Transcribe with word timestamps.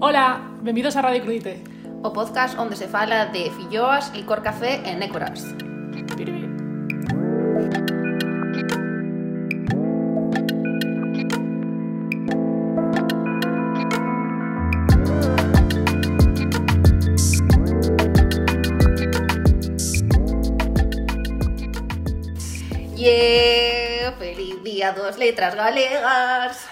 Ola, 0.00 0.54
benvidos 0.62 0.94
a 0.94 1.02
Radio 1.02 1.22
Crudite. 1.22 1.64
O 2.04 2.12
podcast 2.12 2.56
onde 2.56 2.76
se 2.76 2.86
fala 2.86 3.26
de 3.34 3.50
filloas, 3.50 4.14
licor 4.14 4.46
café 4.46 4.78
e 4.86 4.94
nécoras. 4.94 5.42
Yeah, 22.94 24.14
feliz 24.14 24.62
día 24.62 24.92
dos 24.92 25.18
letras 25.18 25.56
galegas. 25.56 26.67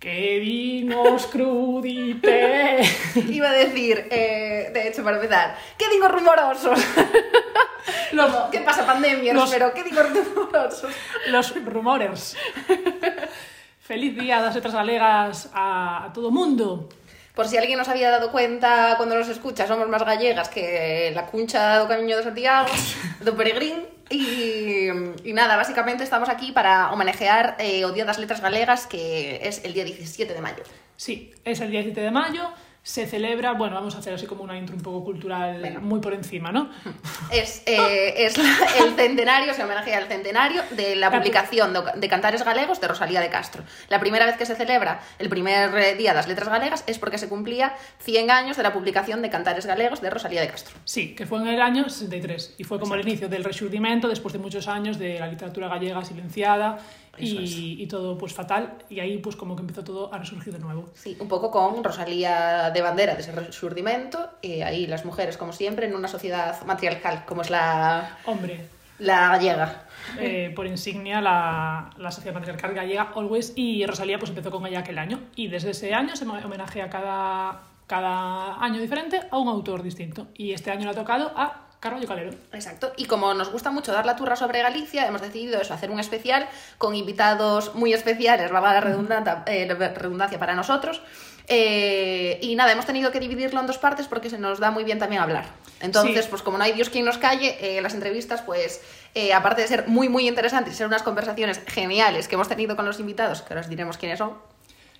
Que 0.00 0.38
vinos 0.40 1.26
crudite. 1.26 2.80
Iba 3.28 3.50
a 3.50 3.52
decir, 3.52 4.08
eh, 4.10 4.70
de 4.72 4.88
hecho, 4.88 5.04
para 5.04 5.16
empezar, 5.16 5.54
¿qué 5.76 5.88
digo 5.90 6.08
rumorosos? 6.08 6.80
Los, 8.12 8.32
¿Qué 8.50 8.60
pasa, 8.60 8.84
pandemia? 8.86 9.32
los- 9.34 9.50
Pero, 9.50 9.72
¿qué 9.74 9.82
digo 9.84 10.02
rumorosos? 10.02 10.90
los 11.28 11.64
rumores. 11.64 12.36
Feliz 13.80 14.16
día 14.16 14.40
das 14.40 14.54
letras 14.54 14.74
galegas 14.74 15.50
a, 15.54 16.06
a 16.06 16.12
todo 16.12 16.30
mundo. 16.30 16.88
Por 17.34 17.46
si 17.48 17.56
alguien 17.56 17.78
nos 17.78 17.88
había 17.88 18.10
dado 18.10 18.30
cuenta 18.32 18.94
cuando 18.96 19.16
nos 19.16 19.28
escucha, 19.28 19.66
somos 19.66 19.88
más 19.88 20.04
gallegas 20.04 20.48
que 20.48 21.12
la 21.14 21.26
cuncha 21.26 21.78
do 21.78 21.88
Camiño 21.88 22.16
de 22.16 22.22
Santiago, 22.22 22.68
do 23.20 23.34
Peregrín. 23.36 23.86
Y, 24.10 24.90
nada, 25.32 25.56
básicamente 25.56 26.02
estamos 26.02 26.28
aquí 26.28 26.50
para 26.50 26.90
homenajear 26.90 27.56
eh, 27.60 27.84
o 27.84 27.92
Día 27.92 28.04
das 28.04 28.18
Letras 28.18 28.40
Galegas, 28.40 28.88
que 28.88 29.38
es 29.46 29.64
el 29.64 29.72
día 29.72 29.84
17 29.84 30.34
de 30.34 30.40
mayo. 30.40 30.64
Sí, 30.96 31.32
es 31.44 31.60
el 31.60 31.70
17 31.70 32.00
de 32.00 32.10
mayo. 32.10 32.50
Se 32.90 33.06
celebra, 33.06 33.52
bueno, 33.52 33.76
vamos 33.76 33.94
a 33.94 33.98
hacer 33.98 34.12
así 34.14 34.26
como 34.26 34.42
una 34.42 34.58
intro 34.58 34.74
un 34.74 34.82
poco 34.82 35.04
cultural 35.04 35.80
muy 35.80 36.00
por 36.00 36.12
encima, 36.12 36.50
¿no? 36.50 36.70
Es, 37.30 37.62
eh, 37.66 38.14
es 38.26 38.36
la- 38.36 38.84
el 38.84 38.96
centenario, 38.96 39.54
se 39.54 39.62
homenajea 39.62 39.96
al 39.96 40.08
centenario 40.08 40.60
de 40.72 40.96
la 40.96 41.08
publicación 41.12 41.72
de 41.94 42.08
Cantares 42.08 42.42
Galegos 42.44 42.80
de 42.80 42.88
Rosalía 42.88 43.20
de 43.20 43.28
Castro. 43.30 43.62
La 43.90 44.00
primera 44.00 44.26
vez 44.26 44.36
que 44.36 44.44
se 44.44 44.56
celebra 44.56 45.00
el 45.20 45.28
primer 45.28 45.72
eh, 45.78 45.94
día 45.94 46.14
das 46.14 46.26
letras 46.26 46.48
galegas 46.48 46.82
es 46.88 46.98
porque 46.98 47.16
se 47.18 47.28
cumplía 47.28 47.76
100 48.00 48.28
años 48.28 48.56
de 48.56 48.64
la 48.64 48.72
publicación 48.72 49.22
de 49.22 49.30
Cantares 49.30 49.66
Galegos 49.66 50.00
de 50.00 50.10
Rosalía 50.10 50.40
de 50.40 50.48
Castro. 50.48 50.74
Sí, 50.84 51.14
que 51.14 51.26
fue 51.26 51.38
en 51.38 51.46
el 51.46 51.62
año 51.62 51.88
63 51.88 52.56
y 52.58 52.64
fue 52.64 52.80
como 52.80 52.96
el 52.96 53.02
inicio 53.02 53.28
del 53.28 53.44
resurgimiento 53.44 54.08
después 54.08 54.32
de 54.32 54.40
muchos 54.40 54.66
años 54.66 54.98
de 54.98 55.20
la 55.20 55.28
literatura 55.28 55.68
gallega 55.68 56.04
silenciada 56.04 56.78
y, 57.18 57.82
y 57.82 57.86
todo 57.86 58.16
pues 58.16 58.32
fatal. 58.32 58.74
Y 58.88 59.00
ahí 59.00 59.18
pues 59.18 59.36
como 59.36 59.56
que 59.56 59.62
empezó 59.62 59.84
todo 59.84 60.12
a 60.12 60.18
resurgir 60.18 60.52
de 60.52 60.58
nuevo. 60.58 60.88
Sí, 60.94 61.16
un 61.20 61.28
poco 61.28 61.50
con 61.50 61.82
Rosalía 61.84 62.70
de 62.70 62.82
bandera 62.82 63.14
de 63.14 63.20
ese 63.20 63.32
resurdimento, 63.32 64.30
y 64.42 64.60
ahí 64.62 64.86
las 64.86 65.04
mujeres, 65.04 65.36
como 65.36 65.52
siempre, 65.52 65.86
en 65.86 65.94
una 65.94 66.08
sociedad 66.08 66.62
matriarcal, 66.64 67.24
como 67.26 67.42
es 67.42 67.50
la, 67.50 68.18
Hombre, 68.26 68.66
la 68.98 69.28
gallega. 69.30 69.84
eh, 70.18 70.52
por 70.56 70.66
insignia 70.66 71.20
la, 71.20 71.90
la 71.98 72.10
sociedad 72.10 72.34
patriarcal 72.34 72.74
gallega 72.74 73.12
Always. 73.14 73.52
Y 73.56 73.84
Rosalía 73.86 74.18
pues 74.18 74.30
empezó 74.30 74.50
con 74.50 74.66
ella 74.66 74.80
aquel 74.80 74.98
año. 74.98 75.20
Y 75.36 75.48
desde 75.48 75.70
ese 75.70 75.94
año 75.94 76.16
se 76.16 76.24
homenajea 76.26 76.88
cada, 76.90 77.62
cada 77.86 78.62
año 78.62 78.80
diferente 78.80 79.20
a 79.30 79.38
un 79.38 79.48
autor 79.48 79.82
distinto. 79.82 80.28
Y 80.34 80.52
este 80.52 80.70
año 80.70 80.84
le 80.84 80.90
ha 80.90 80.94
tocado 80.94 81.32
a 81.36 81.66
Carballo 81.80 82.06
Calero. 82.06 82.30
Exacto. 82.52 82.92
Y 82.98 83.06
como 83.06 83.32
nos 83.34 83.50
gusta 83.50 83.70
mucho 83.70 83.90
dar 83.92 84.04
la 84.04 84.14
turra 84.14 84.36
sobre 84.36 84.60
Galicia, 84.62 85.06
hemos 85.06 85.22
decidido 85.22 85.60
eso, 85.60 85.72
hacer 85.72 85.90
un 85.90 85.98
especial 85.98 86.46
con 86.76 86.94
invitados 86.94 87.74
muy 87.74 87.94
especiales, 87.94 88.50
valga 88.52 88.74
la 88.74 88.80
redundanta- 88.82 89.42
eh, 89.46 89.66
redundancia 89.96 90.38
para 90.38 90.54
nosotros. 90.54 91.00
Eh, 91.48 92.38
y 92.42 92.54
nada, 92.54 92.70
hemos 92.72 92.86
tenido 92.86 93.10
que 93.10 93.18
dividirlo 93.18 93.60
en 93.60 93.66
dos 93.66 93.78
partes 93.78 94.06
porque 94.06 94.30
se 94.30 94.38
nos 94.38 94.60
da 94.60 94.70
muy 94.70 94.84
bien 94.84 94.98
también 94.98 95.20
hablar. 95.22 95.46
Entonces, 95.80 96.24
Sí. 96.24 96.30
pues 96.30 96.42
como 96.42 96.58
no 96.58 96.64
hay 96.64 96.72
Dios 96.72 96.90
quien 96.90 97.04
nos 97.06 97.18
calle, 97.18 97.56
eh, 97.60 97.80
las 97.80 97.94
entrevistas, 97.94 98.42
pues 98.42 98.80
eh, 99.14 99.32
aparte 99.32 99.62
de 99.62 99.66
ser 99.68 99.88
muy, 99.88 100.08
muy 100.08 100.28
interesantes 100.28 100.74
y 100.74 100.76
ser 100.76 100.86
unas 100.86 101.02
conversaciones 101.02 101.60
geniales 101.66 102.28
que 102.28 102.34
hemos 102.36 102.48
tenido 102.48 102.76
con 102.76 102.84
los 102.84 103.00
invitados, 103.00 103.42
que 103.42 103.52
ahora 103.54 103.62
os 103.62 103.68
diremos 103.68 103.96
quiénes 103.96 104.18
son, 104.18 104.34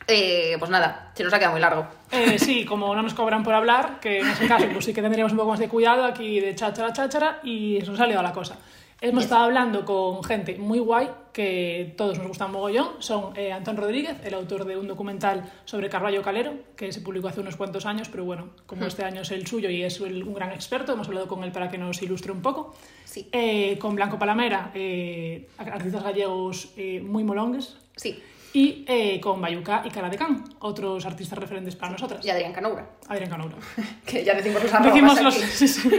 eh, 0.07 0.57
pues 0.59 0.71
nada, 0.71 1.13
se 1.15 1.23
nos 1.25 1.33
ha 1.33 1.39
quedado 1.39 1.53
muy 1.53 1.61
largo. 1.61 1.87
Eh, 2.11 2.39
sí, 2.39 2.65
como 2.65 2.95
no 2.95 3.03
nos 3.03 3.15
cobran 3.15 3.43
por 3.45 3.55
hablar, 3.55 4.01
que 4.01 4.21
en 4.21 4.27
ese 4.29 4.49
caso 4.49 4.67
pues 4.73 4.85
sí 4.85 4.93
que 4.95 5.03
tendríamos 5.03 5.33
un 5.33 5.39
poco 5.39 5.51
más 5.51 5.61
de 5.61 5.69
cuidado 5.69 6.05
aquí 6.05 6.41
de 6.41 6.55
cháchara, 6.55 6.93
cháchara 6.93 7.41
y 7.45 7.77
eso 7.77 7.93
nos 7.93 8.01
ha 8.01 8.07
liado 8.07 8.23
la 8.23 8.33
cosa. 8.33 8.59
Hemos 9.03 9.25
estado 9.25 9.45
hablando 9.45 9.87
con 9.87 10.23
gente 10.23 10.59
muy 10.59 10.79
guay, 10.79 11.09
que 11.33 11.95
todos 11.97 12.19
nos 12.19 12.27
gustan 12.29 12.53
mogollón. 12.53 12.97
Son 12.99 13.35
eh, 13.35 13.51
Antón 13.51 13.79
Rodríguez, 13.79 14.17
el 14.25 14.35
autor 14.35 14.67
de 14.67 14.77
un 14.77 14.87
documental 14.89 15.51
sobre 15.65 15.89
Carballo 15.89 16.21
Calero, 16.21 16.53
que 16.77 16.93
se 16.93 17.01
publicó 17.01 17.29
hace 17.29 17.41
unos 17.41 17.57
cuantos 17.57 17.87
años, 17.87 18.11
pero 18.11 18.25
bueno, 18.27 18.51
como 18.67 18.85
este 18.85 19.03
año 19.03 19.23
es 19.23 19.31
el 19.31 19.47
suyo 19.47 19.71
y 19.71 19.83
es 19.85 19.99
el- 20.03 20.23
un 20.23 20.35
gran 20.35 20.53
experto, 20.53 20.93
hemos 20.93 21.07
hablado 21.09 21.29
con 21.29 21.43
él 21.45 21.51
para 21.53 21.71
que 21.71 21.79
nos 21.79 22.03
ilustre 22.03 22.31
un 22.31 22.43
poco. 22.43 22.75
Sí. 23.07 23.27
Eh, 23.33 23.79
con 23.79 23.95
Blanco 23.95 24.19
Palamera, 24.19 24.71
eh, 24.75 25.49
artistas 25.57 26.03
gallegos 26.05 26.69
eh, 26.77 27.01
muy 27.01 27.25
molongues. 27.25 27.79
Sí, 27.97 28.23
Y 28.53 28.85
eh, 28.89 29.21
con 29.21 29.41
Bayuca 29.41 29.83
y 29.85 29.91
Cara 29.91 30.09
de 30.11 30.17
Can, 30.17 30.43
otros 30.59 31.07
artistas 31.07 31.39
referentes 31.39 31.77
para 31.77 31.93
nosotras. 31.93 32.25
y 32.25 32.31
Adrián 32.31 32.53
Canoura, 32.53 32.85
Adrián 33.09 33.31
Canoura. 33.31 33.57
que 34.07 34.25
ya 34.25 34.35
decimos 34.35 34.63
los 34.63 34.73
arrobas 34.75 34.93
Decimos 34.95 35.23
los... 35.23 35.37
aquí. 35.37 35.45
sí, 35.53 35.69
sí. 35.69 35.91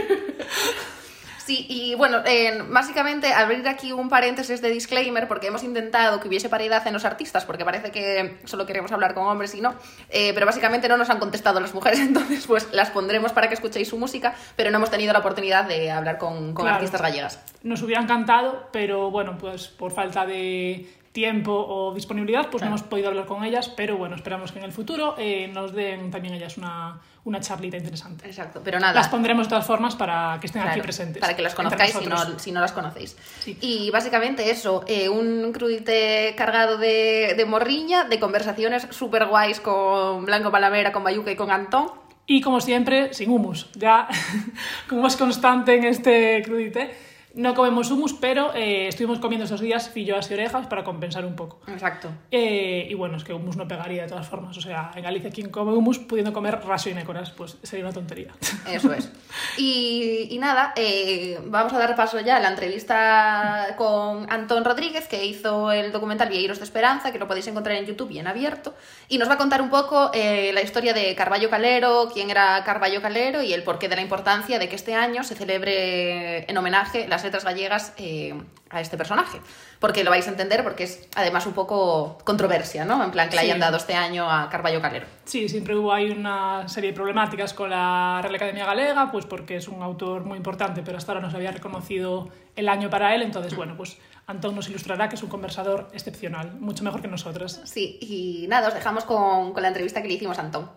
Sí, 1.44 1.66
y 1.68 1.96
bueno, 1.96 2.18
eh, 2.24 2.62
básicamente 2.68 3.32
abrir 3.32 3.66
aquí 3.66 3.90
un 3.90 4.08
paréntesis 4.08 4.62
de 4.62 4.70
disclaimer 4.70 5.26
porque 5.26 5.48
hemos 5.48 5.64
intentado 5.64 6.20
que 6.20 6.28
hubiese 6.28 6.48
paridad 6.48 6.86
en 6.86 6.92
los 6.92 7.04
artistas 7.04 7.44
porque 7.44 7.64
parece 7.64 7.90
que 7.90 8.38
solo 8.44 8.64
queremos 8.64 8.92
hablar 8.92 9.12
con 9.12 9.26
hombres 9.26 9.52
y 9.56 9.60
no, 9.60 9.74
eh, 10.08 10.30
pero 10.34 10.46
básicamente 10.46 10.88
no 10.88 10.96
nos 10.96 11.10
han 11.10 11.18
contestado 11.18 11.58
las 11.58 11.74
mujeres, 11.74 11.98
entonces 12.00 12.46
pues 12.46 12.68
las 12.72 12.90
pondremos 12.90 13.32
para 13.32 13.48
que 13.48 13.54
escuchéis 13.54 13.88
su 13.88 13.98
música, 13.98 14.34
pero 14.54 14.70
no 14.70 14.76
hemos 14.76 14.90
tenido 14.92 15.12
la 15.12 15.18
oportunidad 15.18 15.64
de 15.64 15.90
hablar 15.90 16.16
con, 16.18 16.54
con 16.54 16.64
Claro. 16.64 16.76
artistas 16.76 17.02
gallegas. 17.02 17.40
Nos 17.64 17.82
hubiera 17.82 18.00
encantado, 18.00 18.68
pero 18.72 19.10
bueno, 19.10 19.36
pues 19.36 19.66
por 19.66 19.90
falta 19.90 20.24
de 20.24 20.88
tiempo 21.12 21.52
o 21.52 21.94
disponibilidad, 21.94 22.48
pues 22.50 22.62
no 22.62 22.68
hemos 22.68 22.82
podido 22.82 23.08
hablar 23.08 23.26
con 23.26 23.44
ellas, 23.44 23.68
pero 23.68 23.98
bueno, 23.98 24.16
esperamos 24.16 24.50
que 24.50 24.58
en 24.58 24.64
el 24.64 24.72
futuro 24.72 25.14
eh, 25.18 25.48
nos 25.52 25.72
den 25.74 26.10
también 26.10 26.32
ellas 26.34 26.56
una, 26.56 27.00
una 27.24 27.40
charlita 27.40 27.76
interesante. 27.76 28.26
Exacto, 28.26 28.62
pero 28.64 28.80
nada. 28.80 28.94
Las 28.94 29.08
pondremos 29.08 29.46
de 29.46 29.50
todas 29.50 29.66
formas 29.66 29.94
para 29.94 30.38
que 30.40 30.46
estén 30.46 30.62
aquí 30.62 30.70
Claro, 30.70 30.82
presentes. 30.84 31.20
Para 31.20 31.36
que 31.36 31.42
las 31.42 31.54
conozcáis 31.54 31.92
si 31.92 32.06
no, 32.06 32.38
si 32.38 32.52
no 32.52 32.60
las 32.60 32.72
conocéis. 32.72 33.16
Sí. 33.40 33.58
Y 33.60 33.90
básicamente 33.90 34.50
eso, 34.50 34.84
eh, 34.86 35.10
un 35.10 35.52
crudite 35.52 36.34
cargado 36.34 36.78
de, 36.78 37.34
de 37.36 37.44
morriña, 37.44 38.04
de 38.04 38.18
conversaciones 38.18 38.86
súper 38.90 39.26
guays 39.26 39.60
con 39.60 40.24
Blanco 40.24 40.50
Palamera, 40.50 40.92
con 40.92 41.04
Bayuca 41.04 41.30
y 41.30 41.36
con 41.36 41.50
Antón. 41.50 41.90
Y 42.26 42.40
como 42.40 42.60
siempre, 42.62 43.12
sin 43.12 43.30
humus. 43.30 43.68
Ya, 43.74 44.08
como 44.88 45.06
es 45.06 45.16
constante 45.16 45.76
en 45.76 45.84
este 45.84 46.42
crudite, 46.42 46.94
no 47.34 47.54
comemos 47.54 47.90
humus, 47.90 48.12
pero 48.14 48.54
eh, 48.54 48.88
estuvimos 48.88 49.18
comiendo 49.18 49.44
estos 49.44 49.60
días 49.60 49.88
filloas 49.88 50.30
y 50.30 50.34
orejas 50.34 50.66
para 50.66 50.84
compensar 50.84 51.24
un 51.24 51.34
poco. 51.34 51.60
Exacto. 51.66 52.08
Eh, 52.30 52.86
y 52.90 52.94
bueno, 52.94 53.16
es 53.16 53.24
que 53.24 53.32
humus 53.32 53.56
no 53.56 53.66
pegaría 53.66 54.02
de 54.02 54.08
todas 54.08 54.28
formas. 54.28 54.56
O 54.56 54.60
sea, 54.60 54.90
en 54.94 55.02
Galicia 55.02 55.30
quien 55.30 55.50
come 55.50 55.72
humus 55.72 55.98
pudiendo 55.98 56.32
comer 56.32 56.60
raso 56.64 56.90
y 56.90 56.94
nécoras, 56.94 57.30
pues 57.30 57.56
sería 57.62 57.84
una 57.84 57.94
tontería. 57.94 58.32
Eso 58.70 58.92
es. 58.92 59.10
Y, 59.56 60.28
y 60.30 60.38
nada, 60.38 60.72
eh, 60.76 61.40
vamos 61.46 61.72
a 61.72 61.78
dar 61.78 61.96
paso 61.96 62.20
ya 62.20 62.36
a 62.36 62.40
la 62.40 62.48
entrevista 62.48 63.74
con 63.76 64.30
Antón 64.30 64.64
Rodríguez, 64.64 65.08
que 65.08 65.24
hizo 65.24 65.72
el 65.72 65.92
documental 65.92 66.28
Vieiros 66.28 66.58
de 66.58 66.64
Esperanza, 66.64 67.12
que 67.12 67.18
lo 67.18 67.28
podéis 67.28 67.46
encontrar 67.46 67.76
en 67.76 67.86
YouTube 67.86 68.10
y 68.10 68.18
en 68.18 68.26
abierto. 68.26 68.74
Y 69.08 69.18
nos 69.18 69.28
va 69.28 69.34
a 69.34 69.38
contar 69.38 69.62
un 69.62 69.70
poco 69.70 70.10
la 70.12 70.62
historia 70.62 70.92
de 70.92 71.14
Carballo 71.14 71.50
Calero, 71.50 72.10
quién 72.12 72.30
era 72.30 72.62
Carballo 72.64 73.00
Calero 73.00 73.42
y 73.42 73.52
el 73.52 73.62
porqué 73.62 73.88
de 73.88 73.96
la 73.96 74.02
importancia 74.02 74.58
de 74.58 74.68
que 74.68 74.76
este 74.76 74.94
año 74.94 75.24
se 75.24 75.34
celebre 75.34 76.50
en 76.50 76.56
homenaje 76.56 77.06
las 77.08 77.21
letras 77.24 77.44
gallegas 77.44 77.92
eh, 77.96 78.34
a 78.70 78.80
este 78.80 78.96
personaje. 78.96 79.40
Porque 79.78 80.04
lo 80.04 80.10
vais 80.10 80.26
a 80.26 80.30
entender, 80.30 80.62
porque 80.62 80.84
es 80.84 81.08
además 81.14 81.46
un 81.46 81.52
poco 81.52 82.18
controversia, 82.24 82.84
¿no? 82.84 83.02
En 83.02 83.10
plan 83.10 83.28
que 83.28 83.36
le 83.36 83.42
hayan 83.42 83.60
dado 83.60 83.76
este 83.76 83.94
año 83.94 84.30
a 84.30 84.48
Carballo 84.48 84.80
Calero. 84.80 85.06
Sí, 85.24 85.48
siempre 85.48 85.76
hubo 85.76 85.92
ahí 85.92 86.10
una 86.10 86.68
serie 86.68 86.90
de 86.90 86.96
problemáticas 86.96 87.54
con 87.54 87.70
la 87.70 88.20
Real 88.22 88.34
Academia 88.34 88.66
Galega, 88.66 89.10
pues 89.10 89.26
porque 89.26 89.56
es 89.56 89.68
un 89.68 89.82
autor 89.82 90.24
muy 90.24 90.36
importante, 90.36 90.82
pero 90.82 90.98
hasta 90.98 91.12
ahora 91.12 91.22
no 91.22 91.30
se 91.30 91.36
había 91.36 91.52
reconocido 91.52 92.30
el 92.56 92.68
año 92.68 92.90
para 92.90 93.14
él. 93.14 93.22
Entonces, 93.22 93.54
bueno, 93.56 93.76
pues 93.76 93.98
Antón 94.26 94.54
nos 94.54 94.68
ilustrará 94.68 95.08
que 95.08 95.16
es 95.16 95.22
un 95.22 95.28
conversador 95.28 95.88
excepcional, 95.92 96.52
mucho 96.60 96.84
mejor 96.84 97.02
que 97.02 97.08
nosotras. 97.08 97.60
Sí, 97.64 97.98
y 98.00 98.46
nada, 98.48 98.68
os 98.68 98.74
dejamos 98.74 99.04
con, 99.04 99.52
con 99.52 99.62
la 99.62 99.68
entrevista 99.68 100.00
que 100.00 100.08
le 100.08 100.14
hicimos 100.14 100.38
a 100.38 100.42
Antón. 100.42 100.70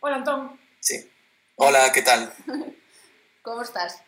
Hola 0.00 0.16
Antón, 0.16 0.58
Sí. 0.80 1.10
Hola, 1.56 1.92
¿qué 1.92 2.00
tal? 2.00 2.32
¿Cómo 3.42 3.62
estás? 3.62 4.02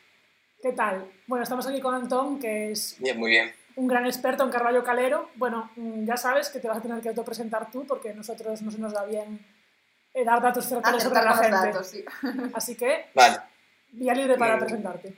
¿Qué 0.62 0.72
tal? 0.72 1.10
Bueno, 1.26 1.42
estamos 1.42 1.66
aquí 1.66 1.80
con 1.80 1.92
Antón, 1.92 2.38
que 2.38 2.70
es 2.70 2.94
bien, 3.00 3.18
muy 3.18 3.32
bien. 3.32 3.52
un 3.74 3.88
gran 3.88 4.06
experto 4.06 4.44
en 4.44 4.50
Carballo 4.50 4.84
Calero. 4.84 5.28
Bueno, 5.34 5.72
mm, 5.74 6.06
ya 6.06 6.16
sabes 6.16 6.50
que 6.50 6.60
te 6.60 6.68
vas 6.68 6.78
a 6.78 6.80
tener 6.80 7.02
que 7.02 7.08
autopresentar 7.08 7.68
tú 7.72 7.84
porque 7.84 8.14
nosotros 8.14 8.62
no 8.62 8.70
se 8.70 8.78
nos 8.78 8.92
da 8.92 9.04
bien 9.04 9.44
eh, 10.14 10.24
dar 10.24 10.40
datos 10.40 10.68
certeros 10.68 11.02
ah, 11.02 11.08
sobre 11.08 11.24
la 11.24 11.34
gente. 11.34 11.50
Datos, 11.50 11.88
sí. 11.88 12.04
Así 12.54 12.76
que, 12.76 13.06
vale. 13.12 13.40
vía 13.90 14.14
libre 14.14 14.38
para 14.38 14.56
mm. 14.56 14.60
presentarte. 14.60 15.14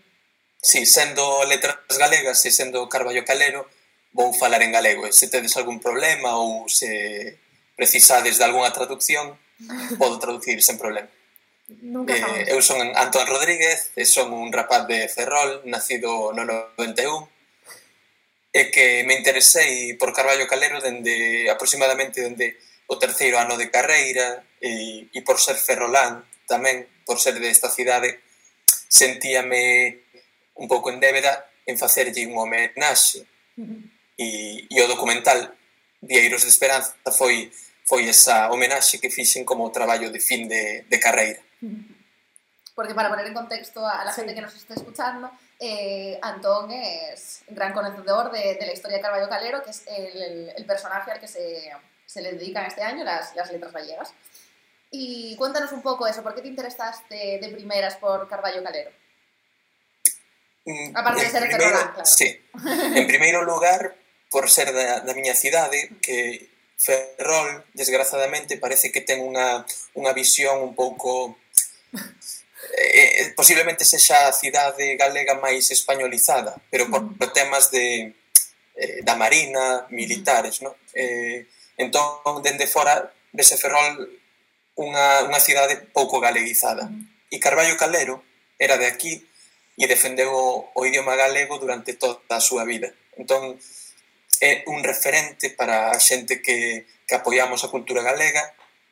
Sí, 0.62 0.86
sendo 0.86 1.44
letras 1.44 1.76
galegas 1.98 2.42
e 2.46 2.50
sendo 2.50 2.88
Carballo 2.88 3.22
Calero, 3.22 3.68
vou 4.16 4.32
falar 4.32 4.62
en 4.62 4.72
galego. 4.72 5.04
E 5.04 5.12
se 5.12 5.28
tedes 5.28 5.58
algún 5.60 5.76
problema 5.76 6.40
ou 6.40 6.64
se 6.72 7.36
precisades 7.76 8.40
de 8.40 8.44
algunha 8.48 8.72
traducción, 8.72 9.36
podo 10.00 10.16
traducir 10.16 10.56
sen 10.64 10.80
problema. 10.80 11.12
Nunca 11.68 12.12
eh, 12.12 12.52
eu 12.52 12.60
son 12.60 12.76
Antón 12.92 13.24
Rodríguez, 13.24 13.92
son 14.04 14.36
un 14.36 14.52
rapaz 14.52 14.84
de 14.86 15.08
Ferrol, 15.08 15.64
nacido 15.64 16.32
no 16.36 16.44
91, 16.44 17.28
e 18.52 18.70
que 18.70 19.02
me 19.08 19.16
interesei 19.16 19.96
por 19.96 20.12
Carballo 20.12 20.46
Calero 20.46 20.78
dende 20.78 21.48
aproximadamente 21.50 22.20
dende 22.20 22.60
o 22.86 23.00
terceiro 23.00 23.40
ano 23.40 23.56
de 23.56 23.72
carreira 23.72 24.44
e, 24.60 25.08
e 25.10 25.20
por 25.24 25.40
ser 25.40 25.56
ferrolán 25.56 26.22
tamén, 26.44 26.84
por 27.08 27.16
ser 27.16 27.40
desta 27.40 27.72
cidade, 27.72 28.20
sentíame 28.68 30.04
un 30.60 30.68
pouco 30.68 30.92
en 30.92 31.00
débeda 31.00 31.48
en 31.64 31.80
facerlle 31.80 32.28
un 32.28 32.36
homenaxe. 32.36 33.24
Uh 33.56 33.64
-huh. 33.64 33.80
E, 34.14 34.26
e 34.70 34.76
o 34.78 34.86
documental 34.86 35.50
Vieiros 36.04 36.44
de 36.44 36.52
Esperanza 36.52 36.94
foi 37.10 37.50
foi 37.84 38.08
esa 38.08 38.48
homenaxe 38.52 39.00
que 39.00 39.10
fixen 39.10 39.44
como 39.44 39.72
traballo 39.72 40.08
de 40.08 40.20
fin 40.20 40.48
de, 40.48 40.84
de 40.88 40.98
carreira. 41.00 41.40
Porque 42.74 42.94
para 42.94 43.08
poner 43.08 43.26
en 43.26 43.34
contexto 43.34 43.86
a 43.86 44.04
la 44.04 44.12
sí. 44.12 44.20
gente 44.20 44.34
que 44.34 44.40
nos 44.40 44.54
está 44.54 44.74
escuchando, 44.74 45.30
eh, 45.60 46.18
Antón 46.20 46.72
es 46.72 47.42
un 47.46 47.54
gran 47.54 47.72
conocedor 47.72 48.32
de, 48.32 48.56
de, 48.56 48.66
la 48.66 48.72
historia 48.72 48.96
de 48.96 49.02
Carballo 49.02 49.28
Calero, 49.28 49.62
que 49.62 49.70
es 49.70 49.84
el, 49.86 50.22
el, 50.22 50.52
el 50.56 50.66
personaje 50.66 51.12
al 51.12 51.20
que 51.20 51.28
se, 51.28 51.70
se, 52.04 52.20
le 52.20 52.32
dedican 52.32 52.66
este 52.66 52.82
año 52.82 53.04
las, 53.04 53.34
las, 53.36 53.52
letras 53.52 53.72
gallegas. 53.72 54.12
Y 54.90 55.36
cuéntanos 55.36 55.70
un 55.70 55.82
poco 55.82 56.06
eso, 56.06 56.22
¿por 56.22 56.34
qué 56.34 56.42
te 56.42 56.48
interesaste 56.48 57.38
de 57.40 57.48
primeras 57.48 57.94
por 57.96 58.28
Carballo 58.28 58.62
Calero? 58.64 58.90
Mm, 60.64 60.96
Aparte 60.96 61.22
de 61.22 61.30
ser 61.30 61.42
primeiro, 61.42 61.64
Ferrolán, 61.64 61.92
claro. 61.92 62.06
Sí. 62.06 62.40
En 62.96 63.06
primeiro 63.06 63.44
lugar, 63.44 63.94
por 64.30 64.50
ser 64.50 64.72
da, 64.72 65.00
da 65.00 65.14
miña 65.14 65.34
cidade, 65.34 65.90
que 66.02 66.50
Ferrol, 66.76 67.64
desgrazadamente, 67.74 68.56
parece 68.58 68.90
que 68.90 69.00
ten 69.00 69.22
unha, 69.22 69.62
unha 69.94 70.12
visión 70.12 70.58
un 70.60 70.74
pouco... 70.74 71.38
Eh, 72.76 73.22
eh, 73.22 73.32
posiblemente 73.36 73.84
sexa 73.84 74.26
a 74.26 74.32
cidade 74.32 74.96
galega 74.96 75.38
máis 75.38 75.70
españolizada, 75.70 76.58
pero 76.72 76.90
por, 76.90 77.06
por 77.14 77.30
temas 77.30 77.70
de 77.70 78.16
eh, 78.74 79.00
da 79.06 79.14
marina, 79.14 79.86
mm. 79.86 79.94
militares, 79.94 80.62
no? 80.62 80.74
Eh, 80.94 81.46
entón, 81.78 82.42
dende 82.42 82.66
fora, 82.66 83.14
vese 83.30 83.60
Ferrol 83.60 84.08
unha, 84.74 85.22
unha 85.28 85.38
cidade 85.38 85.78
pouco 85.94 86.18
galeguizada. 86.18 86.90
Mm. 86.90 87.30
E 87.30 87.36
Carballo 87.38 87.78
Calero 87.78 88.24
era 88.58 88.74
de 88.78 88.86
aquí 88.86 89.22
e 89.78 89.84
defendeu 89.86 90.30
o, 90.30 90.70
o 90.74 90.80
idioma 90.86 91.14
galego 91.14 91.58
durante 91.58 91.94
toda 91.94 92.18
a 92.30 92.42
súa 92.42 92.64
vida. 92.66 92.90
Entón, 93.14 93.58
é 94.42 94.66
un 94.66 94.82
referente 94.82 95.50
para 95.50 95.94
a 95.94 95.98
xente 95.98 96.42
que, 96.42 96.86
que 97.06 97.14
apoiamos 97.14 97.62
a 97.62 97.70
cultura 97.70 98.02
galega, 98.02 98.42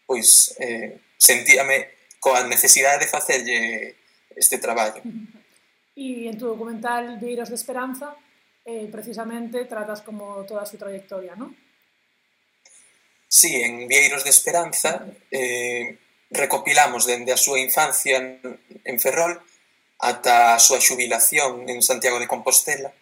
pois 0.07 0.55
eh, 0.59 0.99
sentíame 1.19 2.02
coa 2.23 2.47
necesidade 2.47 3.03
de 3.03 3.11
facerlle 3.11 3.59
este 4.39 4.63
traballo. 4.63 5.03
E 5.93 6.31
en 6.31 6.39
tu 6.39 6.47
documental 6.47 7.19
Vieiros 7.19 7.51
de 7.51 7.59
Esperanza, 7.59 8.15
eh, 8.63 8.87
precisamente 8.87 9.67
tratas 9.67 10.07
como 10.07 10.47
toda 10.47 10.63
a 10.63 10.69
súa 10.71 10.87
trayectoria, 10.87 11.35
non? 11.35 11.51
Sí, 13.27 13.59
en 13.59 13.91
Vieiros 13.91 14.23
de 14.23 14.31
Esperanza 14.31 15.03
eh, 15.35 15.99
recopilamos 16.31 17.11
dende 17.11 17.35
a 17.35 17.41
súa 17.41 17.59
infancia 17.59 18.23
en 18.23 18.97
Ferrol 19.03 19.43
ata 19.99 20.55
a 20.55 20.63
súa 20.63 20.79
xubilación 20.79 21.67
en 21.67 21.83
Santiago 21.83 22.23
de 22.23 22.31
Compostela 22.31 22.95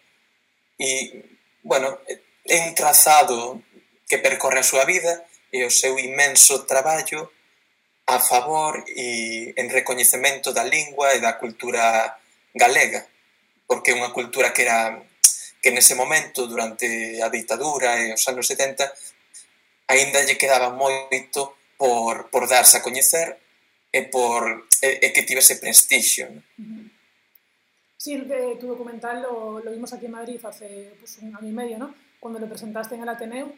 e, 0.81 1.37
bueno, 1.61 2.01
é 2.09 2.57
un 2.65 2.73
trazado 2.73 3.61
que 4.09 4.17
percorre 4.17 4.59
a 4.61 4.69
súa 4.71 4.85
vida 4.85 5.25
e 5.53 5.61
o 5.61 5.71
seu 5.71 5.97
inmenso 6.01 6.65
traballo 6.65 7.29
a 8.07 8.19
favor 8.19 8.83
e 8.87 9.53
en 9.55 9.67
recoñecemento 9.69 10.51
da 10.51 10.63
lingua 10.63 11.13
e 11.15 11.19
da 11.19 11.37
cultura 11.37 12.17
galega, 12.53 13.07
porque 13.67 13.91
é 13.91 13.97
unha 13.97 14.11
cultura 14.11 14.51
que 14.51 14.63
era 14.67 14.99
que 15.61 15.69
nese 15.69 15.93
momento, 15.93 16.49
durante 16.49 17.21
a 17.21 17.29
ditadura 17.29 18.01
e 18.01 18.11
os 18.11 18.25
anos 18.27 18.49
70, 18.49 18.81
aínda 19.87 20.25
lle 20.25 20.35
quedaba 20.35 20.73
moito 20.73 21.53
por, 21.77 22.33
por 22.33 22.49
darse 22.49 22.81
a 22.81 22.85
coñecer 22.85 23.37
e 23.93 24.01
por 24.09 24.65
e, 24.81 24.89
e 25.05 25.07
que 25.13 25.23
tivese 25.23 25.61
prestixio. 25.61 26.27
Uh 26.57 26.65
-huh. 26.65 26.85
Sí, 28.01 28.17
de 28.17 28.55
tu 28.57 28.65
documental 28.65 29.21
lo, 29.21 29.59
lo 29.59 29.69
vimos 29.69 29.93
aquí 29.93 30.07
en 30.07 30.17
Madrid 30.17 30.41
hace 30.43 30.97
pues, 30.99 31.19
un 31.21 31.35
año 31.35 31.47
y 31.47 31.51
medio, 31.51 31.77
¿no? 31.77 31.93
Cuando 32.19 32.39
lo 32.39 32.49
presentaste 32.49 32.95
en 32.95 33.03
el 33.03 33.09
Ateneo 33.09 33.53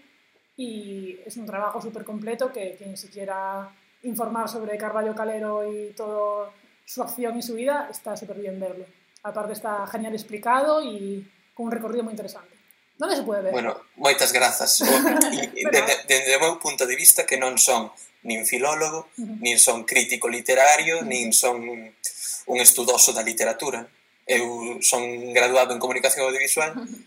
y 0.57 1.18
es 1.25 1.38
un 1.38 1.45
trabajo 1.45 1.81
súper 1.81 2.04
completo 2.04 2.51
que, 2.51 2.75
que 2.75 2.86
ni 2.86 2.98
siquiera 2.98 3.72
informar 4.04 4.50
sobre 4.50 4.78
Carballo 4.78 5.16
Calero 5.16 5.66
y 5.72 5.94
toda 5.94 6.52
su 6.86 7.02
acción 7.02 7.38
y 7.38 7.42
su 7.42 7.56
vida, 7.56 7.88
está 7.90 8.16
súper 8.18 8.38
bien 8.38 8.60
verlo. 8.60 8.86
Aparte 9.24 9.54
está 9.54 9.88
genial 9.88 10.14
explicado 10.14 10.84
y 10.84 11.26
con 11.54 11.68
un 11.68 11.72
recorrido 11.72 12.04
muy 12.04 12.12
interesante. 12.12 12.54
¿Dónde 12.98 13.16
se 13.16 13.24
puede 13.24 13.42
ver? 13.42 13.54
Bueno, 13.54 13.82
moitas 13.96 14.32
grazas. 14.32 14.80
Desde 14.84 16.04
de, 16.08 16.20
de 16.30 16.38
meu 16.40 16.60
punto 16.60 16.86
de 16.86 16.96
vista 16.96 17.26
que 17.26 17.40
non 17.40 17.58
son 17.58 17.90
nin 18.24 18.46
filólogo, 18.46 19.10
uh 19.18 19.26
-huh. 19.26 19.40
nin 19.42 19.58
son 19.58 19.84
crítico 19.84 20.30
literario, 20.30 21.00
uh 21.00 21.02
-huh. 21.02 21.10
nin 21.10 21.34
son 21.34 21.58
un 21.64 22.58
estudoso 22.62 23.12
da 23.12 23.26
literatura. 23.26 23.88
Eu 24.24 24.80
son 24.80 25.34
graduado 25.34 25.74
en 25.74 25.82
comunicación 25.82 26.28
audiovisual, 26.28 26.72
uh 26.78 26.86
-huh. 26.86 27.00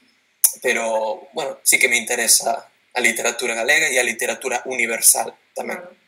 pero, 0.61 1.29
bueno, 1.33 1.61
sí 1.63 1.79
que 1.79 1.89
me 1.89 1.97
interesa 1.97 2.67
a 2.93 3.01
literatura 3.01 3.55
galega 3.55 3.87
e 3.89 4.01
a 4.01 4.05
literatura 4.05 4.65
universal 4.67 5.33
tamén. 5.55 5.79
Claro. 5.81 6.06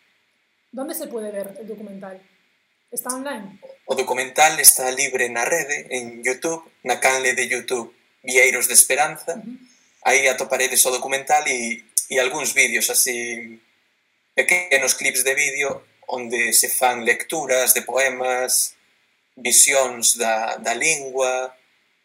¿Dónde 0.71 0.95
se 0.95 1.07
pode 1.09 1.31
ver 1.33 1.57
o 1.61 1.65
documental? 1.65 2.21
Está 2.91 3.15
online? 3.15 3.61
O 3.87 3.95
documental 3.95 4.61
está 4.61 4.91
libre 4.91 5.29
na 5.29 5.45
rede, 5.45 5.89
en 5.91 6.25
Youtube, 6.25 6.65
na 6.85 7.01
canle 7.01 7.33
de 7.33 7.49
Youtube 7.49 7.93
Vieiros 8.23 8.69
de 8.69 8.75
Esperanza. 8.75 9.37
Uh 9.37 9.45
-huh. 9.45 9.57
Aí 10.05 10.29
atoparedes 10.29 10.85
o 10.87 10.91
documental 10.91 11.45
e, 11.49 11.85
e 12.09 12.21
algúns 12.21 12.53
vídeos 12.53 12.89
así 12.89 13.61
pequenos 14.33 14.95
clips 14.95 15.25
de 15.25 15.35
vídeo 15.35 15.85
onde 16.09 16.53
se 16.53 16.69
fan 16.69 17.05
lecturas 17.05 17.75
de 17.75 17.83
poemas, 17.83 18.77
visións 19.37 20.17
da, 20.17 20.57
da 20.57 20.73
lingua 20.73 21.53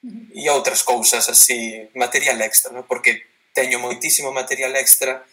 uh 0.03 0.09
-huh. 0.09 0.27
e 0.35 0.49
outras 0.49 0.83
cousas 0.83 1.27
así, 1.29 1.87
material 1.95 2.39
extra, 2.41 2.71
no? 2.71 2.83
porque 2.83 3.23
teño 3.53 3.79
moitísimo 3.79 4.31
material 4.31 4.75
extra 4.75 5.23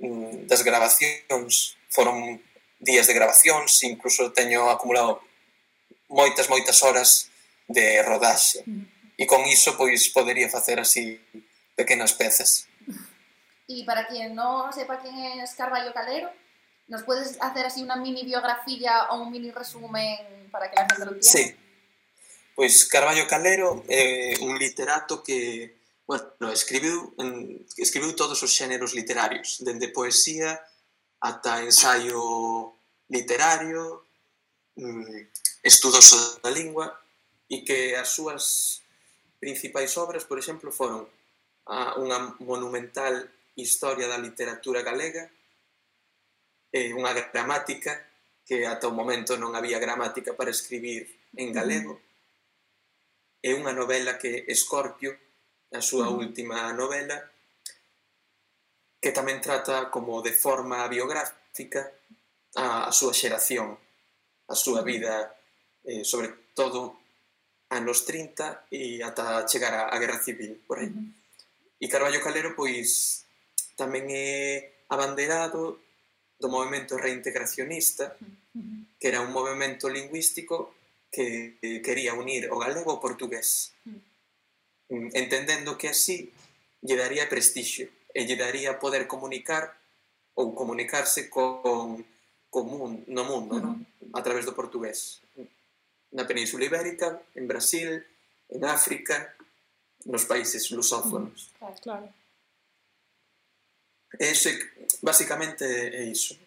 mm, 0.00 0.46
das 0.48 0.62
grabacións, 0.62 1.76
foron 1.90 2.40
días 2.84 3.08
de 3.08 3.16
grabacións, 3.16 3.82
incluso 3.82 4.30
teño 4.36 4.68
acumulado 4.68 5.24
moitas, 6.08 6.46
moitas 6.52 6.84
horas 6.84 7.32
de 7.66 8.04
rodaxe. 8.04 8.62
Mm-hmm. 8.62 9.18
E 9.18 9.24
con 9.26 9.42
iso, 9.48 9.74
pois, 9.80 10.12
podería 10.12 10.52
facer 10.52 10.78
así 10.78 11.18
pequenas 11.74 12.12
pezas. 12.12 12.68
E 13.64 13.80
para 13.88 14.04
quien 14.04 14.36
non 14.36 14.68
sepa 14.76 15.00
quen 15.00 15.16
é 15.16 15.40
Carballo 15.56 15.88
Calero, 15.96 16.28
nos 16.92 17.00
podes 17.08 17.40
hacer 17.40 17.64
así 17.64 17.80
unha 17.80 17.96
mini 17.96 18.20
biografía 18.20 19.08
ou 19.08 19.24
un 19.24 19.32
mini 19.32 19.48
resumen 19.48 20.52
para 20.52 20.68
que 20.68 20.76
la 20.76 20.84
gente 20.84 21.08
lo 21.08 21.16
entienda? 21.16 21.32
Sí. 21.32 21.56
Pois 22.52 22.84
Carballo 22.92 23.24
Calero 23.24 23.80
é 23.88 24.36
eh, 24.36 24.44
un 24.44 24.60
literato 24.60 25.24
que 25.24 25.80
bueno, 26.04 26.52
escribiu, 26.52 27.16
en, 27.16 27.64
escribiu 27.80 28.12
todos 28.12 28.36
os 28.44 28.52
xéneros 28.52 28.92
literarios, 28.92 29.64
dende 29.64 29.88
poesía, 29.88 30.60
ata 31.24 31.64
ensaio 31.64 32.20
literario, 33.08 34.04
mm, 34.76 35.64
estudoso 35.64 36.36
da 36.44 36.52
lingua, 36.52 36.92
e 37.48 37.64
que 37.64 37.96
as 37.96 38.12
súas 38.12 38.44
principais 39.40 39.96
obras, 39.96 40.28
por 40.28 40.36
exemplo, 40.36 40.68
foron 40.68 41.08
a 41.64 41.96
unha 41.96 42.36
monumental 42.44 43.24
historia 43.56 44.04
da 44.04 44.20
literatura 44.20 44.84
galega, 44.84 45.24
e 46.68 46.92
unha 46.92 47.16
gramática 47.16 48.04
que 48.44 48.68
ata 48.68 48.92
o 48.92 48.96
momento 48.96 49.40
non 49.40 49.56
había 49.56 49.80
gramática 49.80 50.36
para 50.36 50.52
escribir 50.52 51.08
en 51.40 51.56
galego, 51.56 51.96
e 53.40 53.56
unha 53.56 53.72
novela 53.72 54.20
que 54.20 54.44
Escorpio, 54.52 55.16
a 55.72 55.80
súa 55.80 56.12
última 56.12 56.68
novela, 56.76 57.16
que 59.04 59.12
tamén 59.12 59.36
trata 59.44 59.92
como 59.92 60.24
de 60.24 60.32
forma 60.32 60.80
biográfica 60.88 61.92
a, 62.56 62.88
a 62.88 62.92
súa 62.96 63.12
xeración, 63.12 63.76
a 64.48 64.56
súa 64.56 64.80
vida, 64.80 65.28
eh, 65.84 66.08
sobre 66.08 66.32
todo 66.56 66.96
anos 67.68 68.08
30 68.08 68.72
e 68.72 69.04
ata 69.04 69.44
chegar 69.44 69.92
á 69.92 69.96
Guerra 70.00 70.24
Civil, 70.24 70.56
por 70.64 70.80
aí. 70.80 70.88
Uh 70.88 70.96
-huh. 70.96 71.84
E 71.84 71.86
Carballo 71.92 72.24
Calero, 72.24 72.56
pois, 72.56 73.28
tamén 73.76 74.08
é 74.08 74.72
abanderado 74.88 75.84
do 76.40 76.48
movimento 76.48 76.96
reintegracionista, 76.96 78.16
que 78.96 79.06
era 79.12 79.20
un 79.20 79.36
movimento 79.36 79.92
lingüístico 79.92 80.72
que 81.12 81.60
quería 81.84 82.16
unir 82.16 82.48
o 82.48 82.56
galego 82.56 82.88
ao 82.88 83.04
portugués, 83.04 83.76
entendendo 84.88 85.76
que 85.76 85.92
así 85.92 86.32
lle 86.80 86.96
daría 86.96 87.28
prestixio 87.28 87.92
e 88.14 88.22
lle 88.22 88.38
daría 88.38 88.78
poder 88.78 89.10
comunicar 89.10 89.74
ou 90.38 90.54
comunicarse 90.54 91.28
con, 91.28 91.98
con 92.48 92.64
mundo, 92.70 93.02
no 93.10 93.22
mundo, 93.26 93.54
uh 93.56 93.60
-huh. 93.60 93.74
no? 93.74 94.18
a 94.18 94.22
través 94.22 94.46
do 94.46 94.54
portugués. 94.54 95.20
Na 96.14 96.24
Península 96.24 96.64
Ibérica, 96.64 97.18
en 97.34 97.50
Brasil, 97.50 97.98
en 98.48 98.62
África, 98.64 99.34
nos 100.06 100.24
países 100.24 100.70
lusófonos. 100.70 101.50
Uh 101.58 101.66
-huh. 101.66 101.80
Claro. 101.82 102.06
Ese, 104.18 104.50
basicamente 105.02 105.66
é 105.66 106.06
eh, 106.06 106.14
iso. 106.14 106.38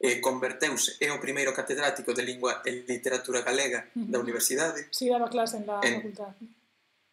E 0.00 0.16
eh, 0.16 0.20
converteuse, 0.20 0.96
é 1.00 1.12
o 1.12 1.20
primeiro 1.20 1.52
catedrático 1.52 2.12
de 2.12 2.22
lingua 2.24 2.60
e 2.64 2.84
literatura 2.88 3.40
galega 3.40 3.88
uh 3.88 4.00
-huh. 4.00 4.10
da 4.12 4.18
universidade. 4.20 4.88
Si, 4.92 5.04
sí, 5.04 5.08
daba 5.08 5.28
clase 5.28 5.56
en 5.60 5.64
la 5.66 5.80
en, 5.84 5.94
facultad. 5.96 6.32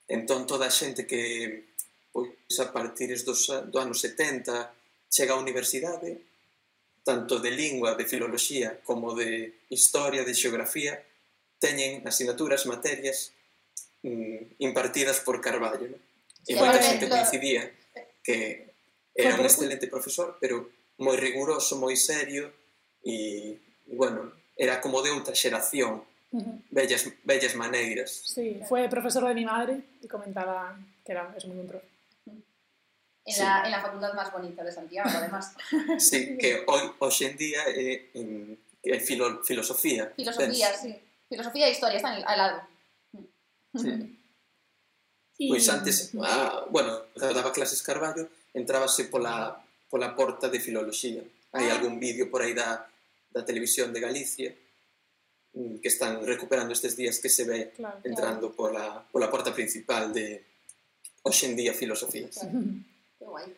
Entón, 0.07 0.47
toda 0.47 0.67
a 0.67 0.71
xente 0.71 1.03
que 1.07 1.21
pois 2.17 2.57
a 2.57 2.73
partir 2.73 3.13
dos, 3.21 3.45
do 3.69 3.77
ano 3.77 3.93
70 3.93 4.73
chega 5.05 5.37
á 5.37 5.37
universidade 5.37 6.17
tanto 7.05 7.37
de 7.37 7.53
lingua, 7.53 7.93
de 7.93 8.09
filoloxía 8.09 8.81
como 8.81 9.13
de 9.13 9.61
historia, 9.69 10.25
de 10.25 10.33
xeografía 10.33 10.97
teñen 11.61 12.01
asignaturas, 12.09 12.65
materias 12.65 13.37
mm, 14.01 14.57
impartidas 14.65 15.21
por 15.21 15.37
Carballo 15.45 15.93
¿no? 15.93 15.97
e 16.49 16.53
sí, 16.53 16.57
moita 16.57 16.81
xente 16.81 17.05
coincidía 17.05 17.69
que 18.25 18.65
era 19.13 19.37
un 19.37 19.45
excelente 19.45 19.85
profesor 19.85 20.41
pero 20.41 20.73
moi 20.97 21.13
riguroso, 21.13 21.77
moi 21.77 21.93
serio 21.93 22.49
e, 23.05 23.61
e 23.85 23.93
bueno, 23.93 24.33
era 24.57 24.81
como 24.81 25.05
de 25.05 25.13
outra 25.13 25.37
xeración 25.37 26.01
Uh 26.27 26.43
-huh. 26.43 26.59
bellas, 26.69 27.07
bellas 27.23 27.55
maneiras. 27.55 28.11
Sí, 28.35 28.59
foi 28.67 28.83
profesor 28.91 29.23
de 29.23 29.31
mi 29.31 29.47
madre 29.47 29.79
e 30.03 30.11
comentaba 30.11 30.75
que 31.07 31.15
era, 31.15 31.31
es 31.39 31.47
muy 31.47 31.55
buen 31.55 31.71
profesor 31.71 31.96
en, 33.27 33.33
sí. 33.33 33.41
la, 33.41 33.65
en 33.65 33.71
la 33.71 33.81
facultad 33.81 34.13
más 34.13 34.31
bonita 34.31 34.63
de 34.63 34.71
Santiago, 34.71 35.09
además. 35.13 35.53
sí, 35.99 36.37
que 36.37 36.63
hoy, 36.65 36.91
hoy 36.99 37.13
en 37.21 37.37
día 37.37 37.61
é 37.67 37.91
eh, 37.93 38.09
en, 38.13 38.57
eh, 38.83 38.99
filo, 38.99 39.43
filosofía. 39.43 40.13
Filosofía, 40.15 40.73
sí. 40.73 40.95
Filosofía 41.27 41.67
e 41.67 41.71
historia 41.71 41.97
están 41.97 42.23
al 42.23 42.37
lado. 42.37 42.61
Sí. 43.75 44.13
Pois 45.37 45.69
antes, 45.69 46.13
ah, 46.23 46.65
bueno, 46.71 46.97
daba 47.13 47.53
clases 47.53 47.83
Carballo, 47.83 48.27
entrábase 48.55 49.05
pola, 49.05 49.61
pola 49.87 50.15
porta 50.15 50.49
de 50.49 50.59
filoloxía. 50.59 51.21
Hai 51.53 51.69
ah. 51.69 51.77
algún 51.77 52.01
vídeo 52.01 52.25
por 52.33 52.41
aí 52.41 52.57
da, 52.57 52.89
da 53.29 53.45
televisión 53.45 53.93
de 53.93 54.01
Galicia 54.01 54.49
mm, 55.53 55.77
que 55.77 55.93
están 55.93 56.25
recuperando 56.25 56.73
estes 56.73 56.97
días 56.97 57.21
que 57.21 57.29
se 57.29 57.45
ve 57.45 57.69
claro, 57.77 58.01
entrando 58.01 58.49
claro. 58.49 58.57
pola, 58.57 58.85
pola 59.13 59.29
porta 59.29 59.53
principal 59.53 60.09
de 60.09 60.41
hoxe 61.21 61.45
en 61.45 61.53
día 61.53 61.77
filosofía. 61.77 62.33
Claro. 62.33 62.96
Guay. 63.29 63.55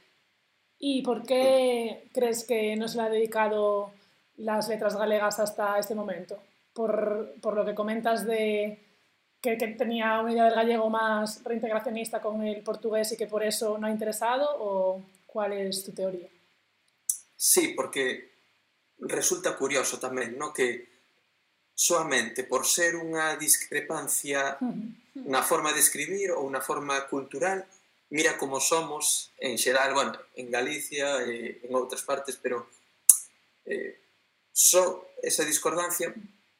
¿Y 0.80 1.02
por 1.02 1.24
qué 1.24 2.10
crees 2.14 2.44
que 2.44 2.76
no 2.76 2.88
se 2.88 2.98
le 2.98 3.04
ha 3.04 3.10
dedicado 3.10 3.92
las 4.38 4.70
letras 4.70 4.96
galegas 4.96 5.40
hasta 5.40 5.78
este 5.78 5.96
momento? 5.96 6.42
Por, 6.74 7.34
por 7.42 7.56
lo 7.56 7.66
que 7.66 7.76
comentas 7.76 8.26
de 8.26 8.80
que, 9.42 9.58
que, 9.58 9.68
tenía 9.68 10.22
una 10.22 10.32
idea 10.32 10.46
del 10.46 10.56
gallego 10.56 10.90
más 10.90 11.44
reintegracionista 11.44 12.22
con 12.22 12.44
el 12.44 12.62
portugués 12.64 13.12
y 13.12 13.18
que 13.18 13.28
por 13.28 13.44
eso 13.44 13.78
no 13.78 13.88
ha 13.88 13.92
interesado, 13.92 14.48
o 14.60 15.04
cuál 15.26 15.54
es 15.54 15.84
tu 15.84 15.92
teoría? 15.92 16.28
Sí, 17.36 17.74
porque 17.76 18.32
resulta 19.00 19.56
curioso 19.56 20.00
tamén, 20.00 20.36
no? 20.36 20.52
que 20.52 20.88
solamente 21.80 22.44
por 22.44 22.68
ser 22.68 23.00
unha 23.00 23.40
discrepancia 23.40 24.60
na 25.16 25.40
forma 25.40 25.72
de 25.72 25.80
escribir 25.80 26.36
ou 26.36 26.52
na 26.52 26.60
forma 26.60 27.08
cultural, 27.08 27.64
mira 28.10 28.38
como 28.38 28.60
somos 28.60 29.32
en 29.38 29.58
xeral, 29.58 29.94
bueno, 29.94 30.18
en 30.36 30.50
Galicia, 30.50 31.22
e 31.26 31.62
en 31.64 31.72
outras 31.78 32.02
partes, 32.02 32.38
pero 32.42 32.66
eh, 33.70 34.02
só 34.50 35.06
esa 35.22 35.46
discordancia 35.46 36.10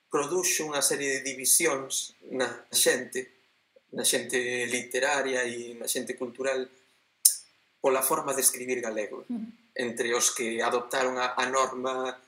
produxe 0.10 0.66
unha 0.66 0.82
serie 0.82 1.20
de 1.20 1.26
divisións 1.26 2.18
na 2.30 2.50
xente, 2.74 3.30
na 3.94 4.06
xente 4.06 4.38
literaria 4.70 5.46
e 5.46 5.74
na 5.78 5.90
xente 5.90 6.14
cultural 6.18 6.70
pola 7.82 8.06
forma 8.06 8.34
de 8.34 8.42
escribir 8.46 8.82
galego, 8.82 9.26
entre 9.74 10.14
os 10.14 10.30
que 10.36 10.62
adoptaron 10.62 11.18
a, 11.18 11.34
a 11.34 11.46
norma 11.50 12.20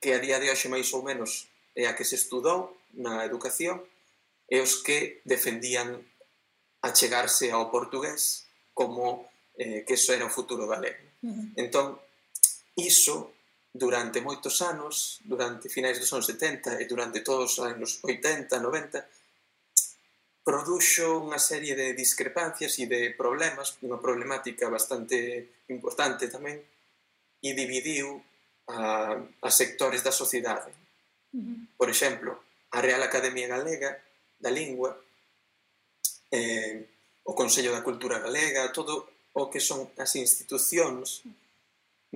que 0.00 0.14
a 0.14 0.22
día 0.22 0.38
de 0.38 0.50
hoxe 0.50 0.70
máis 0.70 0.90
ou 0.94 1.02
menos 1.02 1.46
é 1.74 1.86
a 1.86 1.94
que 1.94 2.06
se 2.06 2.18
estudou 2.18 2.74
na 2.94 3.22
educación 3.22 3.82
e 4.48 4.58
os 4.58 4.80
que 4.80 5.20
defendían 5.28 6.00
achegarse 6.80 7.50
ao 7.50 7.70
portugués 7.70 8.47
como 8.78 9.26
eh, 9.58 9.82
que 9.82 9.98
eso 9.98 10.14
era 10.14 10.22
o 10.22 10.30
futuro 10.30 10.70
galego. 10.70 11.02
Uh 11.26 11.34
-huh. 11.34 11.46
Entón, 11.58 11.98
iso 12.78 13.34
durante 13.74 14.22
moitos 14.22 14.62
anos, 14.62 15.18
durante 15.26 15.66
finais 15.66 15.98
dos 15.98 16.14
anos 16.14 16.30
70 16.30 16.78
e 16.78 16.86
durante 16.86 17.26
todos 17.26 17.58
os 17.58 17.66
anos 17.66 17.98
80, 18.06 18.54
90, 18.54 19.02
produxo 20.46 21.26
unha 21.26 21.42
serie 21.42 21.74
de 21.74 21.90
discrepancias 21.98 22.78
e 22.78 22.86
de 22.86 23.18
problemas, 23.18 23.74
unha 23.82 23.98
problemática 23.98 24.70
bastante 24.70 25.18
importante 25.66 26.30
tamén, 26.30 26.62
e 27.42 27.50
dividiu 27.58 28.22
a, 28.70 29.18
a 29.18 29.50
sectores 29.50 30.06
da 30.06 30.14
sociedade. 30.14 30.70
Uh 31.34 31.42
-huh. 31.42 31.58
Por 31.74 31.90
exemplo, 31.90 32.30
a 32.70 32.78
Real 32.78 33.02
Academia 33.02 33.50
Galega 33.50 33.90
da 34.38 34.54
Lingua 34.54 34.94
eh, 36.30 36.86
o 37.28 37.36
Consello 37.36 37.76
da 37.76 37.84
Cultura 37.84 38.24
Galega, 38.24 38.72
todo 38.72 39.04
o 39.36 39.52
que 39.52 39.60
son 39.60 39.92
as 40.00 40.16
institucións 40.16 41.28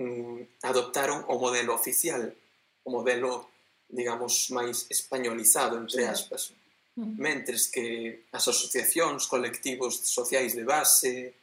mm, 0.01 0.65
adoptaron 0.65 1.21
o 1.29 1.37
modelo 1.37 1.77
oficial, 1.77 2.33
o 2.81 2.89
modelo, 2.89 3.53
digamos, 3.85 4.49
máis 4.49 4.89
españolizado, 4.89 5.77
entre 5.77 6.09
aspas. 6.09 6.49
Mentres 6.97 7.69
que 7.69 8.25
as 8.33 8.45
asociacións, 8.49 9.29
colectivos 9.29 10.01
sociais 10.01 10.57
de 10.57 10.65
base, 10.65 11.37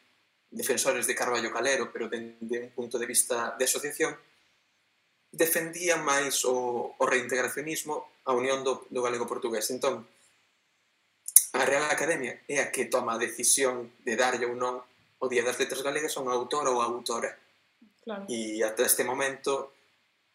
defensores 0.51 1.07
de 1.07 1.15
Carballo 1.15 1.55
Calero, 1.55 1.95
pero 1.95 2.11
dende 2.11 2.59
un 2.67 2.75
punto 2.75 2.99
de 2.99 3.07
vista 3.07 3.55
de 3.55 3.71
asociación, 3.71 4.19
defendían 5.31 6.03
máis 6.03 6.43
o, 6.43 6.91
o 6.99 7.05
reintegracionismo 7.07 8.27
a 8.27 8.35
unión 8.35 8.67
do, 8.67 8.83
do 8.91 8.99
galego 8.99 9.31
portugués. 9.31 9.71
Entón, 9.71 10.11
A 11.53 11.65
Real 11.65 11.91
Academia 11.91 12.41
é 12.47 12.63
a 12.63 12.71
que 12.71 12.87
toma 12.87 13.15
a 13.15 13.23
decisión 13.23 13.99
de 14.07 14.15
darlle 14.15 14.47
ou 14.47 14.55
non 14.55 14.79
o 15.19 15.27
Día 15.27 15.43
das 15.43 15.59
Letras 15.59 15.83
Galegas 15.83 16.15
a 16.15 16.23
un 16.23 16.31
autor 16.31 16.71
ou 16.71 16.79
autora. 16.79 17.35
Claro. 18.07 18.25
E 18.31 18.63
ata 18.63 18.87
este 18.87 19.03
momento, 19.03 19.75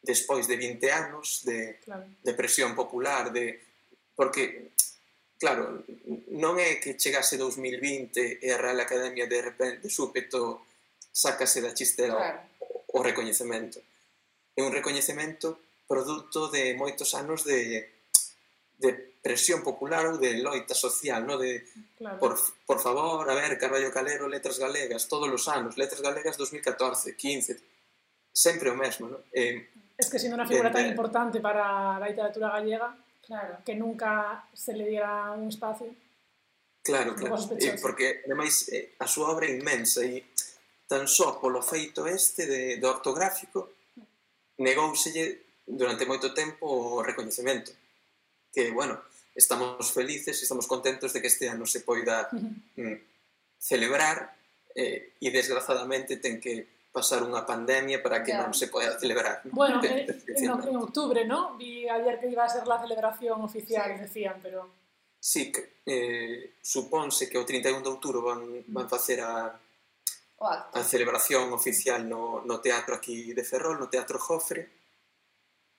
despois 0.04 0.46
de 0.46 0.60
20 0.60 0.84
anos 0.92 1.48
de, 1.48 1.80
claro. 1.88 2.04
de 2.20 2.34
presión 2.36 2.76
popular, 2.76 3.32
de 3.32 3.64
porque, 4.12 4.76
claro, 5.40 5.88
non 6.36 6.60
é 6.60 6.84
que 6.84 7.00
chegase 7.00 7.40
2020 7.40 8.44
e 8.44 8.48
a 8.52 8.60
Real 8.60 8.84
Academia 8.84 9.26
de 9.26 9.40
repente, 9.40 9.88
de 9.88 9.92
súpeto, 9.92 10.68
sacase 11.16 11.64
da 11.64 11.72
chistera 11.72 12.20
claro. 12.20 12.40
o, 12.92 13.00
o 13.00 13.06
recoñecemento. 13.08 13.80
É 14.52 14.62
un 14.64 14.76
recoñecemento 14.76 15.64
produto 15.88 16.52
de 16.52 16.76
moitos 16.76 17.16
anos 17.16 17.48
de, 17.48 17.88
de 18.84 19.15
presión 19.26 19.66
popular 19.66 20.06
ou 20.06 20.22
de 20.22 20.38
loita 20.38 20.78
social, 20.78 21.26
no? 21.26 21.42
de 21.42 21.66
claro. 21.98 22.22
por, 22.22 22.38
por 22.62 22.78
favor, 22.78 23.26
a 23.26 23.34
ver, 23.34 23.58
Carballo 23.58 23.90
Calero, 23.90 24.30
Letras 24.30 24.62
Galegas, 24.62 25.10
todos 25.10 25.26
os 25.34 25.50
anos, 25.50 25.82
Letras 25.82 25.98
Galegas 25.98 26.38
2014, 26.38 27.18
15, 27.18 27.58
sempre 28.30 28.70
o 28.70 28.78
mesmo. 28.78 29.10
No? 29.10 29.18
Eh, 29.34 29.66
es 29.98 30.14
que 30.14 30.20
siendo 30.20 30.38
una 30.38 30.46
figura 30.46 30.70
de, 30.70 30.76
tan 30.78 30.86
eh, 30.86 30.90
importante 30.90 31.42
para 31.42 31.98
la 31.98 32.06
literatura 32.06 32.54
gallega, 32.54 32.96
claro, 33.26 33.58
que 33.66 33.74
nunca 33.74 34.46
se 34.54 34.78
le 34.78 34.86
diera 34.86 35.32
un 35.32 35.50
espacio. 35.50 35.90
Claro, 36.84 37.16
claro, 37.16 37.36
eh, 37.58 37.80
porque 37.82 38.22
ademais 38.30 38.70
eh, 38.70 38.94
a 39.02 39.10
súa 39.10 39.34
obra 39.34 39.50
é 39.50 39.58
inmensa 39.58 40.06
e 40.06 40.22
tan 40.86 41.10
só 41.10 41.42
polo 41.42 41.66
feito 41.66 42.06
este 42.06 42.46
de, 42.46 42.78
do 42.78 42.94
ortográfico 42.94 43.74
negouselle 44.62 45.66
durante 45.66 46.06
moito 46.06 46.30
tempo 46.30 46.70
o 46.70 47.02
recoñecemento 47.02 47.74
que, 48.54 48.70
bueno, 48.70 49.02
estamos 49.36 49.92
felices 49.92 50.40
e 50.40 50.44
estamos 50.48 50.66
contentos 50.66 51.12
de 51.12 51.20
que 51.20 51.28
este 51.28 51.52
ano 51.52 51.68
se 51.68 51.84
poida 51.84 52.32
mm, 52.32 52.96
celebrar 53.60 54.32
eh, 54.72 55.20
e 55.20 55.28
desgraciadamente 55.30 56.18
ten 56.18 56.40
que 56.40 56.88
pasar 56.96 57.20
unha 57.28 57.44
pandemia 57.44 58.00
para 58.00 58.24
que 58.24 58.32
yeah. 58.32 58.48
non 58.48 58.56
se 58.56 58.72
poida 58.72 58.96
celebrar. 58.96 59.44
¿no? 59.44 59.52
Bueno, 59.52 59.84
de, 59.84 60.08
de, 60.08 60.16
eh, 60.16 60.40
en, 60.40 60.48
en, 60.48 60.72
en 60.72 60.78
octubre, 60.80 61.28
¿no? 61.28 61.60
Vi 61.60 61.84
ayer 61.92 62.24
que 62.24 62.32
iba 62.32 62.48
a 62.48 62.50
ser 62.50 62.64
la 62.64 62.80
celebración 62.80 63.44
oficial, 63.44 63.92
sí. 63.92 64.00
decían, 64.00 64.40
pero... 64.40 64.72
Sí, 65.20 65.52
que, 65.52 65.84
eh, 65.84 66.56
supónse 66.64 67.28
que 67.28 67.36
o 67.36 67.44
31 67.44 67.84
de 67.84 67.92
outubro 67.92 68.24
van, 68.24 68.64
van 68.72 68.88
facer 68.88 69.20
a, 69.20 69.52
o 70.40 70.46
acto. 70.48 70.80
a 70.80 70.82
celebración 70.88 71.52
oficial 71.52 72.08
no, 72.08 72.40
no 72.48 72.64
teatro 72.64 72.96
aquí 72.96 73.36
de 73.36 73.44
Ferrol, 73.44 73.76
no 73.76 73.92
Teatro 73.92 74.16
Jofre, 74.16 74.64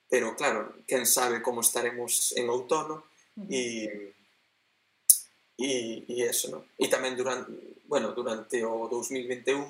pero 0.04 0.36
claro, 0.36 0.84
quen 0.84 1.06
sabe 1.08 1.40
como 1.40 1.64
estaremos 1.64 2.36
en 2.36 2.50
outono, 2.52 3.08
e, 3.44 4.12
e, 5.58 6.04
e 6.08 6.16
eso, 6.24 6.48
no? 6.48 6.64
E 6.80 6.88
tamén 6.88 7.12
durante, 7.16 7.52
bueno, 7.84 8.16
durante 8.16 8.64
o 8.64 8.88
2021 8.88 9.60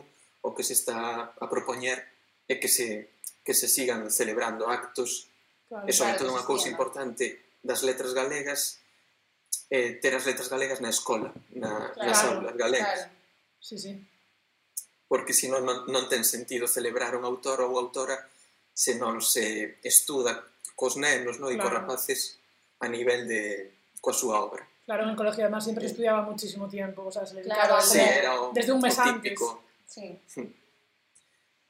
o 0.47 0.55
que 0.55 0.63
se 0.63 0.79
está 0.79 1.35
a 1.35 1.47
propoñer 1.51 1.99
é 2.47 2.55
que 2.63 2.71
se, 2.71 3.11
que 3.43 3.55
se 3.55 3.67
sigan 3.67 4.07
celebrando 4.11 4.71
actos 4.71 5.27
claro, 5.67 5.87
e 5.87 5.93
sobre 5.93 6.15
claro, 6.15 6.21
todo 6.23 6.35
unha 6.39 6.47
cousa 6.47 6.71
importante 6.71 7.59
das 7.59 7.83
letras 7.83 8.15
galegas 8.15 8.79
eh, 9.71 9.99
ter 9.99 10.15
as 10.15 10.23
letras 10.23 10.47
galegas 10.47 10.79
na 10.79 10.95
escola, 10.95 11.35
na, 11.51 11.91
claro, 11.91 12.07
nas 12.07 12.21
aulas 12.23 12.55
galegas. 12.55 13.11
Claro. 13.11 13.15
Sí, 13.59 13.77
sí. 13.79 13.93
Porque 15.11 15.35
senón 15.35 15.67
non, 15.67 15.91
non 15.91 16.07
ten 16.07 16.23
sentido 16.23 16.71
celebrar 16.71 17.19
un 17.19 17.27
autor 17.27 17.67
ou 17.67 17.75
autora 17.75 18.15
se 18.71 18.95
non 18.95 19.19
se 19.19 19.79
estuda 19.83 20.47
cos 20.79 20.95
nenos 20.95 21.43
no? 21.43 21.51
e 21.51 21.59
claro. 21.59 21.63
cos 21.67 21.75
rapaces 21.75 22.21
a 22.81 22.89
nivel 22.89 23.27
de 23.29 23.73
coa 24.01 24.13
súa 24.15 24.41
obra. 24.41 24.67
Claro, 24.87 25.03
en 25.05 25.11
el 25.11 25.17
colegio 25.17 25.43
además 25.45 25.65
siempre 25.65 25.83
se 25.85 25.91
estudiaba 25.93 26.23
muchísimo 26.23 26.69
tiempo, 26.69 27.05
o 27.07 27.13
sea, 27.13 27.27
se 27.27 27.35
le 27.35 27.41
dedicaba 27.43 27.67
Claro, 27.67 27.81
como 27.83 27.93
Sí, 27.93 27.99
era 27.99 28.41
o, 28.41 28.53
desde 28.53 28.73
un 28.73 28.81
mes 28.81 28.99
o 28.99 29.03
antes. 29.03 29.23
típico. 29.23 29.63
Sí. 29.87 30.19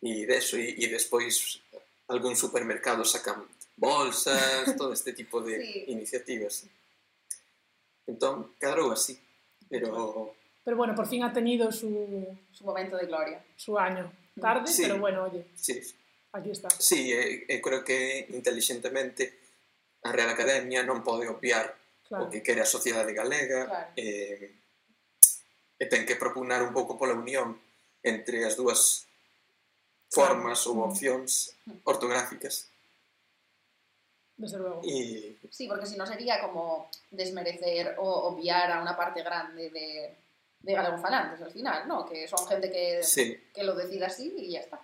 E 0.07 0.27
deso, 0.29 0.55
e, 0.61 0.77
e 0.77 0.87
despois 0.93 1.59
algún 2.07 2.37
supermercado 2.37 3.03
sacan 3.03 3.43
bolsas, 3.77 4.77
todo 4.77 4.93
este 4.93 5.13
tipo 5.17 5.41
de 5.41 5.57
Sí. 5.65 5.85
iniciativas. 5.89 6.65
Entón, 8.07 8.53
quedarou 8.61 8.93
así. 8.93 9.19
Pero 9.69 10.35
Pero 10.63 10.77
bueno, 10.77 10.95
por 10.95 11.09
fin 11.09 11.25
ha 11.25 11.33
tenido 11.33 11.73
su, 11.73 11.89
Su 12.53 12.65
momento 12.65 12.97
de 12.97 13.07
gloria. 13.07 13.43
su 13.57 13.79
año. 13.79 14.13
Tarde, 14.39 14.69
Sí. 14.71 14.83
pero 14.83 14.99
bueno, 15.01 15.25
oye, 15.25 15.47
sí, 15.57 15.81
aquí 16.33 16.51
está. 16.51 16.69
sí 16.71 17.11
e, 17.11 17.47
e 17.49 17.61
creo 17.63 17.83
que 17.83 18.27
inteligentemente 18.31 19.46
a 20.07 20.15
Real 20.15 20.31
Academia 20.31 20.87
non 20.87 21.03
pode 21.03 21.27
obviar 21.27 21.75
claro. 22.07 22.27
o 22.27 22.31
que 22.31 22.41
quere 22.41 22.63
a 22.63 22.69
sociedade 22.69 23.11
galega 23.11 23.67
claro. 23.67 23.91
eh, 23.99 24.55
e 25.77 25.85
ten 25.91 26.07
que 26.09 26.17
propugnar 26.17 26.63
un 26.63 26.73
pouco 26.73 26.97
pola 26.97 27.19
unión 27.19 27.59
entre 28.01 28.47
as 28.47 28.55
dúas 28.57 29.05
formas 30.09 30.63
claro. 30.63 30.79
ou 30.79 30.87
opcións 30.89 31.53
mm. 31.67 31.85
ortográficas. 31.85 32.71
Desde 34.37 34.59
luego. 34.59 34.81
Y... 34.85 35.37
Sí, 35.51 35.67
porque 35.67 35.87
si 35.87 35.97
no 35.97 36.07
sería 36.07 36.41
como 36.41 36.91
desmerecer 37.11 37.97
o 37.99 38.33
obviar 38.33 38.71
a 38.71 38.83
una 38.83 38.97
parte 38.97 39.23
grande 39.23 39.71
de, 39.71 40.15
de 40.61 40.73
galegofalantes 40.73 41.41
al 41.41 41.51
final, 41.51 41.89
¿no? 41.89 42.07
Que 42.07 42.29
son 42.29 42.47
gente 42.47 42.71
que, 42.71 43.03
sí. 43.03 43.37
que 43.53 43.65
lo 43.65 43.75
decide 43.75 44.05
así 44.05 44.33
y 44.37 44.53
ya 44.53 44.61
está. 44.61 44.81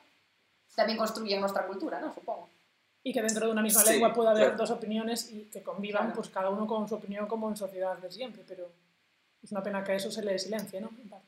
También 0.74 0.98
construyen 0.98 1.40
nuestra 1.40 1.66
cultura, 1.66 2.00
¿no? 2.00 2.14
Supongo 2.14 2.48
y 3.02 3.12
que 3.12 3.22
dentro 3.22 3.46
de 3.46 3.52
una 3.52 3.62
misma 3.62 3.82
sí, 3.82 3.92
lengua 3.92 4.14
pueda 4.14 4.30
haber 4.30 4.54
claro. 4.54 4.58
dos 4.58 4.70
opiniones 4.70 5.30
y 5.30 5.50
que 5.52 5.62
convivan 5.62 6.04
claro. 6.06 6.16
pues 6.16 6.28
cada 6.28 6.50
uno 6.50 6.66
con 6.66 6.88
su 6.88 6.94
opinión 6.94 7.26
como 7.26 7.48
en 7.48 7.56
sociedad 7.56 7.98
de 7.98 8.10
siempre, 8.10 8.42
pero 8.46 8.70
es 9.42 9.50
una 9.50 9.62
pena 9.62 9.82
que 9.82 9.92
a 9.92 9.94
eso 9.96 10.10
se 10.10 10.22
le 10.22 10.38
silencie, 10.38 10.80
¿no? 10.80 10.90
Vale. 11.04 11.24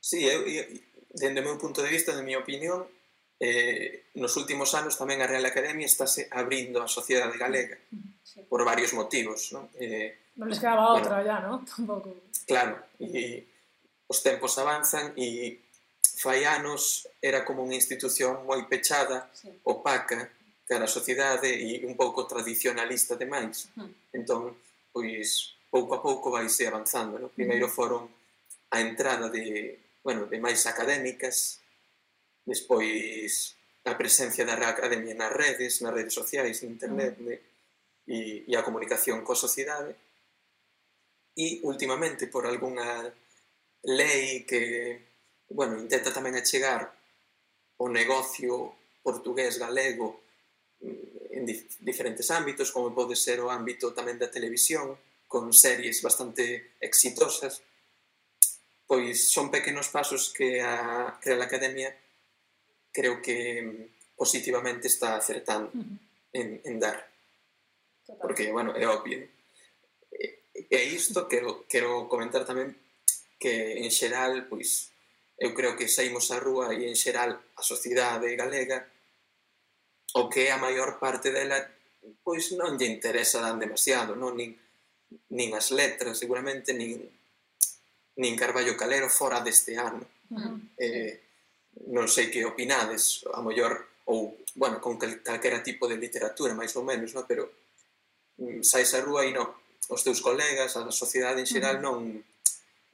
Sí, 0.00 0.26
eh, 0.26 0.34
eu, 0.34 0.42
eh, 0.48 0.82
dende 1.14 1.40
o 1.40 1.44
meu 1.44 1.58
punto 1.60 1.82
de 1.82 1.92
vista, 1.92 2.16
de 2.16 2.24
mi 2.24 2.34
opinión, 2.34 2.88
eh, 3.38 4.10
nos 4.14 4.36
últimos 4.36 4.74
anos 4.74 4.96
tamén 4.96 5.20
a 5.22 5.28
Real 5.28 5.44
Academia 5.44 5.86
estáse 5.86 6.26
abrindo 6.32 6.80
a 6.82 6.88
sociedade 6.88 7.36
galega 7.36 7.76
sí. 8.24 8.42
por 8.48 8.64
varios 8.64 8.96
motivos, 8.96 9.52
non? 9.52 9.68
Eh, 9.76 10.34
non 10.40 10.48
les 10.48 10.58
quedaba 10.58 10.92
bueno, 10.92 11.04
outra 11.04 11.22
ya, 11.22 11.38
non? 11.44 11.62
Tampouco. 11.68 12.26
Claro, 12.48 12.80
e 12.98 13.44
os 14.08 14.18
tempos 14.24 14.56
avanzan 14.58 15.14
e 15.14 15.60
fai 16.20 16.44
anos 16.44 17.06
era 17.20 17.44
como 17.44 17.62
unha 17.62 17.76
institución 17.76 18.44
moi 18.48 18.64
pechada, 18.68 19.28
sí. 19.36 19.52
opaca, 19.68 20.32
cara 20.70 20.86
a 20.86 20.96
sociedade 20.98 21.50
e 21.50 21.82
un 21.82 21.98
pouco 21.98 22.30
tradicionalista 22.30 23.18
demais. 23.18 23.66
Entón, 24.14 24.54
pois, 24.94 25.58
pouco 25.66 25.98
a 25.98 26.00
pouco 26.00 26.30
vaise 26.30 26.62
avanzando. 26.70 27.18
No? 27.18 27.26
Primeiro 27.34 27.66
foron 27.66 28.06
a 28.70 28.78
entrada 28.78 29.26
de, 29.26 29.82
bueno, 30.06 30.30
de 30.30 30.38
máis 30.38 30.62
académicas, 30.70 31.58
despois 32.46 33.58
a 33.82 33.98
presencia 33.98 34.46
da 34.46 34.54
academia 34.54 35.18
nas 35.18 35.34
redes, 35.34 35.82
nas 35.82 35.90
redes 35.90 36.14
sociais, 36.14 36.62
en 36.62 36.78
internet, 36.78 37.18
mm. 37.18 37.34
e, 38.06 38.18
e 38.46 38.52
a 38.54 38.62
comunicación 38.62 39.26
coa 39.26 39.34
sociedade. 39.34 39.98
E, 41.34 41.66
últimamente, 41.66 42.30
por 42.30 42.46
algunha 42.46 43.10
lei 43.82 44.46
que, 44.46 45.02
bueno, 45.50 45.82
intenta 45.82 46.14
tamén 46.14 46.38
achegar 46.38 46.94
o 47.82 47.90
negocio 47.90 48.78
portugués 49.02 49.58
galego 49.58 50.19
en 50.80 51.42
dif 51.46 51.76
diferentes 51.80 52.30
ámbitos, 52.30 52.72
como 52.72 52.92
pode 52.94 53.16
ser 53.16 53.40
o 53.40 53.48
ámbito 53.48 53.92
tamén 53.96 54.20
da 54.20 54.32
televisión, 54.32 54.96
con 55.30 55.54
series 55.54 56.02
bastante 56.02 56.74
exitosas, 56.82 57.62
pois 58.84 59.30
son 59.30 59.48
pequenos 59.48 59.88
pasos 59.88 60.34
que 60.34 60.58
a 60.58 61.14
Real 61.22 61.42
Academia 61.46 61.94
creo 62.90 63.22
que 63.22 63.88
positivamente 64.18 64.88
está 64.88 65.14
acertando 65.14 65.70
en, 66.32 66.60
en 66.64 66.76
dar. 66.82 66.98
Total. 68.04 68.18
Porque, 68.20 68.50
bueno, 68.50 68.74
é 68.74 68.84
obvio. 68.90 69.22
E 70.10 70.78
isto 70.90 71.30
quero, 71.30 71.64
quero 71.70 72.10
comentar 72.10 72.42
tamén 72.42 72.74
que 73.38 73.80
en 73.80 73.88
xeral, 73.88 74.50
pois, 74.50 74.90
eu 75.40 75.54
creo 75.56 75.72
que 75.78 75.88
saímos 75.88 76.28
á 76.34 76.42
rúa 76.42 76.74
e 76.76 76.84
en 76.84 76.98
xeral 76.98 77.38
a 77.56 77.62
sociedade 77.62 78.34
galega 78.36 78.84
o 80.14 80.28
que 80.28 80.50
a 80.50 80.58
maior 80.58 80.98
parte 80.98 81.30
dela 81.30 81.60
pois 82.24 82.52
non 82.56 82.76
lle 82.78 82.88
interesa 82.88 83.42
dan 83.44 83.60
demasiado, 83.60 84.16
non? 84.16 84.34
Nin, 84.34 84.56
nin 85.36 85.50
as 85.54 85.70
letras, 85.70 86.18
seguramente, 86.18 86.72
nin, 86.72 86.96
nin 88.16 88.32
Carballo 88.36 88.74
Calero 88.74 89.08
fora 89.08 89.40
deste 89.40 89.76
ano. 89.76 90.04
Uh 90.30 90.38
-huh. 90.38 90.56
eh, 90.78 91.12
non 91.90 92.08
sei 92.08 92.30
que 92.30 92.46
opinades, 92.46 93.24
a 93.30 93.40
mellor, 93.42 94.04
ou, 94.10 94.42
bueno, 94.54 94.80
con 94.80 94.98
cal, 94.98 95.22
calquera 95.22 95.62
tipo 95.62 95.86
de 95.86 96.00
literatura, 96.00 96.56
máis 96.56 96.74
ou 96.74 96.84
menos, 96.86 97.14
non? 97.14 97.26
pero 97.26 97.50
mm, 98.38 98.62
sais 98.62 98.90
a 98.94 99.04
rúa 99.04 99.26
e 99.26 99.30
non, 99.34 99.46
os 99.90 100.02
teus 100.02 100.20
colegas, 100.22 100.74
a 100.76 100.86
sociedade 100.90 101.42
en 101.42 101.48
xeral, 101.48 101.78
uh 101.78 101.82
-huh. 101.82 101.86
non, 101.86 101.98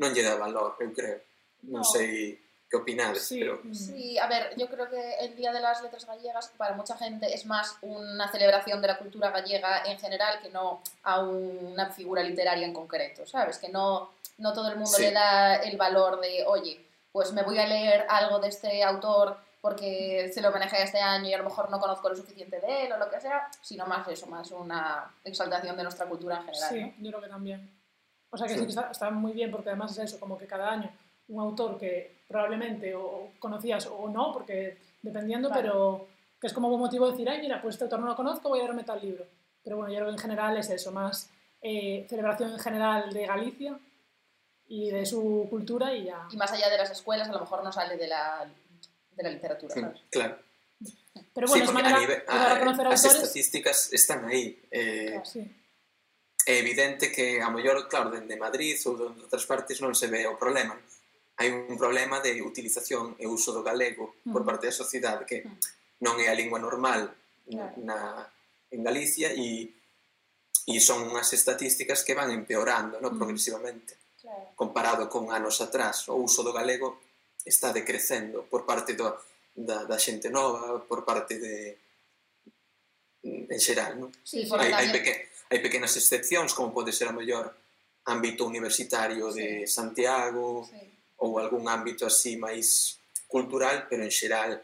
non 0.00 0.12
lle 0.12 0.26
dá 0.26 0.36
valor, 0.36 0.76
eu 0.80 0.92
creo. 0.92 1.20
Non, 1.66 1.82
no. 1.82 1.88
sei 1.88 2.38
que 2.68 2.76
opinades, 2.76 3.22
Sí, 3.26 3.38
pero 3.40 3.60
mm, 3.62 3.74
Sí, 3.74 4.18
a 4.18 4.26
ver, 4.26 4.54
yo 4.56 4.68
creo 4.68 4.88
que 4.90 5.14
el 5.20 5.36
Día 5.36 5.52
de 5.52 5.60
las 5.60 5.82
Letras 5.82 6.04
Gallegas 6.04 6.52
para 6.56 6.74
mucha 6.74 6.96
gente 6.96 7.32
es 7.32 7.46
más 7.46 7.76
una 7.82 8.28
celebración 8.30 8.82
de 8.82 8.88
la 8.88 8.98
cultura 8.98 9.30
gallega 9.30 9.84
en 9.84 9.98
general 9.98 10.40
que 10.40 10.50
no 10.50 10.82
a 11.04 11.20
una 11.20 11.90
figura 11.90 12.22
literaria 12.22 12.66
en 12.66 12.72
concreto, 12.74 13.24
¿sabes? 13.26 13.58
Que 13.58 13.68
no, 13.68 14.10
no 14.38 14.52
todo 14.52 14.68
el 14.68 14.74
mundo 14.76 14.90
Sí. 14.90 15.02
le 15.02 15.12
da 15.12 15.56
el 15.56 15.76
valor 15.76 16.20
de, 16.20 16.44
oye, 16.46 16.84
pues 17.12 17.32
me 17.32 17.42
voy 17.42 17.58
a 17.58 17.66
leer 17.66 18.04
algo 18.08 18.40
de 18.40 18.48
este 18.48 18.82
autor 18.82 19.36
porque 19.60 20.30
se 20.32 20.40
lo 20.42 20.50
manejé 20.52 20.82
este 20.82 21.00
año 21.00 21.28
y 21.28 21.34
a 21.34 21.38
lo 21.38 21.44
mejor 21.44 21.70
no 21.70 21.78
conozco 21.80 22.08
lo 22.08 22.14
suficiente 22.16 22.60
de 22.60 22.84
él 22.86 22.92
o 22.92 22.98
lo 22.98 23.08
que 23.10 23.20
sea, 23.20 23.48
sino 23.62 23.86
más 23.86 24.06
eso, 24.08 24.26
más 24.26 24.50
una 24.50 25.12
exaltación 25.24 25.76
de 25.76 25.82
nuestra 25.84 26.06
cultura 26.06 26.36
en 26.38 26.44
general. 26.44 26.68
Sí, 26.70 26.80
¿no? 26.80 26.92
yo 27.04 27.10
creo 27.10 27.22
que 27.22 27.28
también. 27.28 27.76
O 28.30 28.36
sea 28.36 28.46
que 28.48 28.54
Sí. 28.54 28.58
sí, 28.60 28.66
que 28.66 28.70
está, 28.70 28.90
está 28.90 29.10
muy 29.10 29.32
bien 29.32 29.50
porque 29.50 29.70
además 29.70 29.92
es 29.92 29.98
eso, 29.98 30.20
como 30.20 30.36
que 30.36 30.46
cada 30.46 30.68
año 30.70 30.90
un 31.28 31.40
autor 31.40 31.78
que 31.78 32.22
probablemente 32.28 32.94
o 32.94 33.32
conocías 33.38 33.86
o 33.86 34.08
no, 34.08 34.32
porque 34.32 34.76
dependiendo, 35.02 35.48
Claro. 35.48 35.62
pero 35.62 36.08
que 36.40 36.46
es 36.48 36.52
como 36.52 36.68
un 36.68 36.80
motivo 36.80 37.06
de 37.06 37.12
decir, 37.12 37.28
ay, 37.28 37.40
mira, 37.40 37.60
pues 37.62 37.74
este 37.74 37.84
autor 37.84 38.00
no 38.00 38.06
lo 38.06 38.16
conozco, 38.16 38.48
voy 38.48 38.60
a 38.60 38.62
leerme 38.64 38.84
tal 38.84 39.00
libro. 39.00 39.24
Pero 39.62 39.76
bueno, 39.76 39.90
yo 39.92 39.98
creo 39.98 40.08
que 40.08 40.12
en 40.14 40.18
general 40.18 40.56
es 40.56 40.70
eso, 40.70 40.92
más 40.92 41.30
eh, 41.62 42.06
celebración 42.08 42.52
en 42.52 42.58
general 42.58 43.12
de 43.12 43.26
Galicia 43.26 43.78
y 44.68 44.90
de 44.90 45.06
su 45.06 45.46
cultura 45.50 45.94
y 45.94 46.04
ya. 46.04 46.26
Y 46.30 46.36
más 46.36 46.52
allá 46.52 46.68
de 46.68 46.78
las 46.78 46.90
escuelas, 46.90 47.28
a 47.28 47.32
lo 47.32 47.40
mejor 47.40 47.64
no 47.64 47.72
sale 47.72 47.96
de 47.96 48.06
la, 48.06 48.46
de 49.12 49.22
la 49.22 49.30
literatura, 49.30 49.74
mm, 49.74 49.80
¿sabes? 49.80 50.00
claro. 50.10 50.38
Pero 51.32 51.46
sí, 51.48 51.52
bueno, 51.52 51.64
es 51.64 51.70
porque 51.70 51.82
manera 51.82 51.96
a 51.96 52.00
nivel, 52.00 52.18
de 52.18 52.24
dar 52.26 52.52
a 52.52 52.56
a, 52.56 52.60
conocer 52.60 52.86
as 52.88 53.04
autores. 53.04 53.22
estatísticas 53.22 53.92
están 53.92 54.24
aí. 54.26 54.60
Eh, 54.70 55.20
Sí, 55.24 55.40
é 56.46 56.58
evidente 56.58 57.10
que 57.10 57.40
a 57.40 57.48
mellor, 57.50 57.88
claro, 57.88 58.10
dende 58.10 58.36
Madrid 58.36 58.76
ou 58.86 58.94
de 58.96 59.04
outras 59.24 59.44
partes 59.48 59.80
non 59.80 59.96
se 59.96 60.06
ve 60.06 60.28
o 60.28 60.36
problema. 60.36 60.76
hai 61.36 61.52
un 61.52 61.76
problema 61.76 62.20
de 62.24 62.40
utilización 62.40 63.12
e 63.20 63.28
uso 63.28 63.52
do 63.52 63.60
galego 63.60 64.16
por 64.24 64.40
parte 64.40 64.72
da 64.72 64.74
sociedade 64.74 65.28
que 65.28 65.44
non 66.00 66.16
é 66.16 66.32
a 66.32 66.36
lingua 66.36 66.56
normal 66.56 67.12
na, 67.84 68.24
en 68.72 68.80
Galicia 68.80 69.36
e, 69.36 69.68
e 70.64 70.74
son 70.80 71.04
unhas 71.04 71.28
estatísticas 71.36 72.00
que 72.00 72.16
van 72.16 72.32
empeorando 72.32 72.96
no, 73.00 73.12
progresivamente. 73.12 74.00
Comparado 74.56 75.06
con 75.06 75.30
anos 75.30 75.60
atrás 75.60 76.08
o 76.08 76.16
uso 76.16 76.40
do 76.40 76.56
galego 76.56 77.04
está 77.44 77.70
decrecendo 77.70 78.48
por 78.48 78.64
parte 78.64 78.96
do, 78.96 79.12
da, 79.54 79.84
da 79.84 80.00
xente 80.00 80.32
nova 80.32 80.82
por 80.88 81.04
parte 81.04 81.36
de 81.36 81.76
en 83.22 83.60
xeral 83.60 84.00
non? 84.00 84.10
Sí, 84.24 84.48
hai, 84.56 84.72
hai, 84.72 84.88
peque, 84.90 85.30
hai 85.52 85.60
pequenas 85.62 85.94
excepcións 85.94 86.56
como 86.56 86.74
pode 86.74 86.90
ser 86.90 87.12
a 87.12 87.14
mellor 87.14 87.54
ámbito 88.06 88.46
universitario 88.46 89.30
de 89.30 89.66
sí. 89.66 89.70
Santiago 89.70 90.66
sí. 90.66 90.95
Ou 91.18 91.38
algún 91.38 91.68
ámbito 91.68 92.06
así 92.06 92.36
máis 92.36 92.98
cultural, 93.26 93.86
pero 93.88 94.02
en 94.04 94.12
xeral 94.12 94.60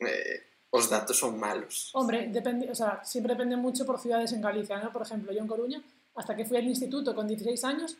eh, 0.00 0.68
os 0.70 0.90
datos 0.90 1.16
son 1.16 1.38
malos. 1.38 1.90
Hombre, 1.94 2.28
depende, 2.28 2.70
o 2.70 2.74
sea, 2.74 3.02
siempre 3.04 3.34
depende 3.34 3.56
mucho 3.56 3.86
por 3.86 3.98
ciudades 3.98 4.32
en 4.32 4.42
Galicia, 4.42 4.78
¿no? 4.78 4.92
Por 4.92 5.02
ejemplo, 5.02 5.32
yo 5.32 5.40
en 5.40 5.46
Coruña, 5.46 5.82
hasta 6.14 6.34
que 6.34 6.44
fui 6.44 6.56
al 6.56 6.66
instituto 6.66 7.14
con 7.14 7.26
16 7.26 7.64
años, 7.64 7.96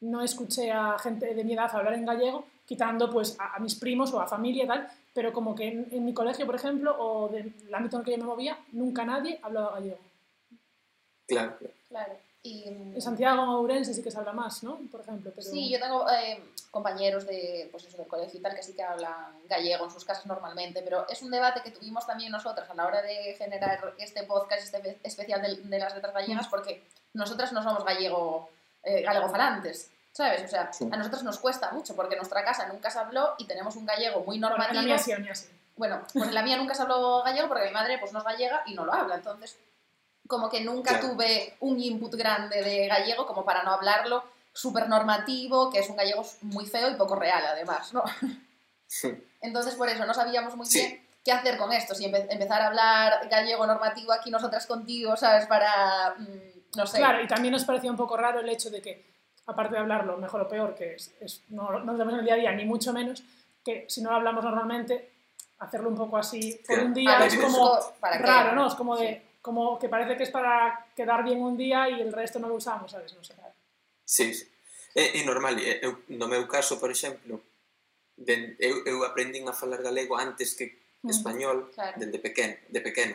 no 0.00 0.22
escuché 0.22 0.70
a 0.72 0.98
gente 0.98 1.34
de 1.34 1.44
mi 1.44 1.54
edad 1.54 1.74
hablar 1.74 1.94
en 1.94 2.04
gallego 2.04 2.44
quitando 2.66 3.10
pues 3.10 3.36
a, 3.38 3.56
a 3.56 3.58
mis 3.60 3.76
primos 3.76 4.12
o 4.12 4.20
a 4.20 4.26
familia 4.26 4.64
y 4.64 4.66
tal, 4.66 4.88
pero 5.14 5.32
como 5.32 5.54
que 5.54 5.68
en, 5.68 5.88
en 5.90 6.04
mi 6.04 6.12
colegio, 6.12 6.44
por 6.44 6.56
ejemplo, 6.56 6.94
o 6.98 7.28
del 7.28 7.52
ámbito 7.72 7.96
en 7.96 8.00
el 8.00 8.04
que 8.04 8.10
yo 8.12 8.18
me 8.18 8.24
movía, 8.24 8.58
nunca 8.72 9.04
nadie 9.04 9.38
hablaba 9.42 9.74
gallego. 9.76 10.00
Claro, 11.26 11.56
claro. 11.88 12.25
Y, 12.46 12.64
En 12.68 13.02
Santiago, 13.02 13.42
en 13.42 13.48
Ourense 13.48 13.92
sí 13.94 14.02
que 14.02 14.10
se 14.10 14.18
habla 14.18 14.32
más, 14.32 14.62
¿no? 14.62 14.78
Por 14.90 15.00
ejemplo, 15.00 15.32
pero... 15.34 15.46
Sí, 15.48 15.68
yo 15.70 15.80
tengo 15.80 16.08
eh, 16.10 16.42
compañeros 16.70 17.26
de, 17.26 17.68
pues 17.72 17.84
eso, 17.84 17.96
del 17.96 18.06
colegio 18.06 18.38
y 18.38 18.42
tal 18.42 18.54
que 18.54 18.62
sí 18.62 18.74
que 18.74 18.82
hablan 18.82 19.38
gallego 19.48 19.84
en 19.84 19.90
sus 19.90 20.04
casas 20.04 20.26
normalmente, 20.26 20.82
pero 20.82 21.06
es 21.08 21.22
un 21.22 21.30
debate 21.30 21.60
que 21.62 21.70
tuvimos 21.72 22.06
también 22.06 22.30
nosotras 22.32 22.68
a 22.70 22.74
la 22.74 22.86
hora 22.86 23.02
de 23.02 23.34
generar 23.36 23.94
este 23.98 24.22
podcast, 24.24 24.62
este 24.62 24.98
especial 25.02 25.42
de, 25.42 25.56
de 25.56 25.78
las 25.78 25.94
letras 25.94 26.14
gallegas, 26.14 26.46
porque 26.48 26.86
nosotras 27.14 27.52
no 27.52 27.62
somos 27.62 27.84
gallego, 27.84 28.48
eh, 28.82 29.02
galegofalantes, 29.02 29.90
¿sabes? 30.12 30.44
O 30.44 30.48
sea, 30.48 30.72
Sí. 30.72 30.88
a 30.90 30.96
nosotros 30.96 31.22
nos 31.24 31.38
cuesta 31.38 31.72
mucho 31.72 31.96
porque 31.96 32.14
en 32.14 32.18
nuestra 32.18 32.44
casa 32.44 32.66
nunca 32.68 32.90
se 32.90 32.98
habló 32.98 33.34
y 33.38 33.46
tenemos 33.46 33.74
un 33.76 33.86
gallego 33.86 34.20
muy 34.24 34.38
Bueno, 34.38 34.46
en 34.48 34.52
la 34.52 34.58
normativo. 34.58 34.82
mía 34.84 34.98
sí, 34.98 35.10
en 35.12 35.18
la 35.18 35.24
mía 35.24 35.34
sí. 35.34 35.48
Bueno, 35.76 36.02
pues 36.12 36.28
en 36.28 36.34
la 36.34 36.42
mía 36.42 36.56
nunca 36.56 36.74
se 36.74 36.82
habló 36.82 37.22
gallego 37.22 37.48
porque 37.48 37.66
mi 37.66 37.72
madre 37.72 37.98
pues 37.98 38.12
no 38.12 38.20
es 38.20 38.24
gallega 38.24 38.62
y 38.66 38.74
no 38.74 38.84
lo 38.86 38.94
habla, 38.94 39.16
entonces 39.16 39.58
como 40.26 40.48
que 40.50 40.60
nunca 40.60 40.98
Claro. 40.98 41.10
tuve 41.14 41.54
un 41.60 41.80
input 41.80 42.14
grande 42.14 42.62
de 42.62 42.86
gallego 42.88 43.26
como 43.26 43.44
para 43.44 43.62
no 43.62 43.72
hablarlo 43.72 44.24
súper 44.52 44.88
normativo, 44.88 45.70
que 45.70 45.80
es 45.80 45.88
un 45.90 45.96
gallego 45.96 46.24
muy 46.42 46.66
feo 46.66 46.90
y 46.90 46.94
poco 46.94 47.14
real 47.16 47.44
además, 47.46 47.92
¿no? 47.92 48.02
Entonces 49.40 49.74
por 49.74 49.88
eso 49.88 50.04
no 50.06 50.14
sabíamos 50.14 50.56
muy 50.56 50.66
Sí. 50.66 50.78
bien 50.80 51.06
qué 51.24 51.32
hacer 51.32 51.56
con 51.58 51.72
esto, 51.72 51.94
si 51.94 52.04
empe- 52.06 52.26
empezar 52.30 52.62
a 52.62 52.68
hablar 52.68 53.28
gallego 53.28 53.66
normativo 53.66 54.12
aquí 54.12 54.30
nosotras 54.30 54.64
contigo, 54.66 55.16
¿sabes? 55.16 55.46
Para, 55.46 56.14
mm, 56.16 56.76
no 56.76 56.86
sé. 56.86 56.98
Claro, 56.98 57.20
y 57.20 57.26
también 57.26 57.52
nos 57.52 57.64
parecía 57.64 57.90
un 57.90 57.96
poco 57.96 58.16
raro 58.16 58.38
el 58.40 58.48
hecho 58.48 58.70
de 58.70 58.80
que, 58.80 59.04
aparte 59.46 59.74
de 59.74 59.80
hablarlo 59.80 60.16
mejor 60.18 60.42
o 60.42 60.48
peor, 60.48 60.74
que 60.76 60.94
es, 60.94 61.12
es- 61.20 61.42
no, 61.48 61.70
no 61.70 61.78
lo 61.80 61.92
hacemos 61.94 62.12
en 62.14 62.18
el 62.20 62.24
día 62.24 62.34
a 62.34 62.38
día, 62.38 62.52
ni 62.52 62.64
mucho 62.64 62.92
menos, 62.92 63.22
que 63.64 63.84
si 63.88 64.00
no 64.02 64.10
lo 64.10 64.16
hablamos 64.16 64.44
normalmente, 64.44 65.10
hacerlo 65.58 65.88
un 65.88 65.96
poco 65.96 66.16
así 66.16 66.60
por 66.66 66.78
un 66.78 66.94
día 66.94 67.18
ver, 67.18 67.28
es 67.28 67.38
como 67.38 67.76
raro, 68.00 68.52
¿no? 68.54 68.68
Es 68.68 68.74
como 68.74 68.96
de, 68.96 69.08
Sí. 69.20 69.25
como 69.46 69.78
que 69.78 69.88
parece 69.88 70.16
que 70.16 70.24
es 70.24 70.30
para 70.30 70.90
quedar 70.96 71.22
bien 71.22 71.38
un 71.38 71.56
día 71.56 71.86
e 71.86 72.02
el 72.02 72.10
resto 72.10 72.42
non 72.42 72.50
lo 72.50 72.58
usamos, 72.58 72.90
sabes? 72.90 73.14
Non 73.14 73.22
sei. 73.22 73.38
Sí, 74.02 74.34
sí. 74.34 74.42
É, 74.90 75.14
é 75.14 75.22
normal. 75.22 75.54
Eu, 75.62 76.02
no 76.18 76.26
meu 76.26 76.50
caso, 76.50 76.82
por 76.82 76.90
exemplo, 76.90 77.38
den, 78.18 78.58
eu, 78.58 78.82
eu 78.82 79.06
aprendín 79.06 79.46
a 79.46 79.54
falar 79.54 79.86
galego 79.86 80.18
antes 80.18 80.58
que 80.58 80.74
mm. 81.06 81.14
español 81.14 81.70
mm, 81.70 81.78
claro. 81.78 81.94
dende 81.94 82.18
pequeno, 82.18 82.58
de 82.66 82.80
pequeno. 82.82 83.14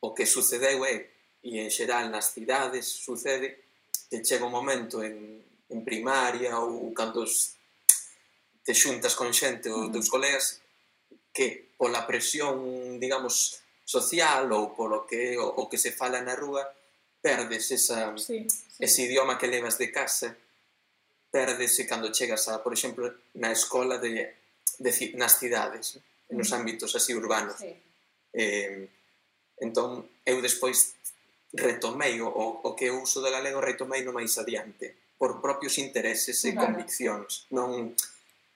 O 0.00 0.16
que 0.16 0.24
sucedeu 0.24 0.80
é, 0.88 1.12
e 1.44 1.60
en 1.60 1.68
xeral 1.68 2.08
nas 2.08 2.32
cidades 2.32 2.88
sucede, 2.88 3.68
que 4.08 4.24
chega 4.24 4.48
un 4.48 4.56
momento 4.56 5.04
en, 5.04 5.44
en 5.44 5.80
primaria 5.84 6.56
ou 6.56 6.88
cando 6.96 7.28
te 8.64 8.72
xuntas 8.72 9.12
con 9.12 9.28
xente 9.36 9.68
ou 9.68 9.88
mm. 9.88 9.92
teus 9.92 10.08
colegas 10.08 10.64
que 11.36 11.76
pola 11.76 12.08
presión, 12.08 12.96
digamos, 12.96 13.60
social 13.88 14.52
ou 14.52 14.76
polo 14.76 15.08
que 15.08 15.32
o, 15.40 15.64
o 15.64 15.68
que 15.70 15.80
se 15.80 15.96
fala 15.96 16.20
na 16.20 16.36
rúa, 16.36 16.60
perdes 17.24 17.72
esa, 17.72 18.12
sí, 18.20 18.44
sí. 18.44 18.84
ese 18.84 19.08
idioma 19.08 19.40
que 19.40 19.48
levas 19.48 19.80
de 19.80 19.88
casa, 19.88 20.36
perdese 21.32 21.82
eh, 21.82 21.88
cando 21.88 22.12
chegas 22.12 22.52
a, 22.52 22.60
por 22.60 22.76
exemplo, 22.76 23.08
na 23.40 23.48
escola 23.48 23.96
de, 23.96 24.36
de 24.76 24.90
nas 25.16 25.40
cidades, 25.40 25.96
nos 26.28 26.52
mm. 26.52 26.56
ámbitos 26.60 26.92
así 26.92 27.16
urbanos. 27.16 27.56
Sí. 27.56 27.72
Eh, 28.36 28.84
entón, 29.56 30.04
eu 30.20 30.36
despois 30.44 30.92
retomei 31.56 32.20
o, 32.20 32.28
o 32.28 32.76
que 32.76 32.92
eu 32.92 33.00
uso 33.00 33.24
do 33.24 33.32
galego 33.32 33.64
retomei 33.64 34.04
no 34.04 34.12
máis 34.12 34.36
adiante 34.36 35.16
por 35.16 35.40
propios 35.40 35.80
intereses 35.80 36.36
e 36.44 36.52
claro. 36.52 36.76
conviccións 36.76 37.48
non 37.56 37.96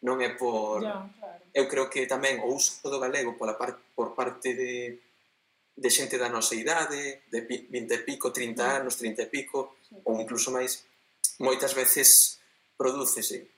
non 0.04 0.20
é 0.20 0.36
por 0.36 0.84
yeah, 0.84 1.08
claro. 1.16 1.40
eu 1.56 1.64
creo 1.72 1.88
que 1.88 2.04
tamén 2.04 2.44
o 2.44 2.52
uso 2.52 2.84
do 2.84 3.00
galego 3.00 3.32
pola 3.40 3.56
par, 3.56 3.80
por 3.96 4.12
parte 4.12 4.52
de 4.52 5.00
de 5.72 5.88
xente 5.88 6.20
da 6.20 6.28
nosa 6.28 6.54
idade, 6.54 7.24
de 7.32 7.40
20 7.48 7.72
e 7.72 7.98
pico, 8.04 8.30
30 8.30 8.84
anos, 8.84 8.96
30 8.96 9.24
e 9.24 9.26
pico, 9.26 9.76
ou 10.04 10.20
incluso 10.20 10.52
máis, 10.52 10.84
moitas 11.40 11.72
veces 11.72 12.38
prodúcese, 12.76 13.48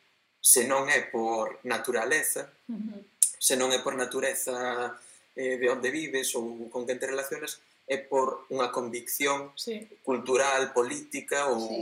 se 0.45 0.69
non 0.69 0.87
é 0.93 1.09
por 1.09 1.59
naturaleza, 1.65 2.53
se 3.41 3.57
non 3.57 3.73
é 3.73 3.81
por 3.81 3.97
natureza 3.97 4.93
eh, 5.35 5.57
de 5.57 5.67
onde 5.73 5.91
vives 5.91 6.37
ou 6.39 6.71
con 6.71 6.87
quen 6.87 7.01
te 7.01 7.09
relacionas, 7.09 7.59
é 7.85 8.01
por 8.01 8.49
unha 8.49 8.73
convicción 8.73 9.53
sí. 9.57 9.85
cultural, 10.01 10.73
política 10.73 11.49
ou 11.53 11.61
sí. 11.61 11.81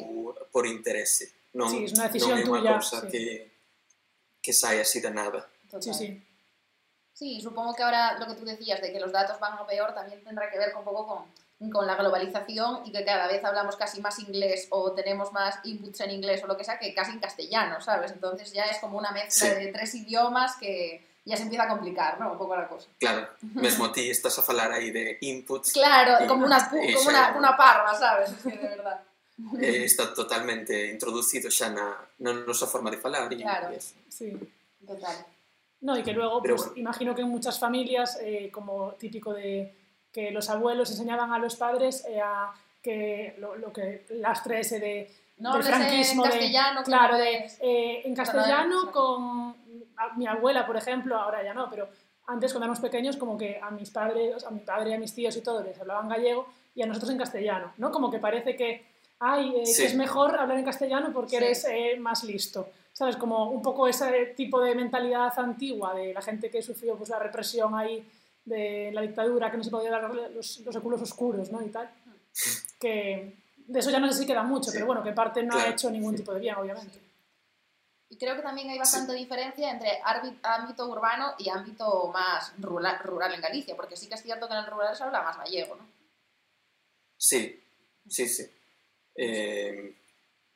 por 0.50 0.66
interese. 0.66 1.30
Non, 1.54 1.68
sí, 1.70 1.86
non 1.92 2.38
é 2.38 2.42
unha 2.42 2.62
cousa 2.78 3.04
sí. 3.04 3.08
que, 3.12 3.22
que 4.40 4.52
sai 4.54 4.80
así 4.80 4.98
da 4.98 5.12
nada. 5.12 5.46
Total. 5.68 5.92
Sí, 5.92 5.92
sí. 5.94 6.08
Sí, 7.14 7.40
supongo 7.40 7.74
que 7.74 7.82
ahora 7.82 8.18
lo 8.18 8.26
que 8.26 8.34
tú 8.34 8.44
decías 8.44 8.80
de 8.80 8.92
que 8.92 9.00
los 9.00 9.12
datos 9.12 9.38
van 9.38 9.52
a 9.54 9.66
peor 9.66 9.94
también 9.94 10.22
tendrá 10.24 10.50
que 10.50 10.58
ver 10.58 10.72
con 10.72 10.80
un 10.80 10.84
poco 10.86 11.06
con, 11.60 11.70
con 11.70 11.86
la 11.86 11.94
globalización 11.94 12.82
y 12.86 12.92
que 12.92 13.04
cada 13.04 13.26
vez 13.28 13.44
hablamos 13.44 13.76
casi 13.76 14.00
más 14.00 14.18
inglés 14.18 14.66
o 14.70 14.92
tenemos 14.92 15.32
más 15.32 15.58
inputs 15.64 16.00
en 16.00 16.10
inglés 16.10 16.42
o 16.42 16.46
lo 16.46 16.56
que 16.56 16.64
sea 16.64 16.78
que 16.78 16.94
casi 16.94 17.12
en 17.12 17.20
castellano, 17.20 17.80
¿sabes? 17.80 18.12
Entonces 18.12 18.52
ya 18.52 18.64
es 18.64 18.78
como 18.78 18.98
una 18.98 19.12
mezcla 19.12 19.48
Sí. 19.48 19.54
de 19.54 19.72
tres 19.72 19.94
idiomas 19.94 20.56
que 20.56 21.06
ya 21.24 21.36
se 21.36 21.44
empieza 21.44 21.64
a 21.64 21.68
complicar, 21.68 22.18
¿no? 22.18 22.32
Un 22.32 22.38
poco 22.38 22.56
la 22.56 22.66
cosa. 22.66 22.88
Claro, 22.98 23.28
mesmo 23.54 23.92
ti 23.92 24.10
estás 24.10 24.36
a 24.38 24.42
falar 24.42 24.72
aí 24.72 24.90
de 24.90 25.18
inputs, 25.20 25.72
Claro, 25.72 26.26
como 26.26 26.46
una, 26.46 26.68
como 26.68 26.82
sí. 26.82 27.08
una, 27.08 27.36
una 27.36 27.56
parva, 27.56 27.94
¿sabes? 27.96 28.30
Es 28.30 28.42
que 28.42 28.58
de 28.58 28.68
verdad. 28.68 29.00
eh, 29.60 29.84
está 29.84 30.12
totalmente 30.14 30.86
introducido 30.90 31.48
xa 31.50 31.68
na, 31.70 31.94
na 32.18 32.32
nosa 32.32 32.66
forma 32.66 32.90
de 32.90 32.98
falar 32.98 33.28
Claro. 33.28 33.70
e 33.70 33.78
sí. 34.10 34.34
Total. 34.86 35.14
No, 35.82 35.98
y 35.98 36.02
que 36.02 36.12
luego, 36.12 36.40
Pero 36.42 36.56
pues 36.56 36.68
bueno. 36.68 36.80
imagino 36.80 37.14
que 37.14 37.22
en 37.22 37.28
muchas 37.28 37.58
familias, 37.58 38.18
eh, 38.22 38.50
como 38.50 38.92
típico 38.94 39.32
de 39.34 39.76
que 40.12 40.30
los 40.30 40.48
abuelos 40.50 40.90
enseñaban 40.90 41.32
a 41.32 41.38
los 41.38 41.56
padres 41.56 42.04
eh, 42.06 42.20
a 42.20 42.52
que 42.82 43.34
lo, 43.38 43.56
lo 43.56 43.72
que 43.72 44.06
lastre 44.10 44.60
ese 44.60 44.78
de 44.80 45.10
No 45.38 45.50
del 45.52 45.60
hables 45.62 45.68
en 45.74 45.82
franquismo 45.82 46.22
de- 46.24 46.30
castellano, 46.30 46.80
que 46.80 46.84
claro, 46.84 47.16
de, 47.16 47.50
eh, 47.60 48.02
en 48.04 48.14
castellano 48.14 48.80
claro. 48.82 48.92
con 48.92 49.56
a- 49.96 50.14
mi 50.16 50.26
abuela, 50.26 50.66
por 50.66 50.76
ejemplo, 50.76 51.16
ahora 51.16 51.42
ya 51.42 51.54
no, 51.54 51.68
pero 51.70 51.88
antes 52.26 52.52
cuando 52.52 52.66
éramos 52.66 52.80
pequeños 52.80 53.16
como 53.16 53.36
que 53.36 53.58
a 53.60 53.70
mis 53.70 53.90
padres, 53.90 54.44
a 54.44 54.50
mi 54.50 54.60
padre 54.60 54.90
y 54.90 54.94
a 54.94 54.98
mis 54.98 55.14
tíos 55.14 55.36
y 55.36 55.42
todo 55.42 55.62
les 55.62 55.78
hablaban 55.80 56.08
gallego 56.08 56.46
y 56.74 56.82
a 56.82 56.86
nosotros 56.86 57.10
en 57.10 57.18
castellano, 57.18 57.72
¿no? 57.78 57.90
Como 57.90 58.10
que 58.10 58.18
parece 58.18 58.54
que, 58.56 58.86
ay, 59.24 59.54
eh, 59.60 59.66
Sí. 59.66 59.82
que 59.82 59.88
es 59.88 59.94
mejor 59.94 60.38
hablar 60.38 60.58
en 60.58 60.64
castellano 60.64 61.10
porque 61.12 61.30
Sí. 61.30 61.36
eres 61.36 61.64
eh, 61.70 61.96
más 61.98 62.24
listo. 62.24 62.68
¿Sabes? 62.92 63.16
Como 63.16 63.50
un 63.50 63.62
poco 63.62 63.88
ese 63.88 64.26
tipo 64.36 64.60
de 64.60 64.74
mentalidad 64.74 65.32
antigua 65.38 65.94
de 65.94 66.12
la 66.12 66.20
gente 66.20 66.50
que 66.50 66.60
sufrió 66.60 66.94
pues, 66.96 67.08
la 67.08 67.18
represión 67.18 67.74
ahí 67.74 68.06
de 68.44 68.90
la 68.92 69.00
dictadura, 69.00 69.50
que 69.50 69.56
no 69.56 69.64
se 69.64 69.70
podía 69.70 69.90
dar 69.90 70.10
los, 70.14 70.58
los 70.60 70.76
óculos 70.76 71.00
oscuros, 71.00 71.50
¿no? 71.50 71.62
Y 71.62 71.70
tal. 71.70 71.88
Que 72.78 73.34
de 73.56 73.78
eso 73.78 73.90
ya 73.90 73.98
no 74.00 74.12
sé 74.12 74.18
si 74.18 74.26
queda 74.26 74.42
mucho, 74.42 74.70
Sí. 74.70 74.74
pero 74.76 74.86
bueno, 74.86 75.02
que 75.02 75.12
parte 75.12 75.42
no 75.42 75.56
ha 75.56 75.68
hecho 75.68 75.90
ningún 75.90 76.12
sí. 76.12 76.18
tipo 76.18 76.34
de 76.34 76.40
bien, 76.40 76.56
obviamente. 76.56 76.98
Y 78.10 78.18
creo 78.18 78.36
que 78.36 78.42
también 78.42 78.68
hay 78.68 78.78
bastante 78.78 79.14
diferencia 79.14 79.70
entre 79.70 79.88
ámbito 80.42 80.86
urbano 80.86 81.32
y 81.38 81.48
ámbito 81.48 82.08
más 82.12 82.52
rural, 82.58 82.98
rural 83.02 83.32
en 83.32 83.40
Galicia, 83.40 83.74
porque 83.74 83.96
sí 83.96 84.06
que 84.06 84.16
es 84.16 84.22
cierto 84.22 84.46
que 84.48 84.52
en 84.52 84.60
el 84.60 84.66
rural 84.66 84.94
se 84.94 85.02
habla 85.04 85.22
más 85.22 85.38
gallego, 85.38 85.76
¿no? 85.76 85.86
Sí, 87.16 87.58
sí, 88.06 88.28
sí. 88.28 88.44
Eh, 89.16 89.94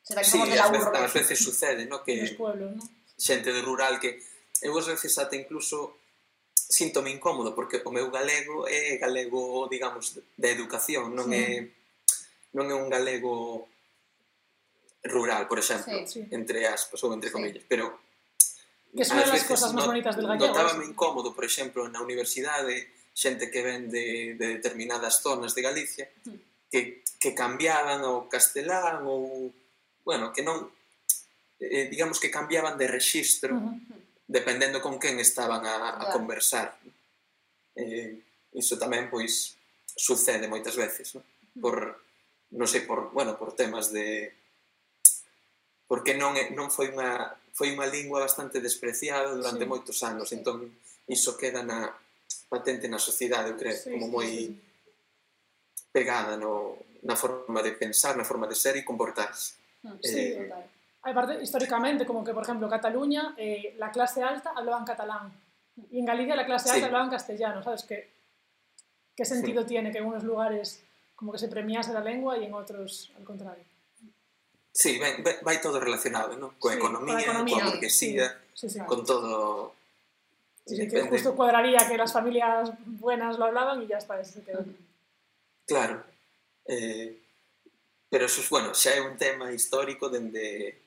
Será 0.02 0.22
que 0.22 0.24
sí, 0.24 0.32
somos 0.32 0.48
de 0.48 0.56
la 0.56 0.68
urbe? 0.68 0.98
Ás 0.98 1.12
veces 1.12 1.38
sucede, 1.38 1.84
¿no? 1.86 2.02
Que 2.02 2.34
pueblos, 2.38 2.76
¿no? 2.76 2.82
xente 3.16 3.50
do 3.50 3.64
rural 3.64 3.98
que 3.98 4.20
eu 4.60 4.76
ás 4.76 4.86
veces 4.86 5.16
até 5.18 5.36
incluso 5.40 5.96
síntome 6.52 7.10
incómodo 7.10 7.56
porque 7.56 7.80
o 7.84 7.90
meu 7.90 8.12
galego 8.12 8.68
é 8.68 9.00
galego, 9.00 9.66
digamos, 9.72 10.20
de 10.20 10.48
educación, 10.52 11.16
non 11.16 11.32
sí. 11.32 11.40
é 11.40 11.48
non 12.52 12.68
é 12.68 12.76
un 12.76 12.88
galego 12.92 13.66
rural, 15.04 15.48
por 15.48 15.58
exemplo, 15.58 15.92
sí, 16.04 16.20
sí. 16.20 16.20
entre 16.32 16.68
aspas 16.68 17.00
ou 17.04 17.12
entre 17.16 17.32
comillas, 17.32 17.64
pero 17.64 17.98
que 18.92 19.04
son 19.04 19.20
as 19.20 19.44
cousas 19.48 19.72
máis 19.72 19.88
bonitas 19.88 20.14
del 20.16 20.28
gallego. 20.28 20.52
Notábame 20.52 20.84
sí. 20.84 20.92
incómodo, 20.92 21.32
por 21.32 21.44
exemplo, 21.44 21.88
na 21.88 22.04
universidade, 22.04 22.92
xente 23.16 23.48
que 23.48 23.64
ven 23.64 23.88
de, 23.88 24.36
de 24.36 24.60
determinadas 24.60 25.24
zonas 25.24 25.56
de 25.56 25.62
Galicia, 25.64 26.06
mm 26.28 26.55
que, 26.70 27.02
que 27.20 27.34
cambiaban 27.34 28.02
ao 28.02 28.26
castelán 28.28 29.06
ou, 29.06 29.50
bueno, 30.02 30.32
que 30.34 30.42
non, 30.42 30.66
eh, 31.62 31.86
digamos 31.88 32.18
que 32.18 32.30
cambiaban 32.32 32.78
de 32.78 32.86
rexistro 32.90 33.54
uh 33.54 33.72
-huh. 33.72 33.76
dependendo 34.26 34.82
con 34.82 34.98
quen 34.98 35.18
estaban 35.22 35.62
a, 35.64 35.74
a 35.74 36.10
claro. 36.10 36.12
conversar. 36.12 36.74
Eh, 37.76 38.18
iso 38.56 38.74
tamén, 38.80 39.08
pois, 39.12 39.54
sucede 39.96 40.50
moitas 40.50 40.76
veces, 40.76 41.14
no? 41.14 41.22
Por, 41.56 41.96
non 42.52 42.68
sei, 42.68 42.84
por, 42.84 43.12
bueno, 43.12 43.38
por 43.38 43.54
temas 43.56 43.92
de... 43.92 44.34
Porque 45.86 46.18
non, 46.18 46.34
non 46.52 46.68
foi 46.68 46.90
unha 46.90 47.38
foi 47.56 47.72
unha 47.72 47.88
lingua 47.88 48.20
bastante 48.20 48.60
despreciada 48.60 49.32
durante 49.32 49.64
sí. 49.64 49.70
moitos 49.70 49.98
anos, 50.04 50.28
sí. 50.28 50.36
entón 50.36 50.68
iso 51.08 51.40
queda 51.40 51.64
na 51.64 51.88
patente 52.52 52.84
na 52.84 53.00
sociedade, 53.00 53.54
eu 53.54 53.56
creo, 53.56 53.72
sí, 53.72 53.88
como 53.96 54.12
moi 54.12 54.28
sí, 54.28 54.52
sí 54.52 54.65
pegada 55.96 56.36
no, 56.36 56.76
na 57.08 57.16
forma 57.16 57.60
de 57.64 57.72
pensar, 57.72 58.12
na 58.20 58.24
forma 58.28 58.44
de 58.44 58.52
ser 58.62 58.76
e 58.76 58.84
comportarse. 58.84 59.56
Mm, 59.80 59.96
Sí, 60.04 60.20
Eh, 60.20 60.44
total. 60.44 60.64
aparte, 61.08 61.32
históricamente, 61.40 62.04
como 62.04 62.20
que, 62.26 62.34
por 62.36 62.44
ejemplo, 62.44 62.68
Cataluña, 62.68 63.32
eh, 63.40 63.72
la 63.80 63.88
clase 63.88 64.20
alta 64.22 64.52
hablaban 64.52 64.84
catalán. 64.84 65.32
Y 65.92 65.96
en 66.00 66.04
Galicia 66.04 66.36
la 66.36 66.44
clase 66.44 66.68
alta 66.68 66.84
Sí. 66.84 66.88
hablaban 66.90 67.08
castellano, 67.08 67.62
¿sabes? 67.64 67.84
¿Qué, 67.88 67.98
qué 69.16 69.24
sentido 69.24 69.62
Sí. 69.62 69.68
tiene 69.72 69.88
que 69.92 69.98
en 69.98 70.06
unos 70.12 70.24
lugares 70.24 70.82
como 71.16 71.32
que 71.32 71.38
se 71.40 71.48
premiase 71.48 71.92
la 71.96 72.04
lengua 72.04 72.36
y 72.36 72.44
en 72.44 72.52
otros 72.52 73.10
al 73.16 73.24
contrario? 73.24 73.64
Sí, 74.76 74.98
ben, 75.00 75.24
vai 75.40 75.56
todo 75.64 75.80
relacionado, 75.80 76.36
¿no? 76.36 76.52
Coa 76.60 76.72
Sí, 76.72 76.78
economía, 76.78 77.16
economía, 77.24 77.56
coa 77.64 77.70
burguesía, 77.72 78.26
Sí, 78.52 78.68
sí. 78.68 78.80
con 78.84 79.00
todo... 79.08 79.72
Sí, 80.68 80.76
sí, 80.76 80.84
que 80.90 81.00
justo 81.08 81.32
cuadraría 81.38 81.80
que 81.88 81.96
las 81.96 82.12
familias 82.12 82.68
buenas 83.00 83.38
lo 83.38 83.44
hablaban 83.48 83.80
y 83.82 83.86
ya 83.86 83.96
está, 84.02 84.20
eso 84.20 84.32
se 84.36 84.42
quedó. 84.44 84.60
Claro. 85.66 86.04
Eh, 86.66 87.20
pero 88.08 88.26
eso, 88.26 88.42
bueno, 88.48 88.72
xa 88.74 88.94
é 88.94 89.00
un 89.02 89.18
tema 89.18 89.52
histórico 89.52 90.08
dende, 90.08 90.78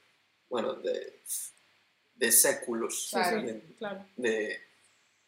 bueno, 0.50 0.74
de, 0.80 1.20
de 2.16 2.30
séculos. 2.32 3.12
Claro, 3.12 3.44
de, 3.44 3.54
claro. 3.78 4.06
De, 4.16 4.60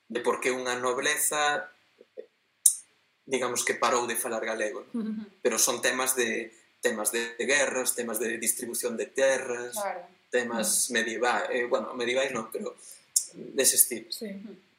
de 0.07 0.19
por 0.19 0.39
que 0.39 0.51
unha 0.51 0.75
nobleza 0.79 1.71
digamos 3.31 3.63
que 3.63 3.79
parou 3.79 4.03
de 4.09 4.19
falar 4.19 4.43
galego, 4.43 4.83
¿no? 4.91 4.99
uh 4.99 5.05
-huh. 5.07 5.25
pero 5.41 5.55
son 5.55 5.79
temas 5.79 6.15
de 6.19 6.51
temas 6.81 7.11
de, 7.15 7.37
de 7.39 7.45
guerras, 7.45 7.95
temas 7.95 8.19
de 8.19 8.37
distribución 8.37 8.97
de 8.97 9.05
terras, 9.05 9.71
claro. 9.71 10.01
temas 10.29 10.67
uh 10.67 10.73
-huh. 10.73 10.93
medievais, 10.97 11.47
eh, 11.53 11.65
bueno, 11.65 11.93
medievais 11.93 12.31
non, 12.35 12.49
pero 12.51 12.75
dese 13.55 13.79
estilo. 13.79 14.11
Sí. 14.11 14.27
Uh 14.27 14.35
-huh. 14.35 14.70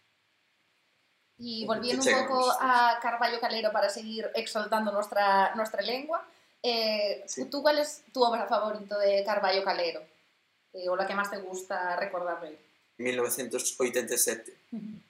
Y 1.44 1.66
volviendo 1.66 2.04
un 2.04 2.28
poco 2.28 2.52
a 2.60 3.00
Carballo 3.02 3.40
Calero 3.40 3.72
para 3.72 3.88
seguir 3.88 4.30
exaltando 4.32 4.92
nuestra, 4.92 5.52
nuestra 5.56 5.82
lengua, 5.82 6.24
eh, 6.62 7.24
sí. 7.26 7.46
¿tú 7.46 7.62
cuál 7.62 7.80
es 7.80 8.02
tu 8.12 8.22
obra 8.22 8.46
favorita 8.46 8.96
de 8.98 9.24
Carballo 9.24 9.64
Calero? 9.64 10.02
Eh, 10.72 10.88
¿O 10.88 10.94
la 10.94 11.04
que 11.04 11.16
más 11.16 11.32
te 11.32 11.38
gusta 11.38 11.96
recordar 11.96 12.40
de 12.42 12.48
él? 12.50 12.58
1987. 12.98 14.54
Uh 14.70 14.76
-huh. 14.76 15.02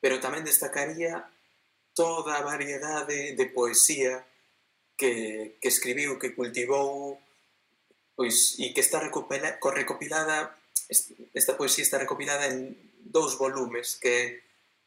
Pero 0.00 0.18
tamén 0.18 0.42
destacaría 0.42 1.22
toda 1.94 2.34
a 2.36 2.42
variedade 2.42 3.38
de 3.38 3.46
poesía 3.46 4.26
que, 4.98 5.54
que 5.62 5.68
escribiu, 5.70 6.18
que 6.18 6.34
cultivou, 6.34 7.22
pois, 8.18 8.58
e 8.58 8.74
que 8.74 8.82
está 8.82 8.98
recopila, 8.98 9.54
recopilada, 9.62 10.58
esta 11.32 11.54
poesía 11.54 11.86
está 11.86 12.02
recopilada 12.02 12.50
en 12.50 12.74
dous 13.06 13.38
volumes, 13.38 13.94
que 13.96 14.43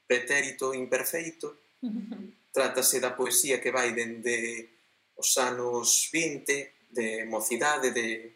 pretérito 0.08 0.74
imperfeito. 0.74 1.78
Trátase 2.56 2.98
da 2.98 3.13
poesía 3.13 3.62
que 3.62 3.70
vai 3.70 3.93
dende 3.93 4.65
os 5.13 5.38
anos 5.38 6.10
20, 6.10 6.89
de 6.89 7.26
mocidade, 7.26 7.91
de, 7.91 8.34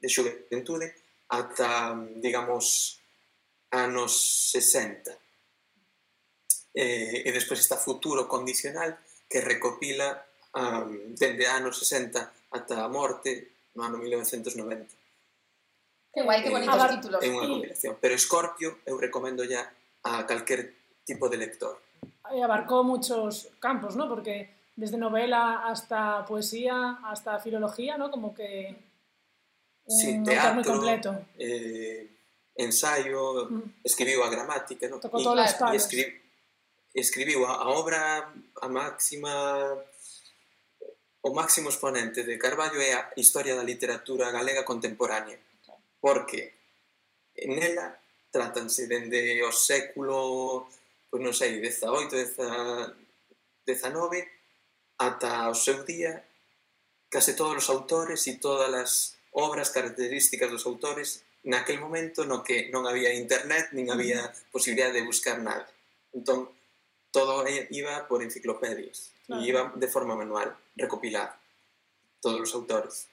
de 0.00 0.08
xuventude, 0.08 0.90
ata, 1.28 1.94
digamos, 2.18 2.98
anos 3.70 4.50
60. 4.50 5.06
Eh, 6.74 7.22
e 7.26 7.30
despois 7.30 7.60
está 7.60 7.76
Futuro 7.76 8.26
Condicional, 8.26 8.98
que 9.28 9.40
recopila 9.40 10.18
um, 10.54 11.14
dende 11.14 11.46
anos 11.46 11.78
60 11.78 12.50
ata 12.50 12.82
a 12.82 12.88
morte 12.88 13.70
no 13.74 13.86
ano 13.86 13.98
1990. 13.98 14.86
Que 16.10 16.22
guai, 16.22 16.42
que 16.42 16.48
eh, 16.48 16.54
bonitos 16.54 16.74
eh, 16.74 16.88
títulos. 16.98 17.20
É 17.22 17.28
unha 17.30 17.46
compilación. 17.46 17.94
Pero 18.02 18.18
Scorpio, 18.18 18.82
eu 18.82 18.98
recomendo 18.98 19.46
ya 19.46 19.62
a 20.02 20.26
calquer 20.26 20.79
tipo 21.04 21.28
de 21.28 21.36
lector. 21.36 21.80
E 22.30 22.42
abarcó 22.42 22.84
muchos 22.84 23.48
campos, 23.58 23.96
¿no? 23.96 24.08
Porque 24.08 24.50
desde 24.76 24.96
novela 24.96 25.66
hasta 25.66 26.24
poesía, 26.24 27.00
hasta 27.04 27.38
filología, 27.38 27.98
¿no? 27.98 28.10
Como 28.10 28.34
que 28.34 28.76
un 29.84 29.98
sí, 29.98 30.22
teatro, 30.22 30.54
muy 30.54 30.64
completo. 30.64 31.26
Eh, 31.38 32.08
ensayo, 32.56 33.50
mm. 33.50 33.82
escribiu 33.84 34.22
a 34.22 34.30
gramática, 34.30 34.88
¿no? 34.88 35.00
Tocou 35.00 35.22
todas 35.22 35.50
as 35.50 35.58
palas. 35.58 35.82
Escri, 35.82 36.06
escribiu 36.94 37.46
a, 37.46 37.66
a 37.66 37.68
obra 37.68 38.32
a 38.62 38.68
máxima 38.68 39.32
o 41.22 41.30
máximo 41.34 41.68
exponente 41.68 42.24
de 42.24 42.38
Carballo 42.38 42.80
é 42.80 42.96
a 42.96 43.12
historia 43.16 43.54
da 43.56 43.66
literatura 43.66 44.32
galega 44.32 44.64
contemporánea. 44.64 45.38
Porque 46.00 46.54
nela 47.44 48.00
tratanse 48.32 48.86
dende 48.86 49.42
o 49.44 49.52
século 49.52 50.68
pois 51.10 51.20
non 51.20 51.34
sei, 51.34 51.58
18, 51.58 52.14
19, 52.14 52.94
ata 55.02 55.50
o 55.50 55.56
seu 55.58 55.82
día, 55.82 56.22
case 57.10 57.34
todos 57.34 57.58
os 57.58 57.68
autores 57.68 58.22
e 58.30 58.38
todas 58.38 58.70
as 58.70 58.92
obras 59.34 59.74
características 59.74 60.50
dos 60.50 60.66
autores 60.66 61.26
naquel 61.42 61.80
momento 61.80 62.22
no 62.22 62.46
que 62.46 62.70
non 62.70 62.86
había 62.86 63.10
internet, 63.10 63.74
nin 63.74 63.90
había 63.90 64.30
posibilidad 64.54 64.92
de 64.94 65.02
buscar 65.02 65.42
nada. 65.42 65.66
Entón, 66.14 66.52
todo 67.10 67.42
iba 67.48 68.06
por 68.06 68.22
enciclopedias, 68.22 69.10
claro. 69.26 69.42
e 69.42 69.48
iba 69.48 69.60
de 69.74 69.88
forma 69.90 70.14
manual, 70.14 70.54
recopilado, 70.76 71.34
todos 72.22 72.40
os 72.46 72.54
autores. 72.54 73.10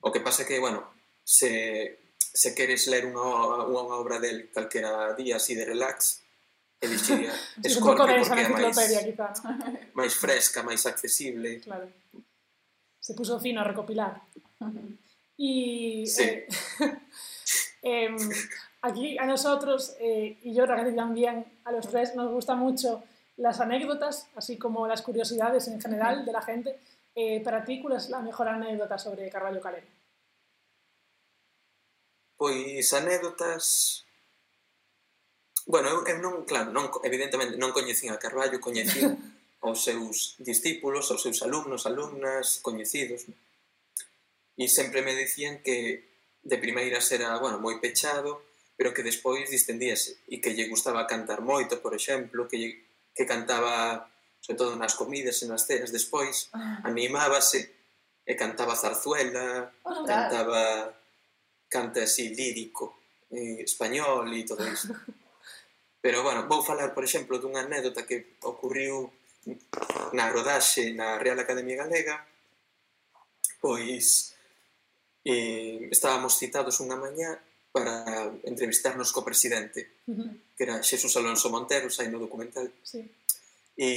O 0.00 0.12
que 0.12 0.24
pasa 0.24 0.46
que, 0.46 0.60
bueno, 0.60 0.88
se, 1.24 1.98
se 2.16 2.54
queres 2.54 2.86
ler 2.88 3.04
unha, 3.04 3.68
unha 3.68 3.96
obra 3.98 4.20
del 4.20 4.48
calquera 4.52 5.12
día 5.16 5.36
así 5.36 5.52
de 5.56 5.68
relax, 5.68 6.23
un 7.78 7.84
poco 7.84 8.04
Scorpio 8.04 8.24
porque 8.24 8.40
é 8.40 8.48
máis, 8.48 8.78
enciclopedia, 8.78 9.00
quizá, 9.04 9.26
¿no? 9.42 9.78
máis 9.98 10.14
fresca, 10.14 10.62
máis 10.62 10.82
accesible 10.86 11.60
Claro. 11.60 11.88
Se 13.00 13.12
puso 13.12 13.38
fino 13.38 13.60
a 13.60 13.64
recopilar. 13.64 14.22
Y 15.36 16.06
Sí. 16.06 16.22
eh, 16.22 16.48
em, 17.82 18.16
aquí 18.80 19.18
a 19.18 19.26
nosotros, 19.26 19.94
eh, 20.00 20.38
y 20.42 20.54
yo 20.54 20.64
también 20.64 21.44
a 21.64 21.72
los 21.72 21.86
tres, 21.86 22.14
nos 22.14 22.32
gustan 22.32 22.58
mucho 22.58 23.04
las 23.36 23.60
anécdotas, 23.60 24.28
así 24.36 24.56
como 24.56 24.86
las 24.86 25.02
curiosidades 25.02 25.68
en 25.68 25.80
general 25.82 26.24
de 26.24 26.32
la 26.32 26.40
gente. 26.40 26.78
Eh, 27.14 27.40
para 27.44 27.62
ti, 27.62 27.82
¿cuál 27.82 27.96
es 27.96 28.08
la 28.08 28.20
mejor 28.20 28.48
anécdota 28.48 28.96
sobre 28.96 29.28
Carballo 29.28 29.60
Calero? 29.60 29.86
Pois 32.36 32.92
anécdotas 32.92 34.03
Bueno, 35.66 35.88
eu, 35.88 36.04
eu 36.04 36.18
non, 36.20 36.44
claro, 36.44 36.68
non, 36.70 36.92
evidentemente 37.02 37.56
non 37.56 37.72
coñecín 37.72 38.12
a 38.12 38.20
Carballo, 38.20 38.60
coñecín 38.60 39.16
aos 39.64 39.80
seus 39.80 40.36
discípulos, 40.36 41.08
aos 41.08 41.24
seus 41.24 41.40
alumnos, 41.40 41.88
alumnas, 41.88 42.60
coñecidos. 42.60 43.24
E 44.54 44.68
sempre 44.68 45.00
me 45.00 45.16
dicían 45.16 45.64
que 45.64 46.04
de 46.44 46.60
primeiras 46.60 47.08
era, 47.10 47.32
bueno, 47.40 47.56
moi 47.56 47.80
pechado, 47.80 48.44
pero 48.76 48.92
que 48.92 49.00
despois 49.00 49.48
distendíase 49.48 50.20
e 50.28 50.38
que 50.44 50.52
lle 50.52 50.68
gustaba 50.68 51.08
cantar 51.08 51.40
moito, 51.40 51.80
por 51.80 51.96
exemplo, 51.96 52.44
que, 52.44 52.60
lle, 52.60 52.70
que 53.16 53.24
cantaba 53.24 54.04
sobre 54.44 54.60
todo 54.60 54.76
nas 54.76 54.92
comidas 54.92 55.40
e 55.40 55.48
nas 55.48 55.64
ceas 55.64 55.88
despois, 55.88 56.52
ah. 56.52 56.84
animábase 56.84 57.64
e 58.28 58.32
cantaba 58.36 58.76
zarzuela, 58.76 59.72
oh, 59.80 60.04
cantaba 60.04 60.92
canta 61.72 62.04
así 62.04 62.28
lírico, 62.36 63.00
eh, 63.32 63.64
español 63.64 64.28
e 64.36 64.44
todo 64.44 64.60
isto. 64.68 64.92
Pero, 66.04 66.20
bueno, 66.20 66.44
vou 66.44 66.60
falar, 66.60 66.92
por 66.92 67.00
exemplo, 67.00 67.40
dunha 67.40 67.64
anécdota 67.64 68.04
que 68.04 68.36
ocurriu 68.44 69.08
na 70.12 70.28
rodaxe 70.28 70.92
na 70.92 71.16
Real 71.16 71.40
Academia 71.40 71.80
Galega, 71.80 72.20
pois 73.56 74.36
e 75.24 75.88
estábamos 75.88 76.36
citados 76.36 76.76
unha 76.84 77.00
mañá 77.00 77.40
para 77.72 78.28
entrevistarnos 78.44 79.16
co 79.16 79.24
presidente, 79.24 80.04
que 80.52 80.62
era 80.68 80.84
Xesús 80.84 81.16
Alonso 81.16 81.48
Montero, 81.48 81.88
sai 81.88 82.12
no 82.12 82.20
documental. 82.20 82.68
Sí. 82.84 83.00
E, 83.72 83.88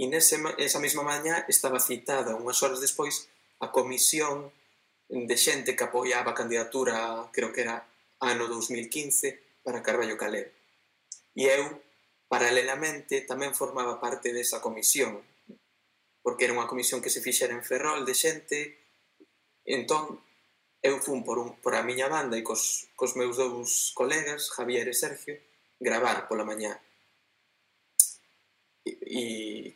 e 0.00 0.04
nese, 0.08 0.40
esa 0.56 0.80
mesma 0.80 1.04
mañá 1.04 1.44
estaba 1.44 1.76
citada 1.76 2.40
unhas 2.40 2.56
horas 2.64 2.80
despois 2.80 3.28
a 3.60 3.68
comisión 3.68 4.48
de 5.12 5.36
xente 5.36 5.76
que 5.76 5.84
apoiaba 5.84 6.32
a 6.32 6.38
candidatura, 6.40 7.28
creo 7.36 7.52
que 7.52 7.68
era 7.68 7.84
ano 8.24 8.48
2015, 8.48 9.47
para 9.68 9.84
Carballo 9.84 10.16
Calero. 10.16 10.48
E 11.36 11.44
eu, 11.44 11.76
paralelamente, 12.24 13.28
tamén 13.28 13.52
formaba 13.52 14.00
parte 14.00 14.32
desa 14.32 14.64
comisión, 14.64 15.20
porque 16.24 16.48
era 16.48 16.56
unha 16.56 16.64
comisión 16.64 17.04
que 17.04 17.12
se 17.12 17.20
fixera 17.20 17.52
en 17.52 17.60
Ferrol 17.60 18.08
de 18.08 18.16
xente, 18.16 18.80
entón 19.68 20.24
eu 20.80 20.96
fun 21.04 21.20
por, 21.20 21.36
un, 21.36 21.60
por 21.60 21.76
a 21.76 21.84
miña 21.84 22.08
banda 22.08 22.40
e 22.40 22.46
cos, 22.46 22.88
cos 22.96 23.12
meus 23.12 23.36
dous 23.36 23.92
colegas, 23.92 24.48
Javier 24.56 24.88
e 24.88 24.96
Sergio, 24.96 25.36
gravar 25.76 26.24
pola 26.32 26.48
mañá. 26.48 26.80
E, 28.88 28.96
e 29.04 29.20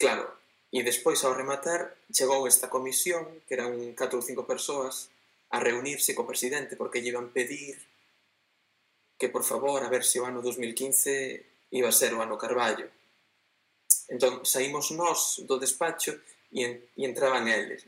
claro, 0.00 0.24
e 0.72 0.80
despois 0.80 1.20
ao 1.20 1.36
rematar 1.36 2.00
chegou 2.08 2.48
esta 2.48 2.72
comisión, 2.72 3.44
que 3.44 3.60
eran 3.60 3.92
4 3.92 4.16
ou 4.16 4.24
5 4.24 4.48
persoas, 4.48 5.12
a 5.52 5.60
reunirse 5.60 6.16
co 6.16 6.24
presidente 6.24 6.80
porque 6.80 7.04
lle 7.04 7.12
iban 7.12 7.28
pedir 7.28 7.91
que 9.22 9.28
por 9.28 9.44
favor, 9.44 9.84
a 9.84 9.88
ver 9.88 10.02
se 10.02 10.18
o 10.18 10.26
ano 10.26 10.42
2015 10.42 11.70
iba 11.78 11.86
a 11.86 11.94
ser 11.94 12.10
o 12.10 12.18
ano 12.18 12.34
Carballo. 12.34 12.90
Entón, 14.10 14.42
saímos 14.42 14.90
nós 14.90 15.38
do 15.46 15.62
despacho 15.62 16.18
e, 16.50 16.66
en, 16.66 16.82
e 16.98 17.06
entraban 17.06 17.46
eles. 17.46 17.86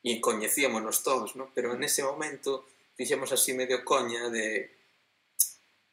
E 0.00 0.16
coñecíamonos 0.16 1.04
todos, 1.04 1.36
no? 1.36 1.52
pero 1.52 1.76
nese 1.76 2.00
momento 2.00 2.64
fixemos 2.96 3.28
así 3.28 3.52
medio 3.52 3.84
coña 3.84 4.32
de 4.32 4.72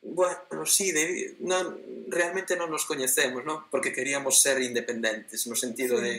bueno, 0.03 0.63
sí, 0.63 0.95
de, 0.95 1.35
non, 1.43 2.07
realmente 2.07 2.55
non 2.55 2.71
nos 2.71 2.87
coñecemos, 2.87 3.43
non? 3.43 3.67
Porque 3.67 3.91
queríamos 3.91 4.39
ser 4.39 4.63
independentes, 4.63 5.47
no 5.51 5.55
sentido 5.59 5.99
sí, 5.99 6.03
de 6.03 6.13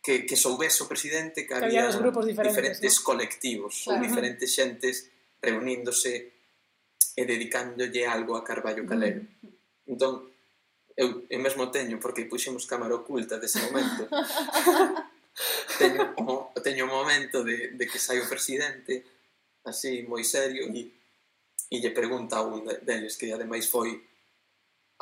que, 0.00 0.24
que 0.24 0.36
soubese 0.36 0.80
o 0.80 0.88
presidente 0.88 1.44
que, 1.44 1.52
que 1.52 1.60
había, 1.60 1.92
había 1.92 2.00
grupos 2.00 2.24
diferentes, 2.24 2.80
diferentes 2.80 2.94
¿no? 2.96 3.04
colectivos 3.04 3.84
claro. 3.84 4.00
ou 4.00 4.04
diferentes 4.08 4.48
xentes 4.48 5.12
reuníndose 5.44 6.39
e 7.20 7.28
dedicándolle 7.28 8.08
algo 8.08 8.32
a 8.32 8.40
Carballo 8.40 8.88
Calero. 8.88 9.20
Entón, 9.84 10.32
eu, 10.96 11.28
eu 11.28 11.40
mesmo 11.44 11.68
teño, 11.68 12.00
porque 12.00 12.24
puxemos 12.24 12.64
cámara 12.64 12.96
oculta 12.96 13.36
dese 13.36 13.60
momento, 13.60 14.08
teño, 15.80 16.16
o, 16.16 16.48
teño 16.64 16.88
o 16.88 16.92
momento 16.92 17.44
de, 17.44 17.76
de 17.76 17.84
que 17.84 18.00
sai 18.00 18.24
o 18.24 18.28
presidente, 18.28 19.04
así, 19.68 20.00
moi 20.08 20.24
serio, 20.24 20.64
e, 20.72 20.88
e 21.68 21.76
lle 21.76 21.92
pregunta 21.92 22.40
a 22.40 22.46
un 22.48 22.64
deles, 22.64 23.20
que 23.20 23.28
ademais 23.36 23.68
foi 23.68 24.00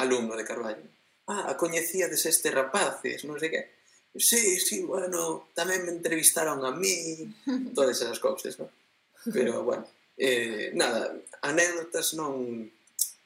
alumno 0.02 0.34
de 0.34 0.42
Carballo, 0.42 0.82
ah, 1.30 1.50
a 1.50 1.54
coñecíades 1.54 2.26
deste 2.26 2.50
rapaces, 2.50 3.22
non 3.22 3.38
sei 3.38 3.54
que, 3.54 3.62
sí, 4.18 4.58
sí, 4.58 4.82
bueno, 4.82 5.46
tamén 5.54 5.86
me 5.86 5.94
entrevistaron 5.94 6.66
a 6.66 6.74
mí, 6.74 7.30
todas 7.78 7.94
esas 8.02 8.18
cousas, 8.18 8.58
non? 8.58 8.70
Pero, 9.34 9.62
bueno, 9.62 9.86
Eh, 10.18 10.74
nada, 10.74 11.14
anécdotas 11.46 12.18
non 12.18 12.66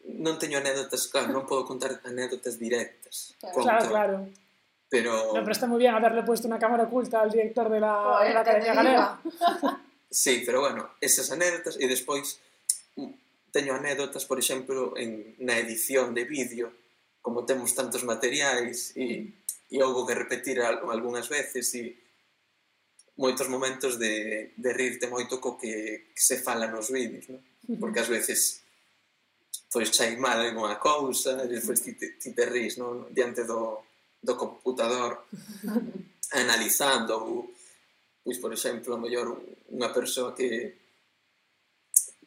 non 0.02 0.34
teño 0.36 0.58
anécdotas, 0.58 1.06
claro, 1.06 1.30
non 1.30 1.46
podo 1.46 1.62
contar 1.64 2.02
anécdotas 2.02 2.58
directas. 2.58 3.38
Claro, 3.38 3.54
conto, 3.54 3.70
claro. 3.70 3.88
claro. 3.88 4.16
Pero... 4.92 5.32
No, 5.32 5.40
pero 5.40 5.56
está 5.56 5.64
moi 5.64 5.80
bien 5.80 5.96
haberle 5.96 6.20
puesto 6.26 6.50
unha 6.50 6.60
cámara 6.60 6.84
oculta 6.84 7.22
al 7.22 7.32
director 7.32 7.70
de 7.72 7.80
la, 7.80 7.94
Joder, 7.96 8.28
de 8.28 8.34
la 8.34 8.42
Academia 8.44 8.74
Galega. 8.76 9.08
sí, 10.10 10.42
pero 10.44 10.60
bueno, 10.60 10.90
esas 11.00 11.32
anécdotas 11.32 11.80
e 11.80 11.88
despois 11.88 12.36
mm, 12.98 13.54
teño 13.54 13.72
anécdotas, 13.72 14.28
por 14.28 14.36
exemplo, 14.36 14.92
en, 14.98 15.38
na 15.40 15.56
edición 15.56 16.12
de 16.12 16.28
vídeo, 16.28 16.74
como 17.22 17.46
temos 17.46 17.72
tantos 17.72 18.04
materiais 18.04 18.92
e, 18.98 19.32
e 19.70 19.76
houve 19.80 20.12
que 20.12 20.18
repetir 20.18 20.60
algunhas 20.60 21.30
veces 21.30 21.72
e 21.78 22.01
moitos 23.16 23.48
momentos 23.48 23.98
de, 23.98 24.52
de 24.56 24.70
rirte 24.72 25.06
moito 25.06 25.40
co 25.40 25.58
que, 25.58 26.12
que 26.14 26.22
se 26.22 26.40
fala 26.40 26.66
nos 26.66 26.88
vídeos, 26.88 27.28
non? 27.28 27.42
Porque 27.78 28.00
ás 28.00 28.08
veces 28.08 28.64
pois 29.72 29.88
chai 29.92 30.16
mal 30.16 30.40
algunha 30.40 30.76
cousa, 30.76 31.44
e 31.44 31.48
despois 31.48 31.80
ti, 31.80 31.96
te, 31.96 32.16
ti 32.20 32.32
te 32.32 32.44
rís, 32.44 32.76
non? 32.76 33.08
Diante 33.12 33.44
do, 33.44 33.84
do 34.20 34.36
computador 34.36 35.28
analizando 36.40 37.12
ou 37.16 37.52
pois, 38.22 38.38
por 38.38 38.52
exemplo, 38.52 38.94
a 38.94 39.02
mellor 39.02 39.36
unha 39.72 39.90
persoa 39.92 40.32
que 40.32 40.80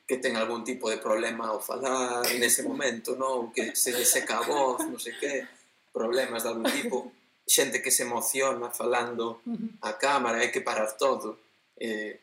que 0.06 0.21
ten 0.21 0.38
algún 0.38 0.62
tipo 0.62 0.86
de 0.93 1.02
problema 1.02 1.50
ao 1.50 1.58
falar 1.58 2.21
nese 2.38 2.62
momento, 2.62 3.17
non? 3.17 3.50
Que 3.50 3.74
se 3.74 3.89
lle 3.89 4.06
seca 4.06 4.38
a 4.38 4.45
voz, 4.45 4.86
non 4.86 5.02
sei 5.02 5.17
que, 5.17 5.50
problemas 5.89 6.45
de 6.45 6.50
algún 6.54 6.69
tipo 6.69 7.10
xente 7.45 7.81
que 7.81 7.93
se 7.93 8.03
emociona 8.03 8.73
falando 8.73 9.41
a 9.81 9.93
cámara, 9.93 10.41
hai 10.41 10.49
que 10.49 10.65
parar 10.65 10.97
todo. 10.97 11.38
Eh, 11.77 12.17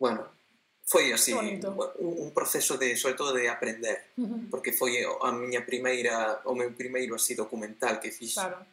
bueno, 0.00 0.24
foi 0.82 1.12
así 1.12 1.32
Bonito. 1.32 1.72
un 2.00 2.32
proceso 2.32 2.76
de, 2.76 2.96
sobre 2.96 3.14
todo 3.14 3.32
de 3.32 3.48
aprender, 3.48 4.12
uh 4.16 4.24
-huh. 4.24 4.50
porque 4.50 4.72
foi 4.72 5.04
a 5.04 5.30
miña 5.32 5.64
primeira, 5.64 6.40
o 6.44 6.56
meu 6.56 6.72
primeiro 6.72 7.14
así 7.14 7.36
documental 7.36 8.00
que 8.00 8.10
fixe. 8.10 8.40
Claro. 8.40 8.64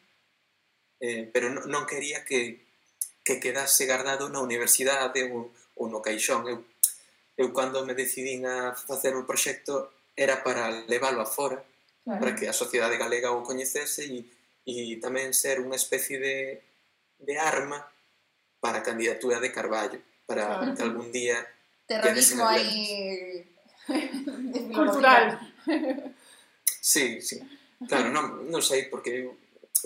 Eh, 1.00 1.30
pero 1.32 1.48
non, 1.52 1.64
non 1.72 1.84
quería 1.88 2.24
que, 2.28 2.60
que 3.24 3.40
quedase 3.40 3.88
guardado 3.88 4.28
na 4.28 4.44
universidade 4.44 5.24
ou, 5.32 5.52
ou 5.80 5.86
no 5.88 6.04
caixón. 6.04 6.48
Eu, 6.48 6.64
eu 7.40 7.48
cando 7.56 7.88
me 7.88 7.96
decidín 7.96 8.44
a 8.48 8.76
facer 8.76 9.16
o 9.16 9.24
proxecto 9.24 9.92
era 10.16 10.44
para 10.44 10.68
leválo 10.92 11.24
afora, 11.24 11.64
claro. 12.04 12.20
para 12.20 12.36
que 12.36 12.52
a 12.52 12.56
sociedade 12.56 13.00
galega 13.00 13.32
o 13.32 13.48
coñecese 13.48 14.04
e 14.12 14.39
e 14.70 15.02
tamén 15.02 15.34
ser 15.34 15.58
unha 15.58 15.76
especie 15.76 16.22
de, 16.22 16.38
de 17.18 17.36
arma 17.42 17.82
para 18.62 18.80
a 18.80 18.86
candidatura 18.86 19.42
de 19.42 19.50
Carballo, 19.50 20.00
para 20.30 20.46
claro. 20.46 20.76
que 20.78 20.84
algún 20.86 21.10
día... 21.10 21.42
Terrorismo 21.90 22.46
aí... 22.46 23.50
Cultural. 24.70 25.42
Sí, 26.82 27.22
sí. 27.22 27.42
Claro, 27.88 28.14
non, 28.14 28.46
non 28.52 28.62
sei, 28.62 28.86
porque 28.92 29.26
eu 29.26 29.34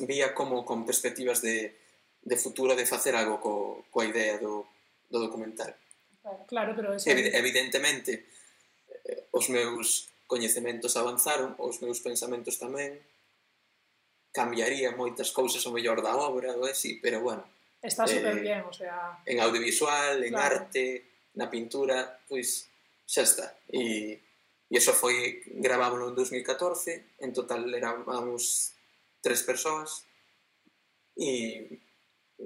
vía 0.03 0.33
como 0.33 0.65
con 0.65 0.83
perspectivas 0.83 1.39
de, 1.39 1.77
de 2.25 2.37
futuro 2.37 2.75
de 2.75 2.89
facer 2.89 3.13
algo 3.15 3.37
co, 3.37 3.85
coa 3.93 4.09
idea 4.09 4.41
do, 4.41 4.65
do 5.07 5.21
documental. 5.21 5.77
Claro, 6.21 6.41
claro 6.49 6.71
pero... 6.75 6.87
Eso... 6.97 7.07
Evi 7.07 7.29
evidentemente, 7.31 8.25
eh, 9.05 9.29
os 9.31 9.47
meus 9.53 10.09
coñecementos 10.25 10.97
avanzaron, 10.97 11.53
os 11.61 11.79
meus 11.85 12.01
pensamentos 12.01 12.57
tamén, 12.57 12.97
cambiaría 14.33 14.97
moitas 14.97 15.29
cousas 15.29 15.61
o 15.69 15.71
mellor 15.71 16.01
da 16.01 16.17
obra 16.17 16.57
ou 16.57 16.65
así, 16.65 16.97
pero 16.97 17.21
bueno. 17.21 17.45
Está 17.79 18.09
super 18.09 18.35
eh, 18.37 18.41
bien, 18.41 18.61
o 18.65 18.73
sea... 18.73 19.21
En 19.29 19.39
audiovisual, 19.39 20.23
en 20.25 20.33
claro. 20.33 20.65
arte, 20.65 21.29
na 21.37 21.47
pintura, 21.53 22.19
pois 22.27 22.67
xa 23.05 23.21
está. 23.21 23.53
E, 23.69 24.17
e 24.67 24.73
eso 24.73 24.91
foi 24.97 25.45
gravábolo 25.61 26.09
en 26.09 26.17
2014, 26.17 27.21
en 27.21 27.31
total 27.31 27.69
éramos 27.77 28.73
tres 29.21 29.45
persoas 29.45 30.01
e, 31.13 31.77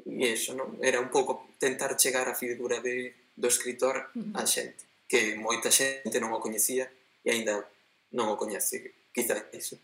e 0.04 0.26
eso, 0.28 0.52
non? 0.54 0.76
Era 0.84 1.00
un 1.00 1.08
pouco 1.08 1.56
tentar 1.56 1.96
chegar 1.96 2.28
a 2.28 2.36
figura 2.36 2.84
de, 2.84 3.32
do 3.32 3.48
escritor 3.48 4.12
á 4.36 4.44
a 4.44 4.50
xente, 4.50 4.84
que 5.08 5.40
moita 5.40 5.72
xente 5.72 6.20
non 6.20 6.36
o 6.36 6.44
coñecía 6.44 6.92
e 7.24 7.32
aínda 7.32 7.64
non 8.12 8.28
o 8.28 8.36
coñece, 8.36 9.08
quizá 9.16 9.40
iso. 9.56 9.80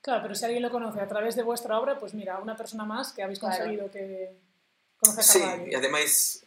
Claro, 0.00 0.22
pero 0.22 0.34
si 0.34 0.44
alguien 0.44 0.62
lo 0.62 0.70
conoce 0.70 1.00
a 1.00 1.08
través 1.08 1.36
de 1.36 1.42
vuestra 1.42 1.78
obra, 1.78 1.98
pues 1.98 2.14
mira, 2.14 2.38
una 2.38 2.56
persona 2.56 2.84
más 2.84 3.12
que 3.12 3.22
habéis 3.22 3.38
conseguido 3.38 3.88
claro. 3.88 3.92
que 3.92 4.32
conozca 4.96 5.22
Sí, 5.22 5.42
e 5.42 5.76
ademais 5.76 6.44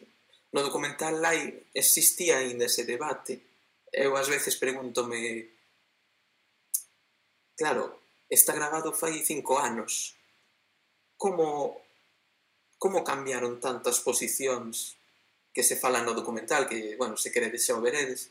no 0.54 0.62
documental 0.62 1.22
hai, 1.22 1.66
existía 1.74 2.42
ainda 2.42 2.66
ese 2.66 2.86
debate. 2.86 3.42
Eu 3.94 4.18
ás 4.18 4.26
veces 4.30 4.58
pregúntome 4.58 5.54
Claro, 7.54 8.02
está 8.30 8.54
grabado 8.54 8.94
fai 8.94 9.22
cinco 9.22 9.62
anos. 9.62 10.18
Como 11.18 11.78
como 12.82 13.06
cambiaron 13.06 13.62
tantas 13.64 14.04
posicións 14.04 15.00
que 15.56 15.64
se 15.64 15.80
falan 15.80 16.04
no 16.04 16.12
documental, 16.12 16.68
que, 16.68 16.98
bueno, 17.00 17.16
se 17.16 17.32
queredes 17.32 17.64
xa 17.64 17.80
o 17.80 17.86
veredes, 17.86 18.28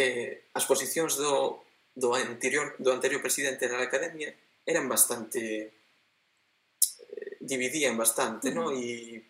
eh, 0.00 0.48
as 0.56 0.64
posicións 0.64 1.20
do, 1.20 1.60
do 1.94 2.14
anterior, 2.14 2.74
do 2.78 2.90
anterior 2.90 3.22
presidente 3.22 3.70
na 3.70 3.78
academia 3.78 4.34
eran 4.66 4.90
bastante 4.90 5.40
eh, 5.40 7.36
dividían 7.40 7.96
bastante, 7.96 8.50
uh 8.50 8.54
-huh. 8.54 8.74
E 8.74 9.22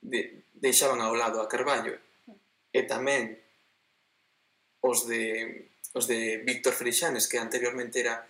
de, 0.00 0.48
deixaban 0.56 1.00
ao 1.04 1.12
lado 1.12 1.40
a 1.40 1.48
Carballo 1.48 1.92
e 2.72 2.80
tamén 2.88 3.36
os 4.80 5.04
de 5.04 5.68
os 5.92 6.06
de 6.06 6.40
Víctor 6.46 6.72
Freixanes 6.72 7.26
que 7.28 7.36
anteriormente 7.36 8.00
era 8.00 8.24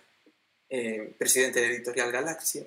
eh, 0.67 1.13
presidente 1.15 1.61
de 1.61 1.77
Editorial 1.77 2.11
Galaxia 2.11 2.65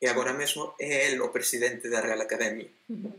e 0.00 0.06
agora 0.06 0.32
mesmo 0.32 0.78
é 0.78 1.10
el 1.10 1.18
o 1.20 1.34
presidente 1.34 1.90
da 1.90 2.00
Real 2.00 2.20
Academia. 2.22 2.70
Uh 2.88 2.94
-huh. 2.94 3.14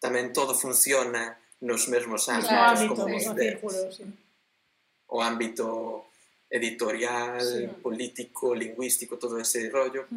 Tamén 0.00 0.32
todo 0.32 0.56
funciona 0.56 1.38
nos 1.62 1.86
mesmos 1.86 2.26
ámbitos, 2.26 2.50
ámbito, 2.50 2.94
como 2.98 3.14
os 3.14 3.28
de, 3.38 3.48
sí. 3.92 4.02
o 5.12 5.18
ámbito 5.22 6.10
editorial, 6.52 7.40
sí. 7.40 7.66
político, 7.80 8.54
lingüístico, 8.54 9.16
todo 9.16 9.40
ese 9.40 9.70
rollo, 9.70 10.02
uh 10.02 10.14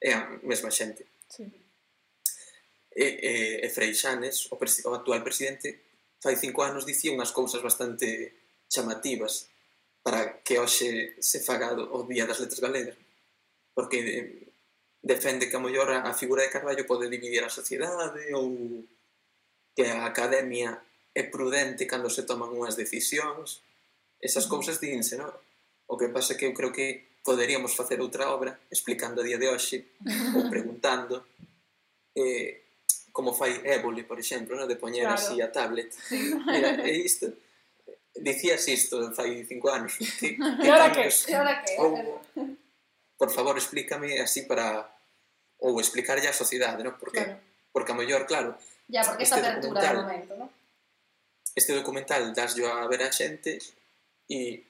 eh, 0.00 0.10
-huh. 0.10 0.10
é 0.10 0.12
a 0.12 0.22
mesma 0.42 0.70
xente. 0.70 1.06
Sí. 1.30 1.44
Eh, 2.90 3.14
eh, 3.30 3.60
e, 3.62 3.68
e, 3.68 3.90
e 3.90 3.94
Xanes, 3.94 4.50
o, 4.50 4.58
o 4.58 4.94
actual 4.98 5.22
presidente, 5.22 5.68
fai 6.18 6.34
cinco 6.34 6.66
anos 6.66 6.84
dicía 6.84 7.14
unhas 7.14 7.30
cousas 7.30 7.62
bastante 7.62 8.08
chamativas 8.66 9.46
para 10.02 10.42
que 10.42 10.58
hoxe 10.58 11.14
se 11.22 11.38
faga 11.46 11.74
o 11.78 12.02
Día 12.06 12.26
das 12.26 12.40
Letras 12.42 12.62
Galegas. 12.62 12.98
Porque 13.76 13.98
defende 15.02 15.46
que 15.46 15.56
a 15.56 15.62
mellor 15.62 15.90
a 15.92 16.14
figura 16.14 16.42
de 16.42 16.50
Carballo 16.50 16.86
pode 16.86 17.06
dividir 17.06 17.44
a 17.44 17.52
sociedade 17.52 18.22
ou 18.34 18.82
que 19.76 19.84
a 19.86 20.06
academia 20.06 20.82
é 21.14 21.22
prudente 21.22 21.86
cando 21.86 22.10
se 22.10 22.26
toman 22.26 22.50
unhas 22.50 22.74
decisións 22.74 23.65
esas 24.20 24.46
cousas 24.46 24.80
díganse, 24.80 25.16
non? 25.16 25.30
O 25.86 25.94
que 25.94 26.10
pasa 26.10 26.34
é 26.34 26.36
que 26.36 26.46
eu 26.46 26.54
creo 26.56 26.72
que 26.72 27.20
poderíamos 27.26 27.74
facer 27.74 27.98
outra 28.00 28.30
obra 28.30 28.58
explicando 28.70 29.20
a 29.20 29.26
día 29.26 29.38
de 29.38 29.48
hoxe 29.50 29.98
ou 30.34 30.48
preguntando 30.52 31.26
eh, 32.14 32.66
como 33.16 33.32
fai 33.32 33.64
Évole, 33.64 34.04
por 34.04 34.18
exemplo, 34.20 34.54
no? 34.56 34.68
de 34.68 34.76
poñer 34.76 35.08
claro. 35.08 35.16
así 35.16 35.40
a 35.40 35.50
tablet. 35.50 35.90
Mira, 36.46 36.84
é 36.84 36.92
isto. 36.92 37.32
Dicías 38.12 38.68
isto 38.68 39.12
fai 39.16 39.44
cinco 39.44 39.68
anos. 39.72 39.96
Que, 39.96 40.36
que 40.36 40.36
e 40.64 40.68
ahora 40.68 40.92
que? 40.92 41.08
E 41.08 41.34
ahora 41.34 41.54
que? 41.64 41.74
Ou, 41.80 42.20
por 43.16 43.30
favor, 43.32 43.56
explícame 43.56 44.20
así 44.20 44.44
para... 44.44 44.84
Ou 45.58 45.80
explicarlle 45.80 46.28
á 46.28 46.36
sociedade, 46.36 46.84
non? 46.84 47.00
Porque, 47.00 47.24
claro. 47.24 47.40
porque 47.72 47.92
a 47.92 47.96
mellor, 47.96 48.28
claro... 48.28 48.52
Ya, 48.84 49.00
porque 49.02 49.24
esta 49.24 49.40
apertura 49.40 49.80
do 49.96 50.04
momento, 50.04 50.32
non? 50.36 50.48
Este 51.56 51.72
documental 51.72 52.36
dáslo 52.36 52.68
a 52.68 52.84
ver 52.84 53.00
a 53.00 53.08
xente 53.08 53.56
e 54.28 54.66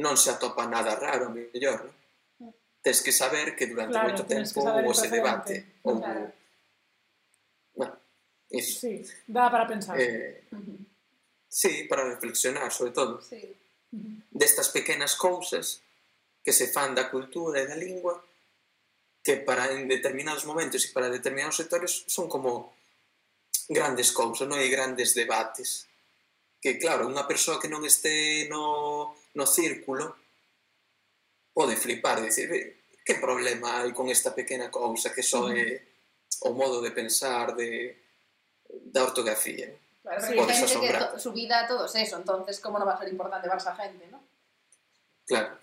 non 0.00 0.16
se 0.16 0.30
atopa 0.30 0.66
nada 0.66 0.94
raro, 0.94 1.30
mellor, 1.30 1.80
non? 1.84 2.54
Tens 2.80 3.04
que 3.04 3.12
saber 3.12 3.52
que 3.56 3.68
durante 3.68 3.92
claro, 3.92 4.08
moito 4.08 4.24
tempo 4.24 4.64
houve 4.64 4.88
ese 4.88 5.08
debate. 5.12 5.84
Ou... 5.84 6.00
Claro. 6.00 6.32
Bueno, 7.76 7.96
iso. 8.48 8.80
Sí, 8.80 9.04
dá 9.28 9.52
para 9.52 9.68
pensar. 9.68 10.00
Eh. 10.00 10.48
Sí, 11.44 11.84
para 11.84 12.08
reflexionar, 12.08 12.72
sobre 12.72 12.92
todo. 12.92 13.20
Sí. 13.20 13.42
Destas 14.32 14.70
pequenas 14.70 15.14
cousas 15.14 15.82
que 16.40 16.52
se 16.56 16.72
fan 16.72 16.96
da 16.96 17.10
cultura 17.12 17.60
e 17.60 17.68
da 17.68 17.76
lingua 17.76 18.16
que 19.20 19.36
para 19.36 19.68
en 19.76 19.84
determinados 19.84 20.48
momentos 20.48 20.80
e 20.86 20.92
para 20.96 21.12
determinados 21.12 21.60
sectores 21.60 22.08
son 22.08 22.32
como 22.32 22.72
grandes 23.68 24.08
cousas, 24.08 24.48
non 24.48 24.56
hai 24.56 24.72
grandes 24.72 25.12
debates 25.12 25.89
que 26.60 26.76
claro, 26.76 27.08
unha 27.08 27.24
persoa 27.24 27.56
que 27.56 27.72
non 27.72 27.82
este 27.88 28.46
no, 28.52 29.16
no 29.32 29.46
círculo 29.48 30.12
pode 31.56 31.74
flipar 31.74 32.20
e 32.20 32.28
dicir 32.28 32.48
que 33.00 33.16
problema 33.16 33.80
hai 33.80 33.96
con 33.96 34.12
esta 34.12 34.36
pequena 34.36 34.68
cousa 34.68 35.10
que 35.10 35.24
só 35.24 35.48
é 35.48 35.80
o 36.44 36.52
modo 36.52 36.84
de 36.84 36.92
pensar 36.92 37.56
de, 37.56 37.96
da 38.68 39.02
ortografía 39.02 39.72
claro, 40.04 40.20
sí, 40.20 40.36
podes 40.36 40.62
asombrar 40.62 41.16
que 41.16 41.18
su 41.18 41.32
vida 41.32 41.64
todo 41.66 41.88
es 41.88 41.94
eso, 41.96 42.20
entonces 42.20 42.60
como 42.60 42.76
non 42.76 42.86
va 42.86 42.94
a 42.94 43.00
ser 43.00 43.08
importante 43.08 43.48
para 43.48 43.60
esa 43.60 43.74
gente, 43.74 44.04
¿no? 44.12 44.20
claro. 45.30 45.58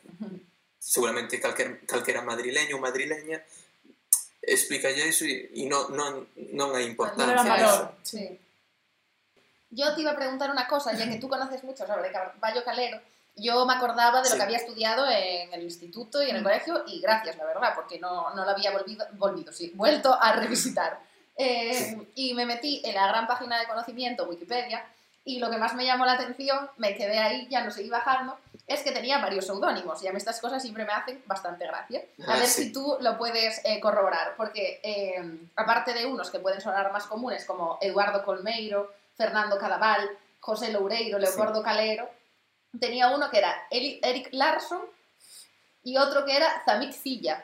Seguramente 0.79 1.41
calquer, 1.41 1.83
calquera 1.83 2.21
madrileño 2.23 2.79
ou 2.79 2.81
madrileña 2.81 3.43
explica 4.39 4.87
iso 4.87 5.27
e, 5.27 5.51
e 5.51 5.67
non, 5.67 5.91
non, 5.91 6.23
non 6.55 6.71
hai 6.71 6.87
importancia 6.87 7.35
non 7.35 7.43
valor, 7.43 7.99
sí. 8.01 8.23
Yo 9.69 9.93
te 9.95 10.01
iba 10.01 10.11
a 10.11 10.15
preguntar 10.15 10.49
una 10.51 10.67
cosa, 10.67 10.93
ya 10.93 11.09
que 11.09 11.17
tú 11.17 11.27
conoces 11.29 11.63
mucho 11.63 11.85
sobre 11.85 12.11
Carballo 12.11 12.63
Calero. 12.63 12.99
Yo 13.35 13.65
me 13.67 13.73
acordaba 13.75 14.21
de 14.21 14.29
lo 14.29 14.31
Sí. 14.31 14.37
que 14.37 14.43
había 14.43 14.57
estudiado 14.57 15.05
en 15.07 15.53
el 15.53 15.61
instituto 15.61 16.23
y 16.23 16.29
en 16.31 16.37
el 16.37 16.43
colegio, 16.43 16.83
y 16.87 16.99
gracias, 17.01 17.37
la 17.37 17.45
verdad, 17.45 17.73
porque 17.75 17.99
no, 17.99 18.33
no 18.33 18.43
lo 18.43 18.49
había 18.49 18.71
volvido, 18.71 19.05
volvido, 19.13 19.51
sí, 19.51 19.71
vuelto 19.75 20.13
a 20.19 20.33
revisitar. 20.33 20.99
Eh, 21.39 21.95
y 22.15 22.33
me 22.33 22.47
metí 22.47 22.81
en 22.83 22.95
la 22.95 23.05
gran 23.09 23.27
página 23.27 23.59
de 23.59 23.67
conocimiento, 23.67 24.25
Wikipedia, 24.27 24.83
y 25.23 25.37
lo 25.37 25.51
que 25.51 25.57
más 25.59 25.75
me 25.75 25.85
llamó 25.85 26.03
la 26.03 26.13
atención, 26.13 26.67
me 26.77 26.95
quedé 26.95 27.19
ahí, 27.19 27.47
ya 27.47 27.63
no 27.63 27.69
seguí 27.69 27.89
bajando, 27.91 28.35
es 28.65 28.81
que 28.81 28.91
tenía 28.91 29.19
varios 29.19 29.45
seudónimos, 29.45 30.01
y 30.01 30.07
a 30.07 30.11
mí 30.11 30.17
estas 30.17 30.41
cosas 30.41 30.63
siempre 30.63 30.83
me 30.83 30.93
hacen 30.93 31.21
bastante 31.27 31.67
gracia. 31.67 32.01
A 32.27 32.31
Ah, 32.33 32.37
ver 32.37 32.47
sí. 32.47 32.63
si 32.63 32.73
tú 32.73 32.97
lo 33.01 33.19
puedes 33.19 33.61
eh, 33.65 33.79
corroborar, 33.79 34.33
porque 34.35 34.79
eh, 34.81 35.47
aparte 35.55 35.93
de 35.93 36.07
unos 36.07 36.31
que 36.31 36.39
pueden 36.39 36.59
sonar 36.59 36.91
más 36.91 37.05
comunes, 37.05 37.45
como 37.45 37.77
Eduardo 37.81 38.23
Colmeiro, 38.25 38.91
Fernando 39.17 39.57
Cadaval, 39.57 40.09
José 40.39 40.71
Loureiro, 40.71 41.17
Leopoldo 41.17 41.63
Calero, 41.63 42.09
tenía 42.79 43.09
uno 43.09 43.29
que 43.29 43.39
era 43.39 43.67
Eric 43.71 44.29
Larson 44.31 44.81
y 45.83 45.97
otro 45.97 46.23
que 46.23 46.37
era 46.37 46.61
Zamik 46.63 46.93
Cilla. 46.93 47.43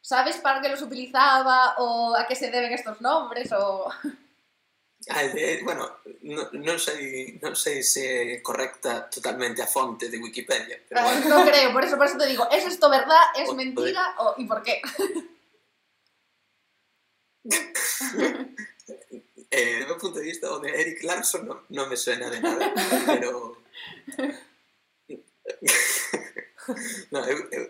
¿Sabes 0.00 0.36
para 0.36 0.60
qué 0.60 0.68
los 0.68 0.82
utilizaba 0.82 1.74
o 1.78 2.14
a 2.14 2.26
qué 2.26 2.36
se 2.36 2.50
deben 2.50 2.72
estos 2.72 3.00
nombres? 3.00 3.50
O... 3.52 3.90
Ah, 5.08 5.22
de, 5.22 5.60
bueno, 5.62 5.86
non, 6.24 6.78
sei, 6.82 7.38
non 7.38 7.54
sei 7.54 7.78
se 7.84 8.02
é 8.02 8.42
correcta 8.42 9.06
totalmente 9.06 9.62
a 9.62 9.70
fonte 9.70 10.10
de 10.10 10.18
Wikipedia, 10.18 10.82
pero 10.88 11.04
bueno, 11.04 11.28
No 11.30 11.46
creo, 11.46 11.70
por 11.70 11.84
eso, 11.84 11.94
por 11.96 12.06
eso 12.10 12.18
te 12.18 12.26
digo, 12.26 12.48
¿es 12.50 12.66
esto 12.66 12.90
verdad? 12.90 13.22
¿Es 13.38 13.54
mentira? 13.54 14.16
O, 14.18 14.34
¿Y 14.36 14.46
por 14.50 14.64
qué? 14.66 14.82
eh, 19.56 19.80
do 19.80 19.88
meu 19.88 19.96
punto 19.96 20.20
de 20.20 20.28
vista 20.28 20.52
o 20.52 20.60
de 20.60 20.68
Eric 20.68 21.00
Larson 21.08 21.48
non, 21.48 21.64
non 21.72 21.88
me 21.88 21.96
suena 21.96 22.28
de 22.28 22.44
nada, 22.44 22.68
pero... 23.08 23.56
no, 27.14 27.24
eu, 27.24 27.38
eu, 27.48 27.64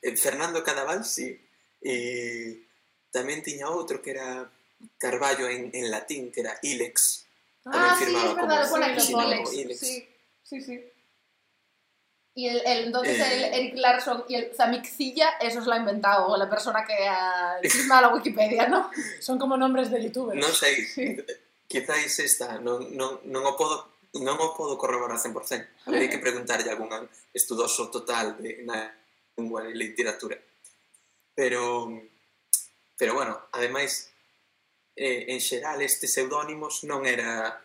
eh, 0.00 0.16
Fernando 0.16 0.64
Cadaval, 0.64 1.04
sí, 1.04 1.36
e 1.84 2.64
tamén 3.12 3.44
tiña 3.44 3.68
outro 3.68 4.00
que 4.00 4.16
era 4.16 4.48
Carballo 4.96 5.44
en, 5.52 5.68
en 5.76 5.92
latín, 5.92 6.32
que 6.32 6.40
era 6.40 6.56
Ilex, 6.64 7.28
Ah, 7.66 7.94
sí, 7.98 8.04
es 8.04 8.12
verdad, 8.12 8.28
lo 8.28 8.40
como 8.40 8.70
pone 8.70 8.84
aquí. 8.86 9.60
Ilex. 9.60 9.80
Sí, 9.80 10.08
sí, 10.42 10.60
sí. 10.62 10.89
Y 12.34 12.46
el, 12.46 12.62
el 12.64 12.84
entonces 12.86 13.18
eh, 13.18 13.36
el 13.36 13.54
Eric 13.54 13.76
Larson 13.76 14.24
y 14.28 14.36
el 14.36 14.54
Zamixilla, 14.54 15.30
eso 15.40 15.60
se 15.60 15.66
lo 15.66 15.72
ha 15.72 15.78
inventado 15.78 16.36
la 16.36 16.48
persona 16.48 16.84
que 16.84 17.08
ha 17.08 17.58
firmado 17.68 18.02
la 18.02 18.14
Wikipedia, 18.14 18.68
¿no? 18.68 18.90
Son 19.20 19.38
como 19.38 19.56
nombres 19.56 19.90
de 19.90 20.02
youtubers. 20.02 20.38
Non 20.38 20.54
sei, 20.54 20.86
sí. 20.94 21.18
quizáis 21.66 22.18
esta, 22.18 22.58
non, 22.58 22.86
non, 22.94 23.18
non 23.26 23.42
o 23.46 23.54
podo 23.58 23.98
non 24.22 24.38
o 24.42 24.54
podo 24.54 24.74
corroborar 24.78 25.18
100%. 25.18 25.86
Haberei 25.86 26.10
que 26.10 26.18
preguntarlle 26.18 26.70
a 26.70 26.74
algún 26.74 26.90
estudoso 27.34 27.90
total 27.90 28.38
de 28.38 28.62
na 28.66 28.90
lingua 29.38 29.66
e 29.66 29.74
literatura. 29.74 30.38
Pero 31.34 31.90
pero 32.98 33.14
bueno, 33.14 33.48
ademais 33.52 34.10
eh, 34.94 35.32
en 35.32 35.40
xeral 35.40 35.82
estes 35.82 36.14
pseudónimos 36.14 36.86
non 36.86 37.06
era 37.06 37.58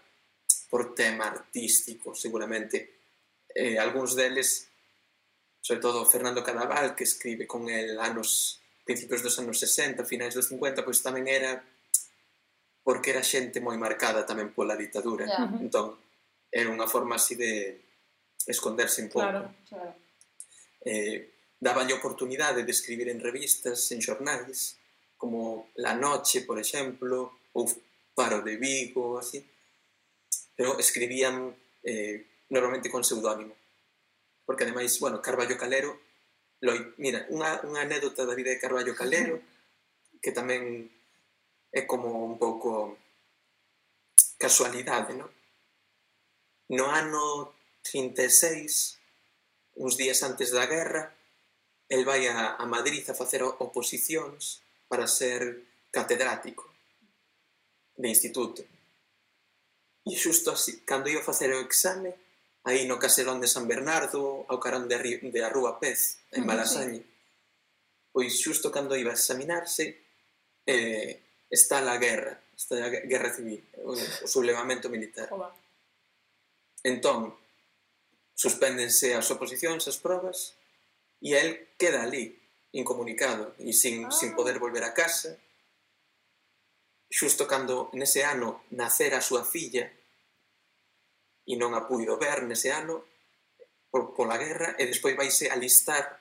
por 0.69 0.95
tema 0.95 1.27
artístico, 1.27 2.15
seguramente, 2.15 2.94
eh, 3.55 3.79
algúns 3.79 4.13
deles 4.13 4.67
sobre 5.65 5.81
todo 5.81 6.05
Fernando 6.05 6.43
Cadaval, 6.43 6.93
que 6.93 7.05
escribe 7.05 7.47
con 7.47 7.67
el 7.69 7.97
anos 7.99 8.61
principios 8.85 9.23
dos 9.23 9.39
anos 9.39 9.57
60, 9.57 10.05
finais 10.05 10.35
dos 10.35 10.45
50 10.53 10.85
pois 10.85 11.01
tamén 11.01 11.25
era 11.25 11.57
porque 12.85 13.09
era 13.09 13.25
xente 13.25 13.57
moi 13.57 13.73
marcada 13.81 14.27
tamén 14.29 14.53
pola 14.53 14.77
ditadura 14.77 15.25
yeah. 15.25 15.49
entón 15.57 15.97
era 16.53 16.69
unha 16.69 16.85
forma 16.85 17.17
así 17.17 17.33
de 17.33 17.81
esconderse 18.45 19.01
un 19.01 19.09
pouco 19.09 19.25
claro, 19.25 19.49
claro. 19.65 19.91
Eh, 20.85 21.33
dabanlle 21.57 21.97
oportunidade 21.97 22.61
de 22.61 22.69
escribir 22.69 23.09
en 23.09 23.17
revistas, 23.17 23.89
en 23.89 24.05
xornais 24.05 24.77
como 25.17 25.73
La 25.81 25.97
Noche, 25.97 26.45
por 26.45 26.61
exemplo 26.61 27.41
ou 27.57 27.65
Paro 28.13 28.45
de 28.45 28.61
Vigo, 28.61 29.17
así 29.17 29.41
pero 30.53 30.77
escribían 30.77 31.57
eh, 31.81 32.34
normalmente 32.49 32.89
con 32.89 33.03
pseudónimo. 33.03 33.55
Porque 34.45 34.63
ademais, 34.63 34.99
bueno, 34.99 35.21
Carballo 35.21 35.57
Calero, 35.57 35.99
lo, 36.61 36.73
mira, 36.97 37.25
unha, 37.29 37.61
unha 37.65 37.83
anécdota 37.83 38.25
da 38.25 38.37
vida 38.37 38.53
de 38.53 38.61
Carballo 38.61 38.93
Calero, 38.93 39.41
que 40.23 40.31
tamén 40.31 40.89
é 41.73 41.83
como 41.83 42.23
un 42.23 42.39
pouco 42.39 42.97
casualidade, 44.37 45.13
non? 45.13 45.29
No 46.73 46.89
ano 46.89 47.53
36, 47.85 48.97
uns 49.77 49.93
días 49.97 50.23
antes 50.23 50.49
da 50.49 50.65
guerra, 50.65 51.13
el 51.89 52.05
vai 52.05 52.25
a, 52.25 52.57
a 52.57 52.65
Madrid 52.65 53.05
a 53.09 53.17
facer 53.17 53.43
oposicións 53.43 54.65
para 54.89 55.05
ser 55.05 55.65
catedrático 55.91 56.65
de 57.97 58.09
instituto. 58.09 58.65
E 60.05 60.13
xusto 60.17 60.53
así, 60.53 60.81
cando 60.85 61.09
ia 61.09 61.21
facer 61.21 61.53
o 61.53 61.61
exame, 61.61 62.24
aí 62.65 62.89
no 62.89 62.97
caserón 62.97 63.39
de 63.39 63.47
San 63.47 63.69
Bernardo, 63.69 64.43
ao 64.49 64.57
carón 64.59 64.89
de, 64.89 65.21
de 65.21 65.39
a 65.45 65.49
Rúa 65.53 65.77
Pez, 65.77 66.17
en 66.33 66.49
Malasaña. 66.49 66.97
Sí. 66.97 67.05
Pois 68.09 68.33
xusto 68.41 68.73
cando 68.73 68.97
iba 68.97 69.13
a 69.13 69.19
examinarse, 69.19 70.01
eh, 70.65 71.45
está 71.45 71.85
a 71.85 71.97
guerra, 72.01 72.41
está 72.57 72.81
a 72.81 72.89
guerra 72.89 73.29
civil, 73.29 73.61
o, 73.85 73.93
o 73.93 74.27
sublevamento 74.27 74.89
militar. 74.89 75.29
Oba. 75.29 75.53
Entón, 76.81 77.37
suspéndense 78.33 79.13
as 79.13 79.29
oposicións, 79.29 79.85
as 79.85 80.01
probas, 80.01 80.57
e 81.21 81.37
el 81.37 81.77
queda 81.77 82.01
ali, 82.01 82.33
incomunicado, 82.73 83.53
e 83.61 83.73
sin, 83.77 84.05
ah. 84.05 84.11
sin 84.11 84.33
poder 84.33 84.57
volver 84.57 84.83
a 84.83 84.93
casa. 84.93 85.37
Xusto 87.13 87.45
cando 87.45 87.93
nese 87.93 88.25
ano 88.25 88.65
nacera 88.73 89.21
a 89.21 89.25
súa 89.25 89.45
filla, 89.45 89.85
e 91.45 91.53
non 91.55 91.77
a 91.77 91.85
puido 91.85 92.17
ver 92.17 92.43
nese 92.43 92.73
ano 92.73 93.05
por, 93.93 94.17
pola 94.17 94.35
guerra 94.35 94.75
e 94.75 94.89
despois 94.89 95.15
vaise 95.15 95.47
alistar 95.47 96.19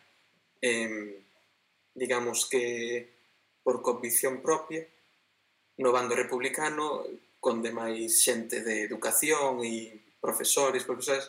eh, 0.60 1.24
digamos 1.96 2.46
que 2.46 3.08
por 3.64 3.80
convicción 3.80 4.44
propia 4.44 4.84
no 5.80 5.90
bando 5.90 6.14
republicano 6.14 7.02
con 7.40 7.60
demais 7.60 8.22
xente 8.22 8.62
de 8.62 8.84
educación 8.84 9.60
e 9.64 10.00
profesores, 10.20 10.86
profesores 10.88 11.28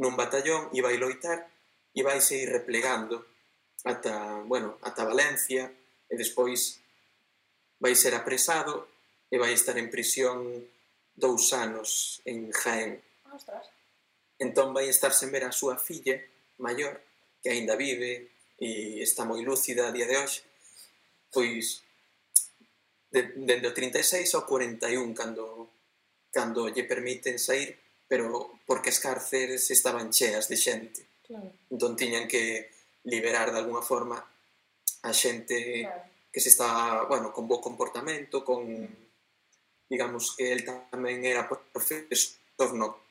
nun 0.00 0.16
batallón 0.16 0.72
e 0.72 0.80
vai 0.80 0.96
loitar 0.96 1.44
e 1.92 2.00
vai 2.00 2.16
ir 2.16 2.48
replegando 2.48 3.26
ata, 3.84 4.40
bueno, 4.46 4.78
ata 4.80 5.04
Valencia 5.04 5.68
e 6.08 6.14
despois 6.16 6.80
vai 7.80 7.92
ser 7.96 8.14
apresado 8.14 8.88
e 9.28 9.36
vai 9.36 9.52
estar 9.52 9.76
en 9.76 9.92
prisión 9.92 10.64
dous 11.16 11.52
anos 11.52 12.20
en 12.24 12.50
Jaén. 12.52 13.00
Ostras. 13.32 13.66
Entón 14.38 14.72
vai 14.72 14.88
estar 14.88 15.12
sen 15.12 15.30
ver 15.30 15.44
a 15.44 15.52
súa 15.52 15.76
filla 15.76 16.16
maior, 16.58 17.00
que 17.42 17.52
aínda 17.52 17.76
vive 17.76 18.32
e 18.60 19.00
está 19.00 19.24
moi 19.24 19.40
lúcida 19.44 19.88
a 19.88 19.94
día 19.94 20.08
de 20.08 20.16
hoxe, 20.16 20.44
pois 21.32 21.84
de, 23.12 23.36
dende 23.36 23.68
o 23.68 23.76
36 23.76 24.36
ao 24.36 24.44
41 24.48 25.12
cando 25.12 25.68
cando 26.30 26.70
lle 26.70 26.84
permiten 26.86 27.36
sair, 27.36 27.76
pero 28.06 28.58
porque 28.64 28.90
as 28.90 29.02
cárceres 29.02 29.68
estaban 29.70 30.14
cheas 30.14 30.46
de 30.48 30.56
xente. 30.56 31.00
Claro. 31.26 31.52
Entón 31.70 31.96
tiñan 31.96 32.28
que 32.28 32.70
liberar 33.04 33.52
de 33.52 33.58
alguna 33.58 33.82
forma 33.82 34.18
a 35.02 35.12
xente 35.12 35.84
claro. 35.84 36.02
que 36.32 36.40
se 36.40 36.48
está, 36.48 37.04
bueno, 37.04 37.32
con 37.32 37.48
bo 37.48 37.60
comportamento, 37.60 38.44
con 38.44 38.62
digamos 39.90 40.36
que 40.36 40.52
el 40.54 40.62
tamén 40.64 41.26
era 41.26 41.48
profesor 41.50 42.06
no 42.78 43.09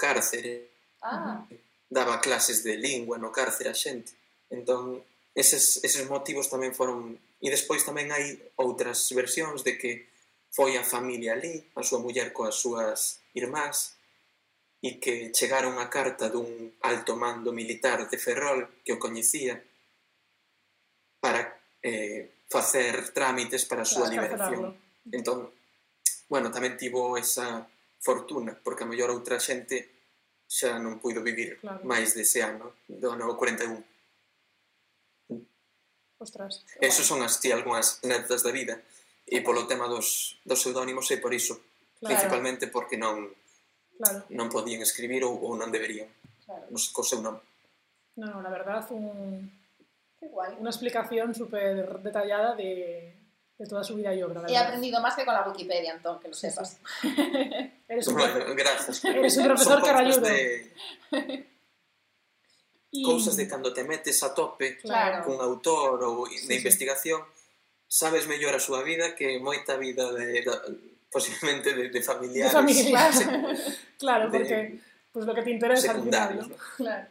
cárcere. 0.00 0.72
Ah. 1.04 1.44
Daba 1.92 2.24
clases 2.24 2.64
de 2.64 2.80
lingua 2.80 3.20
no 3.20 3.28
cárcere 3.28 3.68
a 3.68 3.76
xente. 3.76 4.16
Entón, 4.48 5.04
eses, 5.36 5.84
eses 5.84 6.08
motivos 6.08 6.48
tamén 6.48 6.72
foron... 6.72 7.20
E 7.40 7.48
despois 7.52 7.84
tamén 7.84 8.08
hai 8.08 8.40
outras 8.56 9.12
versións 9.12 9.60
de 9.60 9.76
que 9.76 10.08
foi 10.48 10.76
a 10.80 10.84
familia 10.84 11.36
ali, 11.36 11.60
a 11.76 11.84
súa 11.84 12.00
muller 12.00 12.32
coas 12.32 12.56
súas 12.56 13.20
irmás, 13.36 14.00
e 14.80 14.96
que 14.96 15.28
chegaron 15.32 15.76
a 15.76 15.92
carta 15.92 16.32
dun 16.32 16.72
alto 16.80 17.12
mando 17.16 17.52
militar 17.52 18.08
de 18.08 18.16
Ferrol 18.16 18.80
que 18.84 18.96
o 18.96 19.00
coñecía 19.00 19.60
para 21.20 21.44
eh, 21.84 22.44
facer 22.48 23.12
trámites 23.12 23.68
para 23.68 23.84
a 23.84 23.88
súa 23.88 24.08
liberación. 24.08 24.72
Entón, 25.12 25.52
bueno, 26.32 26.48
tamén 26.48 26.80
tivo 26.80 27.20
esa 27.20 27.68
fortuna, 28.00 28.56
porque 28.56 28.84
a 28.84 28.90
mellor 28.90 29.12
outra 29.12 29.36
xente 29.38 29.92
xa 30.50 30.80
non 30.80 30.98
puido 30.98 31.22
vivir 31.22 31.60
claro. 31.62 31.84
máis 31.86 32.16
dese 32.16 32.42
ano, 32.42 32.74
do 32.88 33.12
ano 33.12 33.36
41. 33.38 33.86
Ostras. 36.20 36.66
Esos 36.80 37.06
son 37.06 37.22
as 37.22 37.38
ti 37.40 37.52
algunhas 37.52 38.00
anécdotas 38.02 38.42
da 38.42 38.52
vida 38.52 38.82
e 39.24 39.40
polo 39.46 39.64
tema 39.70 39.86
dos, 39.86 40.40
dos 40.42 40.58
pseudónimos 40.58 41.06
é 41.14 41.16
por 41.22 41.32
iso, 41.32 41.60
claro. 42.00 42.16
principalmente 42.16 42.66
porque 42.66 42.98
non 42.98 43.30
claro. 43.96 44.26
non 44.32 44.50
podían 44.50 44.82
escribir 44.82 45.22
ou, 45.22 45.38
ou 45.38 45.54
non 45.54 45.70
deberían. 45.70 46.10
Claro. 46.44 46.66
Nos, 46.72 46.90
co 46.90 47.06
seu 47.06 47.22
nome. 47.22 47.40
No, 48.18 48.26
no, 48.26 48.42
la 48.42 48.50
verdad, 48.50 48.84
un, 48.90 49.48
Igual. 50.20 50.56
una 50.58 50.68
explicación 50.68 51.32
súper 51.32 52.02
detallada 52.02 52.52
de, 52.58 53.14
de 53.56 53.66
toda 53.70 53.84
su 53.84 53.94
vida 53.94 54.12
y 54.12 54.20
obra. 54.20 54.42
La 54.42 54.48
He 54.48 54.52
verdad. 54.52 54.66
aprendido 54.66 55.00
más 55.00 55.14
que 55.14 55.24
con 55.24 55.32
la 55.32 55.46
Wikipedia, 55.48 55.94
Antón, 55.94 56.18
que 56.20 56.28
lo 56.28 56.34
sí. 56.34 56.48
Sí. 56.50 56.76
Eres 57.90 58.06
un, 58.06 58.14
bueno, 58.14 58.54
gracias. 58.54 59.04
Eres 59.04 59.36
un 59.36 59.44
profesor 59.46 59.82
caralludo. 59.82 60.20
De... 60.20 60.72
y... 62.92 63.02
Cousas 63.02 63.36
de 63.36 63.48
cando 63.48 63.72
te 63.72 63.82
metes 63.82 64.22
a 64.22 64.32
tope 64.32 64.78
claro. 64.78 65.24
cun 65.26 65.42
autor 65.42 65.98
ou 66.06 66.30
de 66.30 66.38
sí, 66.38 66.54
investigación, 66.54 67.18
sabes 67.90 68.30
mellor 68.30 68.54
a 68.54 68.62
súa 68.62 68.86
vida 68.86 69.18
que 69.18 69.42
moita 69.42 69.74
vida 69.74 70.06
de, 70.14 70.38
de 70.38 70.50
posiblemente 71.10 71.74
de, 71.74 71.90
de 71.90 71.98
familiares. 71.98 72.54
De 72.54 72.58
familiares. 72.62 73.18
Sí. 73.18 73.26
claro, 73.98 74.30
de, 74.30 74.38
porque 74.38 74.78
pues 75.10 75.26
lo 75.26 75.34
que 75.34 75.42
te 75.42 75.50
interesa 75.50 75.90
al 75.90 76.06
final, 76.06 76.36
¿no? 76.38 76.46
¿no? 76.46 76.56
Claro. 76.78 77.06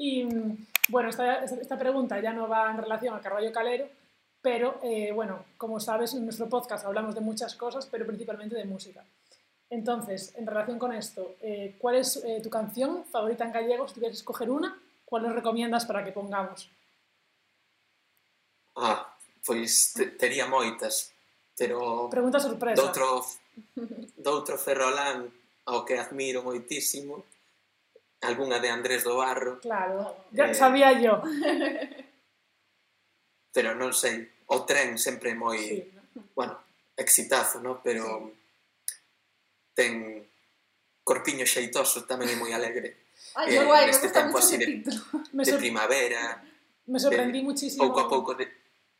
Y 0.00 0.24
bueno, 0.88 1.12
esta, 1.12 1.44
esta 1.44 1.76
pregunta 1.76 2.16
ya 2.24 2.32
no 2.32 2.48
va 2.48 2.70
en 2.70 2.80
relación 2.80 3.12
a 3.12 3.20
Carballo 3.20 3.52
Calero, 3.52 3.92
pero 4.40 4.80
eh, 4.82 5.12
bueno, 5.12 5.44
como 5.60 5.80
sabes, 5.80 6.14
en 6.14 6.24
nuestro 6.24 6.48
podcast 6.48 6.86
hablamos 6.88 7.14
de 7.14 7.20
muchas 7.20 7.54
cosas, 7.56 7.84
pero 7.92 8.06
principalmente 8.06 8.56
de 8.56 8.64
música. 8.64 9.04
Entonces, 9.74 10.32
en 10.36 10.46
relación 10.46 10.78
con 10.78 10.92
esto, 10.92 11.34
eh, 11.42 11.74
¿cuál 11.80 11.96
es 11.96 12.22
eh, 12.24 12.40
tu 12.40 12.48
canción 12.48 13.04
favorita 13.06 13.44
en 13.44 13.52
gallego? 13.52 13.88
Si 13.88 13.94
tuvieras 13.94 14.16
que 14.16 14.20
escoger 14.20 14.48
una, 14.48 14.80
¿cuál 15.04 15.24
nos 15.24 15.34
recomiendas 15.34 15.84
para 15.84 16.04
que 16.04 16.12
pongamos? 16.12 16.70
Ah, 18.76 19.16
pois 19.44 19.92
te, 19.92 20.06
tería 20.14 20.46
moitas, 20.46 21.12
pero... 21.58 22.08
Pregunta 22.08 22.38
sorpresa. 22.38 22.80
Doutro, 22.80 23.26
doutro 24.16 24.58
Ferrolán, 24.58 25.26
ao 25.66 25.82
que 25.82 25.98
admiro 25.98 26.46
moitísimo, 26.46 27.26
algunha 28.22 28.62
de 28.62 28.70
Andrés 28.70 29.02
do 29.02 29.18
Barro. 29.18 29.58
Claro, 29.58 30.30
ya 30.30 30.50
eh, 30.50 30.54
sabía 30.54 30.94
yo. 31.02 31.18
pero 33.50 33.74
non 33.74 33.90
sei, 33.90 34.22
o 34.54 34.62
tren 34.62 35.02
sempre 35.02 35.34
é 35.34 35.38
moi... 35.38 35.58
Sí, 35.58 35.82
no? 35.90 36.30
Bueno, 36.30 36.62
exitazo, 36.94 37.58
¿no? 37.58 37.82
Pero... 37.82 38.30
Sí 38.30 38.43
ten 39.74 40.24
corpiño 41.04 41.44
xeitoso, 41.44 42.06
tamén 42.08 42.30
é 42.32 42.36
moi 42.38 42.52
alegre. 42.54 42.96
Ay, 43.38 43.56
Eh, 43.56 43.60
me 43.66 43.86
neste 43.90 44.08
tempo 44.14 44.38
así 44.38 44.56
de- 44.56 44.82
me, 45.36 45.42
De 45.44 45.54
primavera, 45.58 46.40
me 46.86 46.98
sorprendí 46.98 47.42
muchísimo. 47.42 47.82
pouco 47.84 48.00
a 48.00 48.08
pouco 48.08 48.30
de, 48.38 48.46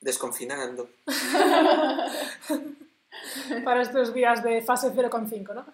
desconfinando. 0.02 0.90
para 3.64 3.82
estos 3.82 4.12
días 4.12 4.42
de 4.42 4.60
fase 4.62 4.90
0,5, 4.90 5.54
¿no? 5.54 5.64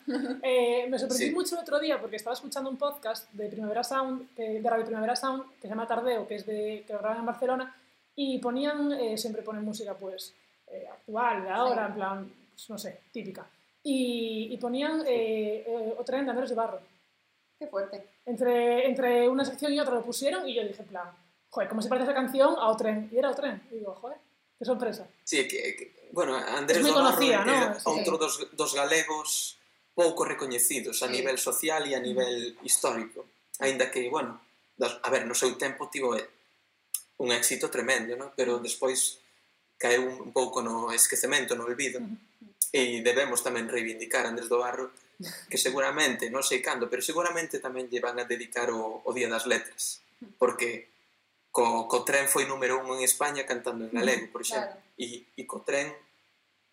Eh, 0.42 0.86
me 0.88 0.98
sorprendí 0.98 1.28
Sí. 1.28 1.34
mucho 1.34 1.54
el 1.56 1.62
otro 1.62 1.80
día 1.80 2.00
porque 2.00 2.16
estaba 2.16 2.34
escuchando 2.34 2.68
un 2.70 2.76
podcast 2.76 3.30
de 3.32 3.48
Primavera 3.48 3.82
Sound, 3.82 4.34
que- 4.36 4.60
de 4.60 4.70
Radio 4.70 4.84
Primavera 4.84 5.16
Sound, 5.16 5.44
que 5.56 5.62
se 5.62 5.68
llama 5.68 5.86
Tardeo, 5.88 6.28
que 6.28 6.36
es 6.36 6.46
de 6.46 6.84
que 6.86 6.92
lo 6.92 6.98
graban 7.00 7.20
en 7.20 7.26
Barcelona, 7.26 7.74
y 8.14 8.38
ponían, 8.38 8.92
eh, 8.92 9.16
siempre 9.16 9.42
ponen 9.42 9.64
música 9.64 9.94
pues 9.94 10.34
eh, 10.68 10.86
actual, 10.90 11.42
de 11.42 11.50
ahora, 11.50 11.86
Sí. 11.86 11.90
en 11.90 11.94
plan, 11.94 12.32
pues, 12.54 12.70
no 12.70 12.78
sé, 12.78 13.00
típica. 13.12 13.46
y, 13.82 14.48
y 14.50 14.56
ponían 14.58 15.02
eh, 15.06 15.64
eh, 15.66 15.94
o 15.98 16.04
tren 16.04 16.26
tableros 16.26 16.50
de 16.50 16.56
barro. 16.56 16.80
Qué 17.58 17.66
fuerte. 17.66 18.04
Entre, 18.24 18.86
entre 18.86 19.28
una 19.28 19.44
sección 19.44 19.72
y 19.72 19.80
otra 19.80 19.94
lo 19.94 20.02
pusieron 20.02 20.48
y 20.48 20.54
yo 20.54 20.62
dije, 20.62 20.82
en 20.82 20.88
plan, 20.88 21.10
joder, 21.50 21.68
¿cómo 21.68 21.82
se 21.82 21.88
parece 21.88 22.04
esa 22.04 22.14
canción 22.14 22.54
a 22.58 22.68
Otren? 22.68 23.08
Y 23.12 23.18
era 23.18 23.30
Otren. 23.30 23.62
Y 23.70 23.76
digo, 23.76 23.94
joder, 23.94 24.18
qué 24.58 24.64
sorpresa. 24.64 25.06
Sí, 25.24 25.46
que, 25.46 25.76
que 25.76 26.08
bueno, 26.12 26.36
Andrés 26.36 26.82
Domarro 26.82 27.10
conocía, 27.10 27.44
¿no? 27.44 27.74
sí, 27.74 27.86
outro 27.86 28.14
sí. 28.16 28.20
dos, 28.20 28.34
dos 28.52 28.72
galegos 28.74 29.58
pouco 29.94 30.24
recoñecidos 30.24 31.02
a 31.02 31.06
sí. 31.06 31.12
nivel 31.12 31.38
social 31.38 31.86
e 31.86 31.94
a 31.94 32.00
nivel 32.00 32.56
histórico. 32.64 33.26
Ainda 33.60 33.90
que, 33.90 34.08
bueno, 34.08 34.40
das, 34.76 34.98
a 35.02 35.10
ver, 35.10 35.26
no 35.26 35.36
seu 35.36 35.54
tempo 35.60 35.92
tivo 35.92 36.16
eh, 36.16 36.24
un 37.20 37.30
éxito 37.30 37.68
tremendo, 37.68 38.16
¿no? 38.16 38.32
pero 38.34 38.58
despois 38.58 39.20
caeu 39.76 40.02
un 40.08 40.32
pouco 40.32 40.64
no 40.64 40.90
esquecemento, 40.90 41.54
no 41.54 41.64
olvido. 41.64 42.00
Uh 42.00 42.08
-huh 42.08 42.49
e 42.70 43.02
debemos 43.02 43.42
tamén 43.42 43.66
reivindicar 43.66 44.26
a 44.26 44.30
Andrés 44.30 44.50
do 44.50 44.62
Barro 44.62 44.90
que 45.50 45.60
seguramente, 45.60 46.32
non 46.32 46.40
sei 46.40 46.64
cando, 46.64 46.88
pero 46.88 47.04
seguramente 47.04 47.60
tamén 47.60 47.92
lle 47.92 48.00
van 48.00 48.16
a 48.16 48.24
dedicar 48.24 48.72
o, 48.72 49.04
o 49.04 49.10
Día 49.12 49.28
das 49.28 49.44
Letras, 49.44 50.00
porque 50.40 50.88
co, 51.52 51.84
co 51.84 52.06
tren 52.08 52.24
foi 52.24 52.48
número 52.48 52.80
un 52.80 52.96
en 52.96 53.04
España 53.04 53.44
cantando 53.44 53.84
en 53.84 53.92
galego, 53.92 54.32
por 54.32 54.40
exemplo, 54.40 54.80
claro. 54.80 54.96
e, 54.96 55.28
e 55.36 55.42
co 55.44 55.60
tren 55.60 55.92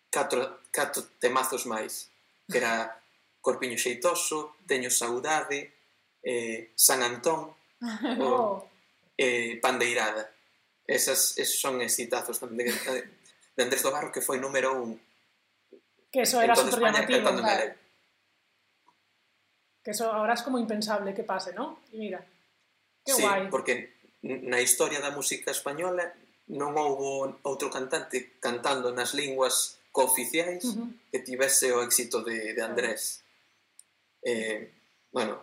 catro, 0.08 0.64
catro 0.72 1.04
temazos 1.20 1.68
máis, 1.68 2.08
que 2.48 2.56
era 2.56 2.88
Corpiño 3.44 3.76
Xeitoso, 3.76 4.56
Teño 4.64 4.88
Saudade, 4.88 5.76
eh, 6.24 6.72
San 6.72 7.04
Antón, 7.04 7.52
o, 8.24 8.24
oh. 8.24 8.54
eh, 9.16 9.60
Pandeirada. 9.60 10.32
Esas, 10.88 11.36
esos 11.36 11.60
son 11.60 11.84
exitazos 11.84 12.40
tamén 12.40 12.64
de, 12.64 12.72
de 12.72 13.60
Andrés 13.60 13.84
do 13.84 13.92
Barro, 13.92 14.08
que 14.08 14.24
foi 14.24 14.40
número 14.40 14.72
un 14.72 14.96
Que 16.10 16.22
eso 16.22 16.40
era 16.40 16.56
súper 16.56 16.80
llamativo. 16.80 17.36
Claro. 17.36 17.74
Que 19.82 19.90
eso 19.90 20.12
ahora 20.12 20.34
es 20.34 20.42
como 20.42 20.58
impensable 20.58 21.14
que 21.14 21.22
pase, 21.22 21.52
¿no? 21.52 21.80
Y 21.92 21.98
mira, 21.98 22.24
qué 23.04 23.12
sí, 23.12 23.22
guay. 23.22 23.48
porque 23.50 23.94
na 24.22 24.60
historia 24.60 25.00
da 25.00 25.14
música 25.14 25.50
española 25.50 26.12
non 26.48 26.74
houbo 26.76 27.38
outro 27.44 27.68
cantante 27.68 28.40
cantando 28.40 28.90
nas 28.92 29.12
linguas 29.14 29.78
cooficiais 29.92 30.64
uh 30.64 30.74
-huh. 30.74 30.88
que 31.12 31.20
tivese 31.20 31.72
o 31.72 31.84
éxito 31.84 32.24
de, 32.24 32.52
de 32.56 32.62
Andrés. 32.62 33.22
Eh, 34.24 34.72
bueno, 35.12 35.40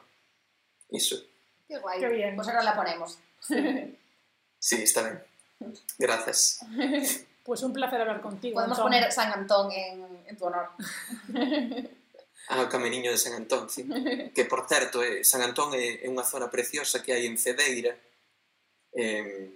iso. 0.89 1.16
Que 1.68 1.78
guai. 1.78 1.99
Que 1.99 2.09
bien. 2.09 2.36
Pois 2.36 2.45
pues 2.45 2.47
agora 2.49 2.66
la 2.66 2.76
ponemos. 2.76 3.18
sí, 4.59 4.78
está 4.84 5.01
ben. 5.01 5.22
Gracias. 5.97 6.59
Pues 7.43 7.61
un 7.63 7.74
placer 7.74 8.01
hablar 8.01 8.22
contigo. 8.22 8.55
Podemos 8.55 8.78
Antón. 8.78 8.91
poner 8.91 9.11
San 9.11 9.32
Antón 9.32 9.72
en 9.72 10.01
en 10.28 10.38
tu 10.38 10.45
honor. 10.45 10.69
Ah, 12.47 12.61
ao 12.61 12.69
Cameniño 12.69 13.09
de 13.09 13.17
San 13.17 13.34
Antón, 13.34 13.65
sí. 13.73 13.89
que 14.36 14.45
por 14.45 14.69
certo, 14.69 15.01
é, 15.01 15.26
San 15.26 15.41
Antón 15.41 15.73
é, 15.73 16.05
é 16.05 16.07
unha 16.13 16.21
zona 16.21 16.45
preciosa 16.45 17.01
que 17.01 17.09
hai 17.09 17.26
en 17.26 17.41
Cedeira, 17.41 17.97
eh, 18.93 19.49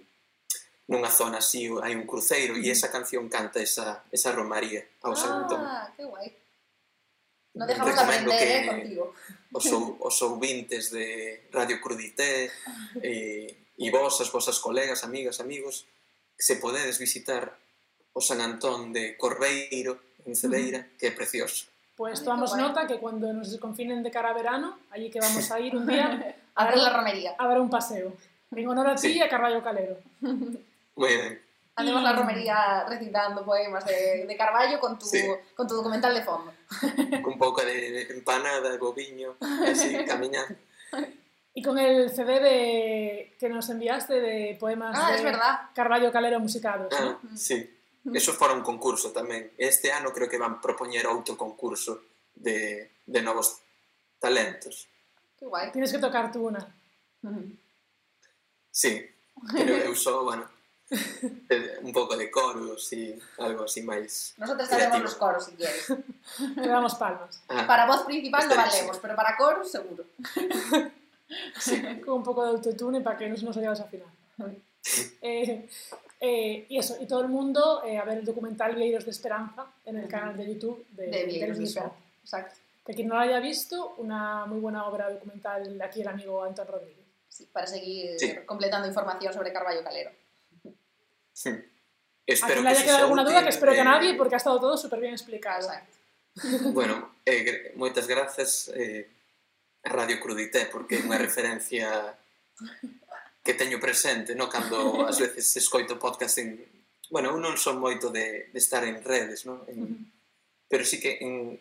nunha 0.90 1.06
zona 1.06 1.38
así 1.38 1.70
hai 1.86 1.94
un 1.94 2.02
cruceiro 2.02 2.58
e 2.58 2.66
esa 2.66 2.90
canción 2.90 3.30
canta 3.30 3.62
esa, 3.62 4.02
esa 4.10 4.34
romaría 4.34 4.82
ao 5.06 5.14
San 5.14 5.46
Antón. 5.46 5.62
Ah, 5.62 5.86
que 5.94 6.02
guai. 6.02 6.34
Non 7.54 7.66
dejamos 7.66 7.94
Recomendo 7.94 8.30
de 8.30 8.42
aprender, 8.42 8.42
que, 8.42 8.58
eh, 8.58 8.70
contigo. 8.74 9.04
Os, 9.58 9.66
ou, 9.74 9.98
os 9.98 10.18
ouvintes 10.22 10.94
de 10.94 11.50
Radio 11.50 11.82
Crudité 11.82 12.50
e, 13.02 13.74
e 13.74 13.86
vos, 13.90 14.18
as 14.22 14.30
vosas 14.30 14.62
colegas, 14.62 15.02
amigas, 15.02 15.42
amigos, 15.42 15.90
se 16.38 16.62
podedes 16.62 17.02
visitar 17.02 17.58
o 18.14 18.22
San 18.22 18.38
Antón 18.38 18.94
de 18.94 19.18
Corbeiro, 19.18 20.09
Cedeira, 20.36 20.86
que 20.98 21.08
é 21.08 21.10
precioso. 21.12 21.66
Pues 21.96 22.24
tomamos 22.24 22.56
nota 22.56 22.86
que 22.86 22.98
cuando 22.98 23.30
nos 23.32 23.50
desconfinen 23.50 24.02
de 24.02 24.10
cara 24.10 24.30
a 24.30 24.32
verano, 24.34 24.78
allí 24.90 25.10
que 25.10 25.20
vamos 25.20 25.50
a 25.50 25.60
ir 25.60 25.76
un 25.76 25.86
día 25.86 26.34
A 26.54 26.64
ver 26.66 26.76
la 26.78 26.90
romería. 26.92 27.34
a 27.38 27.46
dar 27.46 27.60
un 27.60 27.68
paseo. 27.70 28.12
En 28.54 28.68
honor 28.68 28.88
a 28.88 28.94
ti 28.96 29.12
Sí. 29.12 29.18
y 29.18 29.22
a 29.22 29.28
Carballo 29.28 29.62
Calero. 29.62 29.96
Moi 30.96 31.16
ben. 31.16 31.40
Andemos 31.76 32.00
Y- 32.02 32.04
la 32.04 32.12
romería 32.12 32.84
recitando 32.88 33.44
poemas 33.44 33.84
de, 33.86 34.26
de 34.26 34.36
Carballo 34.36 34.80
con 34.80 34.98
tu, 34.98 35.06
Sí. 35.06 35.22
con 35.54 35.66
tu 35.68 35.74
documental 35.76 36.12
de 36.14 36.22
fondo. 36.22 36.52
Con 37.22 37.38
pouco 37.38 37.62
de 37.64 38.02
empanada, 38.10 38.76
boviño, 38.78 39.36
e 39.64 39.70
así, 39.70 39.92
camiñando. 40.06 40.56
Y 41.54 41.62
con 41.62 41.78
el 41.78 42.10
CD 42.10 42.38
de, 42.40 43.34
que 43.38 43.48
nos 43.48 43.68
enviaste 43.70 44.20
de 44.20 44.56
poemas 44.58 44.96
Ah, 44.98 45.10
de 45.10 45.16
es 45.16 45.22
verdad. 45.22 45.60
Carballo 45.74 46.12
Calero 46.12 46.38
musicados. 46.40 46.92
Ah, 46.96 47.18
¿no? 47.22 47.36
sí. 47.36 47.68
Eso 48.08 48.32
fora 48.32 48.56
un 48.56 48.64
concurso 48.64 49.12
tamén. 49.12 49.52
Este 49.60 49.92
ano 49.92 50.08
creo 50.08 50.28
que 50.28 50.40
van 50.40 50.56
propoñer 50.64 51.04
outro 51.04 51.36
concurso 51.36 52.00
de, 52.32 52.88
de 53.04 53.20
novos 53.20 53.60
talentos. 54.16 54.88
Que 55.36 55.44
guai. 55.44 55.68
Tienes 55.72 55.92
que 55.92 56.00
tocar 56.00 56.32
tú 56.32 56.48
una. 56.48 56.64
Sí, 58.72 59.04
pero 59.52 59.76
eu 59.84 59.94
só, 59.94 60.24
bueno, 60.24 60.48
eh, 61.50 61.78
un 61.82 61.92
pouco 61.92 62.16
de 62.16 62.30
coros 62.30 62.88
e 62.92 63.20
algo 63.38 63.64
así 63.68 63.82
máis 63.84 64.32
Nosotros 64.40 64.68
creativo. 64.68 64.90
sabemos 64.90 65.12
os 65.12 65.18
coros, 65.20 65.42
si 65.44 65.52
queres. 65.60 65.86
Te 66.56 66.68
damos 66.68 66.94
palmas. 66.96 67.42
Ah, 67.52 67.66
para 67.68 67.84
voz 67.84 68.02
principal 68.08 68.48
no 68.48 68.56
valemos, 68.56 68.96
pero 68.98 69.14
para 69.14 69.36
coros 69.36 69.70
seguro. 69.70 70.08
Sí. 71.60 71.76
Con 72.04 72.20
un 72.20 72.24
pouco 72.24 72.42
de 72.48 72.56
autotune 72.56 73.04
para 73.04 73.20
que 73.20 73.28
non 73.28 73.36
nos 73.44 73.56
oiga 73.60 73.76
desafinar. 73.76 74.08
final. 74.40 74.56
eh, 75.20 75.68
eh, 76.20 76.66
y 76.68 76.78
eso, 76.78 76.96
y 77.00 77.06
todo 77.06 77.20
el 77.22 77.28
mundo 77.28 77.82
eh, 77.84 77.98
a 77.98 78.04
ver 78.04 78.18
el 78.18 78.24
documental 78.24 78.74
Vieiros 78.74 79.04
de 79.04 79.10
Esperanza 79.10 79.66
en 79.86 79.96
el 79.96 80.06
canal 80.08 80.36
de 80.36 80.46
YouTube 80.54 80.86
de, 80.90 81.06
De 81.06 81.26
de 81.26 81.52
Bisbal. 81.52 81.92
Exacto. 82.22 82.54
Que 82.84 82.94
quien 82.94 83.08
no 83.08 83.14
lo 83.14 83.20
haya 83.20 83.40
visto, 83.40 83.94
una 83.98 84.46
muy 84.46 84.58
buena 84.60 84.86
obra 84.86 85.10
documental 85.10 85.78
de 85.78 85.84
aquí 85.84 86.00
el 86.02 86.08
amigo 86.08 86.42
Antón 86.44 86.66
Rodríguez. 86.68 86.96
Sí, 87.28 87.46
para 87.52 87.66
seguir 87.66 88.18
Sí. 88.18 88.34
completando 88.44 88.86
información 88.88 89.32
sobre 89.32 89.52
Carballo 89.52 89.82
Calero. 89.82 90.10
sí. 91.32 91.50
A 91.50 92.32
Espero 92.32 92.52
quien 92.54 92.64
le 92.64 92.70
que 92.70 92.76
haya 92.76 92.84
quedado 92.84 93.02
alguna 93.04 93.22
útil, 93.22 93.32
duda, 93.34 93.42
que 93.42 93.48
espero 93.48 93.72
que 93.72 93.80
eh, 93.80 93.84
nadie, 93.84 94.14
porque 94.14 94.34
ha 94.34 94.38
estado 94.38 94.60
todo 94.60 94.76
súper 94.76 95.00
bien 95.00 95.12
explicado. 95.14 95.66
Exacto. 95.66 95.96
Bueno, 96.72 97.10
eh, 97.26 97.42
gr- 97.44 97.74
moitas 97.74 98.06
grazas 98.06 98.70
eh, 98.70 99.10
a 99.82 99.88
Radio 99.90 100.20
Crudité, 100.22 100.66
porque 100.70 100.94
é 100.94 101.02
unha 101.02 101.18
referencia 101.18 101.90
que 103.50 103.58
teño 103.58 103.80
presente, 103.80 104.36
no? 104.36 104.48
Cando 104.48 105.02
ás 105.10 105.18
veces 105.18 105.56
escoito 105.56 105.98
podcast 105.98 106.38
en... 106.38 106.62
Bueno, 107.10 107.34
eu 107.34 107.42
non 107.42 107.58
son 107.58 107.82
moito 107.82 108.14
de, 108.14 108.46
de 108.54 108.58
estar 108.62 108.86
en 108.86 109.02
redes, 109.02 109.42
no? 109.42 109.66
En. 109.66 110.06
Pero 110.70 110.86
sí 110.86 111.02
que 111.02 111.18
en, 111.18 111.58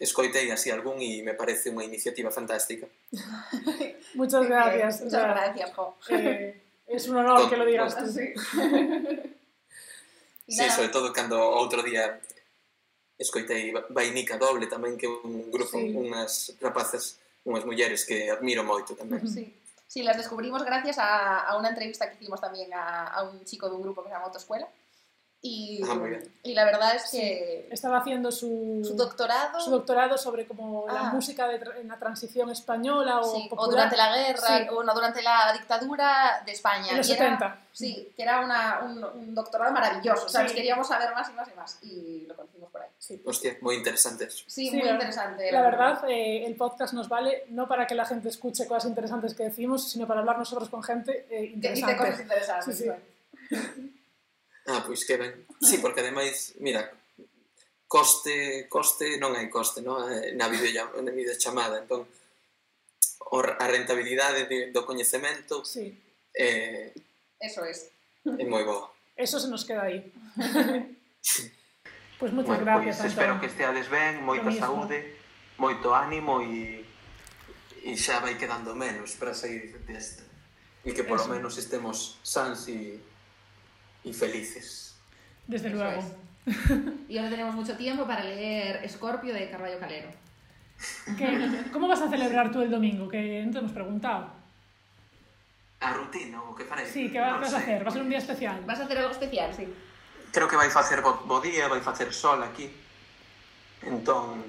escoitei 0.00 0.48
así 0.48 0.72
algún 0.72 0.96
e 1.04 1.20
me 1.20 1.36
parece 1.36 1.68
unha 1.68 1.84
iniciativa 1.84 2.32
fantástica. 2.32 2.88
Muchas 4.16 4.48
gracias. 4.48 5.04
Muchas 5.04 5.12
sea, 5.12 5.36
gracias, 5.36 5.68
Jo. 5.76 6.00
Eh, 6.08 6.56
es 6.96 7.04
un 7.12 7.20
honor 7.20 7.44
con, 7.44 7.50
que 7.52 7.60
lo 7.60 7.68
digas 7.68 7.92
tú. 7.92 8.08
Sí, 8.08 8.32
sí 10.48 10.64
sobre 10.72 10.88
todo 10.88 11.12
cando 11.12 11.36
outro 11.36 11.84
día 11.84 12.16
escoitei 13.20 13.76
Vainica 13.92 14.40
Doble 14.40 14.64
tamén, 14.64 14.96
que 14.96 15.04
é 15.04 15.12
un 15.12 15.52
grupo, 15.52 15.76
sí. 15.76 15.92
unhas 15.92 16.56
rapazas, 16.64 17.20
unhas 17.44 17.68
mulleres 17.68 18.08
que 18.08 18.32
admiro 18.32 18.64
moito 18.64 18.96
tamén. 18.96 19.20
Sí. 19.28 19.57
Sí, 19.88 20.02
las 20.02 20.16
descubrimos 20.16 20.62
gracias 20.64 20.98
a, 20.98 21.40
a 21.40 21.56
una 21.58 21.70
entrevista 21.70 22.08
que 22.08 22.16
hicimos 22.16 22.40
también 22.40 22.72
a, 22.74 23.06
a 23.08 23.22
un 23.24 23.44
chico 23.44 23.68
de 23.68 23.74
un 23.74 23.82
grupo 23.82 24.02
que 24.02 24.08
se 24.10 24.14
llama 24.14 24.26
Autoescuela. 24.26 24.68
Y, 25.40 25.80
Ah, 25.88 25.94
muy 25.94 26.10
bien. 26.10 26.32
y 26.42 26.52
la 26.52 26.64
verdad 26.64 26.96
es 26.96 27.12
que 27.12 27.68
Estaba 27.70 27.98
haciendo 27.98 28.32
su, 28.32 28.82
su 28.84 28.96
doctorado, 28.96 29.60
su 29.60 29.70
doctorado 29.70 30.18
sobre 30.18 30.46
como 30.48 30.86
la 30.88 31.10
Ah. 31.10 31.12
música 31.12 31.46
de 31.46 31.60
en 31.80 31.86
la 31.86 31.96
transición 31.96 32.50
española 32.50 33.20
o, 33.20 33.36
sí, 33.36 33.46
o 33.46 33.50
popular 33.50 33.70
durante 33.70 33.96
la 33.96 34.16
guerra, 34.16 34.58
Sí. 34.58 34.66
o 34.74 34.82
no, 34.82 34.92
durante 34.94 35.22
la 35.22 35.52
dictadura 35.52 36.42
de 36.44 36.50
España. 36.52 36.88
en 36.90 36.96
los 36.96 37.08
Y 37.08 37.12
era- 37.12 37.18
70. 37.24 37.56
sí, 37.70 38.12
que 38.16 38.22
era 38.24 38.40
una, 38.40 38.80
un, 38.84 39.04
un 39.04 39.34
doctorado 39.34 39.70
maravilloso. 39.72 40.26
Queríamos 40.52 40.88
saber 40.88 41.14
más 41.14 41.28
y 41.28 41.32
más 41.34 41.48
y 41.48 41.54
más. 41.54 41.78
Y 41.84 42.26
lo 42.26 42.34
conocimos 42.34 42.70
por 42.72 42.82
ahí. 42.82 42.88
Sí. 42.98 43.22
Hostia, 43.24 43.56
moi 43.60 43.76
interesante 43.76 44.24
eso. 44.24 44.42
Sí, 44.48 44.68
Sí, 44.70 44.76
muy 44.76 44.86
la- 44.86 44.94
interesante. 44.94 45.52
La 45.52 45.62
verdad, 45.62 46.02
eh, 46.10 46.46
el 46.46 46.56
podcast 46.56 46.94
nos 46.94 47.08
vale 47.08 47.44
no 47.50 47.68
para 47.68 47.86
que 47.86 47.94
la 47.94 48.06
gente 48.06 48.28
escuche 48.28 48.66
cosas 48.66 48.86
interesantes 48.90 49.34
que 49.34 49.44
decimos, 49.44 49.88
sino 49.88 50.04
para 50.08 50.18
hablar 50.18 50.36
nosotros 50.36 50.68
con 50.68 50.82
gente 50.82 51.26
eh, 51.30 51.54
Que 51.60 51.70
dice 51.74 51.94
cosas 51.96 52.18
interesante. 52.18 52.72
interesantes. 52.72 53.04
Ah, 54.68 54.84
pois 54.84 55.02
que 55.08 55.16
ben. 55.16 55.32
Sí, 55.64 55.80
porque 55.80 56.04
ademais, 56.04 56.52
mira, 56.60 56.92
coste, 57.88 58.68
coste 58.68 59.16
non 59.16 59.32
hai 59.32 59.48
coste, 59.48 59.80
non? 59.80 60.04
Eh, 60.12 60.36
na 60.36 60.52
videollamada, 60.52 61.00
na 61.00 61.10
videochamada, 61.10 61.80
entón 61.80 62.04
a 63.28 63.66
rentabilidade 63.68 64.46
de, 64.46 64.70
do 64.72 64.84
coñecemento 64.84 65.64
sí. 65.64 65.92
eh, 66.32 66.92
Eso 67.40 67.64
es. 67.64 67.88
É 68.24 68.44
moi 68.44 68.64
boa. 68.64 68.92
Eso 69.16 69.40
se 69.40 69.48
nos 69.48 69.64
queda 69.64 69.88
aí. 69.88 70.04
pois 70.36 72.20
pues 72.20 72.32
moitas 72.32 72.60
bueno, 72.60 72.64
gracias, 72.64 72.96
pois, 72.98 73.12
pues, 73.12 73.12
Espero 73.12 73.40
que 73.40 73.46
esteades 73.46 73.88
ben, 73.88 74.20
moita 74.20 74.52
saúde, 74.52 75.16
moito 75.56 75.94
ánimo 75.96 76.40
e 76.44 76.84
e 77.88 77.96
xa 77.96 78.20
vai 78.20 78.36
quedando 78.36 78.74
menos 78.74 79.16
para 79.16 79.32
sair 79.32 79.80
deste. 79.88 80.26
E 80.84 80.92
que 80.92 81.04
polo 81.04 81.24
Eso. 81.24 81.32
menos 81.32 81.54
estemos 81.56 82.20
sans 82.20 82.68
e 82.68 83.00
y 84.08 84.12
felices. 84.12 84.96
Desde 85.46 85.68
Eso 85.68 85.76
luego. 85.76 86.00
Es. 86.00 86.06
Y 87.08 87.18
ahora 87.18 87.30
tenemos 87.30 87.54
mucho 87.54 87.76
tiempo 87.76 88.06
para 88.06 88.24
leer 88.24 88.84
Escorpio 88.84 89.34
de 89.34 89.50
Carballo 89.50 89.78
Calero. 89.78 90.08
¿Qué? 91.16 91.64
¿Cómo 91.72 91.88
vas 91.88 92.00
a 92.00 92.08
celebrar 92.08 92.50
tú 92.50 92.62
el 92.62 92.70
domingo? 92.70 93.08
Que 93.08 93.42
no 93.44 93.52
te 93.52 93.58
hemos 93.58 93.72
preguntado. 93.72 94.30
A 95.80 95.92
rutina, 95.92 96.42
o 96.42 96.54
que 96.54 96.64
faréis? 96.64 96.88
Sí, 96.88 97.10
que 97.10 97.20
vas, 97.20 97.34
no 97.34 97.40
vas 97.40 97.54
a 97.54 97.58
hacer? 97.58 97.84
Va 97.84 97.88
a 97.88 97.92
ser 97.92 98.02
un 98.02 98.08
día 98.08 98.18
especial. 98.18 98.62
Vas 98.66 98.80
a 98.80 98.84
hacer 98.84 98.98
algo 98.98 99.10
especial, 99.10 99.54
sí. 99.54 99.72
Creo 100.32 100.48
que 100.48 100.56
vais 100.56 100.74
a 100.74 100.80
hacer 100.80 101.02
bo, 101.02 101.22
bo 101.24 101.40
día, 101.40 101.68
vais 101.68 101.86
a 101.86 101.90
hacer 101.90 102.12
sol 102.12 102.42
aquí. 102.42 102.70
Entón, 103.82 104.42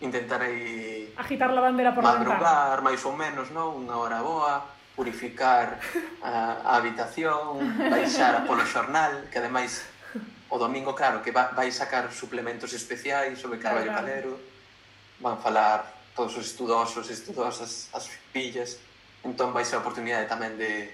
intentarei... 0.00 1.14
Agitar 1.16 1.52
la 1.52 1.60
bandera 1.60 1.94
por 1.94 2.04
la 2.04 2.14
ventana. 2.14 2.80
máis 2.82 3.00
ou 3.04 3.16
menos, 3.16 3.50
non? 3.50 3.86
Unha 3.86 3.96
hora 3.96 4.20
boa, 4.20 4.60
purificar 4.94 5.80
a, 6.22 6.60
a 6.64 6.76
habitación, 6.76 7.60
baixar 7.88 8.36
a 8.36 8.44
polo 8.44 8.64
xornal, 8.66 9.28
que 9.32 9.40
ademais 9.40 9.88
o 10.52 10.60
domingo, 10.60 10.92
claro, 10.92 11.24
que 11.24 11.32
va, 11.32 11.48
vai 11.56 11.72
sacar 11.72 12.12
suplementos 12.12 12.76
especiais 12.76 13.40
sobre 13.40 13.56
Carballo 13.56 13.88
claro, 13.88 14.04
Calero, 14.04 14.34
van 15.20 15.40
falar 15.40 15.88
todos 16.12 16.36
os 16.36 16.44
estudosos, 16.44 17.08
estudosas, 17.08 17.88
as 17.96 18.04
fillas, 18.36 18.76
entón 19.24 19.56
vai 19.56 19.64
ser 19.64 19.80
a 19.80 19.84
oportunidade 19.84 20.28
tamén 20.28 20.60
de, 20.60 20.92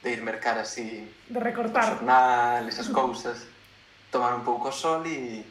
de 0.00 0.08
ir 0.08 0.24
mercar 0.24 0.56
así 0.56 1.04
de 1.28 1.40
recortar. 1.42 1.84
xornal, 1.84 2.64
esas 2.64 2.88
cousas 2.88 3.44
tomar 4.08 4.32
un 4.32 4.46
pouco 4.46 4.70
o 4.70 4.74
sol 4.74 5.04
e 5.04 5.44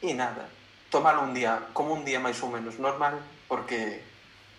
e 0.00 0.16
nada 0.16 0.48
tomar 0.88 1.20
un 1.20 1.36
día 1.36 1.68
como 1.76 1.92
un 1.92 2.08
día 2.08 2.22
máis 2.22 2.40
ou 2.40 2.48
menos 2.48 2.80
normal 2.80 3.20
porque 3.50 4.00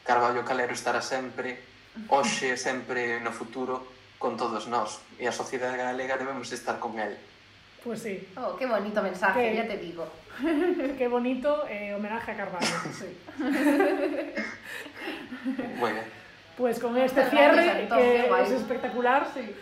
Carballo 0.06 0.46
Calero 0.46 0.76
estará 0.76 1.02
sempre 1.02 1.71
hoxe, 2.08 2.58
sempre 2.58 3.20
no 3.20 3.32
futuro, 3.32 3.88
con 4.18 4.38
todos 4.38 4.68
nós. 4.68 5.02
E 5.18 5.28
a 5.28 5.32
sociedade 5.32 5.78
galega 5.78 6.18
debemos 6.18 6.52
estar 6.52 6.80
con 6.80 7.00
el. 7.00 7.18
Pois 7.84 8.00
pues 8.00 8.04
sí. 8.04 8.28
Oh, 8.38 8.56
que 8.56 8.66
bonito 8.66 9.02
mensaje, 9.02 9.52
que... 9.52 9.58
ya 9.58 9.68
te 9.68 9.78
digo. 9.78 10.08
que 10.98 11.08
bonito 11.08 11.68
eh, 11.68 11.94
homenaje 11.94 12.32
a 12.32 12.38
Carvalho. 12.38 12.66
sí. 12.94 13.18
bueno. 15.80 16.02
Pues 16.58 16.80
con 16.80 16.98
este 16.98 17.30
cierre, 17.30 17.88
que 17.90 18.44
es 18.44 18.52
espectacular, 18.52 19.28
sí. 19.34 19.56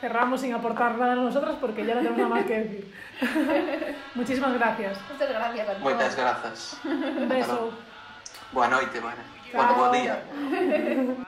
cerramos 0.00 0.40
sin 0.40 0.52
aportar 0.52 0.96
nada 0.96 1.12
a 1.12 1.16
nosotros 1.16 1.56
porque 1.60 1.86
ya 1.86 1.94
no 1.94 2.00
tenemos 2.00 2.18
nada 2.18 2.34
más 2.34 2.44
que 2.44 2.58
decir. 2.58 2.94
Muchísimas 4.14 4.54
gracias. 4.54 4.98
Muchas 5.10 5.28
gracias 5.28 5.68
a 5.68 5.74
todos. 5.74 5.94
Muchas 5.94 6.16
gracias. 6.16 6.76
Un 6.84 7.28
beso. 7.28 7.72
Boa 8.52 8.68
noite, 8.68 9.00
Mara. 9.00 9.22
Bueno, 9.52 9.74
buen 9.74 10.02
día. 10.02 11.26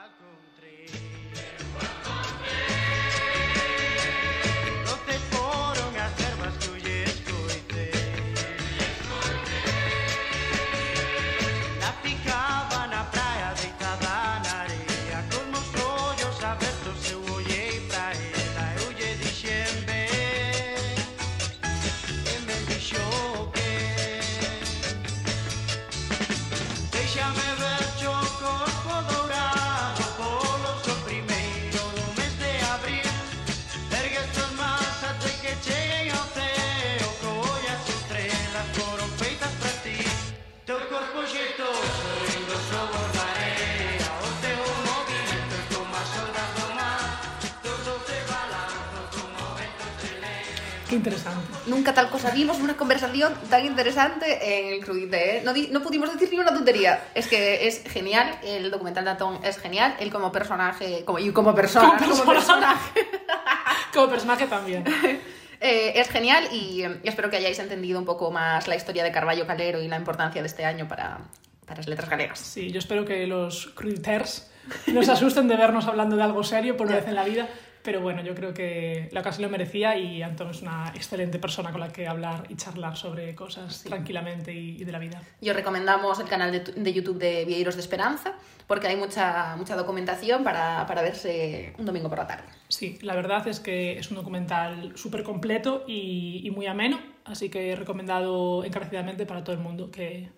Qué 50.93 50.97
interesante. 50.97 51.47
Nunca 51.65 51.91
tal 51.91 52.11
cosa 52.11 52.29
vimos, 52.29 52.59
una 52.59 52.77
conversación 52.77 53.33
tan 53.49 53.65
interesante 53.65 54.67
en 54.67 54.73
el 54.73 54.85
crudite, 54.85 55.37
¿eh? 55.37 55.41
No, 55.43 55.51
no 55.71 55.81
pudimos 55.81 56.13
decir 56.13 56.29
ni 56.31 56.37
una 56.37 56.53
tontería. 56.53 57.05
Es 57.15 57.27
que 57.27 57.67
es 57.67 57.81
genial, 57.87 58.37
el 58.43 58.69
documental 58.69 59.03
de 59.03 59.09
Atón 59.09 59.39
es 59.43 59.57
genial, 59.57 59.95
él 59.99 60.11
como 60.11 60.31
personaje, 60.31 61.03
como, 61.03 61.17
y 61.17 61.31
como 61.31 61.55
persona, 61.55 61.97
Como 61.97 62.11
como 62.11 62.33
persona. 62.33 62.75
personaje, 62.75 63.09
Como 63.93 64.07
personaje 64.07 64.45
también. 64.45 64.83
eh, 65.61 65.93
es 65.95 66.09
genial 66.09 66.47
y 66.51 66.83
eh, 66.83 66.99
espero 67.05 67.31
que 67.31 67.37
hayáis 67.37 67.57
entendido 67.57 67.97
un 67.97 68.05
poco 68.05 68.29
más 68.29 68.67
la 68.67 68.75
historia 68.75 69.03
de 69.03 69.11
Carballo 69.11 69.47
Calero 69.47 69.81
y 69.81 69.87
la 69.87 69.97
importancia 69.97 70.43
de 70.43 70.47
este 70.47 70.63
año 70.63 70.87
para, 70.87 71.21
para 71.65 71.77
las 71.77 71.87
letras 71.87 72.07
galegas. 72.07 72.37
Sí, 72.37 72.71
yo 72.71 72.77
espero 72.77 73.03
que 73.03 73.25
los 73.25 73.71
criters 73.75 74.47
no 74.85 75.01
se 75.01 75.11
asusten 75.11 75.47
de 75.47 75.55
vernos 75.57 75.87
hablando 75.87 76.15
de 76.15 76.21
algo 76.21 76.43
serio 76.43 76.77
por 76.77 76.85
una 76.85 76.97
vez 76.97 77.07
en 77.07 77.15
la 77.15 77.23
vida. 77.23 77.47
Pero 77.83 77.99
bueno, 77.99 78.23
yo 78.23 78.33
creo 78.33 78.53
que 78.53 79.09
la 79.11 79.19
ocasión 79.19 79.43
lo 79.43 79.49
merecía 79.49 79.97
y 79.97 80.21
Antón 80.21 80.49
es 80.51 80.61
una 80.61 80.91
excelente 80.95 81.37
persona 81.37 81.71
con 81.71 81.81
la 81.81 81.89
que 81.89 82.07
hablar 82.07 82.45
y 82.49 82.55
charlar 82.55 82.95
sobre 82.95 83.35
cosas 83.35 83.83
tranquilamente 83.83 84.53
y, 84.53 84.81
y 84.81 84.85
de 84.85 84.91
la 84.91 84.99
vida. 84.99 85.21
Y 85.41 85.49
os 85.49 85.55
recomendamos 85.55 86.19
el 86.19 86.27
canal 86.27 86.51
de, 86.51 86.59
de 86.59 86.93
YouTube 86.93 87.17
de 87.17 87.43
Vieiros 87.43 87.75
de 87.75 87.81
Esperanza, 87.81 88.35
porque 88.67 88.87
hay 88.87 88.95
mucha, 88.95 89.55
mucha 89.57 89.75
documentación 89.75 90.43
para, 90.45 90.85
para 90.85 91.01
verse 91.01 91.73
un 91.77 91.85
domingo 91.85 92.07
por 92.07 92.19
la 92.19 92.27
tarde. 92.27 92.45
Sí, 92.69 92.97
la 93.01 93.15
verdad 93.15 93.45
es 93.47 93.59
que 93.59 93.99
es 93.99 94.09
un 94.09 94.15
documental 94.15 94.93
súper 94.95 95.23
completo 95.23 95.83
y, 95.85 96.41
y 96.43 96.51
muy 96.51 96.67
ameno, 96.67 96.99
así 97.25 97.49
que 97.49 97.75
recomendado 97.75 98.63
encarecidamente 98.63 99.25
para 99.25 99.43
todo 99.43 99.55
el 99.55 99.61
mundo, 99.61 99.91
que, 99.91 100.29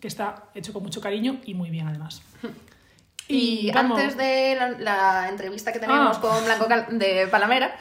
que 0.00 0.08
está 0.08 0.50
hecho 0.54 0.74
con 0.74 0.82
mucho 0.82 1.00
cariño 1.00 1.40
y 1.46 1.54
muy 1.54 1.70
bien 1.70 1.88
además. 1.88 2.22
Y, 3.30 3.70
vamos- 3.72 3.98
antes 3.98 4.16
de 4.16 4.56
la, 4.56 4.68
la 4.78 5.28
entrevista 5.28 5.72
que 5.72 5.78
tenemos 5.78 6.16
Ah. 6.16 6.20
con 6.20 6.44
Blanco 6.44 6.66
Cal- 6.66 6.86
de 6.90 7.26
Palamera, 7.28 7.76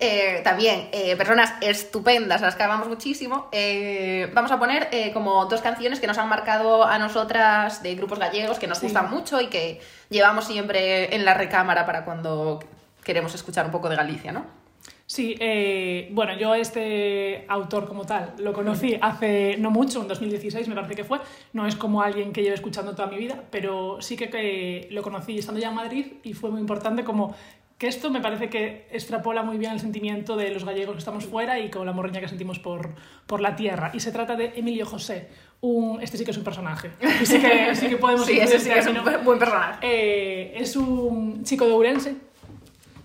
eh, 0.00 0.40
también 0.42 0.88
eh, 0.92 1.14
personas 1.16 1.54
estupendas, 1.60 2.40
las 2.40 2.54
que 2.56 2.62
amamos 2.62 2.88
muchísimo, 2.88 3.48
eh, 3.52 4.30
vamos 4.34 4.50
a 4.50 4.58
poner 4.58 4.88
eh, 4.92 5.12
como 5.12 5.44
dos 5.46 5.60
canciones 5.60 6.00
que 6.00 6.06
nos 6.06 6.18
han 6.18 6.28
marcado 6.28 6.84
a 6.84 6.98
nosotras 6.98 7.82
de 7.82 7.94
grupos 7.94 8.18
gallegos 8.18 8.58
que 8.58 8.66
nos 8.66 8.78
Sí. 8.78 8.86
gustan 8.86 9.10
mucho 9.10 9.40
y 9.40 9.46
que 9.48 9.80
llevamos 10.10 10.46
siempre 10.46 11.14
en 11.14 11.24
la 11.24 11.34
recámara 11.34 11.86
para 11.86 12.04
cuando 12.04 12.60
queremos 13.04 13.34
escuchar 13.34 13.66
un 13.66 13.72
poco 13.72 13.88
de 13.90 13.96
Galicia, 13.96 14.32
¿no? 14.32 14.63
Sí, 15.06 15.36
eh, 15.38 16.08
bueno, 16.12 16.34
yo 16.38 16.54
este 16.54 17.44
autor 17.48 17.86
como 17.86 18.06
tal 18.06 18.34
lo 18.38 18.54
conocí 18.54 18.96
hace 19.00 19.56
no 19.58 19.70
mucho, 19.70 20.00
en 20.00 20.08
2016 20.08 20.66
me 20.68 20.74
parece 20.74 20.94
que 20.94 21.04
fue. 21.04 21.20
No 21.52 21.66
es 21.66 21.76
como 21.76 22.00
alguien 22.00 22.32
que 22.32 22.42
lleve 22.42 22.54
escuchando 22.54 22.94
toda 22.94 23.08
mi 23.08 23.18
vida, 23.18 23.44
pero 23.50 23.98
sí 24.00 24.16
que, 24.16 24.30
que 24.30 24.88
lo 24.90 25.02
conocí 25.02 25.38
estando 25.38 25.60
ya 25.60 25.68
en 25.68 25.74
Madrid 25.74 26.06
y 26.22 26.32
fue 26.32 26.50
muy 26.50 26.60
importante 26.60 27.04
como 27.04 27.34
que 27.76 27.88
esto 27.88 28.10
me 28.10 28.20
parece 28.20 28.48
que 28.48 28.86
extrapola 28.90 29.42
muy 29.42 29.58
bien 29.58 29.72
el 29.72 29.80
sentimiento 29.80 30.36
de 30.36 30.50
los 30.50 30.64
gallegos 30.64 30.94
que 30.94 31.00
estamos 31.00 31.26
fuera 31.26 31.58
y 31.58 31.70
con 31.70 31.84
la 31.84 31.92
morriña 31.92 32.20
que 32.20 32.28
sentimos 32.28 32.58
por, 32.58 32.94
por 33.26 33.40
la 33.40 33.56
tierra. 33.56 33.90
Y 33.92 34.00
se 34.00 34.12
trata 34.12 34.36
de 34.36 34.52
Emilio 34.56 34.86
José. 34.86 35.28
Un, 35.60 36.00
este 36.00 36.16
sí 36.16 36.24
que 36.24 36.30
es 36.30 36.36
un 36.36 36.44
personaje. 36.44 36.92
Y 37.20 37.26
sí 37.26 37.40
que, 37.40 37.74
sí 37.74 37.88
que 37.88 37.96
podemos 37.96 38.26
Sí, 38.26 38.38
ese 38.38 38.60
sí 38.60 38.70
que 38.70 38.78
es 38.78 38.86
un 38.86 38.98
buen 39.24 39.38
personaje. 39.38 39.80
Eh, 39.82 40.54
es 40.56 40.76
un 40.76 41.42
chico 41.44 41.66
de 41.66 41.72
Ourense 41.72 42.16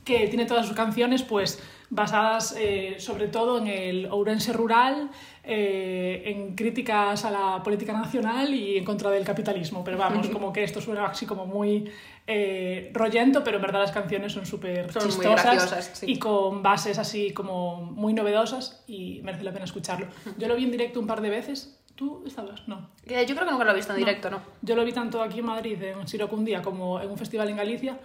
que 0.05 0.27
tiene 0.27 0.45
todas 0.45 0.65
sus 0.65 0.75
canciones 0.75 1.23
pues 1.23 1.61
basadas 1.89 2.55
eh, 2.57 2.95
sobre 2.99 3.27
todo 3.27 3.57
en 3.57 3.67
el 3.67 4.05
Ourense 4.07 4.53
rural, 4.53 5.09
eh, 5.43 6.23
en 6.25 6.55
críticas 6.55 7.25
a 7.25 7.31
la 7.31 7.63
política 7.63 7.93
nacional 7.93 8.53
y 8.53 8.77
en 8.77 8.85
contra 8.85 9.09
del 9.09 9.23
capitalismo. 9.23 9.83
Pero 9.83 9.97
vamos, 9.97 10.29
como 10.33 10.53
que 10.53 10.63
esto 10.63 10.81
suena 10.81 11.05
así 11.05 11.25
como 11.25 11.45
muy 11.45 11.91
eh, 12.27 12.91
rollento, 12.93 13.43
pero 13.43 13.57
en 13.57 13.63
verdad 13.63 13.81
las 13.81 13.91
canciones 13.91 14.33
son 14.33 14.45
súper 14.45 14.83
muy 14.83 15.03
chistosas 15.03 15.43
graciosas, 15.43 15.91
sí. 15.95 16.05
y 16.11 16.19
con 16.19 16.61
bases 16.61 16.99
así 16.99 17.31
como 17.31 17.81
muy 17.81 18.13
novedosas 18.13 18.83
y 18.87 19.21
merece 19.23 19.43
la 19.43 19.51
pena 19.51 19.65
escucharlo. 19.65 20.07
Yo 20.37 20.47
lo 20.47 20.55
vi 20.55 20.65
en 20.65 20.71
directo 20.71 20.99
un 20.99 21.07
par 21.07 21.21
de 21.21 21.29
veces. 21.29 21.75
¿Tú 21.95 22.23
estabas? 22.25 22.65
No. 22.65 22.91
Eh, 23.07 23.25
Yo 23.27 23.35
creo 23.35 23.45
que 23.45 23.51
nunca 23.51 23.65
lo 23.65 23.71
he 23.71 23.75
visto 23.75 23.91
en 23.91 23.99
No. 23.99 24.05
directo, 24.05 24.29
¿no? 24.29 24.39
Yo 24.61 24.75
lo 24.77 24.85
vi 24.85 24.93
tanto 24.93 25.21
aquí 25.21 25.39
en 25.39 25.45
Madrid, 25.45 25.81
en 25.83 26.07
Siroco 26.07 26.35
un 26.37 26.45
día, 26.45 26.61
como 26.61 27.01
en 27.01 27.09
un 27.09 27.17
festival 27.17 27.49
en 27.49 27.57
Galicia, 27.57 27.99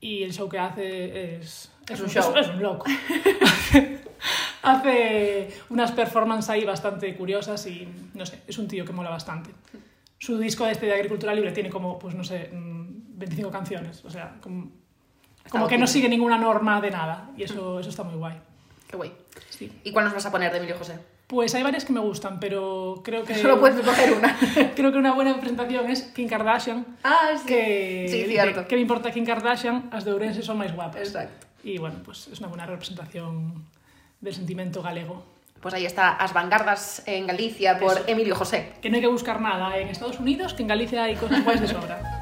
y 0.00 0.24
el 0.24 0.32
show 0.32 0.48
que 0.48 0.58
hace 0.58 1.36
es... 1.36 1.70
Es 1.88 2.00
un 2.00 2.08
show. 2.08 2.34
Es, 2.36 2.48
un 2.48 2.62
loco. 2.62 2.84
hace, 2.86 4.00
hace 4.62 5.54
unas 5.70 5.92
performances 5.92 6.50
ahí 6.50 6.64
bastante 6.64 7.14
curiosas 7.16 7.66
y, 7.66 7.88
no 8.14 8.26
sé, 8.26 8.42
es 8.46 8.58
un 8.58 8.66
tío 8.68 8.84
que 8.84 8.92
mola 8.92 9.10
bastante. 9.10 9.50
Su 10.18 10.38
disco 10.38 10.66
este 10.66 10.86
de 10.86 10.94
Agricultura 10.94 11.34
Libre 11.34 11.52
tiene 11.52 11.70
como, 11.70 11.98
pues 11.98 12.14
no 12.14 12.24
sé, 12.24 12.50
mm, 12.52 13.18
25 13.18 13.50
canciones, 13.50 14.04
o 14.04 14.10
sea, 14.10 14.36
como, 14.40 14.70
como 15.48 15.68
que 15.68 15.78
no 15.78 15.86
sigue 15.86 16.08
ninguna 16.08 16.38
norma 16.38 16.80
de 16.80 16.90
nada, 16.90 17.30
y 17.36 17.42
eso, 17.42 17.80
eso 17.80 17.90
está 17.90 18.02
muy 18.02 18.16
guay. 18.16 18.36
Qué 18.88 18.96
guay. 18.96 19.12
Sí. 19.50 19.70
¿Y 19.84 19.92
cuál 19.92 20.06
nos 20.06 20.14
vas 20.14 20.26
a 20.26 20.30
poner 20.30 20.50
de 20.52 20.58
Emilio 20.58 20.76
José? 20.76 20.98
Pues 21.26 21.54
hay 21.56 21.62
varias 21.64 21.84
que 21.84 21.92
me 21.92 21.98
gustan, 22.00 22.38
pero 22.38 23.00
creo 23.04 23.24
que... 23.24 23.34
Solo 23.34 23.58
puedes 23.58 23.78
escoger 23.78 24.12
una. 24.12 24.38
Creo 24.76 24.92
que 24.92 24.98
una 24.98 25.12
buena 25.12 25.36
presentación 25.40 25.90
es 25.90 26.02
Kim 26.14 26.28
Kardashian, 26.28 26.86
Ah, 27.02 27.30
que 27.44 28.06
Sí, 28.08 28.26
cierto. 28.26 28.68
¿qué 28.68 28.76
me 28.76 28.82
importa 28.82 29.10
Kim 29.10 29.26
Kardashian? 29.26 29.88
As 29.90 30.04
de 30.04 30.12
Ourense 30.12 30.42
son 30.42 30.56
máis 30.58 30.70
guapas. 30.70 31.02
Exacto. 31.02 31.45
Y 31.66 31.78
bueno, 31.78 31.96
pues 32.04 32.28
es 32.28 32.38
una 32.38 32.46
buena 32.46 32.64
representación 32.64 33.52
del 34.20 34.32
sentimiento 34.32 34.82
galego. 34.84 35.24
Pues 35.60 35.74
ahí 35.74 35.84
está, 35.84 36.10
As 36.10 36.32
Vanguardas 36.32 37.02
en 37.06 37.26
Galicia 37.26 37.76
por 37.80 37.94
Eso. 37.94 38.04
Emilio 38.06 38.36
José. 38.36 38.74
Que 38.80 38.88
no 38.88 38.94
hay 38.94 39.00
que 39.00 39.08
buscar 39.08 39.40
nada 39.40 39.76
en 39.76 39.88
Estados 39.88 40.20
Unidos, 40.20 40.54
que 40.54 40.62
en 40.62 40.68
Galicia 40.68 41.02
hay 41.02 41.16
cosas 41.16 41.42
guays 41.42 41.60
de 41.60 41.66
sobra. 41.66 42.15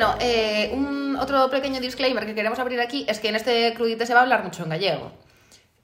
Bueno, 0.00 0.14
eh, 0.20 0.70
un 0.72 0.89
otro 1.34 1.50
pequeño 1.50 1.80
disclaimer 1.80 2.26
que 2.26 2.34
queremos 2.34 2.58
abrir 2.58 2.80
aquí 2.80 3.04
es 3.08 3.18
que 3.20 3.28
en 3.28 3.36
este 3.36 3.72
crudite 3.74 4.06
se 4.06 4.14
va 4.14 4.20
a 4.20 4.22
hablar 4.24 4.42
mucho 4.44 4.62
en 4.64 4.70
gallego. 4.70 5.12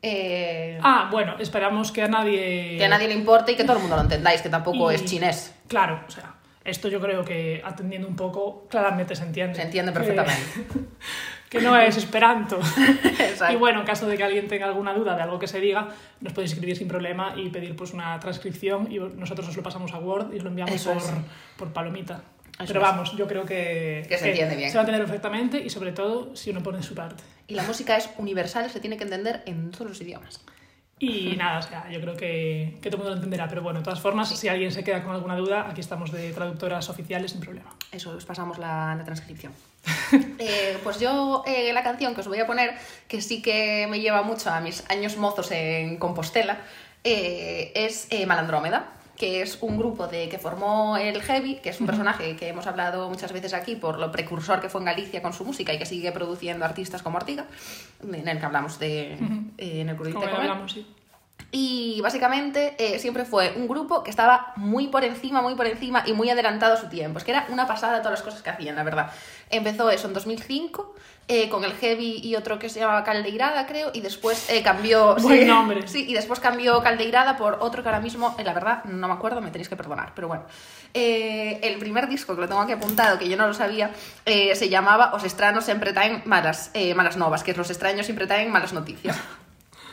Eh, 0.03 0.78
Ah, 0.82 1.09
bueno, 1.11 1.36
esperamos 1.38 1.90
que 1.92 2.03
a 2.03 2.09
nadie... 2.09 2.76
que 2.78 2.84
a 2.84 2.88
nadie 2.88 3.09
le 3.09 3.14
importe 3.14 3.53
y 3.53 3.57
que 3.57 3.64
todo 3.64 3.74
el 3.76 3.80
mundo 3.80 3.97
lo 3.97 4.03
entendáis, 4.03 4.42
que 4.42 4.49
tampoco 4.49 4.90
Y- 4.90 4.94
es 4.94 5.05
chinés. 5.05 5.55
Claro, 5.68 6.01
o 6.07 6.11
sea, 6.11 6.34
esto 6.64 6.88
yo 6.88 7.01
creo 7.01 7.24
que 7.24 7.62
atendiendo 7.64 8.07
un 8.09 8.16
poco, 8.16 8.66
claramente 8.68 9.14
se 9.16 9.24
entiende. 9.24 9.55
Se 9.57 9.62
entiende 9.62 9.92
perfectamente. 9.92 10.42
Que, 11.49 11.61
no 11.61 11.76
es 11.78 11.97
esperanto. 11.97 12.59
Exacto. 13.20 13.55
Y 13.55 13.57
bueno, 13.57 13.78
en 13.80 13.86
caso 13.86 14.09
de 14.09 14.16
que 14.16 14.24
alguien 14.24 14.49
tenga 14.49 14.66
alguna 14.66 14.92
duda 14.92 15.14
de 15.14 15.22
algo 15.22 15.38
que 15.38 15.47
se 15.47 15.61
diga, 15.61 15.88
nos 16.20 16.32
podéis 16.32 16.53
escribir 16.53 16.76
sin 16.76 16.88
problema 16.88 17.34
y 17.36 17.51
pedir 17.51 17.76
pues 17.76 17.92
una 17.94 18.18
transcripción 18.18 18.90
y 18.90 18.99
nosotros 18.99 19.49
os 19.49 19.57
lo 19.57 19.62
pasamos 19.62 19.94
a 19.94 19.99
Word 20.01 20.34
y 20.34 20.38
os 20.38 20.42
lo 20.42 20.51
enviamos 20.51 20.82
por, 20.84 20.97
por 21.57 21.72
palomita. 21.72 22.20
Eso 22.59 22.66
Pero 22.68 22.80
es. 22.80 22.86
vamos, 22.86 23.16
yo 23.16 23.26
creo 23.26 23.44
que, 23.44 24.04
Que 24.09 24.18
se 24.18 24.28
entiende 24.28 24.57
bien. 24.57 24.70
Se 24.70 24.76
va 24.76 24.80
a 24.82 24.84
entender 24.84 25.04
perfectamente 25.04 25.59
y 25.59 25.68
sobre 25.70 25.92
todo 25.92 26.34
si 26.34 26.50
uno 26.50 26.62
pone 26.62 26.82
su 26.82 26.94
parte. 26.94 27.22
Y 27.48 27.54
la 27.54 27.62
música 27.62 27.96
es 27.96 28.09
universal, 28.18 28.70
se 28.70 28.80
tiene 28.80 28.96
que 28.96 29.04
entender 29.04 29.42
en 29.46 29.70
todos 29.70 29.88
los 29.88 30.00
idiomas. 30.00 30.40
Y 30.98 31.36
nada, 31.36 31.59
o 31.59 31.62
sea, 31.62 31.90
yo 31.90 32.00
creo 32.00 32.16
que, 32.16 32.78
que 32.80 32.88
todo 32.88 32.96
el 32.96 32.98
mundo 32.98 33.11
lo 33.11 33.16
entenderá. 33.16 33.46
Pero 33.48 33.61
bueno, 33.61 33.80
de 33.80 33.84
todas 33.84 34.00
formas, 34.00 34.30
si 34.30 34.48
alguien 34.48 34.72
se 34.72 34.82
queda 34.82 35.04
con 35.04 35.14
alguna 35.14 35.36
duda, 35.36 35.66
aquí 35.68 35.82
estamos 35.82 36.11
de 36.11 36.32
traductoras 36.32 36.88
oficiales 36.88 37.32
sin 37.32 37.40
problema. 37.42 37.76
Eso, 37.92 38.16
os 38.16 38.24
pasamos 38.24 38.57
la, 38.59 38.94
la 38.96 39.04
transcripción. 39.04 39.52
Eh, 40.38 40.78
pues 40.84 41.00
yo 41.00 41.42
eh, 41.46 41.72
la 41.72 41.82
canción 41.82 42.14
que 42.14 42.20
os 42.20 42.28
voy 42.28 42.38
a 42.38 42.46
poner, 42.46 42.74
que 43.09 43.20
sí 43.20 43.42
que 43.42 43.86
me 43.90 44.00
lleva 44.00 44.22
mucho 44.22 44.50
a 44.50 44.61
mis 44.61 44.88
años 44.88 45.16
mozos 45.16 45.50
en 45.50 45.96
Compostela, 45.98 46.59
eh, 47.02 47.72
es 47.74 48.07
eh, 48.11 48.24
Malandrómeda, 48.26 48.86
que 49.17 49.43
es 49.43 49.59
un 49.62 49.79
grupo 49.79 50.07
de 50.07 50.29
que 50.29 50.39
formó 50.39 50.97
el 50.97 51.23
Heavy, 51.23 51.57
que 51.57 51.71
es 51.71 51.81
un 51.81 51.87
personaje 51.87 52.37
que 52.37 52.49
hemos 52.49 52.67
hablado 52.67 53.09
muchas 53.09 53.33
veces 53.33 53.55
aquí 53.55 53.77
por 53.77 53.99
lo 53.99 54.12
precursor 54.12 54.61
que 54.61 54.69
fue 54.69 54.81
en 54.81 54.87
Galicia 54.87 55.23
con 55.23 55.33
su 55.33 55.45
música 55.45 55.73
y 55.73 55.79
que 55.79 55.87
sigue 55.87 56.12
produciendo 56.12 56.64
artistas 56.64 57.03
como 57.03 57.17
Ortiga, 57.17 57.47
en 58.03 58.29
el 58.29 58.39
que 58.39 58.47
hablamos 58.47 58.79
de, 58.79 59.12
eh, 59.59 59.81
en 59.81 59.89
el 59.89 59.97
crudite 59.97 60.19
con 60.19 60.29
hablamos, 60.29 60.73
sí. 60.73 60.87
Y 61.53 62.01
básicamente 62.03 62.75
eh, 62.79 62.99
siempre 62.99 63.25
fue 63.25 63.55
un 63.57 63.69
grupo 63.69 64.03
que 64.03 64.11
estaba 64.11 64.53
muy 64.57 64.89
por 64.89 65.05
encima, 65.05 65.41
muy 65.43 65.55
por 65.55 65.67
encima 65.67 66.03
y 66.05 66.12
muy 66.12 66.29
adelantado 66.29 66.75
a 66.75 66.77
su 66.77 66.89
tiempo. 66.89 67.19
Es 67.19 67.25
que 67.25 67.31
era 67.31 67.47
una 67.51 67.67
pasada 67.67 67.99
todas 67.99 68.19
las 68.19 68.23
cosas 68.23 68.43
que 68.43 68.51
hacían, 68.51 68.75
la 68.75 68.83
verdad. 68.83 69.11
Empezó 69.49 69.89
eso 69.91 70.09
en 70.09 70.14
2005 70.14 70.95
eh, 71.29 71.49
con 71.49 71.64
el 71.64 71.72
Heavy 71.72 72.20
y 72.22 72.37
otro 72.37 72.59
que 72.59 72.68
se 72.68 72.81
llamaba 72.81 73.03
Caldeirada, 73.03 73.66
creo, 73.66 73.91
y 73.93 74.01
después 74.01 74.49
eh, 74.49 74.62
cambió... 74.62 75.16
Buen 75.20 75.41
sí, 75.41 75.45
nombre. 75.45 75.89
Sí, 75.89 76.07
y 76.09 76.14
después 76.14 76.39
cambió 76.39 76.83
Caldeirada 76.83 77.37
por 77.37 77.59
otro 77.61 77.83
que 77.83 77.89
ahora 77.89 78.01
mismo, 78.01 78.37
eh, 78.39 78.45
la 78.45 78.55
verdad, 78.55 78.85
no 78.85 79.09
me 79.09 79.14
acuerdo, 79.14 79.41
me 79.41 79.51
tenéis 79.51 79.68
que 79.68 79.77
perdonar, 79.77 80.12
pero 80.14 80.29
bueno. 80.29 80.45
Eh, 80.95 81.59
el 81.62 81.79
primer 81.79 82.09
disco 82.09 82.35
que 82.35 82.43
lo 82.43 82.49
tengo 82.49 82.61
aquí 82.61 82.72
apuntado, 82.72 83.18
que 83.18 83.29
yo 83.29 83.37
no 83.37 83.47
lo 83.47 83.55
sabía, 83.55 83.91
se 84.24 84.68
llamaba 84.68 85.12
Os 85.14 85.24
extraños 85.24 85.64
siempre 85.64 85.93
traen 85.93 86.22
malas, 86.24 86.70
malas 86.95 87.16
novas, 87.16 87.43
que 87.43 87.51
es 87.51 87.57
Los 87.57 87.70
extraños 87.70 88.07
siempre 88.07 88.27
traen 88.27 88.51
malas 88.51 88.72
noticias. 88.72 89.16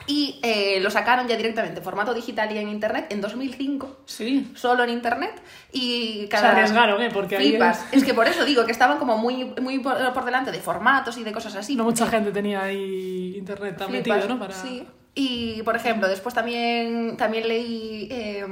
Y 0.06 0.40
eh, 0.44 0.80
lo 0.82 0.90
sacaron 0.90 1.28
ya 1.28 1.38
directamente 1.38 1.80
en 1.80 1.84
formato 1.84 2.14
digital 2.14 2.52
y 2.52 2.58
en 2.58 2.70
internet 2.70 3.08
en 3.10 3.22
2005, 3.22 4.02
Sí. 4.06 4.52
solo 4.56 4.84
en 4.84 4.90
internet. 4.90 5.42
Y 5.72 6.22
Se 6.24 6.30
cada. 6.30 6.52
arriesgaron, 6.52 7.02
¿eh? 7.02 7.10
Porque 7.14 7.38
ahí. 7.38 7.58
Es 7.92 8.04
que 8.04 8.14
por 8.14 8.28
eso 8.28 8.44
digo 8.46 8.66
que 8.66 8.72
estaban 8.72 8.98
como 9.00 9.18
muy, 9.18 9.46
muy 9.62 9.80
por, 9.80 10.14
por 10.14 10.26
delante 10.26 10.52
de 10.52 10.60
formatos 10.60 11.18
y 11.18 11.24
de 11.24 11.32
cosas 11.32 11.56
así. 11.56 11.76
no 11.76 11.84
mucha 11.86 12.08
gente 12.08 12.32
tenía 12.32 12.64
ahí 12.64 13.36
internet 13.38 13.78
tan 13.78 13.90
Flipas, 13.90 14.18
metido, 14.18 14.34
¿no? 14.36 14.40
Para... 14.40 14.54
Sí. 14.54 14.86
Y, 15.16 15.62
por 15.64 15.76
ejemplo, 15.76 16.08
después 16.08 16.34
también, 16.34 17.16
también 17.18 17.48
leí 17.48 18.08
eh, 18.10 18.46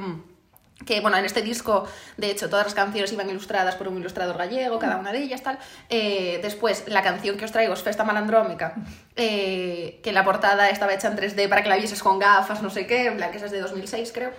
que, 0.85 0.99
bueno, 1.01 1.17
en 1.17 1.25
este 1.25 1.41
disco, 1.41 1.87
de 2.17 2.31
hecho, 2.31 2.49
todas 2.49 2.65
las 2.65 2.73
canciones 2.73 3.11
iban 3.11 3.29
ilustradas 3.29 3.75
por 3.75 3.87
un 3.87 3.97
ilustrador 3.97 4.37
gallego, 4.37 4.79
cada 4.79 4.97
una 4.97 5.11
de 5.11 5.19
ellas, 5.19 5.41
tal. 5.43 5.59
Eh, 5.89 6.39
después, 6.41 6.85
la 6.87 7.01
canción 7.01 7.37
que 7.37 7.45
os 7.45 7.51
traigo 7.51 7.73
es 7.73 7.81
Festa 7.81 8.03
Malandrómica, 8.03 8.75
eh, 9.15 9.99
que 10.03 10.11
la 10.11 10.23
portada 10.23 10.69
estaba 10.69 10.93
hecha 10.93 11.07
en 11.07 11.17
3D 11.17 11.49
para 11.49 11.63
que 11.63 11.69
la 11.69 11.77
vieses 11.77 12.01
con 12.01 12.19
gafas, 12.19 12.61
no 12.61 12.69
sé 12.69 12.87
qué, 12.87 13.07
en 13.07 13.17
plan 13.17 13.31
que 13.31 13.37
esa 13.37 13.47
es 13.47 13.51
de 13.51 13.61
2006, 13.61 14.11
creo. 14.13 14.31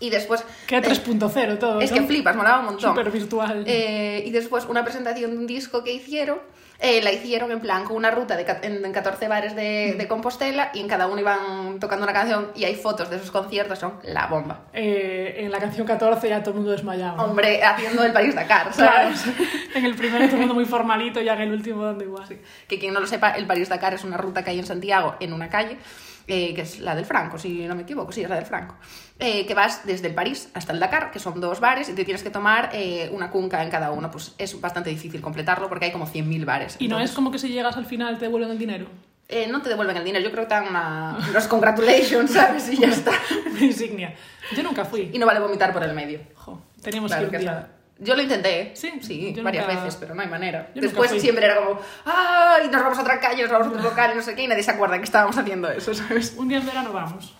Y 0.00 0.10
después... 0.10 0.44
Que 0.66 0.76
eh, 0.76 0.82
3.0 0.82 1.58
todo, 1.58 1.80
es 1.80 1.90
¿no? 1.90 1.96
que 1.96 2.02
flipas, 2.04 2.36
molaba 2.36 2.60
un 2.60 2.66
montón. 2.66 2.90
Súper 2.90 3.10
virtual. 3.10 3.64
Eh, 3.66 4.22
y 4.26 4.30
después 4.30 4.64
una 4.66 4.84
presentación 4.84 5.30
de 5.30 5.38
un 5.38 5.46
disco 5.46 5.82
que 5.82 5.92
hicieron, 5.92 6.38
eh, 6.78 7.00
la 7.02 7.12
hicieron 7.12 7.50
en 7.50 7.60
plan 7.60 7.84
con 7.84 7.96
una 7.96 8.10
ruta 8.10 8.36
de, 8.36 8.46
en, 8.62 8.84
en 8.84 8.92
14 8.92 9.28
bares 9.28 9.56
de, 9.56 9.94
de 9.96 10.08
Compostela 10.08 10.70
y 10.74 10.80
en 10.80 10.88
cada 10.88 11.06
uno 11.06 11.20
iban 11.20 11.78
tocando 11.80 12.04
una 12.04 12.12
canción 12.12 12.50
y 12.54 12.64
hay 12.64 12.74
fotos 12.74 13.10
de 13.10 13.16
esos 13.16 13.30
conciertos, 13.30 13.78
son 13.78 13.94
la 14.04 14.26
bomba. 14.26 14.66
Eh, 14.72 15.36
en 15.38 15.50
la 15.50 15.58
canción 15.58 15.86
14 15.86 16.28
ya 16.28 16.40
todo 16.40 16.50
el 16.50 16.56
mundo 16.56 16.72
desmayaba. 16.72 17.24
Hombre, 17.24 17.62
haciendo 17.62 18.04
el 18.04 18.12
París-Dakar, 18.12 18.70
Claro, 18.70 19.16
¿sabes? 19.16 19.24
en 19.74 19.84
el 19.84 19.94
primero 19.94 20.24
todo 20.26 20.34
el 20.34 20.40
mundo 20.40 20.54
muy 20.54 20.64
formalito 20.64 21.20
y 21.20 21.28
en 21.28 21.40
el 21.40 21.52
último 21.52 21.84
dando 21.84 22.04
igual. 22.04 22.26
Que 22.68 22.78
quien 22.78 22.92
no 22.92 23.00
lo 23.00 23.06
sepa, 23.06 23.30
el 23.30 23.46
París-Dakar 23.46 23.94
es 23.94 24.04
una 24.04 24.16
ruta 24.16 24.44
que 24.44 24.50
hay 24.50 24.58
en 24.58 24.66
Santiago, 24.66 25.16
en 25.20 25.32
una 25.32 25.48
calle, 25.48 25.78
eh, 26.26 26.54
que 26.54 26.62
es 26.62 26.80
la 26.80 26.94
del 26.94 27.04
Franco, 27.04 27.38
si 27.38 27.66
no 27.66 27.74
me 27.74 27.82
equivoco, 27.82 28.12
sí, 28.12 28.22
es 28.22 28.28
la 28.28 28.36
del 28.36 28.46
Franco. 28.46 28.74
Eh, 29.18 29.46
que 29.46 29.54
vas 29.54 29.86
desde 29.86 30.08
el 30.08 30.14
París 30.14 30.50
hasta 30.54 30.72
el 30.72 30.80
Dakar, 30.80 31.10
que 31.10 31.18
son 31.18 31.40
dos 31.40 31.60
bares, 31.60 31.88
y 31.88 31.94
te 31.94 32.04
tienes 32.04 32.22
que 32.22 32.30
tomar 32.30 32.70
eh, 32.72 33.08
una 33.12 33.30
cunca 33.30 33.62
en 33.62 33.70
cada 33.70 33.90
uno. 33.92 34.10
Pues 34.10 34.34
es 34.38 34.60
bastante 34.60 34.90
difícil 34.90 35.20
completarlo 35.20 35.68
porque 35.68 35.86
hay 35.86 35.92
como 35.92 36.06
100.000 36.06 36.44
bares. 36.44 36.76
Y 36.78 36.88
no 36.88 36.96
Entonces, 36.96 37.10
es 37.10 37.16
como 37.16 37.30
que 37.30 37.38
si 37.38 37.48
llegas 37.48 37.76
al 37.76 37.86
final 37.86 38.18
te 38.18 38.26
devuelven 38.26 38.50
el 38.50 38.58
dinero. 38.58 38.86
eh, 39.28 39.46
no 39.48 39.60
te 39.62 39.68
devuelven 39.68 39.96
el 39.96 40.04
dinero, 40.04 40.22
yo 40.24 40.30
creo 40.30 40.44
que 40.44 40.48
te 40.48 40.54
dan 40.54 40.68
una, 40.68 41.18
unos 41.30 41.46
congratulations, 41.48 42.30
¿sabes? 42.30 42.68
Y 42.72 42.76
ya 42.76 42.88
está. 42.90 43.12
Una 43.50 43.60
insignia. 43.64 44.14
Yo 44.54 44.62
nunca 44.62 44.84
fui. 44.84 45.10
Y 45.12 45.18
no 45.18 45.26
vale 45.26 45.40
vomitar 45.40 45.72
por 45.72 45.82
el 45.82 45.92
medio. 45.94 46.20
Jo, 46.34 46.60
teníamos 46.82 47.10
Claro 47.10 47.30
que 47.30 47.38
que 47.38 47.42
ir. 47.44 47.50
Yo 47.98 48.14
lo 48.14 48.22
intenté. 48.22 48.72
Sí, 48.76 48.92
sí, 49.02 49.34
varias 49.42 49.66
nunca- 49.66 49.80
veces, 49.82 49.96
pero 49.98 50.14
no 50.14 50.20
hay 50.22 50.28
manera. 50.28 50.70
yo 50.74 50.82
Después 50.82 51.10
siempre 51.20 51.46
era 51.46 51.56
como, 51.56 51.80
¡ay! 52.04 52.68
Nos 52.70 52.82
vamos 52.82 52.98
a 52.98 53.02
otra 53.02 53.18
calle, 53.20 53.42
nos 53.42 53.50
vamos 53.50 53.68
a 53.68 53.70
otro 53.70 53.82
local, 53.82 54.10
y 54.12 54.16
no 54.16 54.22
sé 54.22 54.34
qué, 54.34 54.42
y 54.42 54.46
nadie 54.48 54.62
se 54.62 54.70
acuerda 54.72 54.98
que 54.98 55.04
estábamos 55.04 55.38
haciendo 55.38 55.70
eso, 55.70 55.94
¿sabes? 55.94 56.34
Un 56.36 56.48
día 56.48 56.58
en 56.58 56.66
verano 56.66 56.92
vamos. 56.92 57.34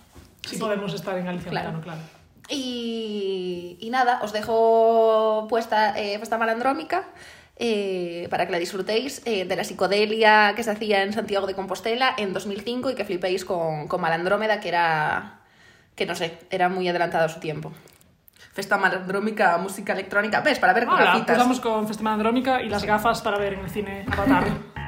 Si 0.47 0.57
podemos 0.57 0.93
estar 0.93 1.17
en 1.17 1.25
Galicia 1.25 1.51
Claro. 1.51 1.67
verano, 1.67 1.83
claro. 1.83 1.99
Y, 2.49 3.77
y 3.79 3.89
nada, 3.89 4.19
os 4.23 4.31
dejo 4.33 5.45
puesta 5.49 5.97
eh, 5.99 6.17
Festa 6.17 6.37
Malandrómica 6.37 7.03
eh, 7.57 8.27
para 8.29 8.45
que 8.45 8.51
la 8.51 8.59
disfrutéis 8.59 9.21
eh, 9.25 9.45
de 9.45 9.55
la 9.55 9.63
psicodelia 9.63 10.53
que 10.55 10.63
se 10.63 10.71
hacía 10.71 11.03
en 11.03 11.11
Santiago 11.13 11.45
de 11.47 11.53
Compostela 11.55 12.13
en 12.17 12.33
2005 12.33 12.91
y 12.91 12.95
que 12.95 13.03
flipéis 13.05 13.43
con, 13.45 13.87
con 13.87 13.99
Malandrómeda, 14.01 14.59
que 14.59 14.69
era, 14.69 15.39
que 15.95 16.05
no 16.05 16.15
sé, 16.15 16.37
era 16.49 16.69
muy 16.69 16.87
adelantado 16.87 17.25
a 17.25 17.29
su 17.29 17.39
tiempo. 17.39 17.73
Festa 18.57 18.75
Malandrómica, 18.75 19.55
música 19.59 19.93
electrónica, 19.93 20.41
¿ves? 20.41 20.57
Para 20.57 20.73
ver 20.73 20.87
con 20.87 20.95
Hola, 20.95 21.05
gafitas. 21.05 21.27
pues 21.27 21.37
vamos 21.37 21.59
con 21.59 21.87
Festival 21.87 22.13
Andrómica 22.13 22.59
y 22.59 22.69
las 22.69 22.83
gafas 22.83 23.21
para 23.21 23.37
ver 23.37 23.53
en 23.53 23.59
el 23.59 23.69
cine 23.69 24.03
Avatar. 24.11 24.45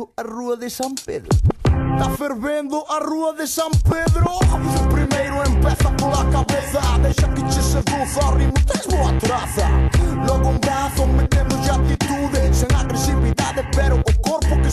fervendo 0.00 0.12
a 0.16 0.22
rúa 0.22 0.56
de 0.56 0.70
San 0.70 0.94
Pedro 1.04 1.28
fervendo 2.16 2.84
a 2.88 2.98
de 3.32 3.46
San 3.46 3.70
Primeiro 4.92 5.42
Deixa 7.02 7.28
que 7.34 7.42
seduza 7.62 8.28
o 8.28 8.34
ritmo 8.34 8.54
Logo 10.26 10.58
metemos 11.06 11.68
atitude 11.68 12.50
pero 13.74 13.96
o 13.96 14.22
corpo 14.22 14.60
que 14.62 14.70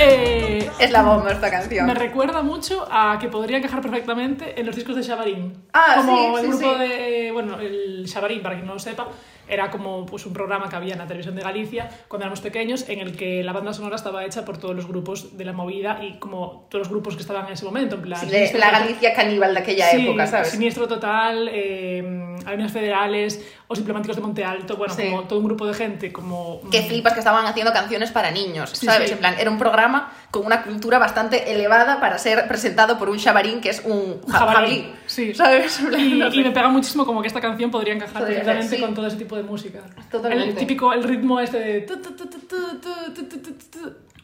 Eh, 0.00 0.70
Es 0.78 0.90
la 0.90 1.02
bomba 1.02 1.32
esta 1.32 1.50
canción. 1.50 1.86
me 1.86 1.94
recuerda 1.94 2.42
mucho 2.42 2.86
a 2.90 3.18
que 3.20 3.28
podría 3.28 3.58
encajar 3.58 3.80
perfectamente 3.80 4.58
en 4.58 4.66
los 4.66 4.76
discos 4.76 4.96
de 4.96 5.02
Xabarín. 5.02 5.54
Ah, 5.72 5.94
como 5.96 6.16
sí, 6.16 6.34
el 6.34 6.40
sí, 6.40 6.58
grupo 6.58 6.72
sí. 6.74 6.78
de. 6.78 7.30
Bueno, 7.32 7.58
el 7.60 8.06
Xabarín, 8.12 8.42
para 8.42 8.54
quien 8.56 8.66
no 8.66 8.74
lo 8.74 8.78
sepa, 8.80 9.08
era 9.48 9.70
como 9.70 10.06
pues, 10.06 10.26
un 10.26 10.32
programa 10.32 10.68
que 10.68 10.76
había 10.76 10.92
en 10.94 10.98
la 10.98 11.06
televisión 11.06 11.34
de 11.34 11.42
Galicia 11.42 11.88
cuando 12.08 12.24
éramos 12.24 12.40
pequeños, 12.40 12.88
en 12.88 13.00
el 13.00 13.16
que 13.16 13.42
la 13.42 13.52
banda 13.52 13.72
sonora 13.72 13.96
estaba 13.96 14.24
hecha 14.24 14.44
por 14.44 14.58
todos 14.58 14.74
los 14.76 14.86
grupos 14.86 15.36
de 15.36 15.44
la 15.44 15.52
movida 15.52 15.98
y 16.02 16.18
como 16.18 16.66
todos 16.70 16.80
los 16.82 16.88
grupos 16.88 17.14
que 17.16 17.22
estaban 17.22 17.46
en 17.46 17.52
ese 17.52 17.64
momento. 17.64 17.96
En 17.96 18.02
plan, 18.02 18.20
Sí, 18.20 18.26
la 18.30 18.50
Total- 18.50 18.72
Galicia 18.82 19.12
caníbal 19.14 19.54
de 19.54 19.60
aquella 19.60 19.90
Sí, 19.90 20.06
época, 20.06 20.26
¿sabes? 20.26 20.48
Siniestro 20.48 20.86
Total, 20.88 21.48
eh, 21.52 22.36
Avenidas 22.46 22.72
Federales, 22.72 23.44
o 23.66 23.74
Simplemáticos 23.74 24.16
de 24.16 24.22
Monte 24.22 24.44
Alto, 24.44 24.76
bueno, 24.76 24.94
Sí. 24.94 25.02
como 25.10 25.22
todo 25.24 25.38
un 25.40 25.44
grupo 25.44 25.66
de 25.66 25.74
gente, 25.74 26.12
como... 26.12 26.60
que 26.70 26.82
flipas 26.82 27.12
que 27.12 27.18
estaban 27.18 27.44
haciendo 27.46 27.72
canciones 27.72 28.10
para 28.10 28.30
niños, 28.30 28.70
¿sabes? 28.70 29.10
En 29.12 29.18
plan, 29.18 29.34
era 29.38 29.50
un 29.50 29.58
programa 29.58 30.10
con 30.30 30.44
una 30.44 30.62
cultura 30.62 30.98
bastante 30.98 31.52
elevada 31.52 32.00
para 32.00 32.18
ser 32.18 32.46
presentado 32.48 32.98
por 32.98 33.08
un 33.08 33.18
chavarín 33.18 33.60
que 33.60 33.70
es 33.70 33.82
un 33.84 34.20
ja 34.28 34.38
jabalí. 34.38 34.92
Sí, 35.06 35.34
¿sabes? 35.34 35.80
Y, 35.80 36.14
no 36.14 36.30
sé. 36.30 36.36
y, 36.36 36.44
me 36.44 36.50
pega 36.50 36.68
muchísimo 36.68 37.06
como 37.06 37.22
que 37.22 37.28
esta 37.28 37.40
canción 37.40 37.70
podría 37.70 37.94
encajar 37.94 38.20
podría 38.22 38.38
perfectamente 38.38 38.76
sí. 38.76 38.82
con 38.82 38.94
todo 38.94 39.06
ese 39.06 39.16
tipo 39.16 39.36
de 39.36 39.42
música. 39.42 39.80
Totalmente. 40.10 40.50
El 40.50 40.56
típico, 40.56 40.92
el 40.92 41.02
ritmo 41.02 41.40
este 41.40 41.58
de... 41.58 41.86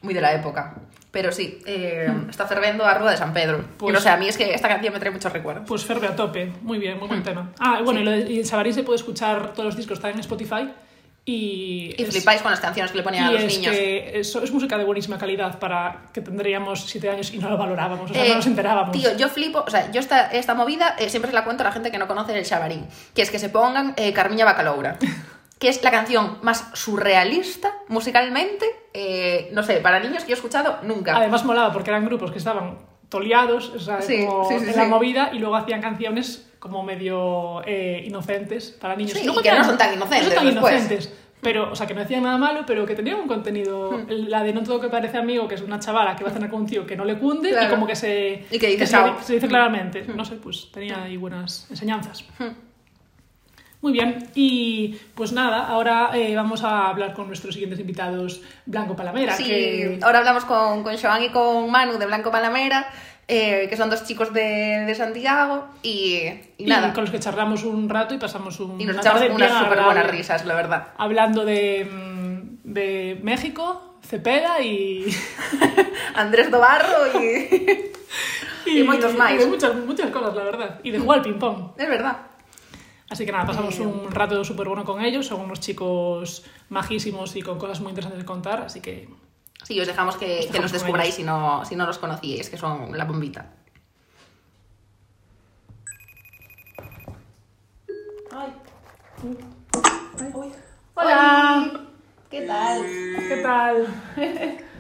Muy 0.03 0.13
de 0.13 0.21
la 0.21 0.35
época. 0.35 0.75
Pero 1.11 1.31
sí, 1.31 1.63
eh, 1.65 2.13
está 2.29 2.45
ferviendo 2.47 2.85
Arroba 2.85 3.13
de 3.13 3.17
San 3.17 3.33
Pedro. 3.33 3.65
Pues, 3.79 3.91
y 3.91 3.95
no 3.95 4.01
sé, 4.01 4.09
a 4.09 4.17
mí 4.17 4.27
es 4.27 4.37
que 4.37 4.53
esta 4.53 4.69
canción 4.69 4.93
me 4.93 4.99
trae 4.99 5.13
muchos 5.13 5.33
recuerdos. 5.33 5.65
Pues 5.67 5.85
ferve 5.85 6.09
a 6.09 6.17
tope. 6.17 6.53
Muy 6.63 6.79
bien, 6.79 6.99
muy 6.99 7.07
buen 7.07 7.23
tema. 7.23 7.53
Ah, 7.61 7.81
bueno, 7.85 8.01
sí. 8.01 8.33
y, 8.33 8.39
el 8.41 8.47
Sabarín 8.47 8.75
se 8.75 8.83
puede 8.83 8.97
escuchar 8.97 9.53
todos 9.53 9.65
los 9.65 9.77
discos, 9.77 9.99
está 9.99 10.11
en 10.11 10.19
Spotify 10.19 10.69
y... 11.27 11.95
Y 11.97 12.03
es- 12.03 12.11
flipáis 12.11 12.43
con 12.43 12.51
las 12.51 12.61
canciones 12.61 12.91
que 12.93 12.99
le 12.99 13.05
ponían 13.05 13.25
a 13.27 13.31
los 13.33 13.43
es 13.43 13.59
niños. 13.59 13.75
que 13.75 14.21
es, 14.21 14.35
es 14.35 14.53
música 14.53 14.77
de 14.77 14.85
buenísima 14.85 15.19
calidad 15.19 15.59
para 15.59 16.03
que 16.13 16.21
tendríamos 16.21 16.83
siete 16.87 17.09
años 17.11 17.33
y 17.33 17.39
no 17.39 17.49
lo 17.49 17.57
valorábamos, 17.57 18.11
o 18.11 18.15
sea, 18.15 18.25
Eh, 18.25 18.29
no 18.29 18.35
nos 18.37 18.47
enterábamos. 18.47 18.93
Tío, 18.93 19.17
yo 19.17 19.29
flipo, 19.29 19.65
o 19.67 19.71
sea, 19.71 19.91
yo 19.91 20.01
esta, 20.01 20.27
esta 20.33 20.55
movida 20.55 20.97
eh, 20.99 21.09
siempre 21.09 21.31
se 21.31 21.35
la 21.35 21.45
cuento 21.45 21.63
a 21.63 21.67
la 21.67 21.73
gente 21.73 21.91
que 21.91 21.99
no 21.99 22.07
conoce 22.07 22.39
el 22.39 22.45
Xabarín, 22.45 22.87
que 23.15 23.23
es 23.23 23.31
que 23.31 23.39
se 23.39 23.49
pongan 23.49 23.95
eh, 23.97 24.13
Carmiña 24.13 24.45
Bacaloura, 24.45 24.99
que 25.59 25.69
es 25.69 25.83
la 25.83 25.91
canción 25.91 26.39
más 26.43 26.67
surrealista 26.75 27.73
musicalmente, 27.89 28.67
eh, 28.93 29.49
no 29.53 29.63
sé, 29.63 29.77
para 29.77 30.01
niños 30.01 30.25
que 30.25 30.31
yo 30.31 30.35
he 30.35 30.37
escuchado 30.37 30.79
nunca. 30.83 31.17
Además 31.17 31.45
molaba 31.45 31.73
porque 31.73 31.91
eran 31.91 32.05
grupos 32.05 32.31
que 32.33 32.39
estaban 32.39 32.79
toleados, 33.09 33.71
o 33.71 33.79
sea, 33.79 34.03
Sí, 34.03 34.27
como 34.27 34.49
sí, 34.49 34.59
sí, 34.59 34.71
en 34.71 34.77
la 34.77 34.85
movida 34.87 35.31
y 35.33 35.39
luego 35.39 35.55
hacían 35.57 35.81
canciones 35.81 36.51
como 36.65 36.83
medio 36.83 37.61
eh, 37.67 38.03
inocentes 38.07 38.71
para 38.81 38.97
niños. 38.97 39.13
Sí, 39.13 39.21
y 39.29 39.43
que 39.43 39.53
no 39.53 39.63
son 39.65 39.77
tan 39.77 39.93
inocentes 39.93 40.29
No 40.29 40.35
son 40.35 40.35
tan 40.45 40.47
después. 40.55 40.73
inocentes. 40.75 41.13
Pero, 41.43 41.71
o 41.73 41.75
sea, 41.77 41.87
que 41.87 41.93
no 41.93 42.01
decían 42.01 42.23
nada 42.23 42.39
malo, 42.39 42.65
pero 42.67 42.87
que 42.87 42.95
tenían 42.95 43.21
un 43.21 43.29
contenido. 43.29 44.01
La 44.09 44.43
de 44.43 44.55
No 44.55 44.63
todo 44.63 44.81
que 44.81 44.89
parece 44.89 45.19
amigo, 45.19 45.47
que 45.47 45.57
es 45.57 45.61
una 45.61 45.79
chavala 45.79 46.17
que 46.17 46.25
va 46.25 46.31
a 46.31 46.33
cenar 46.33 46.49
con 46.49 46.63
un 46.63 46.67
tío 46.67 46.87
que 46.87 46.97
no 46.97 47.05
le 47.05 47.19
cunde 47.19 47.51
Claro. 47.51 47.67
y 47.67 47.71
como 47.71 47.87
que 47.87 47.95
se. 47.95 48.47
Y 48.51 48.59
que 48.59 48.69
dice 48.69 48.87
se, 48.87 48.93
chao. 48.93 49.17
se 49.23 49.35
dice 49.35 49.47
claramente. 49.47 50.07
No 50.07 50.25
sé, 50.25 50.37
pues 50.37 50.71
tenía 50.73 51.03
ahí 51.03 51.19
buenas 51.19 51.67
enseñanzas. 51.71 52.25
Muy 53.83 53.93
bien, 53.93 54.31
y 54.35 54.97
pues 55.15 55.33
nada, 55.33 55.67
ahora 55.67 56.13
eh, 56.15 56.35
vamos 56.35 56.65
a 56.65 56.89
hablar 56.89 57.13
con 57.13 57.27
nuestros 57.27 57.53
siguientes 57.53 57.79
invitados, 57.79 58.41
Blanco 58.65 58.97
Palamera, 58.97 59.37
Sí, 59.37 59.45
que 59.45 59.99
ahora 60.03 60.21
hablamos 60.21 60.47
con, 60.47 60.83
con 60.83 60.97
Joan 60.97 61.25
y 61.25 61.29
con 61.29 61.71
Manu 61.71 61.99
de 61.99 62.07
Blanco 62.07 62.31
Palamera, 62.31 62.87
eh, 63.29 63.67
que 63.69 63.77
son 63.77 63.91
dos 63.91 64.05
chicos 64.05 64.33
de, 64.33 64.85
de 64.87 64.95
Santiago, 64.95 65.67
y, 65.83 66.17
y 66.59 66.65
y 66.65 66.67
nada, 66.67 66.93
con 66.93 67.05
los 67.05 67.11
que 67.11 67.21
charlamos 67.21 67.65
un 67.65 67.89
rato 67.89 68.15
y 68.15 68.19
pasamos 68.19 68.61
un, 68.61 68.81
y 68.81 68.85
nos 68.85 68.95
una 68.95 69.03
echamos 69.03 69.21
tarde 69.21 69.35
unas 69.35 69.59
súper 69.63 69.83
buenas 69.83 70.07
risas, 70.11 70.45
la 70.45 70.55
verdad. 70.55 70.89
Hablando 70.97 71.45
de, 71.45 71.85
mm, 71.85 72.73
de 72.73 73.21
México, 73.23 73.97
Cepeda 74.03 74.61
y... 74.61 75.07
Andrés 76.15 76.51
Dobarro 76.51 77.21
y... 77.21 77.91
Y 78.67 78.83
moitos 78.83 79.13
máis. 79.15 79.37
y 79.37 79.45
de 79.45 79.47
muchas, 79.47 79.75
muchas 79.77 80.11
cosas, 80.11 80.35
la 80.35 80.45
verdad. 80.45 80.81
Y 80.83 80.91
de 80.91 80.99
jugar 80.99 81.19
al 81.19 81.25
ping-pong. 81.25 81.73
es 81.77 81.89
verdad. 81.89 82.17
Así 83.11 83.27
que 83.27 83.33
nada, 83.33 83.47
pasamos 83.47 83.79
Eh, 83.79 83.83
un 83.87 84.11
rato 84.11 84.43
súper 84.45 84.69
bueno 84.69 84.85
con 84.85 85.05
ellos. 85.05 85.27
Son 85.27 85.41
unos 85.41 85.61
chicos 85.61 86.45
majísimos 86.71 87.37
y 87.37 87.43
con 87.43 87.59
cosas 87.59 87.81
muy 87.81 87.91
interesantes 87.91 88.21
de 88.21 88.25
contar. 88.25 88.63
Así 88.63 88.81
que 88.81 89.09
Sí, 89.65 89.81
os 89.81 89.87
dejamos 89.87 90.17
que, 90.17 90.49
los 90.61 90.73
descubráis 90.73 91.15
si 91.15 91.25
no, 91.25 91.65
si 91.65 91.75
no 91.77 91.87
los 91.87 91.99
conocíais, 91.99 92.49
que 92.51 92.57
son 92.59 92.97
la 92.97 93.05
bombita. 93.05 93.43
¡Hola! 100.95 101.71
¿Qué 102.31 102.43
tal? 102.43 102.83
¿Qué 102.83 103.41
tal? 103.43 103.87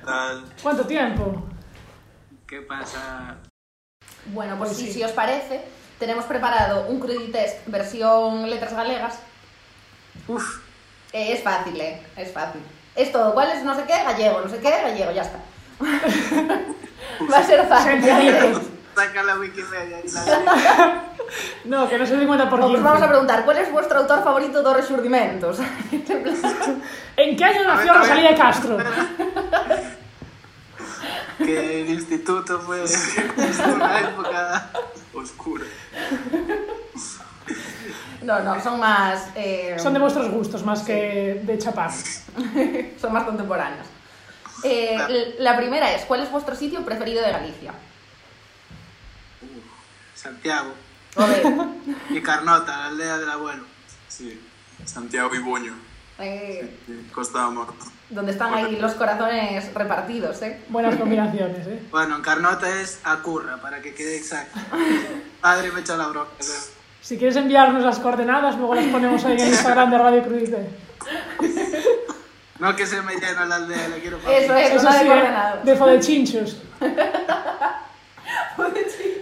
Tal. 0.04 0.44
¿Cuánto 0.62 0.86
tiempo? 0.86 1.42
¿Qué 2.46 2.60
pasa? 2.62 3.36
Bueno, 4.26 4.56
pues 4.58 4.70
Pues 4.70 4.78
sí, 4.80 4.86
sí. 4.88 4.92
si 4.94 5.04
os 5.04 5.12
parece, 5.12 5.64
tenemos 5.98 6.24
preparado 6.24 6.86
un 6.88 7.00
Cruditest 7.00 7.66
versión 7.66 8.48
letras 8.50 8.74
galegas. 8.74 9.18
Uf, 10.28 10.60
Eh, 11.12 11.32
es 11.32 11.42
fácil, 11.42 11.80
¿eh? 11.80 12.02
Es 12.16 12.32
fácil. 12.32 12.60
Es 12.96 13.12
todo. 13.12 13.34
¿Cuál 13.34 13.50
es 13.50 13.64
no 13.64 13.74
sé 13.74 13.84
qué? 13.86 14.02
Gallego. 14.04 14.40
No 14.40 14.48
sé 14.48 14.58
qué? 14.58 14.70
Gallego. 14.70 15.12
Ya 15.12 15.22
está. 15.22 15.38
Va 17.32 17.38
a 17.38 17.42
ser 17.42 17.66
fácil. 17.66 18.02
saca 18.94 19.22
la 19.22 19.38
Wikipedia 19.38 20.00
y 20.04 20.10
la 20.10 21.04
No, 21.64 21.88
que 21.88 21.98
no 21.98 22.06
se 22.06 22.16
den 22.16 22.26
cuenta 22.26 22.48
por 22.48 22.60
Os 22.60 22.82
vamos 22.82 23.02
a 23.02 23.08
preguntar, 23.08 23.44
¿cuál 23.44 23.58
es 23.58 23.72
vuestro 23.72 24.00
autor 24.00 24.22
favorito 24.22 24.62
de 24.62 24.74
Resurdimentos? 24.74 25.58
¿En 27.16 27.36
qué 27.36 27.44
año 27.44 27.64
nació. 27.64 27.94
Rosalía 27.94 28.30
de 28.30 28.36
Castro? 28.36 28.78
que 31.38 31.82
el 31.82 31.90
instituto 31.90 32.60
fue 32.60 32.84
una 33.74 34.00
época 34.00 34.70
oscura. 35.12 35.64
No, 38.24 38.40
no, 38.40 38.60
son 38.62 38.80
más... 38.80 39.28
eh, 39.36 39.76
Son 39.78 39.92
de 39.92 40.00
vuestros 40.00 40.30
gustos 40.30 40.64
más 40.64 40.82
que 40.82 41.40
de 41.42 41.58
chapar. 41.58 41.90
son 43.00 43.12
más 43.12 43.24
contemporáneos. 43.24 43.86
Eh, 44.62 45.36
la 45.38 45.56
primera 45.56 45.92
es, 45.92 46.04
¿cuál 46.06 46.22
es 46.22 46.30
vuestro 46.30 46.54
sitio 46.54 46.84
preferido 46.84 47.22
de 47.22 47.30
Galicia? 47.30 47.72
Santiago 50.14 50.72
Joder. 51.14 51.44
y 52.10 52.20
Carnota, 52.22 52.76
la 52.76 52.86
aldea 52.86 53.18
del 53.18 53.30
abuelo. 53.30 53.64
Sí. 54.08 54.40
Santiago 54.84 55.34
y 55.34 55.38
Buño. 55.38 55.74
Eh, 56.18 56.78
Costa 57.12 57.40
da 57.40 57.50
Morte. 57.50 57.84
donde 58.08 58.32
están 58.32 58.54
ahí 58.54 58.76
los 58.76 58.94
corazones 58.94 59.72
repartidos, 59.74 60.40
¿eh? 60.42 60.62
Buenas 60.68 60.96
combinaciones, 60.96 61.66
¿eh? 61.66 61.82
Bueno, 61.90 62.16
en 62.16 62.22
Carnota 62.22 62.80
es 62.80 63.00
Acurra, 63.04 63.56
para 63.60 63.82
que 63.82 63.94
quede 63.94 64.16
exacto. 64.16 64.58
Padre 65.40 65.72
me 65.72 65.80
echa 65.80 65.96
la 65.96 66.06
bronca. 66.08 66.30
Si 67.04 67.18
quieres 67.18 67.36
enviarnos 67.36 67.82
las 67.84 67.98
coordenadas, 67.98 68.56
luego 68.56 68.74
las 68.74 68.86
ponemos 68.86 69.22
ahí 69.26 69.36
en 69.38 69.48
Instagram 69.48 69.90
de 69.90 69.98
Radio 69.98 70.22
Crudite. 70.22 70.68
No 72.58 72.74
que 72.74 72.86
se 72.86 73.02
me 73.02 73.14
llena 73.16 73.44
la 73.44 73.56
aldea, 73.56 73.88
la 73.88 73.96
quiero 73.96 74.16
para 74.18 74.38
Eso 74.38 74.54
es, 74.56 74.70
Eso 74.72 74.90
sí, 74.90 75.04
de 75.06 75.14
¿eh? 75.14 75.24
de 75.64 75.76
fodechinchos. 75.76 76.56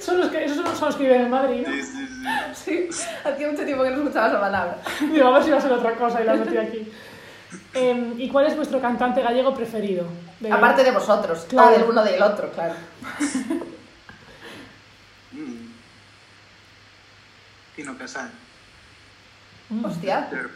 Son 0.01 0.20
los 0.20 0.30
que, 0.30 0.45
esos 0.45 0.78
son 0.78 0.87
los 0.89 0.95
que 0.97 1.03
viven 1.05 1.22
en 1.22 1.30
Madrid, 1.30 1.66
¿no? 1.66 1.72
Sí, 1.74 1.83
sí, 1.83 2.07
sí. 2.07 2.24
Sí, 2.55 2.89
hacía 3.24 3.51
mucho 3.51 3.64
tiempo 3.64 3.83
que 3.83 3.91
no 3.91 3.97
escuchaba 3.97 4.28
esa 4.28 4.41
palabra. 4.41 4.76
Digo, 5.01 5.26
a 5.26 5.30
ver 5.33 5.43
si 5.43 5.51
va 5.51 5.57
a 5.59 5.61
ser 5.61 5.72
otra 5.72 5.95
cosa 5.97 6.22
y 6.22 6.24
la 6.24 6.35
metí 6.35 6.57
aquí. 6.57 6.93
Em, 7.74 8.14
¿Y 8.20 8.28
cuál 8.28 8.47
es 8.47 8.55
vuestro 8.57 8.80
cantante 8.80 9.22
gallego 9.22 9.53
preferido? 9.55 10.07
De- 10.39 10.53
Aparte 10.53 10.85
de 10.85 10.93
vosotros, 10.93 11.47
Claro. 11.49 11.68
o 11.68 11.72
del 11.72 11.83
uno 11.83 12.05
del 12.05 12.22
otro, 12.22 12.49
claro. 12.53 12.74
Mm. 15.33 15.72
Tino 17.83 17.99
Casal. 17.99 18.30
Hostia, 19.83 20.28
Pero- 20.30 20.51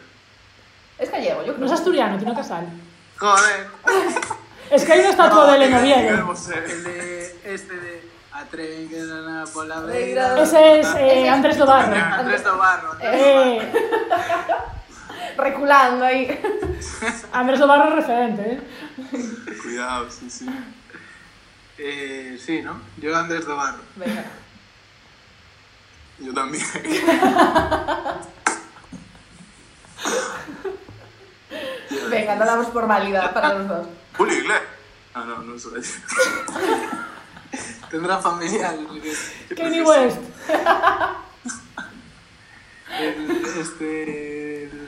es 0.97 1.11
gallego, 1.11 1.41
yo 1.41 1.47
No 1.51 1.53
creo. 1.55 1.65
es 1.67 1.71
asturiano, 1.73 2.17
Tino 2.17 2.33
Casal. 2.33 2.67
Joder. 3.17 3.67
Es 4.69 4.83
que 4.83 4.91
hay 4.91 4.99
una 4.99 5.09
estatua 5.11 5.53
de 5.57 5.65
en 5.65 5.73
Oviedo. 5.75 6.09
Queremos 6.09 6.39
ser. 6.39 6.63
El 6.65 6.83
de 6.83 7.39
este 7.45 7.73
de 7.73 8.01
que 8.89 8.97
na 9.01 9.45
por 9.53 9.65
la. 9.65 9.77
Ese 10.41 10.79
es 10.81 10.87
eh, 10.97 11.29
Andrés 11.29 11.57
Dobarro. 11.57 11.95
Andrés 11.95 12.43
Dobarro. 12.43 12.97
Eh, 13.01 13.71
Reculando 15.37 16.03
ahí. 16.05 16.37
Andrés 17.31 17.59
Dobarro 17.61 17.89
es 17.89 17.95
referente, 17.95 18.41
¿eh? 18.53 18.61
Cuidado, 19.63 20.11
sí, 20.11 20.29
sí. 20.29 20.49
Eh, 21.77 22.37
sí, 22.37 22.61
¿no? 22.61 22.81
Yo 22.97 23.15
Andrés 23.15 23.45
Dobarro. 23.45 23.79
Venga. 23.95 24.25
Yo 26.19 26.33
también. 26.33 26.65
Venga, 32.09 32.35
no 32.35 32.45
damos 32.45 32.67
por 32.67 32.87
válida 32.87 33.33
para 33.33 33.53
los 33.55 33.67
dos. 33.67 33.87
Julio 34.17 34.33
Iglesias. 34.33 34.63
Ah, 35.13 35.25
no, 35.27 35.41
no 35.41 35.59
soy. 35.59 35.81
Tendrá 37.91 38.17
familiar. 38.19 38.75
porque 38.87 39.13
Kanye 39.55 39.81
West. 39.83 40.17
El, 42.99 43.45
este. 43.59 44.63
El, 44.63 44.87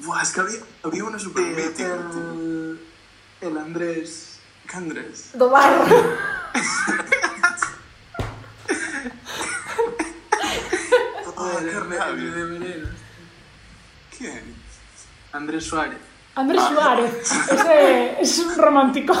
Buah, 0.00 0.22
es 0.22 0.32
que 0.32 0.40
había, 0.40 0.58
había 0.82 1.04
uno 1.04 1.18
súper 1.18 1.44
mítico, 1.44 1.88
el, 1.88 2.80
el 3.40 3.58
Andrés. 3.58 4.40
¿Qué 4.68 4.76
Andrés? 4.76 5.30
Dobarro. 5.34 5.84
Ah, 11.56 12.12
de 12.12 12.44
Veneno. 12.44 12.88
¿Quién? 14.16 14.54
Andrés 15.32 15.64
Suárez. 15.64 15.98
Andrés 16.34 16.62
Suárez. 16.62 17.32
Ese 17.50 18.20
es 18.20 18.38
un 18.40 18.56
romántico. 18.56 19.14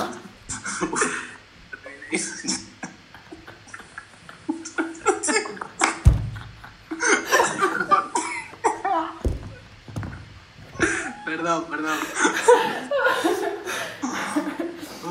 Perdón, 11.24 11.64
perdón. 11.70 11.98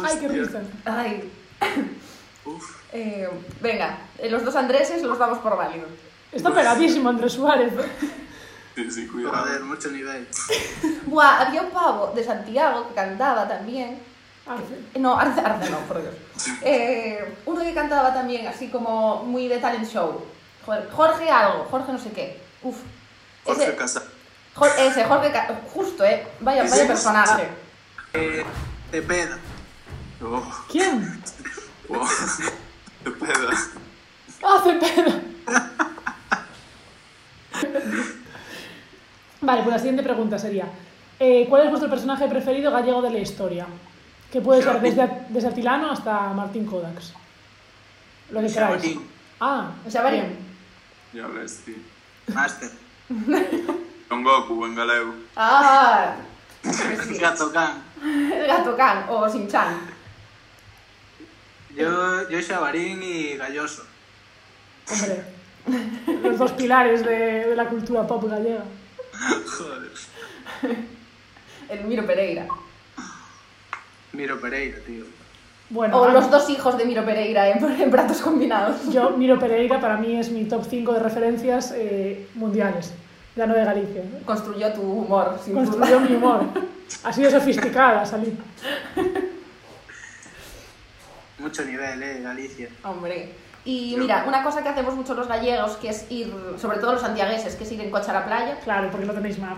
Ay, 0.04 0.18
qué 0.20 0.28
risa. 0.28 0.62
Ay. 0.86 1.32
Uf. 2.46 2.84
Eh, 2.94 3.28
venga, 3.62 3.98
eh, 4.20 4.30
los 4.30 4.46
dos 4.46 4.56
Andreses 4.56 5.02
los 5.02 5.18
damos 5.18 5.40
por 5.40 5.58
válidos. 5.58 5.90
Está 6.36 6.54
pegadísimo 6.54 7.10
Andrés 7.10 7.34
Suárez. 7.34 7.74
Sí, 8.76 8.92
sí, 8.92 9.08
cuidado. 9.08 9.38
Joder, 9.38 9.62
mucho 9.64 9.90
nivel. 9.90 10.28
Buah, 11.06 11.42
había 11.42 11.62
un 11.62 11.72
pavo 11.72 12.12
de 12.14 12.24
Santiago 12.24 12.88
que 12.90 12.94
cantaba 12.94 13.48
también. 13.48 14.00
Arce. 14.46 15.00
No, 15.00 15.18
Arce, 15.18 15.40
Arce 15.40 15.70
no, 15.72 15.78
por 15.80 16.02
Dios. 16.02 16.14
Eh, 16.62 17.36
uno 17.46 17.62
que 17.62 17.74
cantaba 17.74 18.14
también 18.14 18.46
así 18.48 18.68
como 18.68 19.24
muy 19.24 19.48
de 19.48 19.58
talent 19.60 19.88
show. 19.90 20.24
Joder, 20.66 20.90
Jorge 20.92 21.30
algo, 21.30 21.64
Jorge 21.72 21.92
no 21.94 21.98
sé 21.98 22.12
qué. 22.12 22.42
Uf. 22.62 22.78
Jorge 23.46 23.64
Ese, 23.64 23.76
Casal. 23.76 24.04
Jor- 24.56 24.78
ese, 24.78 25.04
Jorge, 25.06 25.32
Ca- 25.32 25.62
justo, 25.74 26.04
eh. 26.04 26.28
Vaya, 26.42 26.64
vaya 26.70 26.88
personaje. 26.88 27.48
Te 28.92 29.02
peda. 29.02 29.38
Oh, 30.24 30.44
¿Quién? 30.70 31.24
oh. 31.90 32.08
Qué 33.04 33.12
peda. 33.12 33.50
¡Ah, 34.44 34.62
Cepeda! 34.64 35.22
Vale, 39.42 39.62
pues 39.64 39.74
la 39.74 39.80
siguiente 39.80 40.04
pregunta 40.04 40.38
sería: 40.40 40.66
eh, 41.20 41.46
¿Cuál 41.50 41.64
es 41.64 41.70
vuestro 41.70 41.90
personaje 41.90 42.28
preferido 42.28 42.72
gallego 42.72 43.02
de 43.02 43.10
la 43.12 43.20
historia? 43.20 43.68
Que 44.32 44.42
puede 44.42 44.62
ser 44.62 44.82
desde, 44.82 45.26
desde 45.30 45.48
Atilano 45.48 45.92
hasta 45.92 46.30
Martín 46.34 46.66
Kodax. 46.66 47.14
Lo 48.32 48.42
que 48.42 48.48
queráis. 48.48 48.98
Ah, 49.40 49.72
O 49.86 49.90
sea. 49.90 50.12
Ya 51.14 51.28
ves, 51.28 51.62
tío. 51.64 51.76
Master. 52.34 52.70
Con 54.10 54.24
Goku 54.24 54.66
en 54.66 54.76
galego. 54.76 55.16
Ah, 55.36 56.16
sí. 56.64 57.18
Gato 57.18 57.52
Can. 57.52 57.84
El 58.04 58.48
gato 58.48 58.76
can 58.76 59.06
o 59.10 59.28
Sin-Chan. 59.30 59.80
Yo, 61.76 62.30
yo 62.30 62.42
Xabarín 62.42 63.02
y 63.02 63.36
Galloso. 63.36 63.84
Hombre, 64.92 65.24
los 66.24 66.38
dos 66.38 66.52
pilares 66.54 67.04
de, 67.04 67.48
de 67.48 67.56
la 67.56 67.66
cultura 67.66 68.06
pop 68.08 68.24
gallega. 68.30 68.64
Joder. 69.58 69.92
El 71.70 71.84
Miro 71.86 72.06
Pereira. 72.06 72.48
Miro 74.14 74.40
Pereira, 74.40 74.78
tío. 74.86 75.06
Bueno, 75.70 75.98
O 75.98 76.02
vamos. 76.02 76.14
los 76.16 76.30
dos 76.32 76.50
hijos 76.52 76.78
de 76.78 76.86
Miro 76.86 77.04
Pereira 77.04 77.50
en, 77.50 77.64
en 77.82 77.90
platos 77.92 78.18
combinados. 78.22 78.88
yo, 78.92 79.12
Miro 79.12 79.40
Pereira, 79.40 79.80
para 79.82 79.98
mí 79.98 80.20
es 80.20 80.30
mi 80.30 80.46
top 80.46 80.64
5 80.70 80.94
de 80.94 81.00
referencias 81.00 81.74
eh, 81.76 82.28
mundiales. 82.36 82.94
Ya 83.36 83.46
no 83.48 83.54
de 83.56 83.66
Galicia. 83.66 84.02
Construyó 84.26 84.72
tu 84.74 84.82
humor, 84.82 85.38
sin 85.44 85.56
duda. 85.56 85.66
Construyó 85.66 86.00
mi 86.00 86.16
humor. 86.16 86.44
Así 87.04 87.22
de 87.24 87.32
sofisticada 87.32 88.06
salí. 88.06 88.38
Mucho 91.40 91.66
nivel, 91.66 92.02
eh, 92.02 92.22
Galicia. 92.22 92.70
Hombre. 92.84 93.30
Y 93.66 93.96
mira, 93.98 94.24
una 94.28 94.44
cosa 94.44 94.62
que 94.62 94.70
hacemos 94.70 94.94
mucho 94.96 95.14
los 95.16 95.28
gallegos, 95.28 95.72
que 95.78 95.90
es 95.90 96.06
ir, 96.12 96.32
sobre 96.62 96.78
todo 96.78 96.94
los 96.94 97.02
santiagueses, 97.02 97.56
que 97.56 97.64
es 97.64 97.72
ir 97.72 97.82
en 97.82 97.90
coche 97.92 98.12
a 98.12 98.14
la 98.14 98.26
playa. 98.26 98.60
Claro, 98.64 98.90
porque 98.92 99.06
no 99.08 99.14
tenéis 99.14 99.40
map. 99.40 99.58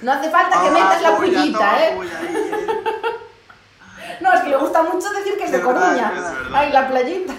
No 0.00 0.12
hace 0.12 0.30
falta 0.30 0.60
que 0.62 0.68
Toma 0.68 0.80
metas 0.80 1.02
la 1.02 1.16
puya, 1.16 1.38
pullita, 1.38 1.58
toma 1.58 1.78
¿eh? 1.84 1.92
puya 1.96 2.18
ahí, 2.18 2.26
eh. 2.34 4.16
No, 4.20 4.32
es 4.32 4.40
que 4.40 4.48
le 4.48 4.56
gusta 4.56 4.82
mucho 4.82 5.10
decir 5.10 5.36
que 5.36 5.44
es 5.44 5.52
de 5.52 5.58
Es 5.58 5.64
verdad, 5.66 5.82
Coruña. 5.82 6.08
es 6.08 6.22
verdad. 6.22 6.34
Ay, 6.54 6.72
la 6.72 6.88
playita. 6.88 7.34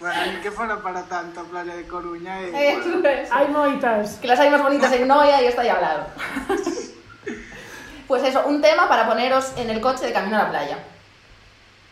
Bueno, 0.00 0.20
ni 0.32 0.40
que 0.40 0.50
fuera 0.50 0.76
para 0.82 1.02
tanto 1.04 1.42
Playa 1.44 1.74
de 1.74 1.86
Coruña. 1.86 2.40
eh. 2.42 2.78
Eso 2.78 3.06
es. 3.08 3.30
Hay 3.32 3.48
moitas. 3.48 4.16
Que 4.16 4.26
las 4.28 4.38
hay 4.40 4.50
más 4.50 4.62
bonitas 4.62 4.92
en 4.92 5.06
Noia 5.08 5.42
y 5.42 5.46
está 5.46 5.62
ahí 5.62 5.68
al 5.68 5.80
lado. 5.80 6.06
Pues 8.06 8.22
eso, 8.22 8.44
un 8.46 8.62
tema 8.62 8.88
para 8.88 9.04
poneros 9.08 9.52
en 9.56 9.68
el 9.68 9.80
coche 9.80 10.06
de 10.06 10.12
camino 10.12 10.36
a 10.36 10.44
la 10.44 10.50
playa. 10.50 10.78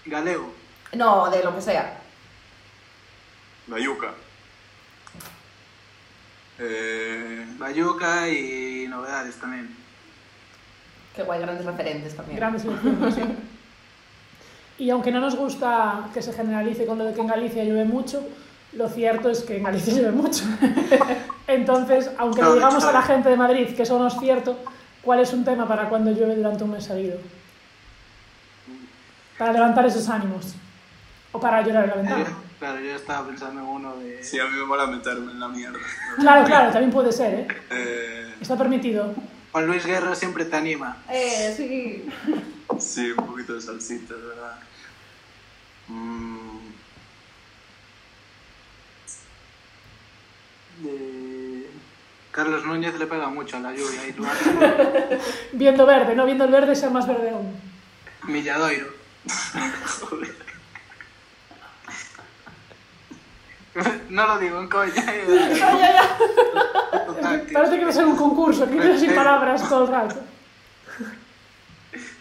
Galego. 0.06 0.48
No, 0.92 1.28
de 1.28 1.42
lo 1.42 1.52
que 1.56 1.60
sea. 1.60 1.92
La 3.68 3.78
yuca. 3.78 4.10
Eh, 6.58 7.46
Bayuca 7.58 8.28
y 8.28 8.86
novedades 8.88 9.36
también. 9.36 9.74
Qué 11.16 11.22
guay, 11.22 11.40
grandes 11.40 11.64
referentes 11.64 12.14
también. 12.16 12.36
Grandes 12.38 12.64
elecciones. 12.64 13.16
Y 14.78 14.90
aunque 14.90 15.10
no 15.12 15.20
nos 15.20 15.36
gusta 15.36 16.08
que 16.12 16.20
se 16.22 16.32
generalice 16.32 16.86
con 16.86 16.98
lo 16.98 17.04
de 17.04 17.14
que 17.14 17.20
en 17.20 17.26
Galicia 17.28 17.64
llueve 17.64 17.84
mucho, 17.84 18.26
lo 18.72 18.88
cierto 18.88 19.30
es 19.30 19.42
que 19.42 19.56
en 19.58 19.62
Galicia 19.64 19.94
llueve 19.94 20.10
mucho. 20.12 20.44
Entonces, 21.46 22.10
aunque 22.18 22.42
le 22.42 22.54
digamos 22.54 22.84
a 22.84 22.92
la 22.92 23.02
gente 23.02 23.28
de 23.28 23.36
Madrid 23.36 23.74
que 23.74 23.82
eso 23.82 23.98
no 23.98 24.08
es 24.08 24.14
cierto, 24.18 24.58
¿cuál 25.02 25.20
es 25.20 25.32
un 25.32 25.44
tema 25.44 25.66
para 25.68 25.88
cuando 25.88 26.10
llueve 26.10 26.36
durante 26.36 26.64
un 26.64 26.70
mes 26.72 26.84
seguido? 26.84 27.18
Para 29.38 29.52
levantar 29.52 29.86
esos 29.86 30.08
ánimos. 30.08 30.54
O 31.32 31.40
para 31.40 31.62
llorar 31.62 31.84
en 31.84 31.88
la 31.90 31.94
Eh, 31.94 31.98
ventana. 31.98 32.36
Claro, 32.58 32.80
yo 32.80 32.94
estaba 32.94 33.26
pensando 33.26 33.60
en 33.60 33.66
uno 33.66 33.96
de. 33.96 34.22
sí, 34.22 34.38
a 34.38 34.44
mí 34.46 34.56
me 34.56 34.64
mola 34.64 34.86
meterme 34.86 35.32
en 35.32 35.40
la 35.40 35.48
mierda. 35.48 35.78
Claro, 36.18 36.46
claro, 36.46 36.70
también 36.70 36.90
puede 36.92 37.12
ser, 37.12 37.34
¿eh? 37.34 37.48
Eh, 37.70 38.34
Está 38.40 38.56
permitido. 38.56 39.14
Juan 39.52 39.66
Luis 39.66 39.86
Guerra 39.86 40.14
siempre 40.14 40.44
te 40.44 40.56
anima. 40.56 40.96
Eh, 41.08 41.54
sí. 41.56 42.06
sí, 42.78 43.12
un 43.16 43.26
poquito 43.26 43.54
de 43.54 43.60
salsita, 43.60 44.14
de 44.14 44.26
verdad. 44.26 44.58
Mm, 45.88 46.58
De... 50.82 51.70
Carlos 52.32 52.64
Núñez 52.64 52.98
le 52.98 53.06
pega 53.06 53.28
mucho 53.28 53.56
a 53.56 53.60
la 53.60 53.70
lluvia 53.72 54.08
y 54.08 54.12
tú 54.12 54.24
Viendo 55.52 55.86
verde, 55.86 56.16
¿no? 56.16 56.26
Viendo 56.26 56.44
el 56.44 56.50
verde 56.50 56.74
ser 56.74 56.90
más 56.90 57.06
verde 57.06 57.30
aún. 57.30 57.56
Milladoiro. 58.24 58.88
no 64.14 64.26
lo 64.28 64.38
digo 64.38 64.60
en 64.60 64.68
coña. 64.68 64.94
Total, 67.06 67.46
tío. 67.46 67.52
Parece 67.52 67.78
que 67.78 67.84
va 67.84 67.90
a 67.90 67.92
ser 67.92 68.06
un 68.06 68.16
concurso, 68.16 68.70
que 68.70 68.76
quedo 68.78 68.96
sin 68.96 69.12
palabras 69.12 69.68
todo 69.68 69.84
el 69.84 69.90
rato. 69.90 70.22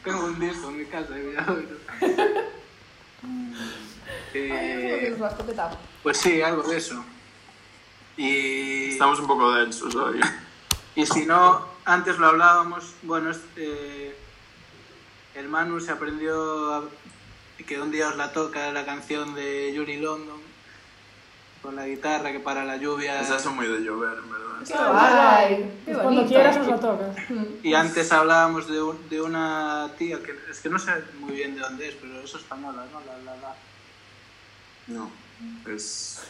Tengo 0.04 0.26
un 0.26 0.40
disco 0.40 0.70
en 0.70 0.78
mi 0.80 0.86
casa 0.86 1.14
Eh, 4.34 5.16
pues 6.04 6.18
sí, 6.18 6.42
algo 6.42 6.64
de 6.64 6.78
eso. 6.78 7.06
Y, 8.18 8.90
estamos 8.90 9.20
un 9.20 9.28
poco 9.28 9.54
densos 9.54 9.94
hoy. 9.96 10.20
y 10.96 11.06
si 11.06 11.28
no, 11.28 11.64
antes 11.86 12.18
lo 12.18 12.26
hablábamos, 12.26 12.96
bueno, 13.04 13.30
eh, 13.56 14.18
el 15.36 15.48
Manu 15.48 15.80
se 15.80 15.92
aprendió 15.92 16.74
a- 16.74 16.90
que 17.68 17.80
un 17.80 17.92
día 17.92 18.10
os 18.10 18.18
la 18.18 18.34
toca 18.34 18.72
la 18.72 18.84
canción 18.84 19.36
de 19.36 19.72
Yuri 19.74 19.98
London 19.98 20.53
con 21.64 21.76
la 21.78 21.88
guitarra 21.88 22.32
que 22.32 22.40
para 22.40 22.64
la 22.66 22.78
lluvia. 22.78 23.24
Son 23.40 23.56
muy 23.56 23.66
de 23.66 23.80
llover, 23.80 24.18
verdad. 24.22 24.44
Qué 24.68 24.74
guay. 24.74 25.72
Qué 25.86 25.94
Cuando 25.94 26.26
quieras 26.28 26.58
nos 26.58 26.68
la 26.68 26.80
tocas. 26.80 27.16
Y 27.64 27.74
antes 27.74 28.12
hablábamos 28.12 28.68
de, 28.70 28.82
un- 28.82 29.10
de 29.10 29.22
una 29.22 29.90
tía 29.98 30.22
que 30.22 30.38
es 30.52 30.60
que 30.60 30.70
no 30.70 30.78
sé 30.78 30.92
muy 31.20 31.32
bien 31.34 31.56
de 31.56 31.62
dónde 31.62 31.88
es, 31.90 31.96
pero 31.96 32.20
es 32.22 32.36
española, 32.36 32.86
¿no? 32.92 33.00
La, 33.02 33.18
la, 33.20 33.42
la. 33.42 33.56
No, 34.88 35.10
es 35.74 36.22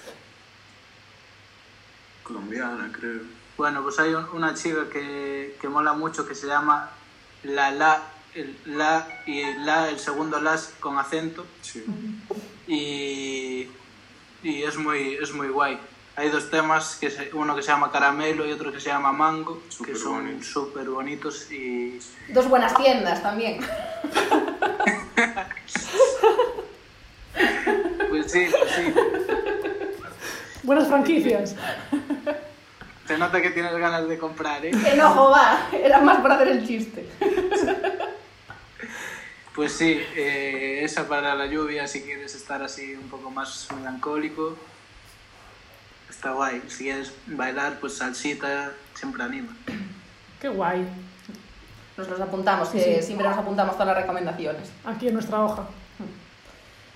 colombiana, 2.23 2.89
creo. 2.93 3.21
Bueno, 3.57 3.81
pues 3.84 3.99
hay 3.99 4.13
un- 4.13 4.29
una 4.34 4.53
chica 4.53 4.88
que, 4.91 5.57
que 5.60 5.68
mola 5.68 5.93
mucho 5.93 6.27
que 6.27 6.35
se 6.35 6.47
llama 6.47 6.91
La 7.43 7.72
La, 7.72 8.01
el 8.35 8.55
La 8.65 9.07
y 9.26 9.41
el 9.41 9.65
La, 9.65 9.89
el 9.89 9.99
segundo 9.99 10.39
Las 10.39 10.73
con 10.80 10.97
acento. 10.97 11.45
Sí. 11.61 11.84
Y, 12.68 13.68
y 14.44 14.64
es, 14.64 14.78
muy, 14.78 15.15
es 15.22 15.34
muy 15.34 15.48
guay. 15.49 15.78
Hay 16.15 16.30
dos 16.30 16.52
temas, 16.52 16.95
que 16.99 17.10
se- 17.10 17.32
uno 17.34 17.56
que 17.56 17.64
se 17.64 17.70
llama 17.70 17.91
Caramelo 17.91 18.45
y 18.45 18.52
otro 18.52 18.72
que 18.72 18.80
se 18.80 18.90
llama 18.90 19.11
Mango, 19.11 19.61
que 19.84 19.95
son 19.95 20.44
súper 20.44 20.88
bonitos 20.90 21.52
y 21.52 21.99
Dos 22.30 22.48
buenas 22.48 22.76
tiendas 22.76 23.22
también. 23.24 23.60
pues 28.10 28.32
sí, 28.32 28.48
pues 28.52 28.72
sí. 28.76 28.94
Buenas 30.64 30.88
franquicias. 30.88 31.56
Se 33.07 33.18
nota 33.18 33.41
que 33.41 33.49
tienes 33.49 33.74
ganas 33.76 34.07
de 34.07 34.18
comprar, 34.18 34.65
¿eh? 34.65 34.72
Enojo 34.94 35.32
va. 35.32 35.68
Era 35.74 35.99
más 35.99 36.20
por 36.20 36.32
hacer 36.32 36.48
el 36.49 36.65
chiste. 36.68 37.06
Pues 39.55 39.73
sí, 39.73 40.01
eh, 40.15 40.80
esa 40.84 41.07
para 41.07 41.35
la 41.35 41.45
lluvia, 41.45 41.88
si 41.88 42.01
quieres 42.01 42.34
estar 42.34 42.63
así 42.63 42.95
un 42.95 43.07
poco 43.09 43.30
más 43.30 43.67
melancólico, 43.75 44.57
está 46.09 46.31
guay. 46.31 46.63
Si 46.67 46.85
quieres 46.85 47.13
bailar, 47.27 47.80
pues 47.80 47.97
salsita 47.97 48.71
siempre 48.95 49.21
anima. 49.23 49.55
Qué 50.41 50.49
guay. 50.49 50.88
Nos 51.97 52.09
los 52.09 52.19
apuntamos, 52.19 52.69
que 52.69 53.03
siempre 53.03 53.27
nos 53.27 53.38
apuntamos 53.38 53.73
todas 53.73 53.88
las 53.88 53.97
recomendaciones. 53.97 54.71
Aquí 54.85 55.07
en 55.07 55.13
nuestra 55.13 55.43
hoja. 55.43 55.67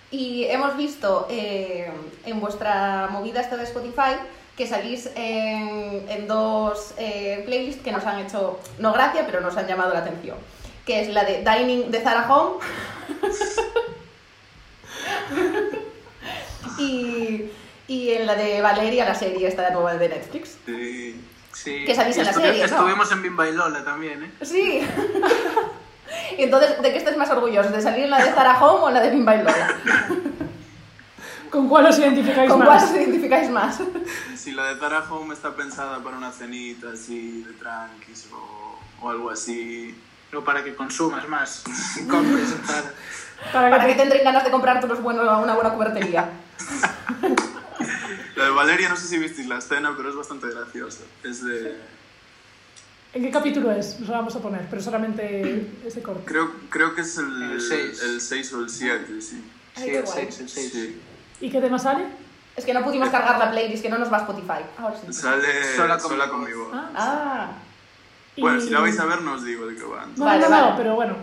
Y 0.10 0.46
hemos 0.46 0.76
visto 0.78 1.28
eh, 1.30 1.92
en 2.26 2.40
vuestra 2.40 3.08
movida 3.12 3.42
esta 3.42 3.58
de 3.58 3.66
Spotify 3.66 4.16
que 4.56 4.66
salís 4.66 5.12
en, 5.16 6.10
en 6.10 6.28
dos 6.28 6.96
eh, 6.98 7.44
playlists 7.46 7.84
que 7.84 7.92
nos 7.92 8.04
han 8.06 8.20
hecho, 8.20 8.60
no 8.80 8.94
gracia, 8.94 9.26
pero 9.28 9.42
nos 9.42 9.56
han 9.58 9.68
llamado 9.68 9.94
la 9.94 10.00
atención. 10.00 10.38
Que 10.88 11.02
es 11.02 11.10
la 11.10 11.26
de 11.26 11.44
Dining 11.44 11.92
de 11.92 12.02
Zara 12.02 12.34
Home 12.34 12.64
y, 16.80 17.46
y 17.88 18.10
en 18.12 18.26
la 18.26 18.36
de 18.36 18.62
Valeria, 18.62 19.04
la 19.06 19.14
serie 19.14 19.48
esta 19.48 19.70
nueva 19.72 19.94
de 19.96 20.10
Netflix. 20.10 20.58
Sí. 20.66 21.22
Sí. 21.54 21.84
Que 21.86 21.94
salís 21.96 22.16
Y 22.16 22.20
en 22.22 22.26
la 22.28 22.34
serie, 22.34 22.60
¿no? 22.60 22.66
Estuvimos 22.66 23.12
en 23.12 23.22
Bimba 23.22 23.50
y 23.50 23.54
Lola 23.54 23.84
también, 23.84 24.24
¿eh? 24.24 24.32
Sí. 24.44 24.88
Entonces, 26.38 26.82
¿de 26.82 26.92
qué 26.92 26.98
estés 26.98 27.18
más 27.18 27.30
orgulloso? 27.32 27.70
¿De 27.70 27.82
salir 27.82 28.06
en 28.06 28.12
la 28.12 28.24
de 28.24 28.32
Zara 28.32 28.64
Home 28.64 28.84
o 28.84 28.88
en 28.88 28.94
la 28.94 29.02
de 29.02 29.10
Bimba 29.10 29.36
y 29.36 29.40
Lola? 29.40 29.76
¿Con 31.50 31.68
cuál 31.68 31.88
os 31.88 31.98
identificáis 31.98 32.50
¿Con 32.50 32.60
más? 32.60 32.68
cuál 32.68 32.84
os 32.84 32.92
identificáis 32.92 33.50
más? 33.50 33.80
Si 34.38 34.52
la 34.52 34.72
de 34.74 34.80
Zara 34.80 35.04
Home 35.10 35.34
está 35.34 35.56
pensada 35.56 36.02
para 36.04 36.16
una 36.18 36.32
cenita 36.32 36.90
así 36.94 37.42
de 37.44 37.54
tranquis 37.54 38.28
o, 38.32 38.78
o 39.02 39.10
algo 39.10 39.32
así. 39.32 39.96
O 40.34 40.42
para 40.44 40.64
que 40.64 40.76
consumas 40.76 41.28
más. 41.28 41.64
Compres 42.10 42.52
en 42.52 42.64
Zara. 42.66 42.92
Para 43.54 43.70
Para 43.70 43.84
que 43.86 43.90
que 43.90 43.94
te- 43.94 44.00
tendréis 44.02 44.24
ganas 44.24 44.44
de 44.44 44.52
comprarte 44.52 44.86
unos 44.86 45.02
buenos, 45.02 45.24
una 45.44 45.54
buena 45.56 45.70
cubertería. 45.72 46.30
La 48.36 48.44
de 48.46 48.50
Valeria, 48.52 48.90
no 48.90 48.96
sé 48.96 49.08
si 49.08 49.18
visteis 49.18 49.48
la 49.48 49.58
escena, 49.58 49.94
pero 49.98 50.10
es 50.10 50.16
bastante 50.16 50.48
graciosa. 50.50 51.00
Es 51.24 51.44
de. 51.44 51.76
¿En 53.14 53.24
qué 53.24 53.32
capítulo 53.32 53.72
es? 53.72 54.00
Nos 54.00 54.10
lo 54.10 54.16
vamos 54.16 54.36
a 54.36 54.40
poner, 54.40 54.68
pero 54.70 54.80
solamente 54.82 55.72
ese 55.86 56.02
corte. 56.04 56.22
Creo, 56.26 56.52
creo 56.70 56.94
que 56.94 57.02
es 57.02 57.18
el, 57.18 57.42
El 57.54 57.62
seis. 57.62 58.02
el 58.04 58.22
6 58.22 58.54
o 58.54 58.60
el 58.62 58.70
7, 58.70 59.22
sí. 59.22 59.44
Ay, 59.76 59.84
Sí, 59.84 59.90
el 59.96 60.04
guay. 60.04 60.26
6, 60.26 60.40
el 60.42 60.50
6. 60.50 60.72
sí. 60.72 61.02
¿Y 61.42 61.50
qué 61.50 61.62
tema 61.62 61.80
sale? 61.80 62.06
Es 62.56 62.66
que 62.66 62.74
no 62.74 62.84
pudimos 62.84 63.10
cargar 63.10 63.40
la 63.40 63.50
playlist, 63.50 63.82
que 63.82 63.90
no 63.90 63.98
nos 63.98 64.12
va 64.12 64.18
a 64.18 64.22
Spotify. 64.22 64.64
Ahora 64.78 64.96
sí. 65.04 65.12
Sale 65.14 65.76
Sola 65.76 66.00
sola 66.00 66.30
con 66.30 66.42
con, 66.42 66.50
mi 66.50 66.56
mi 66.56 66.62
voz. 66.62 66.70
Ah. 66.74 66.90
Ah, 66.96 67.52
Bueno, 68.38 68.60
Y- 68.60 68.62
si 68.62 68.70
la 68.70 68.80
vais 68.82 69.00
a 69.00 69.06
ver, 69.06 69.22
no 69.22 69.34
os 69.34 69.44
digo 69.44 69.66
de 69.66 69.76
qué 69.76 69.84
va. 69.84 70.06
No, 70.16 70.26
Vale, 70.26 70.44
no, 70.44 70.50
vale. 70.50 70.70
no, 70.72 70.78
pero 70.78 70.96
bueno. 70.96 71.16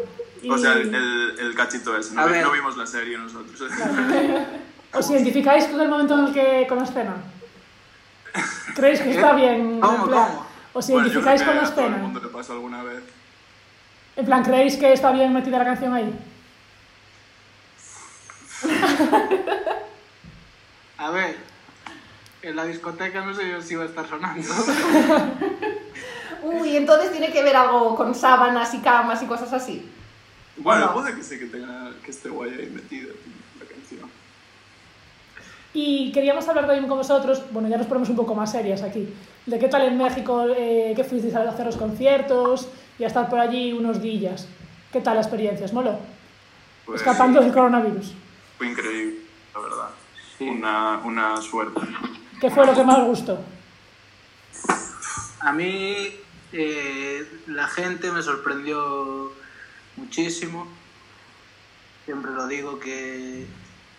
Y 0.43 0.51
O 0.51 0.59
sea, 0.59 0.73
el, 0.75 0.95
el, 0.95 1.39
el 1.39 1.55
cachito 1.55 1.97
ese. 1.97 2.15
No, 2.15 2.23
A 2.23 2.27
vi- 2.27 2.33
ver. 2.33 2.43
no 2.45 2.51
vimos 2.53 2.77
la 2.77 2.87
serie 2.87 3.17
nosotros. 3.17 3.61
¿Os 4.93 5.11
identificáis 5.11 5.65
con 5.67 5.81
el 5.81 5.89
momento 5.89 6.19
en 6.19 6.27
el 6.27 6.33
que 6.35 6.67
con 6.69 6.79
la 6.79 6.85
escena? 6.85 7.15
¿Creéis 8.75 9.01
que 9.01 9.11
está 9.13 9.33
bien? 9.35 9.81
¿Cómo, 9.81 10.05
cómo? 10.07 10.47
¿Os 10.73 10.89
Bueno, 10.89 11.07
yo 11.09 11.21
creo 11.21 11.35
identificáis 11.35 11.41
que 11.43 11.47
con 11.47 11.57
la 11.57 11.63
a 11.63 11.71
todo 11.71 11.81
el 11.81 11.87
escena? 11.87 12.03
mundo 12.03 12.21
le 12.21 12.29
pasó 12.29 12.53
alguna 12.53 12.83
vez. 12.83 13.03
En 14.17 14.27
plan, 14.27 14.43
¿creéis 14.45 14.77
que 14.77 14.93
está 14.93 15.11
bien 15.13 15.33
metida 15.33 15.59
la 15.59 15.65
canción 15.65 15.93
ahí? 15.95 16.15
A 20.99 21.11
ver, 21.11 21.37
en 22.43 22.57
la 22.57 22.65
discoteca 22.65 23.21
no 23.25 23.35
sé 23.35 23.49
yo 23.51 23.61
si 23.61 23.75
va 23.75 23.85
a 23.85 23.87
estar 23.87 24.09
sonando. 24.09 24.49
uy, 26.45 26.77
entonces 26.77 27.11
tiene 27.11 27.33
que 27.33 27.43
ver 27.43 27.57
algo 27.57 27.97
con 27.97 28.15
sábanas 28.15 28.73
y 28.75 28.79
camas 28.79 29.23
y 29.23 29.27
cosas 29.27 29.53
así. 29.53 29.91
Bueno, 30.57 30.87
no? 30.87 30.93
puede 30.95 31.15
que 31.15 31.23
sí 31.23 31.39
que, 31.39 31.47
tenga, 31.47 31.91
que 32.03 32.11
esté 32.11 32.29
guay 32.29 32.51
ahí 32.53 32.71
metida 32.71 33.13
la 33.59 33.67
canción. 33.67 34.09
Y 35.73 36.13
queríamos 36.13 36.47
hablar 36.49 36.67
también 36.67 36.87
con 36.87 36.99
vosotros, 36.99 37.43
bueno, 37.51 37.69
ya 37.69 37.77
nos 37.77 37.87
ponemos 37.87 38.09
un 38.09 38.17
poco 38.17 38.35
más 38.35 38.53
serias 38.53 38.83
aquí, 38.83 39.13
de 39.47 39.59
qué 39.59 39.69
tal 39.69 39.83
en 39.83 39.99
México, 39.99 40.47
eh, 40.57 40.93
que 40.95 41.03
fuisteis 41.03 41.35
a 41.35 41.49
hacer 41.49 41.67
los 41.67 41.77
conciertos 41.77 42.69
y 42.99 43.05
a 43.05 43.09
estar 43.09 43.29
por 43.29 43.41
allí 43.41 43.73
unos 43.73 44.01
días. 44.01 44.47
¿Qué 44.93 45.01
tal 45.01 45.17
la 45.17 45.23
experiencia? 45.23 45.67
¿Os 45.67 45.73
moló? 45.73 45.99
Pues, 46.87 47.01
Escapando 47.01 47.41
del 47.41 47.53
coronavirus. 47.53 48.15
Fue 48.57 48.69
increíble, 48.69 49.23
la 49.53 49.61
verdad. 49.61 49.91
Una, 50.39 51.01
una 51.05 51.37
suerte. 51.41 51.81
¿Qué 52.41 52.51
fue 52.51 52.67
lo 52.67 52.75
que 52.75 52.85
más 52.85 52.99
os 52.99 53.07
gustó? 53.07 53.39
A 55.41 55.53
mí 55.53 56.09
eh, 56.57 57.27
la 57.49 57.67
gente 57.67 58.13
me 58.13 58.23
sorprendió 58.23 59.33
muchísimo. 59.97 60.69
Siempre 62.05 62.31
lo 62.31 62.47
digo 62.47 62.79
que, 62.79 63.45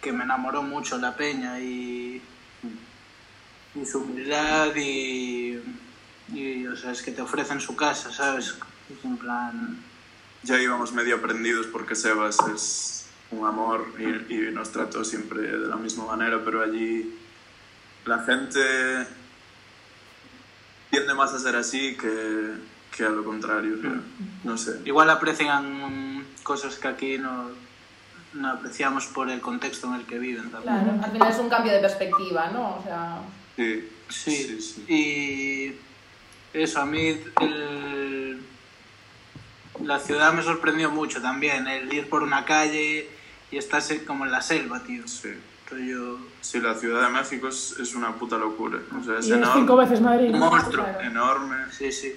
que 0.01 0.13
me 0.13 0.23
enamoró 0.23 0.63
mucho 0.63 0.97
la 0.97 1.17
peña 1.17 1.59
y, 1.59 2.21
su 3.85 3.99
humildad 3.99 4.73
y, 4.73 5.57
o 6.71 6.75
sea, 6.77 6.91
es 6.91 7.01
que 7.01 7.11
te 7.11 7.21
ofrecen 7.21 7.59
su 7.59 7.75
casa, 7.75 8.09
¿sabes? 8.13 8.55
Es 8.89 9.03
en 9.03 9.17
plan... 9.17 9.83
Ya 10.43 10.57
íbamos 10.61 10.93
medio 10.93 11.17
aprendidos 11.17 11.67
porque 11.67 11.93
Sebas 11.93 12.37
es 12.53 13.07
un 13.31 13.45
amor 13.45 13.85
y, 13.99 14.33
y 14.33 14.51
nos 14.53 14.71
trató 14.71 15.03
siempre 15.03 15.41
de 15.41 15.67
la 15.67 15.75
misma 15.75 16.05
manera, 16.05 16.41
pero 16.45 16.63
allí 16.63 17.13
la 18.05 18.19
gente 18.19 19.07
tiende 20.95 21.13
más 21.13 21.33
a 21.33 21.39
ser 21.39 21.55
así 21.57 21.95
que, 21.97 22.53
que 22.95 23.03
a 23.03 23.09
lo 23.09 23.23
contrario. 23.23 23.75
No 24.43 24.57
sé. 24.57 24.79
Igual 24.85 25.09
aprecian 25.09 26.25
cosas 26.43 26.75
que 26.75 26.87
aquí 26.87 27.17
no, 27.17 27.49
no 28.33 28.47
apreciamos 28.49 29.05
por 29.07 29.29
el 29.29 29.41
contexto 29.41 29.87
en 29.87 29.95
el 29.95 30.05
que 30.05 30.17
viven 30.19 30.49
también. 30.51 30.73
Claro, 30.83 30.99
al 31.03 31.11
final 31.11 31.31
es 31.31 31.39
un 31.39 31.49
cambio 31.49 31.73
de 31.73 31.79
perspectiva, 31.79 32.49
¿no? 32.51 32.77
O 32.77 32.83
sea, 32.83 33.19
Sí, 33.57 33.89
Sí, 34.09 34.35
sí, 34.35 34.61
sí. 34.61 34.85
y 34.93 35.75
eso, 36.57 36.79
a 36.81 36.85
mí 36.85 37.17
el- 37.41 38.39
la 39.83 39.99
ciudad 39.99 40.31
me 40.33 40.43
sorprendió 40.43 40.91
mucho 40.91 41.21
también, 41.21 41.67
el 41.67 41.91
ir 41.93 42.07
por 42.09 42.21
una 42.23 42.45
calle 42.45 43.09
y 43.51 43.57
estar 43.57 43.81
como 44.05 44.25
en 44.25 44.31
la 44.31 44.41
selva, 44.41 44.81
tío. 44.83 45.07
Sí. 45.07 45.29
Rollo 45.69 46.19
Sí, 46.41 46.59
la 46.59 46.75
Ciudad 46.75 47.07
de 47.07 47.09
México 47.09 47.47
es, 47.47 47.75
es 47.79 47.95
una 47.95 48.13
puta 48.15 48.37
locura. 48.37 48.79
O 48.99 49.03
sea, 49.03 49.17
es 49.19 49.27
Y 49.27 49.33
es 49.33 49.39
cinco 49.39 49.57
enorme. 49.73 49.83
veces 49.83 50.01
Madrid. 50.01 50.33
un 50.33 50.39
monstruo. 50.39 50.85
enorme. 51.01 51.57
Sí, 51.71 51.91
sí. 51.91 52.15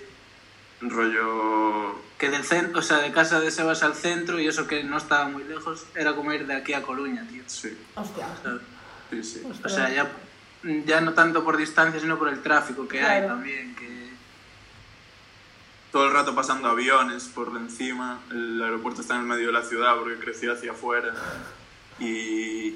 Rollo. 0.81 1.95
Que 2.19 2.29
del 2.31 2.45
centro, 2.45 2.81
o 2.81 2.83
sea, 2.83 2.99
de 2.99 3.11
casa 3.12 3.41
de 3.41 3.51
Sebas 3.51 3.83
al 3.83 3.95
centro 3.95 4.39
y 4.39 4.47
eso 4.49 4.66
que 4.66 4.85
no 4.85 4.97
estaba 4.99 5.29
muy 5.29 5.45
lejos, 5.45 5.87
era 5.95 6.15
como 6.15 6.33
ir 6.33 6.47
de 6.47 6.55
aquí 6.55 6.73
a 6.73 6.83
Coruña, 6.83 7.27
tío. 7.29 7.43
Sí, 7.47 7.77
hostia. 7.95 8.27
sí, 9.11 9.23
sí. 9.23 9.43
O 9.65 9.69
sea, 9.69 9.89
ya, 9.91 10.11
ya 10.85 11.01
no 11.01 11.15
tanto 11.15 11.43
por 11.45 11.57
distancia, 11.57 12.01
sino 12.01 12.19
por 12.19 12.29
el 12.29 12.43
tráfico 12.43 12.87
que 12.87 13.03
hay 13.03 13.27
también, 13.27 13.75
que... 13.77 14.09
Todo 15.93 16.07
el 16.07 16.12
rato 16.12 16.35
pasando 16.35 16.69
aviones 16.69 17.25
por 17.25 17.49
encima. 17.57 18.20
El 18.31 18.62
aeropuerto 18.62 19.01
está 19.01 19.15
en 19.15 19.23
el 19.23 19.27
medio 19.27 19.47
de 19.47 19.53
la 19.53 19.62
ciudad 19.62 19.97
porque 19.97 20.19
creció 20.19 20.53
hacia 20.53 20.73
afuera. 20.73 21.15
Y, 21.99 22.75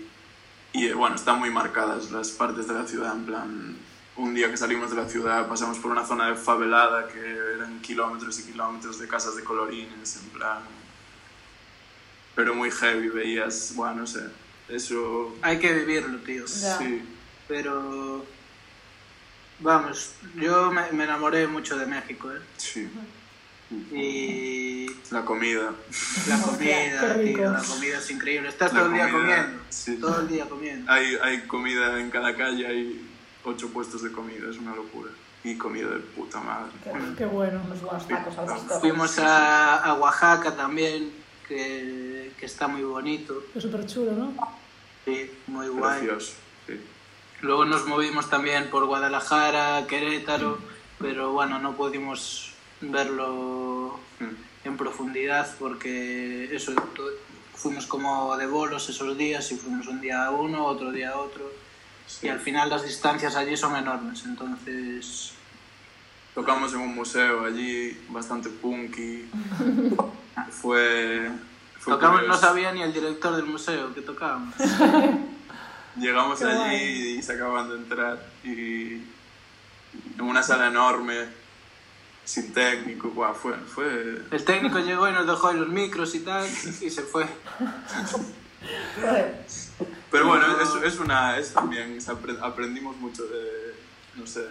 y 0.72 0.86
eh, 0.86 0.94
bueno, 0.94 1.16
están 1.16 1.38
muy 1.38 1.50
marcadas 1.50 2.10
las 2.10 2.30
partes 2.30 2.66
de 2.66 2.74
la 2.74 2.86
ciudad. 2.86 3.14
En 3.14 3.26
plan, 3.26 3.76
un 4.16 4.34
día 4.34 4.50
que 4.50 4.56
salimos 4.56 4.90
de 4.90 4.96
la 4.96 5.08
ciudad 5.08 5.48
pasamos 5.48 5.78
por 5.78 5.90
una 5.90 6.04
zona 6.04 6.28
de 6.28 6.36
favelada 6.36 7.08
que 7.08 7.18
eran 7.56 7.80
kilómetros 7.80 8.38
y 8.40 8.44
kilómetros 8.44 8.98
de 8.98 9.08
casas 9.08 9.36
de 9.36 9.44
colorines. 9.44 10.16
En 10.16 10.30
plan. 10.30 10.62
Pero 12.34 12.54
muy 12.54 12.70
heavy, 12.70 13.08
veías, 13.08 13.72
bueno, 13.74 13.96
no 13.96 14.06
sé. 14.06 14.20
Eso. 14.68 15.36
Hay 15.42 15.58
que 15.58 15.72
vivirlo, 15.72 16.18
tío. 16.18 16.46
Ya. 16.46 16.78
Sí. 16.78 17.02
Pero 17.46 18.24
vamos, 19.60 20.14
yo 20.36 20.70
me, 20.70 20.90
me 20.92 21.04
enamoré 21.04 21.46
mucho 21.46 21.76
de 21.76 21.86
México, 21.86 22.32
¿eh? 22.32 22.40
Sí. 22.56 22.88
Y 23.90 24.71
La 25.12 25.24
comida. 25.24 25.72
la 26.28 26.40
comida, 26.42 27.14
tío, 27.22 27.50
la 27.52 27.62
comida 27.62 27.98
es 27.98 28.10
increíble. 28.10 28.48
Estás 28.48 28.72
La 28.72 28.80
todo 28.80 28.88
el 28.88 28.94
día 28.94 29.10
comiendo, 29.10 29.58
sí. 29.68 29.96
todo 30.00 30.20
el 30.20 30.28
día 30.28 30.48
comiendo. 30.48 30.90
Hay, 30.92 31.16
hay 31.22 31.40
comida 31.42 32.00
en 32.00 32.10
cada 32.10 32.34
calle, 32.36 32.66
hay 32.66 33.10
ocho 33.44 33.68
puestos 33.68 34.02
de 34.02 34.10
comida, 34.12 34.48
es 34.50 34.58
una 34.58 34.74
locura. 34.74 35.10
Y 35.44 35.56
comida 35.58 35.88
de 35.88 35.98
puta 35.98 36.40
madre. 36.40 36.70
Qué 37.18 37.26
bueno. 37.26 37.60
Unos 37.64 37.82
buenos 37.82 38.06
tacos 38.08 38.38
al 38.38 38.46
pastor. 38.46 38.80
Fuimos 38.80 39.18
a, 39.18 39.76
a 39.78 39.94
Oaxaca 39.94 40.54
también, 40.56 41.12
que, 41.48 42.32
que 42.38 42.46
está 42.46 42.68
muy 42.68 42.82
bonito, 42.82 43.42
Es 43.54 43.62
súper 43.64 43.84
chulo, 43.86 44.12
¿no? 44.12 44.32
sí, 45.04 45.30
muy 45.48 45.66
guay. 45.68 45.98
Precioso. 45.98 46.34
Sí. 46.68 46.80
Luego 47.40 47.64
nos 47.64 47.86
movimos 47.86 48.30
también 48.30 48.70
por 48.70 48.86
Guadalajara, 48.86 49.84
Querétaro, 49.88 50.58
pero 51.00 51.32
bueno, 51.32 51.58
no 51.58 51.74
pudimos 51.76 52.52
verlo 52.80 53.98
Mm. 54.20 54.51
En 54.64 54.76
profundidad 54.76 55.48
porque 55.58 56.54
eso 56.54 56.72
fuimos 57.54 57.86
como 57.86 58.36
de 58.36 58.46
bolos 58.46 58.88
esos 58.88 59.16
días 59.16 59.50
y 59.52 59.56
fuimos 59.56 59.86
un 59.86 60.00
día 60.00 60.26
a 60.26 60.30
uno, 60.30 60.64
otro 60.64 60.90
día 60.90 61.10
a 61.10 61.18
otro 61.18 61.50
y 62.22 62.28
al 62.28 62.40
final 62.40 62.68
las 62.70 62.84
distancias 62.84 63.36
allí 63.36 63.56
son 63.56 63.76
enormes, 63.76 64.24
entonces 64.24 65.34
Tocamos 66.34 66.72
en 66.72 66.80
un 66.80 66.94
museo 66.94 67.44
allí, 67.44 67.96
bastante 68.08 68.48
punky. 68.48 69.28
Fue. 70.50 71.30
fue 71.78 71.92
tocamos, 71.92 72.26
no 72.26 72.36
sabía 72.36 72.72
ni 72.72 72.82
el 72.82 72.92
director 72.92 73.36
del 73.36 73.44
museo 73.44 73.92
que 73.94 74.00
tocábamos. 74.00 74.54
Llegamos 75.96 76.38
Qué 76.38 76.46
allí 76.46 76.56
guay. 76.56 77.18
y 77.18 77.22
se 77.22 77.34
acaban 77.34 77.68
de 77.68 77.76
entrar. 77.76 78.26
Y. 78.44 79.02
En 80.14 80.22
una 80.22 80.42
sala 80.42 80.68
enorme, 80.68 81.26
sin 82.24 82.52
técnico. 82.52 83.08
Buah, 83.10 83.34
fue, 83.34 83.54
fue. 83.56 84.22
El 84.30 84.44
técnico 84.44 84.78
llegó 84.78 85.08
y 85.08 85.12
nos 85.12 85.26
dejó 85.26 85.48
ahí 85.48 85.56
los 85.58 85.68
micros 85.68 86.14
y 86.14 86.20
tal 86.20 86.46
y 86.46 86.90
se 86.90 87.02
fue. 87.02 87.26
Pero 90.10 90.28
bueno, 90.28 90.44
es, 90.60 90.92
es 90.92 91.00
una. 91.00 91.38
Es 91.38 91.52
también. 91.52 91.96
es 91.96 92.08
apre- 92.08 92.38
aprendimos 92.42 92.96
mucho 92.98 93.24
de. 93.24 93.74
No 94.14 94.26
sé. 94.26 94.46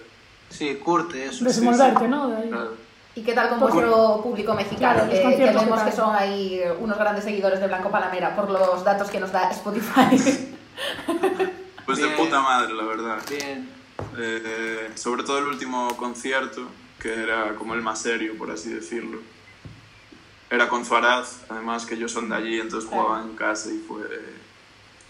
Sí, 0.49 0.75
curte 0.75 1.25
eso. 1.25 1.45
Desenvolverte, 1.45 2.07
¿no? 2.07 2.27
De 2.29 2.37
ahí. 2.37 2.49
claro. 2.49 2.75
¿Y 3.13 3.23
qué 3.23 3.33
tal 3.33 3.49
con 3.49 3.59
Porque- 3.59 3.75
vuestro 3.75 4.21
público 4.23 4.53
mexicano? 4.53 4.93
Claro, 5.05 5.11
que, 5.11 5.19
que 5.37 5.43
vemos 5.45 5.79
¿qué 5.81 5.89
que 5.89 5.95
son 5.95 6.15
ahí 6.15 6.61
unos 6.79 6.97
grandes 6.97 7.23
seguidores 7.25 7.59
de 7.59 7.67
Blanco 7.67 7.91
Palamera 7.91 8.35
por 8.35 8.49
los 8.49 8.83
datos 8.85 9.09
que 9.09 9.19
nos 9.19 9.31
da 9.31 9.49
Spotify. 9.51 10.49
Pues 11.85 11.97
de 11.97 12.05
Bien. 12.05 12.17
puta 12.17 12.39
madre, 12.39 12.73
la 12.73 12.83
verdad. 12.85 13.17
Bien. 13.29 13.69
Eh, 14.17 14.91
sobre 14.95 15.23
todo 15.23 15.39
el 15.39 15.47
último 15.47 15.95
concierto, 15.97 16.67
que 17.01 17.13
era 17.13 17.55
como 17.55 17.73
el 17.73 17.81
más 17.81 18.01
serio, 18.01 18.37
por 18.37 18.51
así 18.51 18.71
decirlo. 18.73 19.19
era 20.49 20.67
con 20.69 20.85
Zuaraz, 20.85 21.41
además 21.49 21.85
que 21.85 21.95
ellos 21.95 22.11
son 22.11 22.29
de 22.29 22.35
allí, 22.35 22.59
entonces 22.59 22.89
jugaban 22.89 23.29
en 23.29 23.35
casa 23.35 23.69
y 23.71 23.79
fue, 23.79 24.01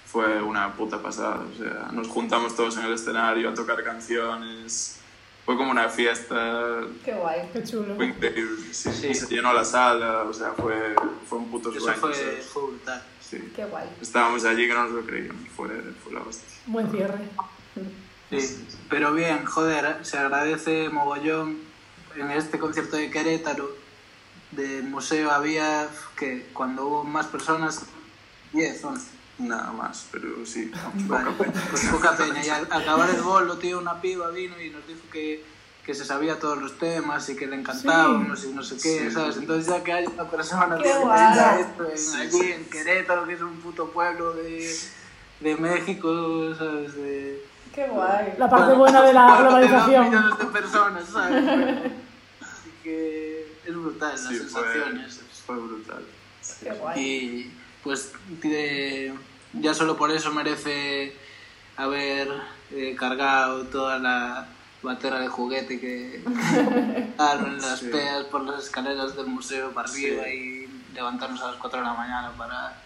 fue 0.05 0.41
una 0.41 0.73
puta 0.75 1.01
pasada. 1.01 1.43
O 1.53 1.57
sea, 1.57 1.89
nos 1.91 2.07
juntamos 2.07 2.55
todos 2.55 2.77
en 2.77 2.85
el 2.85 2.93
escenario 2.93 3.49
a 3.49 3.53
tocar 3.53 3.83
canciones. 3.83 4.97
Fue 5.45 5.57
como 5.57 5.71
una 5.71 5.89
fiesta, 5.89 6.81
Qué 7.03 7.13
guay. 7.13 7.49
Qué 7.51 7.63
chulo. 7.63 7.95
fue 7.95 8.05
increíble. 8.05 8.71
Sí, 8.73 8.91
Sí. 8.93 9.13
Se 9.15 9.27
llenó 9.27 9.51
la 9.51 9.65
sala, 9.65 10.23
o 10.23 10.33
sea, 10.33 10.51
fue, 10.51 10.95
fue 11.27 11.39
un 11.39 11.49
puto 11.49 11.71
Eso 11.71 11.79
sueño. 11.81 11.97
fue, 11.99 12.13
¿sabes? 12.13 12.45
fue 12.45 12.63
brutal. 12.67 13.03
Sí. 13.19 13.51
Qué 13.55 13.65
guay. 13.65 13.89
Estábamos 13.99 14.45
allí 14.45 14.67
que 14.67 14.73
no 14.75 14.83
nos 14.83 14.91
lo 14.91 15.01
creíamos, 15.01 15.49
fue, 15.55 15.67
fue 16.03 16.13
la 16.13 16.21
hostia. 16.21 16.47
Buen 16.67 16.91
cierre. 16.91 17.17
Sí, 18.29 18.65
pero 18.89 19.13
bien, 19.13 19.43
joder, 19.45 20.05
se 20.05 20.17
agradece 20.19 20.89
mogollón. 20.89 21.70
En 22.15 22.31
este 22.31 22.59
concierto 22.59 22.95
de 22.97 23.09
Querétaro, 23.09 23.69
del 24.51 24.83
museo, 24.83 25.31
había 25.31 25.87
que 26.17 26.47
cuando 26.53 26.85
hubo 26.87 27.03
más 27.03 27.27
personas, 27.27 27.83
10, 28.53 28.83
11. 28.83 29.07
Nada 29.39 29.71
más, 29.71 30.05
pero 30.11 30.45
sí, 30.45 30.69
vamos, 30.73 31.07
Vale, 31.07 31.31
poca 31.31 31.43
pena. 31.51 31.67
pues 31.71 31.85
poca 31.85 32.17
peña. 32.17 32.45
Y 32.45 32.49
al 32.49 32.65
acabar 32.71 33.09
el 33.09 33.21
bolo, 33.21 33.57
tío, 33.57 33.79
una 33.79 33.99
piba 33.99 34.29
vino 34.29 34.59
y 34.61 34.69
nos 34.69 34.85
dijo 34.87 34.99
que, 35.11 35.43
que 35.85 35.95
se 35.95 36.05
sabía 36.05 36.37
todos 36.37 36.61
los 36.61 36.77
temas 36.77 37.27
y 37.29 37.35
que 37.35 37.47
le 37.47 37.55
encantaban, 37.55 38.21
Sí. 38.23 38.27
no 38.29 38.35
sé, 38.35 38.53
no 38.53 38.61
sé 38.63 38.75
qué, 38.75 39.07
Sí. 39.09 39.11
¿sabes? 39.11 39.37
Entonces 39.37 39.65
ya 39.67 39.83
que 39.83 39.93
hay 39.93 40.05
una 40.05 40.29
persona 40.29 40.77
que 40.77 40.89
esto 40.89 41.89
en, 41.89 42.21
allí 42.21 42.51
en 42.51 42.65
Querétaro, 42.65 43.25
que 43.25 43.33
es 43.33 43.41
un 43.41 43.55
puto 43.61 43.89
pueblo 43.91 44.33
de, 44.33 44.77
de 45.39 45.55
México, 45.55 46.53
¿sabes? 46.55 46.93
De, 46.95 47.43
Qué 47.73 47.87
guay. 47.87 48.33
La 48.37 48.49
parte 48.49 48.73
buena 48.73 49.01
de 49.01 49.13
la 49.13 49.37
globalización. 49.41 50.09
millones 50.09 50.37
de 50.39 50.45
personas, 50.47 51.05
¿sabes? 51.09 51.43
Así 52.41 52.69
que 52.83 53.55
es 53.65 53.73
brutal 53.75 54.11
las 54.11 54.19
Sí, 54.21 54.35
fue, 54.39 54.63
sensaciones. 54.63 55.21
fue 55.45 55.55
brutal. 55.57 56.03
Qué 56.61 56.71
guay. 56.71 56.99
Y 57.01 57.53
pues 57.83 58.11
de- 58.41 59.13
ya 59.53 59.73
solo 59.73 59.97
por 59.97 60.11
eso 60.11 60.31
merece 60.31 61.15
haber 61.77 62.27
eh, 62.71 62.95
cargado 62.97 63.63
toda 63.65 63.97
la 63.99 64.47
batera 64.83 65.19
de 65.19 65.27
juguete 65.27 65.79
que 65.79 66.23
daron 67.17 67.45
en 67.51 67.61
las 67.61 67.79
Sí. 67.79 67.87
peas 67.87 68.23
por 68.25 68.41
las 68.43 68.63
escaleras 68.63 69.15
del 69.15 69.27
museo 69.27 69.71
para 69.71 69.87
Sí. 69.87 70.05
arriba 70.05 70.27
y 70.29 70.67
levantarnos 70.93 71.41
a 71.41 71.47
las 71.51 71.55
4 71.57 71.79
de 71.79 71.85
la 71.85 71.93
mañana 71.93 72.31
para 72.37 72.81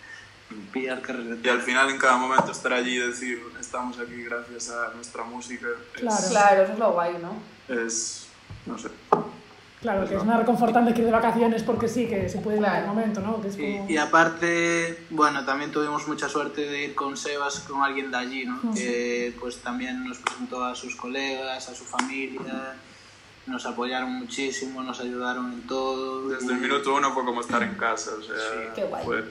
pillar 0.71 1.01
Y 1.43 1.47
al 1.49 1.61
final 1.61 1.89
en 1.89 1.97
cada 1.97 2.17
momento 2.17 2.51
estar 2.51 2.73
allí 2.73 2.95
y 2.95 2.99
decir, 2.99 3.41
estamos 3.65 3.99
aquí 3.99 4.23
gracias 4.23 4.69
a 4.69 4.93
nuestra 4.95 5.23
música, 5.23 5.67
es- 5.95 5.99
Claro. 6.01 6.27
Claro, 6.29 6.63
eso 6.63 6.73
es 6.73 6.79
lo 6.79 6.91
guay, 6.93 7.17
¿no? 7.21 7.35
es, 7.75 8.27
no 8.65 8.77
sé, 8.77 8.89
Claro, 9.81 10.07
que 10.07 10.15
es 10.15 10.23
más 10.23 10.39
reconfortante 10.39 10.93
que 10.95 11.01
ir 11.01 11.05
de 11.05 11.11
vacaciones 11.11 11.61
porque 11.61 11.87
sí, 11.87 12.07
que 12.07 12.27
se 12.27 12.39
puede 12.39 12.57
ir 12.57 12.63
en 12.63 12.69
Claro. 12.69 12.81
el 12.85 12.87
momento, 12.87 13.19
¿no? 13.21 13.39
Que 13.41 13.49
es 13.49 13.55
Y, 13.59 13.77
como... 13.77 13.89
y 13.89 13.97
aparte, 13.97 15.05
bueno, 15.11 15.45
también 15.45 15.71
tuvimos 15.71 16.07
mucha 16.07 16.27
suerte 16.27 16.61
de 16.61 16.85
ir 16.85 16.95
con 16.95 17.15
Sebas, 17.15 17.59
con 17.59 17.83
alguien 17.83 18.09
de 18.09 18.17
allí, 18.17 18.45
¿no? 18.45 18.73
Que 18.73 19.35
pues 19.39 19.57
también 19.57 20.03
nos 20.07 20.17
presentó 20.17 20.63
a 20.63 20.73
sus 20.73 20.95
colegas, 20.95 21.69
a 21.69 21.75
su 21.75 21.83
familia, 21.83 22.73
nos 23.45 23.63
apoyaron 23.67 24.11
muchísimo, 24.11 24.81
nos 24.81 24.99
ayudaron 25.01 25.53
en 25.53 25.67
todo. 25.67 26.29
desde 26.29 26.47
el 26.53 26.57
y- 26.57 26.61
minuto 26.61 26.95
uno 26.95 27.13
fue 27.13 27.23
como 27.23 27.41
estar 27.41 27.61
en 27.61 27.75
casa, 27.75 28.11
o 28.19 28.23
sea, 28.23 28.73
Qué 28.73 28.85
guay. 28.85 29.05
fue, 29.05 29.23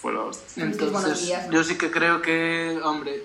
fue 0.00 0.12
la 0.12 0.20
hostia. 0.20 0.64
Buenos 0.66 0.82
Entonces, 0.82 1.26
días, 1.26 1.46
¿no? 1.48 1.52
yo 1.52 1.64
sí 1.64 1.76
que 1.76 1.90
creo 1.90 2.22
que, 2.22 2.78
hombre, 2.84 3.24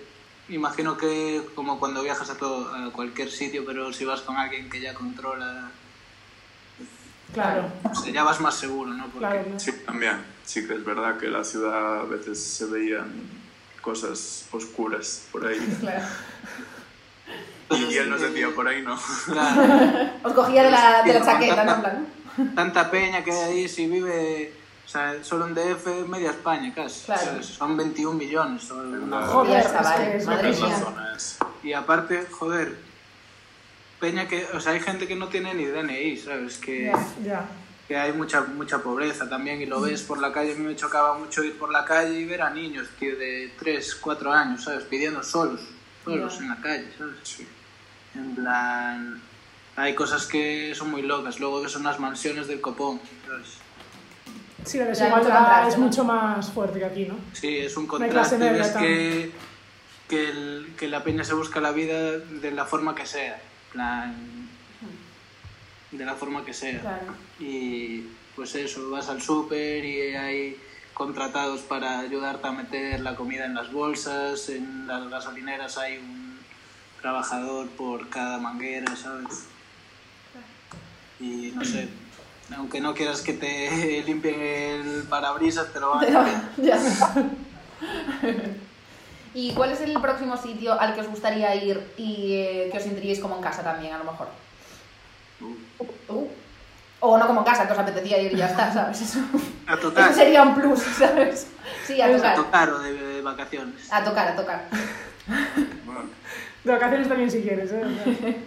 imagino 0.50 0.98
que 0.98 1.42
como 1.56 1.80
cuando 1.80 2.04
viajas 2.04 2.30
a, 2.30 2.38
todo, 2.38 2.74
a 2.74 2.92
cualquier 2.92 3.32
sitio, 3.32 3.66
pero 3.66 3.92
si 3.94 4.06
vas 4.06 4.22
con 4.22 4.38
alguien 4.38 4.70
que 4.70 4.80
ya 4.80 4.94
controla, 4.94 5.72
Claro, 7.34 7.70
o 7.84 7.94
sea, 7.94 8.14
ya 8.14 8.24
vas 8.24 8.40
más 8.40 8.56
seguro, 8.56 8.92
¿no? 8.94 9.08
Porque 9.08 9.20
claro. 9.20 9.46
¿no? 9.52 9.60
Sí, 9.60 9.72
también, 9.86 10.24
sí 10.46 10.66
que 10.66 10.76
es 10.76 10.86
verdad 10.86 11.18
que 11.18 11.28
la 11.28 11.44
ciudad 11.44 12.02
a 12.02 12.04
veces 12.04 12.42
se 12.42 12.66
veían 12.66 13.12
cosas 13.82 14.46
oscuras 14.52 15.28
por 15.32 15.46
ahí. 15.46 15.60
Claro. 17.68 17.90
Y 17.90 17.98
él 17.98 18.12
nos 18.12 18.22
decía, 18.22 18.48
por 18.54 18.68
ahí 18.68 18.84
no. 18.84 18.96
claro, 19.26 20.12
Os 20.24 20.34
cogía 20.34 20.64
de 20.64 20.72
la, 20.72 21.02
de 21.02 21.14
la 21.16 21.26
chaqueta, 21.26 21.64
¿no? 21.64 22.46
tanta 22.54 22.92
peña 22.92 23.24
que 23.24 23.32
hay 23.32 23.52
ahí, 23.52 23.68
si 23.68 23.88
vive, 23.88 24.54
o 24.86 24.88
sea, 24.88 25.24
solo 25.24 25.48
en 25.48 25.56
DF, 25.56 26.08
media 26.08 26.30
España 26.32 26.74
casi. 26.74 27.06
Claro. 27.06 27.42
Son 27.44 27.76
21 27.76 28.18
millones. 28.18 28.70
o 28.72 28.76
una- 28.78 29.26
Joder, 29.28 29.64
Joder, 29.64 29.64
chaval, 29.64 30.02
es 30.04 30.10
que 30.12 30.18
es 30.18 30.26
madre 30.28 30.44
loquísimo. 30.44 30.68
mía. 30.70 30.78
zona 30.80 31.14
es. 31.16 31.38
Y 31.64 31.74
aparte, 31.74 32.28
joder, 32.32 32.78
peña 34.00 34.28
que, 34.28 34.46
o 34.54 34.60
sea, 34.60 34.74
hay 34.74 34.80
gente 34.80 35.08
que 35.08 35.16
no 35.16 35.28
tiene 35.30 35.54
ni 35.54 35.66
DNI, 35.66 36.18
¿sabes? 36.18 36.58
Que... 36.58 36.86
Ya. 36.86 37.08
Ya. 37.24 37.46
que 37.88 37.96
hay 37.98 38.14
mucha 38.14 38.42
mucha 38.42 38.80
pobreza 38.80 39.30
también 39.30 39.62
y 39.62 39.66
lo 39.68 39.80
ves 39.82 40.02
por 40.04 40.20
la 40.20 40.32
calle. 40.32 40.54
A 40.54 40.56
mí 40.56 40.64
me 40.64 40.76
chocaba 40.76 41.18
mucho 41.18 41.44
ir 41.44 41.58
por 41.58 41.72
la 41.72 41.86
calle 41.86 42.20
y 42.20 42.26
ver 42.26 42.42
a 42.42 42.50
niños, 42.50 42.88
tío, 43.00 43.16
de 43.18 43.54
3, 43.60 43.96
4 43.96 44.32
años, 44.34 44.64
¿sabes? 44.64 44.84
Pidiendo 44.86 45.22
solos, 45.24 45.62
solos 46.04 46.34
Ya. 46.38 46.44
en 46.44 46.50
la 46.50 46.62
calle, 46.62 46.88
¿sabes? 46.98 47.16
Sí. 47.24 47.48
En 48.16 48.36
plan... 48.36 49.22
Hay 49.78 49.94
cosas 49.94 50.26
que 50.26 50.74
son 50.74 50.90
muy 50.90 51.02
locas. 51.02 51.38
Luego 51.42 51.62
ves 51.62 51.76
unas 51.76 52.00
mansiones 52.00 52.48
del 52.48 52.62
copón, 52.62 53.02
¿sabes? 53.28 53.58
Sí, 54.66 54.78
la 54.80 54.86
desigualdad 54.86 55.22
contraste, 55.34 55.70
es 55.70 55.78
mucho 55.78 56.04
más 56.04 56.50
fuerte 56.52 56.80
que 56.80 56.86
aquí, 56.86 57.06
¿no? 57.06 57.16
Sí, 57.34 57.58
es 57.60 57.78
un 57.78 57.86
contraste. 57.88 58.38
Ves 58.38 58.70
que, 58.72 59.32
que, 60.10 60.30
el- 60.30 60.74
que 60.78 60.88
la 60.88 61.04
peña 61.04 61.24
se 61.24 61.34
busca 61.34 61.60
la 61.62 61.72
vida 61.72 62.18
de 62.18 62.52
la 62.52 62.66
forma 62.66 62.96
que 62.96 63.06
sea. 63.06 63.40
plan... 63.72 64.34
De 65.92 66.04
la 66.04 66.16
forma 66.16 66.44
que 66.44 66.54
sea. 66.54 66.80
Claro. 66.82 67.14
y 67.40 68.02
pues 68.36 68.54
eso, 68.56 68.90
vas 68.90 69.08
al 69.08 69.22
súper 69.22 69.86
y 69.86 70.02
hay 70.16 70.58
contratados 70.94 71.62
para 71.62 72.00
ayudarte 72.00 72.48
a 72.48 72.52
meter 72.52 73.00
la 73.00 73.16
comida 73.16 73.46
en 73.46 73.54
las 73.54 73.72
bolsas, 73.72 74.50
en 74.50 74.88
las 74.88 75.10
gasolineras 75.10 75.78
hay 75.78 75.98
un 76.00 76.38
trabajador 77.02 77.70
por 77.70 78.10
cada 78.10 78.38
manguera, 78.40 78.94
¿sabes? 78.98 79.46
Y 81.20 81.52
no 81.56 81.64
sé, 81.64 81.88
aunque 82.56 82.82
no 82.82 82.94
quieras 82.94 83.22
que 83.22 83.34
te 83.34 84.04
limpien 84.08 84.40
el 84.42 85.04
parabrisas, 85.10 85.72
te 85.72 85.80
lo 85.80 85.92
van 85.92 86.04
a 86.04 86.08
Pero, 86.08 86.24
limpiar. 86.24 86.80
ya. 86.80 87.14
¿Y 89.34 89.52
cuál 89.54 89.72
es 89.72 89.82
el 89.82 90.00
próximo 90.00 90.38
sitio 90.38 90.80
al 90.80 90.94
que 90.96 91.02
os 91.02 91.08
gustaría 91.10 91.54
ir 91.56 91.82
y 91.98 92.36
eh, 92.36 92.70
que 92.72 92.78
os 92.78 92.84
sentiríais 92.84 93.20
como 93.20 93.36
en 93.36 93.42
casa 93.42 93.64
también, 93.64 93.94
a 93.94 93.98
lo 93.98 94.06
mejor? 94.06 94.28
Uh. 95.42 96.28
O 97.02 97.18
no 97.18 97.28
como 97.28 97.42
en 97.42 97.46
casa, 97.46 97.68
que 97.68 97.74
os 97.74 97.80
apetecía 97.80 98.20
ir 98.22 98.32
y 98.32 98.38
ya 98.38 98.48
está, 98.48 98.72
¿sabes? 98.74 99.02
Eso, 99.02 99.20
A 99.68 99.76
tocar, 99.78 100.10
eso 100.10 100.20
sería 100.20 100.42
un 100.42 100.56
plus, 100.56 100.80
¿sabes? 100.80 101.48
Sí, 101.86 102.00
a 102.02 102.06
a 102.06 102.16
tocar. 102.16 102.36
tocar 102.36 102.70
o 102.70 102.80
de, 102.80 102.94
de 102.94 103.22
vacaciones. 103.22 103.92
A 103.92 104.04
tocar, 104.04 104.30
a 104.30 104.36
tocar. 104.38 104.64
Bueno, 105.86 106.02
De 106.64 106.72
vacaciones 106.72 107.08
también 107.10 107.30
si 107.30 107.42
quieres, 107.42 107.72
¿eh? 107.74 108.38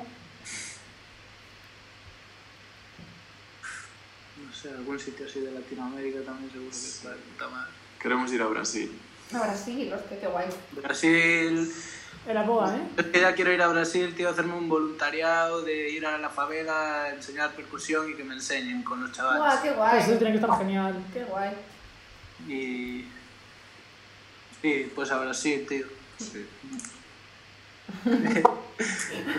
Sé, 4.60 4.70
algún 4.70 4.98
sitio 4.98 5.26
así 5.26 5.40
de 5.40 5.52
Latinoamérica 5.52 6.20
también 6.24 6.50
seguro 6.50 6.70
que 6.70 6.76
está 6.76 7.10
de 7.10 7.16
puta 7.16 7.48
madre. 7.48 7.70
queremos 8.00 8.32
ir 8.32 8.42
a 8.42 8.46
Brasil. 8.46 8.90
A 9.32 9.38
Brasil, 9.40 9.92
hostia, 9.92 10.18
qué 10.20 10.26
guay. 10.26 10.48
Brasil, 10.72 11.72
Era 12.26 12.42
boa, 12.42 12.74
¿eh? 12.76 12.80
Es 12.96 13.06
que 13.06 13.20
ya 13.20 13.34
quiero 13.34 13.52
ir 13.52 13.62
a 13.62 13.68
Brasil, 13.68 14.14
tío, 14.16 14.28
hacerme 14.30 14.54
un 14.54 14.68
voluntariado 14.68 15.62
de 15.62 15.90
ir 15.90 16.04
a 16.06 16.18
la 16.18 16.28
favela, 16.30 17.04
a 17.04 17.14
enseñar 17.14 17.52
percusión 17.54 18.10
y 18.10 18.14
que 18.14 18.24
me 18.24 18.34
enseñen 18.34 18.82
con 18.82 19.00
los 19.00 19.16
Guau, 19.16 19.32
chavales. 19.32 19.60
qué 19.60 19.68
Eso 19.68 19.76
guay. 19.76 20.18
tiene 20.18 20.32
que 20.32 20.38
estar 20.40 20.58
genial. 20.58 20.94
Qué 21.12 21.24
guay. 21.24 21.50
Y. 22.48 23.04
Sí, 24.60 24.92
pues 24.94 25.10
a 25.12 25.18
Brasil, 25.20 25.64
tío. 25.68 25.86
Sí. 26.18 26.46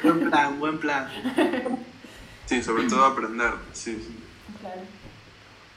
Buen 0.04 0.30
plan, 0.30 0.60
buen 0.60 0.80
plan. 0.80 1.08
Sí, 2.46 2.64
sobre 2.64 2.86
todo 2.88 3.06
aprender, 3.06 3.54
sí, 3.74 3.94
sí. 4.04 4.16
Claro. 4.60 4.82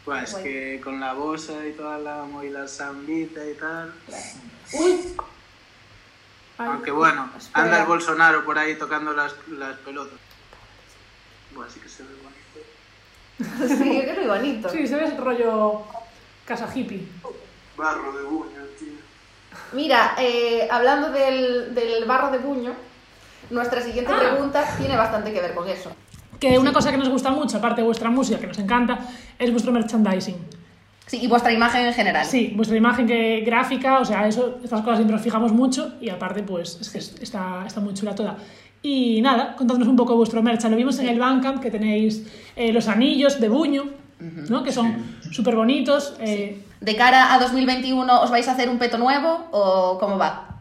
Pues 0.05 0.31
es 0.31 0.35
que 0.37 0.81
con 0.83 0.99
la 1.01 1.13
bosa 1.13 1.65
y 1.67 1.73
toda 1.73 1.99
la 1.99 2.27
y 2.45 2.51
la 2.51 2.67
zambita 2.67 3.45
y 3.47 3.55
tal. 3.55 3.93
Uy, 4.73 5.15
Ay, 6.59 6.67
Aunque 6.69 6.91
bueno, 6.91 7.31
Espera. 7.37 7.65
anda 7.65 7.81
el 7.81 7.87
Bolsonaro 7.87 8.45
por 8.45 8.59
ahí 8.59 8.77
tocando 8.77 9.13
las, 9.13 9.35
las 9.49 9.77
pelotas. 9.79 10.19
Bueno, 11.55 11.71
sí 11.73 11.81
que 11.81 11.89
se 11.89 12.03
ve 12.03 12.09
bonito. 12.23 13.69
sí, 13.85 13.91
que 14.01 14.11
es 14.11 14.17
muy 14.19 14.27
bonito. 14.27 14.69
Sí, 14.69 14.87
se 14.87 14.97
ve 14.97 15.05
ese 15.05 15.17
rollo 15.17 15.83
casa 16.45 16.69
hippie. 16.75 17.07
Barro 17.77 18.13
de 18.13 18.23
buño, 18.25 18.61
tío. 18.79 18.93
Mira, 19.73 20.15
eh, 20.19 20.69
hablando 20.71 21.11
del, 21.11 21.75
del 21.75 22.05
barro 22.05 22.31
de 22.31 22.39
buño, 22.39 22.75
nuestra 23.51 23.81
siguiente 23.81 24.13
Ah. 24.15 24.19
pregunta 24.19 24.77
tiene 24.79 24.97
bastante 24.97 25.33
que 25.33 25.41
ver 25.41 25.55
con 25.55 25.69
eso. 25.69 25.95
Que 26.43 26.59
una 26.59 26.73
cosa 26.73 26.91
que 26.91 26.97
nos 26.99 27.09
gusta 27.09 27.31
mucho, 27.31 27.57
aparte 27.59 27.81
de 27.83 27.87
vuestra 27.87 28.11
música, 28.11 28.39
que 28.41 28.49
nos 28.49 28.59
encanta, 28.59 28.99
es 29.39 29.51
vuestro 29.51 29.71
merchandising. 29.73 30.37
Sí, 31.07 31.19
y 31.23 31.27
vuestra 31.29 31.53
imagen 31.53 31.87
en 31.87 31.95
general. 31.95 32.25
Sí, 32.27 32.53
vuestra 32.57 32.77
imagen 32.77 33.07
que 33.07 33.41
gráfica, 33.47 33.99
o 34.01 34.05
sea, 34.05 34.27
eso, 34.27 34.59
estas 34.65 34.81
cosas 34.81 34.97
siempre 34.97 35.15
nos 35.15 35.23
fijamos 35.23 35.53
mucho 35.53 35.95
y 36.01 36.09
aparte, 36.11 36.43
pues, 36.43 36.79
es 36.81 36.91
que 36.91 36.99
es- 36.99 37.15
está, 37.21 37.65
está 37.67 37.81
muy 37.81 37.95
chula 37.95 38.15
toda. 38.15 38.37
Y 38.83 39.21
nada, 39.23 39.55
contadnos 39.57 39.87
un 39.87 39.95
poco 39.97 40.17
vuestro 40.17 40.43
merch. 40.43 40.65
Lo 40.65 40.77
vimos 40.77 40.99
en 40.99 41.09
el 41.09 41.19
Bandcamp, 41.21 41.61
que 41.63 41.71
tenéis 41.71 42.27
eh, 42.57 42.73
los 42.73 42.89
anillos 42.89 43.41
de 43.41 43.49
buño, 43.49 43.85
¿no? 44.49 44.63
Que 44.65 44.73
son 44.73 45.17
súper 45.31 45.55
bonitos. 45.55 46.15
eh, 46.21 46.61
De 46.81 46.97
cara 46.97 47.33
a 47.35 47.39
2021, 47.39 48.21
¿os 48.23 48.31
vais 48.33 48.49
a 48.49 48.53
hacer 48.53 48.69
un 48.69 48.79
peto 48.79 48.99
nuevo 48.99 49.47
o 49.53 49.99
cómo 50.01 50.19
va? 50.19 50.59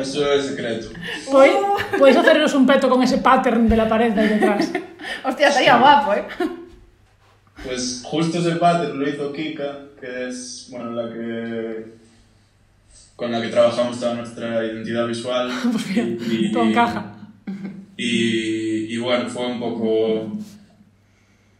Eso 0.00 0.32
es 0.32 0.46
secreto. 0.46 0.88
Podéis, 1.30 1.54
podéis 1.98 2.16
haceros 2.16 2.54
un 2.54 2.66
peto 2.66 2.88
con 2.88 3.02
ese 3.02 3.18
pattern 3.18 3.68
de 3.68 3.76
la 3.76 3.88
pared 3.88 4.12
de 4.12 4.20
ahí 4.20 4.28
detrás. 4.28 4.70
Hostia, 5.24 5.48
estaría 5.48 5.76
guapo, 5.78 6.14
¿eh? 6.14 6.24
Pues 7.64 8.02
justo 8.04 8.38
ese 8.38 8.56
pattern 8.56 8.98
lo 8.98 9.08
hizo 9.08 9.32
Kika, 9.32 9.78
que 10.00 10.28
es 10.28 10.68
bueno, 10.70 10.90
la 10.90 11.12
que 11.12 11.94
con 13.16 13.30
la 13.30 13.40
que 13.40 13.48
trabajamos 13.48 14.00
toda 14.00 14.14
nuestra 14.14 14.64
identidad 14.64 15.06
visual. 15.06 15.50
y, 15.94 16.52
Todo 16.52 16.64
encaja. 16.64 17.14
Y, 17.96 18.94
y 18.94 18.96
bueno, 18.98 19.28
fue 19.28 19.46
un 19.46 19.60
poco 19.60 20.36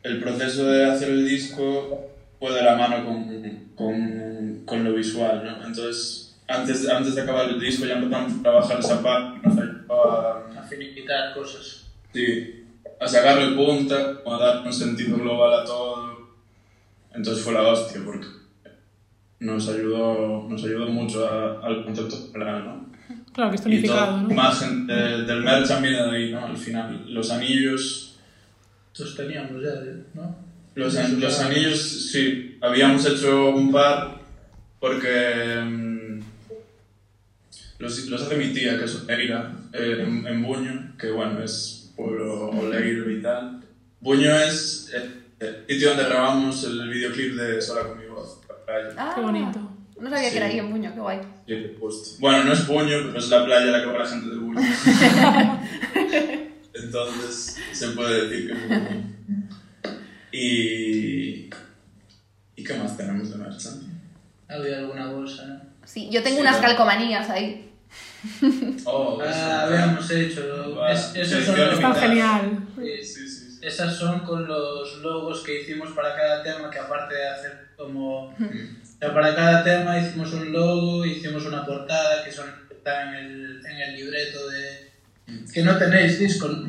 el 0.02 0.20
proceso 0.20 0.66
de 0.66 0.84
hacer 0.84 1.08
el 1.08 1.26
disco 1.26 2.10
fue 2.38 2.52
de 2.52 2.62
la 2.62 2.76
mano 2.76 3.06
con, 3.06 3.70
con, 3.74 4.62
con 4.66 4.84
lo 4.84 4.92
visual, 4.92 5.42
¿no? 5.44 5.66
Entonces, 5.66 6.23
antes, 6.48 6.88
antes 6.88 7.14
de 7.14 7.22
acabar 7.22 7.48
el 7.48 7.60
disco 7.60 7.86
ya 7.86 7.94
empezamos 7.94 8.32
a 8.38 8.42
trabajar 8.42 8.78
esa 8.80 9.02
parte, 9.02 9.40
nos 9.48 9.58
ayudaba 9.58 10.50
A 10.58 10.62
finiquitar 10.62 11.34
cosas. 11.34 11.86
Sí, 12.12 12.64
a 13.00 13.06
sacarle 13.08 13.54
punta, 13.56 14.18
a 14.26 14.38
dar 14.38 14.66
un 14.66 14.72
sentido 14.72 15.16
global 15.18 15.60
a 15.60 15.64
todo. 15.64 16.28
Entonces 17.14 17.44
fue 17.44 17.52
la 17.54 17.62
hostia, 17.62 18.00
porque 18.04 18.26
nos 19.40 19.68
ayudó, 19.68 20.46
nos 20.48 20.64
ayudó 20.64 20.86
mucho 20.86 21.26
a- 21.26 21.64
al 21.66 21.84
concepto 21.84 22.16
general, 22.32 22.64
¿no? 22.64 22.86
Claro, 23.32 23.50
que 23.50 23.56
es 23.56 23.62
tonificado, 23.62 24.16
la 24.16 24.22
¿no? 24.22 24.30
imagen 24.30 24.86
de- 24.86 25.22
del 25.24 25.42
merch 25.42 25.68
viene 25.82 26.02
de 26.02 26.10
ahí, 26.10 26.32
¿no? 26.32 26.46
Al 26.46 26.56
final, 26.56 27.04
los 27.12 27.30
anillos, 27.30 28.16
Estos 28.92 29.16
teníamos 29.16 29.60
ya, 29.62 29.70
¿no? 30.14 30.36
los, 30.76 30.96
an- 30.96 31.20
los 31.20 31.40
anillos, 31.40 32.10
sí, 32.12 32.58
habíamos 32.60 33.04
hecho 33.06 33.50
un 33.50 33.70
par 33.72 34.20
porque 34.80 35.60
mm, 35.64 35.93
los, 37.78 38.06
los 38.06 38.22
hace 38.22 38.36
mi 38.36 38.52
tía, 38.52 38.78
que 38.78 38.84
es 38.84 38.94
Oteira, 38.94 39.52
eh, 39.72 39.98
en, 40.06 40.26
en 40.26 40.42
Buño, 40.42 40.94
que 40.98 41.10
bueno, 41.10 41.42
es 41.42 41.92
pueblo 41.96 42.50
oleiro 42.50 43.10
y 43.10 43.20
tal. 43.22 43.60
Buño 44.00 44.34
es 44.38 44.90
eh, 44.94 45.10
el 45.40 45.64
sitio 45.68 45.90
donde 45.90 46.04
grabamos 46.04 46.64
el 46.64 46.88
videoclip 46.88 47.34
de 47.34 47.60
Sola 47.60 47.88
con 47.88 47.98
mi 47.98 48.06
voz. 48.06 48.40
la 48.48 48.64
playa. 48.64 48.94
Ah, 48.96 49.12
Qué 49.14 49.20
bonito. 49.20 49.70
No 50.00 50.10
sabía 50.10 50.26
Sí. 50.28 50.32
que 50.32 50.36
era 50.38 50.46
ahí 50.46 50.58
en 50.58 50.70
Buño, 50.70 50.92
qué 50.92 51.00
guay. 51.00 51.20
Bueno, 52.18 52.44
no 52.44 52.52
es 52.52 52.66
Buño, 52.66 52.96
pero 53.06 53.18
es 53.18 53.28
la 53.30 53.44
playa 53.44 53.68
a 53.68 53.78
la 53.78 53.80
que 53.80 53.86
va 53.86 53.98
la 54.00 54.06
gente 54.06 54.28
de 54.30 54.36
Buño. 54.36 54.60
Entonces, 56.74 57.56
se 57.72 57.88
puede 57.88 58.28
decir 58.28 58.46
que 58.48 58.52
es 58.54 58.68
Buño. 58.68 59.14
Y... 60.32 61.50
¿Y 62.56 62.64
qué 62.64 62.74
más 62.74 62.96
tenemos 62.96 63.30
de 63.30 63.36
merch? 63.36 63.58
Santi? 63.60 63.86
Había 64.48 64.78
alguna 64.78 65.10
bolsa. 65.12 65.63
Sí, 65.84 66.08
yo 66.10 66.22
tengo 66.22 66.36
Sí, 66.36 66.42
unas 66.42 66.56
calcomanías 66.58 67.28
ahí. 67.30 67.70
Oh, 68.84 69.20
Ah, 69.24 69.62
habíamos 69.64 70.10
hecho. 70.10 70.74
Vale. 70.76 70.94
Es- 70.94 71.12
esos 71.14 71.44
son 71.44 71.56
los- 71.58 71.72
Está 71.74 71.88
limitada. 71.88 71.94
genial. 71.94 72.58
Sí, 72.76 73.02
Sí, 73.02 73.28
sí, 73.28 73.28
sí. 73.28 73.58
Esas 73.62 73.96
son 73.96 74.20
con 74.20 74.46
los 74.46 74.98
logos 74.98 75.42
que 75.42 75.62
hicimos 75.62 75.90
para 75.92 76.14
cada 76.14 76.42
tema, 76.42 76.68
que 76.70 76.78
aparte 76.78 77.14
de 77.14 77.28
hacer 77.28 77.68
como... 77.76 78.28
O 78.28 78.34
sea, 78.98 79.14
para 79.14 79.34
cada 79.34 79.64
tema 79.64 79.98
hicimos 79.98 80.32
un 80.34 80.52
logo, 80.52 81.04
hicimos 81.06 81.46
una 81.46 81.64
portada, 81.64 82.22
que 82.24 82.30
son 82.32 82.46
están 82.70 83.14
en 83.14 83.24
el, 83.24 83.66
en 83.66 83.76
el 83.80 83.96
libreto 83.96 84.48
de... 84.48 84.92
Que 85.52 85.62
no 85.62 85.78
tenéis 85.78 86.18
disco, 86.18 86.48
¿no? 86.48 86.68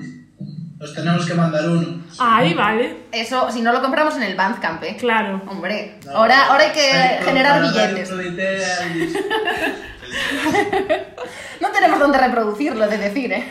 Os 0.79 0.93
tenemos 0.93 1.25
que 1.25 1.33
mandar 1.33 1.67
uno. 1.69 2.01
Ahí 2.19 2.53
vale. 2.53 2.97
Eso, 3.11 3.49
si 3.51 3.61
no 3.61 3.71
lo 3.71 3.81
compramos 3.81 4.15
en 4.17 4.23
el 4.23 4.35
Bandcamp, 4.35 4.83
¿eh? 4.83 4.97
Claro. 4.99 5.41
Hombre, 5.47 5.95
No, 6.05 6.11
ahora, 6.11 6.47
ahora 6.47 6.65
hay 6.65 6.71
que 6.71 6.91
hay 6.91 7.19
que 7.19 7.25
generar 7.25 7.61
billetes. 7.61 8.11
otro 8.11 8.23
No 11.61 11.71
tenemos 11.71 11.99
dónde 11.99 12.17
reproducirlo, 12.17 12.87
de 12.87 12.97
decir, 12.97 13.31
¿eh? 13.31 13.47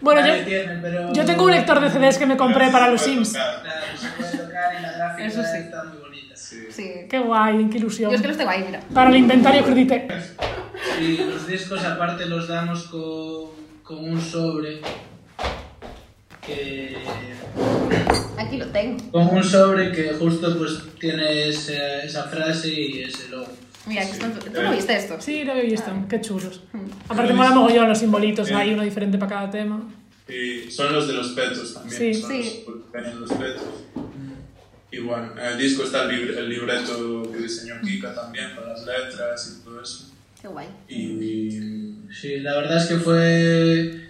Bueno, 0.00 0.20
Nadie 0.22 0.38
yo, 0.40 0.44
tiene, 0.46 0.78
pero- 0.82 1.12
yo 1.12 1.24
tengo 1.24 1.44
un 1.44 1.52
lector 1.52 1.80
de 1.80 1.90
CDs 1.90 2.18
que 2.18 2.26
me 2.26 2.36
compré 2.36 2.68
para 2.70 2.88
los 2.88 3.00
Sims. 3.02 3.32
tocar. 3.32 3.62
Claro, 3.62 3.86
se 3.96 4.08
puede 4.08 4.38
tocar 4.46 4.74
y 4.78 4.82
la 4.82 4.92
gráfica 4.92 5.28
Eso 5.28 5.42
sí. 5.42 5.58
está 5.58 5.84
muy 5.84 5.98
bonita. 5.98 6.36
Sí. 6.36 6.66
Sí. 6.70 6.92
Qué 7.08 7.18
guay, 7.18 7.68
qué 7.70 7.78
ilusión. 7.78 8.10
Yo 8.10 8.16
es 8.16 8.22
que 8.22 8.28
los 8.28 8.36
tengo 8.36 8.50
ahí, 8.50 8.64
mira. 8.64 8.80
Para 8.94 9.10
el 9.10 9.16
inventario 9.16 9.64
credité. 9.64 10.08
Y 11.00 11.18
los 11.18 11.46
discos 11.46 11.84
aparte 11.84 12.26
los 12.26 12.48
damos 12.48 12.84
con, 12.84 13.50
con 13.82 13.98
un 14.10 14.20
sobre 14.20 14.80
que 16.46 16.96
Aquí 18.38 18.56
lo 18.56 18.66
tengo. 18.66 19.10
con 19.12 19.28
un 19.36 19.44
sobre 19.44 19.92
que 19.92 20.14
justo 20.14 20.56
pues 20.58 20.78
tiene 20.98 21.48
esa, 21.48 22.02
esa 22.02 22.24
frase 22.24 22.68
y 22.72 23.02
ese 23.02 23.28
logo. 23.28 23.48
Mira, 23.86 24.04
que 24.04 24.12
esto- 24.12 24.26
¿tú 24.52 24.62
no 24.62 24.72
viste 24.72 24.96
esto? 24.96 25.20
Sí, 25.20 25.44
lo 25.44 25.54
he 25.54 25.62
visto. 25.66 25.90
Qué 26.08 26.20
chulos. 26.20 26.62
Mm. 26.72 26.78
Aparte 27.10 27.32
mola 27.32 27.50
mogollón 27.50 27.88
los 27.88 27.98
simbolitos, 27.98 28.50
hay 28.50 28.72
uno 28.74 28.82
diferente 28.82 29.18
para 29.18 29.30
cada 29.34 29.50
tema. 29.50 29.88
Y 30.28 30.70
son 30.70 30.92
los 30.92 31.08
de 31.08 31.14
los 31.14 31.28
petos 31.30 31.74
también. 31.74 31.98
Sí. 31.98 32.14
son 32.14 32.30
Sí. 32.30 32.64
Los, 32.92 33.14
los 33.14 33.30
petos. 33.32 33.62
Y 34.92 34.98
bueno, 34.98 35.32
en 35.38 35.46
el 35.46 35.58
disco 35.58 35.84
está 35.84 36.04
el, 36.04 36.08
libre- 36.10 36.38
el 36.38 36.48
libreto 36.48 37.30
que 37.32 37.38
diseñó 37.38 37.80
Kika 37.80 38.14
también, 38.14 38.54
con 38.56 38.68
las 38.68 38.84
letras 38.84 39.58
y 39.60 39.64
todo 39.64 39.80
eso. 39.82 40.10
Qué 40.40 40.48
guay. 40.48 40.68
Y. 40.88 42.10
Sí, 42.12 42.40
la 42.40 42.56
verdad 42.56 42.78
es 42.78 42.86
que 42.86 42.96
fue 42.96 44.00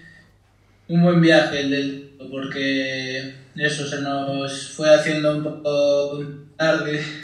un 0.89 1.03
buen 1.03 1.21
viaje 1.21 1.61
el 1.61 1.71
del 1.71 2.10
porque 2.29 3.35
eso 3.57 3.87
se 3.87 4.01
nos 4.03 4.71
fue 4.71 4.95
haciendo 4.95 5.37
un 5.37 5.43
poco 5.45 6.25
tarde. 6.57 7.03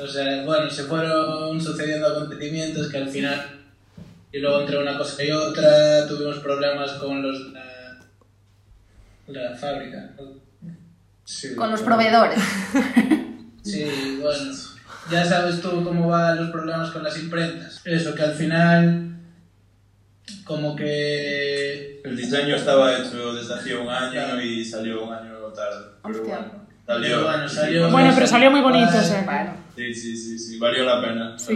O 0.00 0.06
sea, 0.06 0.44
bueno, 0.44 0.70
se 0.70 0.84
fueron 0.84 1.60
sucediendo 1.60 2.06
acontecimientos 2.06 2.88
que 2.88 2.98
al 2.98 3.08
final, 3.08 3.58
y 4.30 4.38
luego 4.38 4.60
entre 4.60 4.78
una 4.78 4.96
cosa 4.96 5.24
y 5.24 5.32
otra, 5.32 6.06
tuvimos 6.06 6.38
problemas 6.38 6.92
con 6.92 7.20
los 7.20 7.52
de 7.52 7.58
la, 9.32 9.50
la 9.50 9.56
fábrica. 9.56 10.14
Sí, 11.24 11.56
Con 11.56 11.72
los 11.72 11.82
proveedores. 11.82 12.38
Sí, 13.64 14.18
bueno, 14.22 14.50
ya 15.10 15.24
sabes 15.26 15.60
tú 15.60 15.84
cómo 15.84 16.08
van 16.08 16.38
los 16.38 16.50
problemas 16.50 16.90
con 16.90 17.02
las 17.02 17.18
imprentas. 17.18 17.82
Eso, 17.84 18.14
que 18.14 18.22
al 18.22 18.32
final, 18.32 19.17
como 20.44 20.74
que 20.76 22.00
El 22.04 22.16
diseño 22.16 22.56
estaba 22.56 22.96
hecho 22.98 23.34
desde 23.34 23.54
hacía 23.54 23.78
un 23.78 23.88
año 23.88 24.40
y 24.42 24.64
salió 24.64 25.04
un 25.04 25.12
año 25.12 25.34
tarde. 25.54 25.86
Pero 26.02 26.22
bueno, 26.24 26.46
salió. 26.86 27.08
Pero 27.08 27.24
bueno, 27.24 27.48
salió- 27.48 27.90
Bueno, 27.90 28.10
pero 28.14 28.26
salió 28.26 28.50
muy 28.50 28.60
bonito, 28.60 28.96
o 28.98 29.02
sea. 29.02 29.22
Bueno. 29.24 29.52
Sí, 29.76 29.94
sí, 29.94 30.16
sí, 30.16 30.38
sí, 30.38 30.58
valió 30.58 30.84
la 30.84 31.00
pena. 31.00 31.36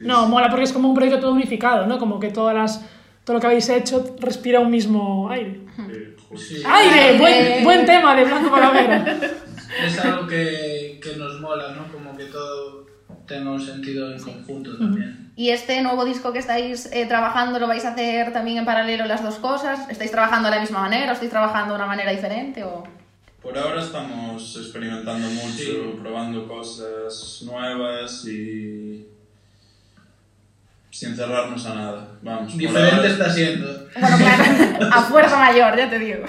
Sí. 0.00 0.06
No, 0.06 0.26
mola 0.28 0.48
porque 0.48 0.64
es 0.64 0.72
como 0.72 0.88
un 0.88 0.94
proyecto 0.94 1.20
todo 1.20 1.32
unificado, 1.32 1.86
¿no? 1.86 1.98
Como 1.98 2.18
que 2.18 2.30
todas 2.30 2.54
las, 2.54 2.80
todo 3.22 3.34
lo 3.34 3.40
que 3.40 3.46
habéis 3.48 3.68
hecho 3.68 4.16
respira 4.18 4.58
un 4.60 4.70
mismo. 4.70 5.30
Sí, 5.34 6.62
¡Aire! 6.64 7.00
Aire. 7.00 7.18
Buen, 7.18 7.64
buen 7.64 7.84
tema 7.84 8.16
de 8.16 8.24
Blanco 8.24 8.50
Palavera. 8.50 9.18
es 9.86 9.98
algo 9.98 10.26
que, 10.26 10.98
que 11.02 11.16
nos 11.16 11.38
mola, 11.42 11.74
¿no? 11.74 11.92
Como 11.92 12.16
que 12.16 12.24
todo 12.24 12.86
tenga 13.26 13.50
un 13.50 13.60
sentido 13.60 14.10
en 14.10 14.18
conjunto 14.22 14.78
también. 14.78 15.19
¿Y 15.36 15.50
este 15.50 15.80
nuevo 15.82 16.04
disco 16.04 16.32
que 16.32 16.38
estáis 16.38 16.86
eh, 16.92 17.06
trabajando 17.06 17.58
lo 17.58 17.66
vais 17.66 17.84
a 17.84 17.92
hacer 17.92 18.32
también 18.32 18.58
en 18.58 18.64
paralelo 18.64 19.06
las 19.06 19.22
dos 19.22 19.36
cosas? 19.36 19.88
¿Estáis 19.88 20.10
trabajando 20.10 20.48
de 20.50 20.56
la 20.56 20.60
misma 20.60 20.80
manera 20.80 21.10
o 21.10 21.14
estáis 21.14 21.30
trabajando 21.30 21.72
de 21.74 21.78
una 21.78 21.86
manera 21.86 22.10
diferente? 22.10 22.62
O... 22.64 22.84
Por 23.42 23.56
ahora 23.56 23.80
estamos 23.82 24.56
experimentando 24.56 25.28
mucho, 25.28 25.56
Sí. 25.56 25.98
probando 26.02 26.46
cosas 26.46 27.42
nuevas 27.46 28.26
y 28.26 29.06
sin 30.90 31.16
cerrarnos 31.16 31.64
a 31.66 31.74
nada. 31.74 32.08
Vamos. 32.20 32.56
Diferente 32.58 32.96
ahora- 32.96 33.08
está 33.08 33.30
siendo. 33.32 33.66
Bueno, 33.98 34.16
claro, 34.18 34.88
a 34.92 35.02
fuerza 35.02 35.38
mayor, 35.38 35.76
ya 35.78 35.88
te 35.88 35.98
digo. 35.98 36.24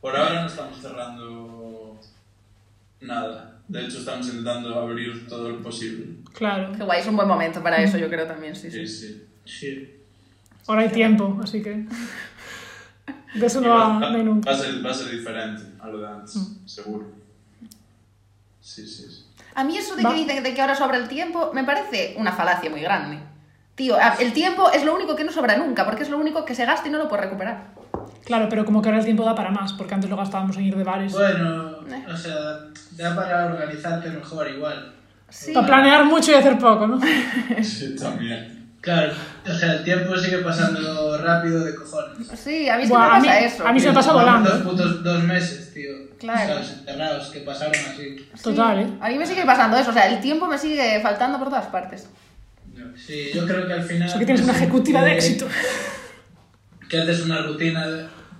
Por 0.00 0.16
ahora 0.16 0.42
no 0.42 0.46
estamos 0.46 0.78
cerrando 0.80 1.98
nada. 3.00 3.58
De 3.66 3.84
hecho, 3.84 3.98
estamos 3.98 4.26
intentando 4.26 4.78
abrir 4.78 5.26
todo 5.26 5.48
lo 5.48 5.62
posible. 5.62 6.06
Claro. 6.34 6.72
Qué 6.76 6.82
guay, 6.82 7.00
es 7.00 7.06
un 7.06 7.16
buen 7.16 7.28
momento 7.28 7.62
para 7.62 7.82
eso, 7.82 7.98
yo 7.98 8.08
creo 8.08 8.26
también, 8.26 8.54
sí, 8.56 8.70
sí. 8.70 8.86
Sí, 8.86 8.96
sí. 8.96 9.26
Sí. 9.44 10.00
Ahora 10.66 10.82
hay 10.82 10.88
tiempo, 10.88 11.38
así 11.42 11.62
que. 11.62 11.86
De 13.34 13.46
eso 13.46 13.60
no, 13.60 13.70
va, 13.70 13.88
va, 13.88 14.10
no 14.10 14.16
hay 14.16 14.24
nunca. 14.24 14.50
va 14.50 14.56
a 14.56 14.60
ser, 14.60 14.84
va 14.86 14.90
a 14.90 14.94
ser 14.94 15.10
diferente 15.10 15.62
a 15.80 15.88
lo 15.88 15.98
de 15.98 16.06
antes, 16.06 16.38
seguro. 16.66 17.06
Sí, 18.60 18.86
sí, 18.86 19.10
sí. 19.10 19.26
A 19.54 19.64
mí 19.64 19.76
eso 19.76 19.96
de 19.96 20.02
Va. 20.02 20.10
que 20.10 20.16
dicen 20.16 20.42
de 20.42 20.54
que 20.54 20.60
ahora 20.60 20.74
sobra 20.74 20.96
el 20.96 21.08
tiempo 21.08 21.50
me 21.52 21.64
parece 21.64 22.14
una 22.16 22.32
falacia 22.32 22.70
muy 22.70 22.80
grande. 22.80 23.18
Tío, 23.74 23.96
el 24.20 24.32
tiempo 24.32 24.70
es 24.70 24.84
lo 24.84 24.94
único 24.94 25.16
que 25.16 25.24
no 25.24 25.32
sobra 25.32 25.56
nunca, 25.56 25.84
porque 25.84 26.02
es 26.02 26.10
lo 26.10 26.18
único 26.18 26.44
que 26.44 26.54
se 26.54 26.64
gasta 26.66 26.88
y 26.88 26.90
no 26.90 26.98
lo 26.98 27.08
puedes 27.08 27.24
recuperar. 27.24 27.72
Claro, 28.24 28.48
pero 28.48 28.64
como 28.64 28.80
que 28.80 28.88
ahora 28.88 28.98
el 28.98 29.04
tiempo 29.04 29.24
da 29.24 29.34
para 29.34 29.50
más, 29.50 29.72
porque 29.72 29.94
antes 29.94 30.08
lo 30.08 30.16
gastábamos 30.16 30.56
en 30.56 30.64
ir 30.64 30.76
de 30.76 30.84
bares. 30.84 31.12
Bueno, 31.12 31.78
o 32.08 32.16
sea, 32.16 32.34
da 32.92 33.16
para 33.16 33.46
organizarte 33.46 34.10
mejor 34.10 34.48
igual. 34.48 34.94
Sí. 35.32 35.52
Para 35.52 35.66
planear 35.66 36.04
mucho 36.04 36.30
y 36.30 36.34
hacer 36.34 36.58
poco, 36.58 36.86
¿no? 36.86 37.00
Sí, 37.62 37.96
también. 37.98 38.60
Claro, 38.82 39.12
o 39.48 39.54
sea, 39.54 39.74
el 39.74 39.84
tiempo 39.84 40.16
sigue 40.16 40.38
pasando 40.38 41.16
rápido 41.18 41.64
de 41.64 41.74
cojones. 41.76 42.28
Sí, 42.36 42.68
a 42.68 42.76
mí 42.76 42.82
sí 42.82 42.88
Buah, 42.90 43.14
a 43.14 43.14
me 43.14 43.20
mí- 43.20 43.26
pasa 43.28 43.40
eso. 43.40 43.66
a 43.66 43.72
mí 43.72 43.80
se 43.80 43.88
me 43.88 43.94
pasa 43.94 44.12
volando. 44.12 44.50
Dos 44.50 44.62
putos 44.62 45.04
dos 45.04 45.22
meses, 45.22 45.72
tío. 45.72 45.90
Claro. 46.18 46.54
¿Sabes? 46.54 46.72
Enterrados, 46.80 47.28
que 47.30 47.40
pasaron 47.40 47.74
así. 47.74 48.16
Total, 48.42 48.78
¿eh? 48.80 48.86
A 49.00 49.08
mí 49.08 49.18
me 49.18 49.26
sigue 49.26 49.44
pasando 49.44 49.76
eso, 49.76 49.90
o 49.90 49.92
sea, 49.92 50.08
el 50.12 50.20
tiempo 50.20 50.46
me 50.48 50.58
sigue 50.58 51.00
faltando 51.00 51.38
por 51.38 51.48
todas 51.48 51.66
partes. 51.66 52.08
Sí, 52.96 53.30
yo 53.32 53.46
creo 53.46 53.66
que 53.68 53.72
al 53.72 53.82
final... 53.84 54.08
Eso 54.08 54.18
que 54.18 54.24
tienes 54.26 54.42
una 54.44 54.52
ejecutiva 54.52 55.02
de 55.02 55.14
éxito. 55.14 55.46
Que 56.88 56.98
haces 57.00 57.22
una 57.24 57.42
rutina, 57.42 57.86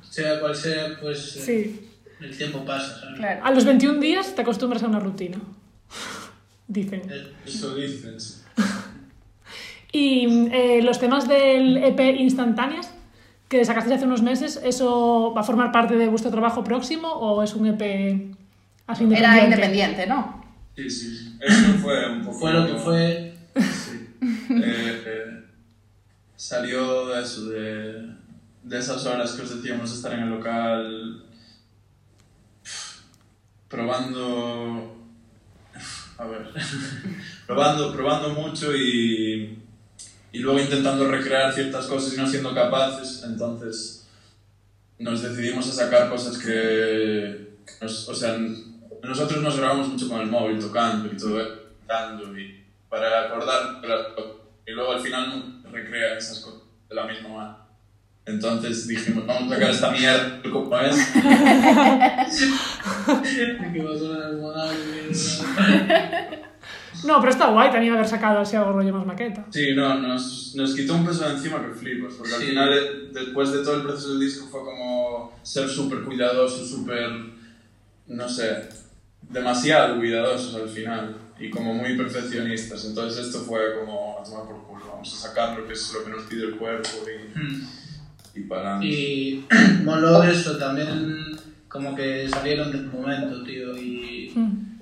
sea 0.02 0.40
cual 0.40 0.54
sea, 0.56 0.98
pues 1.00 1.36
eh, 1.36 1.42
Sí. 1.46 1.90
el 2.20 2.36
tiempo 2.36 2.64
pasa, 2.64 2.98
¿sabes? 3.00 3.16
Claro. 3.16 3.40
A 3.44 3.50
los 3.52 3.64
21 3.64 4.00
días 4.00 4.34
te 4.34 4.42
acostumbras 4.42 4.82
a 4.82 4.88
una 4.88 4.98
rutina. 5.00 5.38
Dicen. 6.72 7.02
Eso 7.46 7.74
dices. 7.74 8.44
Y 9.94 10.48
eh, 10.52 10.80
los 10.82 10.98
temas 10.98 11.28
del 11.28 11.76
EP 11.76 12.00
Instantáneas, 12.18 12.90
que 13.50 13.62
sacasteis 13.62 13.96
hace 13.96 14.06
unos 14.06 14.22
meses, 14.22 14.58
¿eso 14.64 15.34
va 15.36 15.42
a 15.42 15.44
formar 15.44 15.70
parte 15.70 15.96
de 15.96 16.08
vuestro 16.08 16.30
trabajo 16.30 16.64
próximo 16.64 17.08
o 17.08 17.42
es 17.42 17.52
un 17.52 17.66
EP 17.66 18.34
así 18.86 19.04
independiente? 19.04 19.18
Era 19.18 19.44
independiente, 19.44 20.06
¿no? 20.06 20.46
Sí, 20.74 20.88
sí. 20.88 21.36
Eso 21.38 21.74
fue 21.82 22.10
un 22.10 22.24
poco... 22.24 22.38
Fue 22.38 22.52
lo 22.54 22.66
que 22.66 22.74
fue... 22.76 23.34
Sí. 23.54 24.08
Eh, 24.22 25.02
eh, 25.06 25.44
salió 26.36 27.08
de 27.08 27.22
eso, 27.22 27.50
de, 27.50 28.14
de 28.62 28.78
esas 28.78 29.04
horas 29.04 29.32
que 29.32 29.42
os 29.42 29.56
decíamos 29.56 29.90
de 29.90 29.96
estar 29.96 30.14
en 30.14 30.20
el 30.20 30.30
local 30.30 31.26
probando... 33.68 35.01
A 36.22 36.26
ver, 36.26 36.46
probando, 37.48 37.92
probando 37.92 38.28
mucho 38.30 38.76
y, 38.76 39.58
y 40.30 40.38
luego 40.38 40.60
intentando 40.60 41.08
recrear 41.10 41.52
ciertas 41.52 41.86
cosas 41.86 42.14
y 42.14 42.16
no 42.16 42.26
siendo 42.28 42.54
capaces, 42.54 43.24
entonces 43.24 44.06
nos 45.00 45.20
decidimos 45.22 45.68
a 45.68 45.72
sacar 45.72 46.08
cosas 46.08 46.38
que, 46.38 47.54
nos- 47.80 48.08
o 48.08 48.14
sea, 48.14 48.38
nosotros 49.02 49.42
nos 49.42 49.56
grabamos 49.58 49.88
mucho 49.88 50.08
con 50.08 50.20
el 50.20 50.28
móvil, 50.28 50.60
tocando 50.60 51.12
y 51.12 51.16
todo, 51.16 51.44
cantando 51.88 52.38
y 52.38 52.62
para 52.88 53.26
acordar 53.26 53.80
y 54.64 54.70
luego 54.70 54.92
al 54.92 55.00
final 55.00 55.60
recrea 55.72 56.16
esas 56.18 56.38
cosas 56.38 56.60
de 56.88 56.94
la 56.94 57.04
misma 57.06 57.28
manera. 57.30 57.61
Entonces 58.24 58.86
dijimos, 58.86 59.26
vamos 59.26 59.50
a 59.50 59.54
sacar 59.54 59.70
esta 59.70 59.90
mierda 59.90 60.40
como 60.50 60.78
es. 60.78 60.96
No, 67.04 67.18
pero 67.18 67.32
está 67.32 67.50
guay 67.50 67.70
también 67.70 67.94
haber 67.94 68.06
sacado 68.06 68.38
así 68.38 68.54
algo 68.54 68.72
rollo 68.72 68.92
más 68.92 69.04
maqueta. 69.04 69.44
Sí, 69.50 69.74
no, 69.74 69.98
nos, 69.98 70.54
nos 70.54 70.74
quitó 70.74 70.94
un 70.94 71.04
peso 71.04 71.26
de 71.26 71.34
encima 71.34 71.66
que 71.66 71.74
flipas, 71.74 72.14
porque 72.14 72.34
al 72.34 72.42
final, 72.42 72.72
eh, 72.72 73.08
después 73.12 73.50
de 73.50 73.64
todo 73.64 73.76
el 73.76 73.82
proceso 73.82 74.10
del 74.10 74.20
disco, 74.20 74.46
fue 74.46 74.60
como 74.60 75.36
ser 75.42 75.68
súper 75.68 76.02
cuidadosos, 76.02 76.70
súper, 76.70 77.10
no 78.06 78.28
sé, 78.28 78.68
demasiado 79.22 79.96
cuidadosos 79.96 80.54
al 80.54 80.68
final, 80.68 81.16
y 81.40 81.50
como 81.50 81.74
muy 81.74 81.96
perfeccionistas. 81.96 82.84
Entonces 82.84 83.26
esto 83.26 83.40
fue 83.40 83.80
como, 83.80 84.20
a 84.20 84.22
tomar 84.22 84.46
por 84.46 84.62
culo, 84.64 84.86
vamos 84.92 85.12
a 85.12 85.28
sacar 85.28 85.58
lo 85.58 85.66
que 85.66 85.72
es 85.72 85.92
lo 85.92 86.04
que 86.04 86.10
nos 86.10 86.22
pide 86.24 86.44
el 86.44 86.56
cuerpo 86.56 86.88
y, 87.08 87.81
y 88.34 88.40
para 88.42 88.76
adelante. 88.76 88.86
Y 88.86 89.44
moló 89.84 90.22
eso, 90.22 90.56
también 90.56 91.16
como 91.68 91.94
que 91.94 92.28
salieron 92.28 92.70
del 92.72 92.86
momento, 92.86 93.42
tío, 93.44 93.76
y... 93.76 94.32
Mm. 94.34 94.72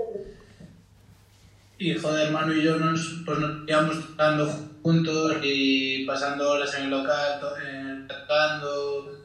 Y 1.79 1.95
joder, 1.95 2.31
Manu 2.31 2.53
y 2.53 2.63
yo 2.63 2.77
nos, 2.77 3.23
pues 3.25 3.39
nos 3.39 3.67
íbamos 3.67 4.07
tocando 4.11 4.47
juntos 4.83 5.37
y 5.43 6.05
pasando 6.05 6.51
horas 6.51 6.75
en 6.77 6.85
el 6.85 6.91
local, 6.91 7.41
to- 7.41 7.57
eh, 7.57 8.05
tocando, 8.07 9.19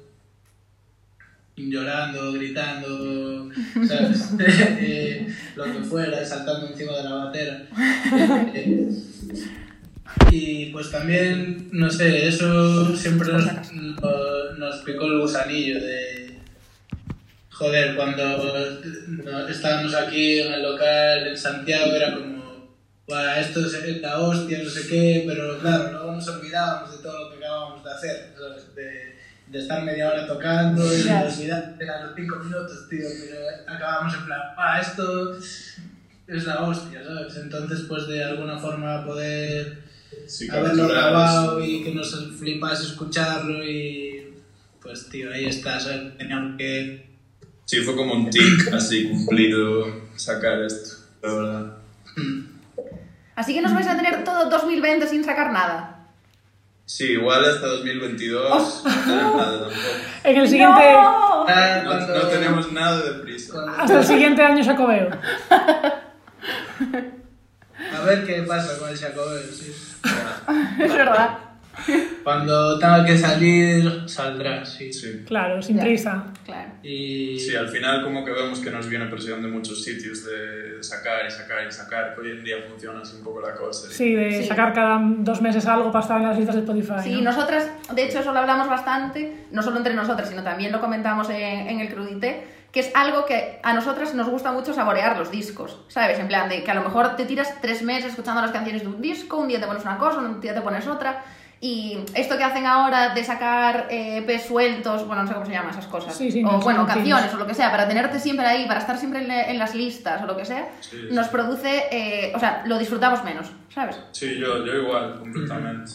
llorando, 1.58 2.32
gritando, 2.32 3.50
¿sabes? 3.86 4.30
Eh, 4.40 5.28
lo 5.58 5.66
que 5.66 5.80
fuera, 5.82 6.24
saltando 6.26 6.68
encima 6.68 6.94
de 6.94 7.04
la 7.04 7.14
batera. 7.16 7.66
Y 10.32 10.68
pues 10.68 10.92
también, 10.92 11.70
no 11.72 11.90
sé, 11.90 12.28
eso 12.28 12.96
siempre 12.96 13.32
nos, 14.58 14.78
picó 14.84 15.06
el 15.06 15.20
gusanillo 15.22 15.80
de... 15.80 16.40
Joder, 17.52 17.96
cuando 17.96 19.48
estábamos 19.48 19.94
aquí 19.96 20.42
en 20.42 20.54
el 20.54 20.62
local 20.64 21.28
en 21.28 21.38
Santiago 21.38 21.94
era 21.94 22.14
como, 22.14 22.76
"Buah, 23.08 23.40
esto 23.40 23.66
es 23.66 24.02
la 24.02 24.20
hostia, 24.20 24.60
no 24.62 24.70
sé 24.70 24.88
qué, 24.90 25.24
pero 25.26 25.58
claro, 25.60 25.92
luego 25.94 26.12
nos 26.12 26.28
olvidábamos 26.28 26.92
de 26.92 26.98
todo 27.04 27.24
lo 27.24 27.32
que 27.32 27.38
acabábamos 27.46 27.84
de 27.84 27.92
hacer, 27.92 28.34
¿sabes? 28.38 28.76
De, 28.76 29.16
de 29.48 29.60
estar 29.60 29.84
media 29.84 30.10
hora 30.10 30.28
tocando 30.28 30.84
y 30.94 31.04
Ya. 31.04 31.24
olvidar 31.24 31.76
a 31.98 32.04
los 32.04 32.16
cinco 32.16 32.36
minutos, 32.44 32.90
tío, 32.90 33.08
pero 33.22 33.40
acabábamos 33.74 34.14
en 34.16 34.26
plan, 34.26 34.42
"Buah, 34.56 34.82
esto 34.82 35.38
es 35.38 36.46
la 36.46 36.62
hostia, 36.62 37.04
¿sabes? 37.06 37.38
Entonces, 37.38 37.86
pues 37.88 38.06
de 38.08 38.22
alguna 38.22 38.58
forma 38.60 39.06
poder 39.06 39.78
Sí, 40.28 40.48
haberlo 40.50 40.88
grabado 40.88 41.64
y 41.64 41.84
que 41.84 41.94
nos 41.94 42.14
flipase 42.38 42.84
escucharlo 42.86 43.64
y 43.64 44.34
pues 44.82 45.10
tío, 45.10 45.32
ahí 45.32 45.46
está, 45.46 45.80
¿sabes? 45.80 46.18
Teníamos 46.18 46.58
que... 46.58 47.10
Sí, 47.66 47.78
fue 47.82 47.96
como 47.96 48.14
un 48.14 48.30
tic 48.30 48.72
así 48.74 49.10
cumplido 49.10 49.86
sacar 50.16 50.62
esto, 50.62 50.98
la 51.24 51.34
verdad. 51.34 51.78
Así 53.36 53.54
que 53.54 53.62
nos 53.62 53.74
vais 53.74 53.86
a 53.88 53.98
tener 53.98 54.24
todo 54.24 54.50
2020 54.50 55.06
sin 55.08 55.22
sacar 55.26 55.52
nada. 55.52 56.08
Sí, 56.86 57.04
igual 57.14 57.44
hasta 57.44 57.68
2022 57.68 58.84
no 58.86 58.92
tenemos 58.92 59.36
nada 59.36 59.60
tampoco. 59.60 59.76
En 60.24 60.38
el 60.38 60.48
siguiente... 60.48 60.92
¡No! 60.94 61.46
Ah, 61.48 61.82
No, 61.84 62.00
no 62.08 62.28
tenemos 62.28 62.72
nada 62.72 63.02
de 63.02 63.20
prisa. 63.20 63.52
cuando- 63.54 63.72
Hasta 63.74 64.00
el 64.00 64.06
siguiente 64.06 64.42
año 64.42 64.64
Jacobeo. 64.64 65.10
A 67.94 68.02
ver 68.06 68.26
qué 68.26 68.42
pasa 68.44 68.78
con 68.80 68.90
el 68.90 68.98
Jacobeo, 68.98 69.42
sí. 69.52 69.74
Es 70.80 70.94
verdad. 70.94 71.40
Cuando 72.24 72.80
tenga 72.80 73.04
que 73.06 73.18
salir, 73.18 74.04
saldrá, 74.08 74.64
sí. 74.64 74.94
Sí. 74.94 75.24
Claro, 75.28 75.62
sin 75.62 75.76
Ya. 75.78 75.84
prisa. 75.84 76.24
Claro. 76.46 76.70
Y... 76.82 77.38
Sí, 77.38 77.54
al 77.56 77.68
final 77.68 78.02
como 78.02 78.24
que 78.24 78.32
vemos 78.32 78.60
que 78.60 78.70
nos 78.72 78.88
viene 78.88 79.06
presión 79.08 79.42
de 79.42 79.50
muchos 79.50 79.84
sitios 79.84 80.24
de 80.26 80.82
sacar 80.82 81.26
y 81.28 81.32
sacar 81.32 81.68
y 81.68 81.72
sacar, 81.72 82.16
que 82.16 82.22
hoy 82.22 82.32
en 82.32 82.44
día 82.46 82.56
funciona 82.70 83.02
así 83.02 83.18
un 83.18 83.24
poco 83.26 83.42
la 83.42 83.54
cosa. 83.56 83.90
Sí, 83.92 84.16
de 84.16 84.42
Sí. 84.42 84.48
sacar 84.48 84.74
cada 84.74 85.00
dos 85.04 85.42
meses 85.42 85.66
algo 85.68 85.92
para 85.92 86.04
estar 86.04 86.22
en 86.22 86.28
las 86.30 86.38
listas 86.38 86.56
de 86.56 86.62
Spotify. 86.62 86.94
Sí, 87.04 87.16
¿no? 87.22 87.32
nosotras, 87.32 87.70
de 87.94 88.06
hecho, 88.06 88.20
eso 88.20 88.32
lo 88.32 88.40
hablamos 88.40 88.70
bastante, 88.70 89.36
no 89.52 89.62
solo 89.62 89.78
entre 89.78 89.94
nosotras, 89.94 90.30
sino 90.30 90.44
también 90.44 90.72
lo 90.72 90.80
comentamos 90.80 91.30
en, 91.30 91.68
en 91.68 91.80
el 91.82 91.90
Crudité, 91.94 92.55
que 92.76 92.82
es 92.82 92.92
algo 92.94 93.26
que 93.26 93.58
a 93.64 93.74
nosotras 93.74 94.14
nos 94.16 94.28
gusta 94.28 94.52
mucho 94.52 94.74
saborear 94.74 95.18
los 95.18 95.32
discos, 95.32 95.80
¿sabes? 95.88 96.20
En 96.20 96.28
plan 96.28 96.50
de 96.50 96.62
que 96.62 96.70
a 96.70 96.74
lo 96.74 96.82
mejor 96.82 97.16
te 97.16 97.24
tiras 97.24 97.62
tres 97.62 97.82
meses 97.84 98.10
escuchando 98.10 98.42
las 98.42 98.52
canciones 98.52 98.82
de 98.82 98.90
un 98.90 99.02
disco, 99.02 99.38
un 99.38 99.48
día 99.48 99.62
te 99.62 99.66
pones 99.66 99.84
una 99.84 99.98
cosa, 99.98 100.20
un 100.20 100.42
día 100.42 100.54
te 100.54 100.60
pones 100.60 100.86
otra, 100.86 101.24
y 101.62 101.98
esto 102.14 102.38
que 102.38 102.44
hacen 102.44 102.66
ahora 102.66 103.14
de 103.14 103.24
sacar 103.24 103.88
eh, 103.90 104.42
sueltos, 104.46 105.08
bueno, 105.08 105.22
no 105.22 105.28
sé 105.30 105.34
cómo 105.34 105.46
se 105.46 105.54
llaman 105.54 105.70
esas 105.72 105.88
cosas, 105.88 106.18
Sí, 106.18 106.30
sí, 106.30 106.44
o 106.44 106.52
no, 106.52 106.60
bueno, 106.60 106.86
canciones 106.86 107.34
o 107.34 107.38
lo 107.38 107.48
que 107.48 107.54
sea, 107.54 107.72
para 107.72 107.88
tenerte 107.88 108.20
siempre 108.20 108.46
ahí, 108.46 108.68
para 108.68 108.82
estar 108.82 108.98
siempre 108.98 109.22
en, 109.22 109.58
las 109.58 109.74
listas 109.74 110.22
o 110.22 110.26
lo 110.26 110.36
que 110.36 110.44
sea, 110.44 110.68
Sí, 110.82 110.98
nos 111.12 111.30
produce, 111.30 111.86
eh, 111.90 112.34
o 112.36 112.40
sea, 112.42 112.64
lo 112.66 112.78
disfrutamos 112.78 113.24
menos, 113.24 113.48
¿sabes? 113.74 113.98
Sí, 114.12 114.38
yo, 114.38 114.66
yo 114.66 114.82
igual, 114.82 115.18
completamente. 115.18 115.90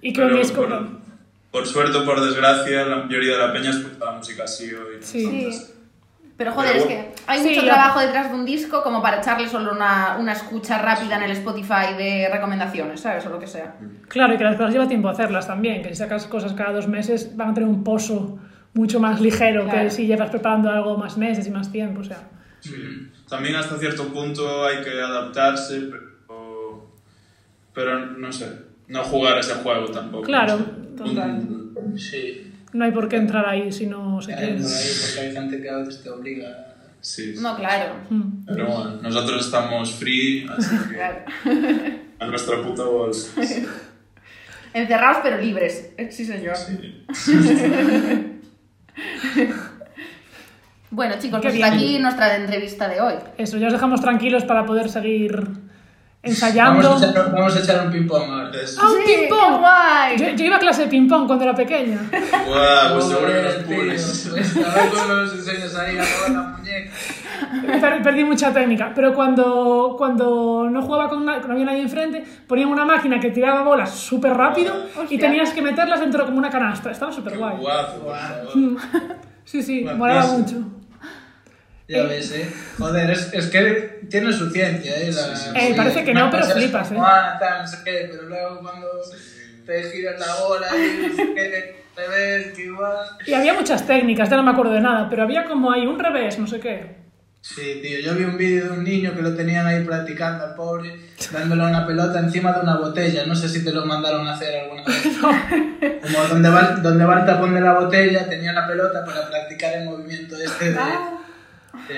Y 0.00 0.14
que 0.14 0.22
un 0.22 0.28
Pero 0.28 0.38
disco... 0.38 0.62
por, 0.62 0.88
por 1.50 1.66
suerte 1.66 1.98
o 1.98 2.06
por 2.06 2.24
desgracia, 2.24 2.86
la 2.86 2.96
mayoría 3.04 3.32
de 3.32 3.38
la 3.38 3.52
peña 3.52 3.68
escucha 3.68 4.02
la 4.02 4.12
música 4.12 4.44
así 4.44 4.72
hoy. 4.72 4.96
Sí. 5.02 5.50
Pero 6.42 6.54
joder, 6.56 6.72
Pero 6.72 6.82
es 6.84 6.88
que 6.88 7.14
hay 7.26 7.38
Sí, 7.40 7.48
mucho 7.50 7.60
yo- 7.60 7.66
trabajo 7.66 8.00
detrás 8.00 8.30
de 8.30 8.34
un 8.34 8.44
disco 8.44 8.82
como 8.82 9.00
para 9.00 9.18
echarle 9.18 9.48
solo 9.48 9.70
una, 9.72 10.16
una 10.18 10.32
escucha 10.32 10.78
rápida 10.78 11.16
en 11.18 11.22
el 11.22 11.30
Spotify 11.32 11.94
de 11.96 12.28
recomendaciones, 12.32 13.00
¿sabes? 13.00 13.24
O 13.26 13.28
lo 13.30 13.38
que 13.38 13.46
sea. 13.46 13.76
Claro, 14.08 14.34
y 14.34 14.38
que 14.38 14.44
las 14.44 14.56
cosas 14.56 14.72
lleva 14.72 14.88
tiempo 14.88 15.08
hacerlas 15.08 15.46
también, 15.46 15.82
que 15.82 15.90
si 15.90 15.94
sacas 15.96 16.26
cosas 16.26 16.52
cada 16.54 16.72
dos 16.72 16.88
meses 16.88 17.36
van 17.36 17.50
a 17.50 17.54
tener 17.54 17.68
un 17.68 17.84
pozo 17.84 18.38
mucho 18.74 18.98
más 18.98 19.20
ligero 19.20 19.64
Claro. 19.64 19.82
que 19.82 19.90
si 19.90 20.06
llevas 20.06 20.30
preparando 20.30 20.68
algo 20.70 20.96
más 20.98 21.16
meses 21.16 21.46
y 21.46 21.50
más 21.50 21.70
tiempo, 21.70 22.00
o 22.00 22.04
sea. 22.04 22.28
Sí. 22.60 22.74
También 23.28 23.54
hasta 23.54 23.76
cierto 23.78 24.08
punto 24.08 24.64
hay 24.66 24.82
que 24.82 24.90
adaptarse, 25.00 25.80
pero, 25.90 26.90
pero 27.74 28.06
no 28.06 28.32
sé, 28.32 28.46
no 28.88 29.02
jugar 29.04 29.38
ese 29.38 29.54
juego 29.54 29.86
tampoco. 29.86 30.24
Claro, 30.24 30.58
no 30.58 31.06
sé. 31.06 31.14
total. 31.14 31.42
Sí. 31.96 32.51
No 32.72 32.84
hay 32.84 32.90
por 32.92 33.08
qué 33.08 33.16
entrar 33.16 33.46
ahí 33.48 33.70
si 33.72 33.86
no 33.86 34.20
se 34.22 34.32
Hay 34.34 34.38
quiere. 34.38 34.62
por 34.62 34.72
ahí, 34.72 34.84
porque 35.04 35.20
hay 35.20 35.32
gente 35.32 35.60
que 35.62 35.68
a 35.70 35.76
veces 35.78 36.02
te 36.02 36.10
obliga... 36.10 36.68
Sí, 37.00 37.34
No, 37.40 37.56
claro. 37.56 37.94
Mm. 38.10 38.44
pero 38.46 38.66
bueno, 38.66 39.02
nosotros 39.02 39.44
estamos 39.44 39.92
free, 39.92 40.46
así 40.56 40.76
que 40.88 40.94
claro. 40.94 41.18
a 42.20 42.26
nuestra 42.26 42.62
puta 42.62 42.84
bolsa. 42.84 43.40
Encerrados 44.74 45.18
pero 45.22 45.38
libres. 45.38 45.90
Eh, 45.98 46.10
Sí, 46.10 46.24
señor. 46.24 46.56
Sí. 46.56 47.04
Bueno, 50.90 51.14
chicos, 51.18 51.40
pues 51.40 51.54
hasta 51.54 51.66
aquí 51.74 51.98
nuestra 51.98 52.36
entrevista 52.36 52.86
de 52.86 53.00
hoy. 53.00 53.14
Eso, 53.38 53.56
ya 53.56 53.68
os 53.68 53.72
dejamos 53.72 54.02
tranquilos 54.02 54.44
para 54.44 54.66
poder 54.66 54.90
seguir 54.90 55.42
ensayando. 56.22 56.82
Vamos 56.88 57.02
a 57.02 57.10
echar, 57.10 57.32
vamos 57.32 57.56
a 57.56 57.58
echar 57.58 57.86
un 57.86 57.92
ping-pong 57.92 58.30
ahora. 58.30 58.50
¡Ah, 58.78 58.86
un 58.90 58.96
Sí, 59.06 59.12
ping-pong! 59.12 59.58
guay. 59.60 60.16
Yo, 60.18 60.28
yo 60.36 60.44
iba 60.44 60.56
a 60.56 60.58
clase 60.60 60.82
de 60.82 60.88
ping-pong 60.88 61.26
cuando 61.26 61.44
era 61.44 61.54
pequeña. 61.54 61.98
Guau, 62.46 62.92
pues 62.94 63.04
seguro 63.06 63.26
que 63.32 63.42
nos 63.42 63.54
pules. 63.64 64.28
pues, 64.32 64.56
a 64.56 64.74
ver 64.74 64.90
cuando 64.90 65.16
nos 65.16 65.32
enseñas 65.34 65.74
ahí 65.74 65.98
a 65.98 66.04
jugar 66.04 66.30
la 66.30 66.42
muñeca. 66.56 66.90
Per- 67.80 68.02
Perdí 68.02 68.24
mucha 68.24 68.52
técnica, 68.52 68.92
pero 68.94 69.12
cuando, 69.14 69.94
cuando 69.98 70.68
no 70.70 70.80
jugaba 70.82 71.08
con 71.08 71.24
na- 71.24 71.38
no 71.40 71.52
había 71.52 71.64
nadie 71.64 71.82
enfrente, 71.82 72.24
ponían 72.46 72.68
una 72.68 72.84
máquina 72.84 73.18
que 73.20 73.30
tiraba 73.30 73.62
bolas 73.62 73.90
súper 73.90 74.32
rápido 74.34 74.74
y 74.94 74.98
Hostia. 75.00 75.18
tenías 75.20 75.50
que 75.50 75.60
meterlas 75.62 76.00
dentro 76.00 76.24
como 76.24 76.38
una 76.38 76.50
canasta. 76.50 76.90
Estaba 76.90 77.12
súper 77.12 77.36
guay. 77.36 77.56
Por 77.56 77.70
favor. 77.70 78.16
Sí, 79.44 79.60
sí, 79.60 79.84
molaba 79.96 80.24
mucho. 80.38 80.54
Ya 81.92 82.04
ves, 82.04 82.30
eh. 82.32 82.48
Joder, 82.78 83.10
es, 83.10 83.32
es 83.32 83.46
que 83.46 84.00
tiene 84.08 84.32
su 84.32 84.50
ciencia, 84.50 84.96
eh. 84.96 85.12
La, 85.12 85.22
Sí, 85.36 85.36
sí, 85.36 85.50
Eh, 85.54 85.74
parece 85.76 86.04
que 86.04 86.14
no, 86.14 86.30
pero 86.30 86.44
flipas, 86.46 86.90
eh. 86.92 86.96
Ah, 86.98 87.36
tal, 87.38 87.62
no 87.62 87.68
sé 87.68 87.78
qué, 87.84 88.08
pero 88.10 88.22
luego 88.24 88.60
cuando 88.60 88.88
te 89.66 89.82
giras 89.90 90.18
la 90.18 90.34
bola 90.36 90.68
y 90.74 91.08
no 91.08 91.16
sé 91.16 91.34
qué, 91.34 91.84
te 91.94 92.08
ves 92.08 92.52
que 92.54 92.62
igual. 92.62 93.06
Y 93.26 93.34
había 93.34 93.54
muchas 93.54 93.86
técnicas, 93.86 94.30
ya 94.30 94.36
no 94.36 94.42
me 94.42 94.52
acuerdo 94.52 94.72
de 94.72 94.80
nada, 94.80 95.08
pero 95.10 95.22
había 95.22 95.44
como 95.44 95.70
ahí 95.70 95.86
un 95.86 95.98
revés, 95.98 96.38
no 96.38 96.46
sé 96.46 96.60
qué. 96.60 97.02
Sí, 97.42 97.80
tío, 97.82 97.98
yo 97.98 98.14
vi 98.14 98.22
un 98.22 98.36
vídeo 98.38 98.66
de 98.66 98.70
un 98.70 98.84
niño 98.84 99.14
que 99.16 99.20
lo 99.20 99.34
tenían 99.34 99.66
ahí 99.66 99.82
practicando 99.84 100.44
al 100.44 100.54
pobre, 100.54 100.94
dándole 101.32 101.64
una 101.64 101.84
pelota 101.84 102.20
encima 102.20 102.52
de 102.52 102.60
una 102.60 102.76
botella. 102.76 103.26
No 103.26 103.34
sé 103.34 103.48
si 103.48 103.64
te 103.64 103.72
lo 103.72 103.84
mandaron 103.84 104.26
a 104.28 104.34
hacer 104.34 104.60
alguna 104.60 104.84
vez. 104.84 105.02
Como 106.02 106.24
donde 106.28 106.48
va, 106.48 106.62
donde 106.80 107.04
va 107.04 107.18
el 107.18 107.26
tapón 107.26 107.52
de 107.52 107.60
la 107.60 107.74
botella, 107.74 108.28
tenía 108.28 108.52
la 108.52 108.64
pelota 108.64 109.04
para 109.04 109.28
practicar 109.28 109.74
el 109.74 109.86
movimiento 109.86 110.36
este 110.36 110.72
de. 110.72 110.78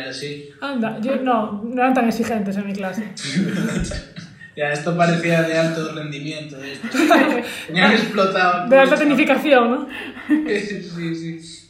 Así. 0.01 0.51
Anda, 0.61 0.99
yo 1.01 1.17
no, 1.17 1.63
no 1.65 1.83
eran 1.83 1.95
tan 1.95 2.09
exigentes 2.09 2.57
en 2.57 2.67
mi 2.67 2.73
clase. 2.73 3.09
Ya, 4.57 4.73
esto 4.73 4.97
parecía 4.97 5.43
de 5.43 5.59
alto 5.59 5.93
rendimiento. 5.95 6.57
Esto. 6.63 6.87
Tenían 7.67 7.91
explotado. 7.95 8.69
De 8.69 8.79
alta 8.79 8.95
tecnificación, 8.95 9.69
¿no? 9.69 9.89
sí, 10.49 11.41
sí. 11.41 11.69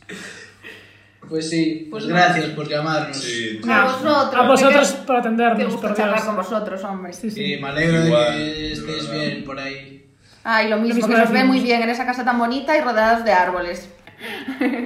Pues 1.27 1.49
sí, 1.49 1.89
pues 1.91 2.07
gracias 2.07 2.47
por 2.51 2.69
llamarnos. 2.69 3.17
Sí, 3.17 3.59
A 3.67 3.85
vosotros. 3.85 4.35
A 4.35 4.47
vosotros 4.47 4.97
me 5.01 5.07
por 5.07 5.15
Me 5.15 5.21
atendernos, 5.21 5.73
gusta 5.73 5.89
por 5.89 5.97
charlar 5.97 6.25
con 6.27 6.37
vosotros, 6.37 6.85
hombre. 6.85 7.13
Sí, 7.15 7.31
sí. 7.31 7.55
Sí, 7.55 7.63
me 7.63 7.69
alegro 7.69 8.01
de 8.01 8.07
Igual, 8.09 8.27
que 8.37 8.39
de 8.45 8.73
estéis 8.73 9.09
verdad. 9.09 9.25
bien 9.25 9.45
por 9.45 9.59
ahí. 9.59 10.07
Ay, 10.45 10.69
lo 10.69 10.77
mismo, 10.77 10.97
mismo 10.97 11.09
que 11.09 11.17
se 11.17 11.23
os 11.23 11.31
ve 11.33 11.45
muy 11.45 11.61
bien 11.61 11.81
en 11.83 11.89
esa 11.89 12.05
casa 12.05 12.23
tan 12.23 12.39
bonita 12.39 12.77
y 12.77 12.83
rodeados 12.83 13.25
de 13.25 13.33
árboles. 13.33 13.89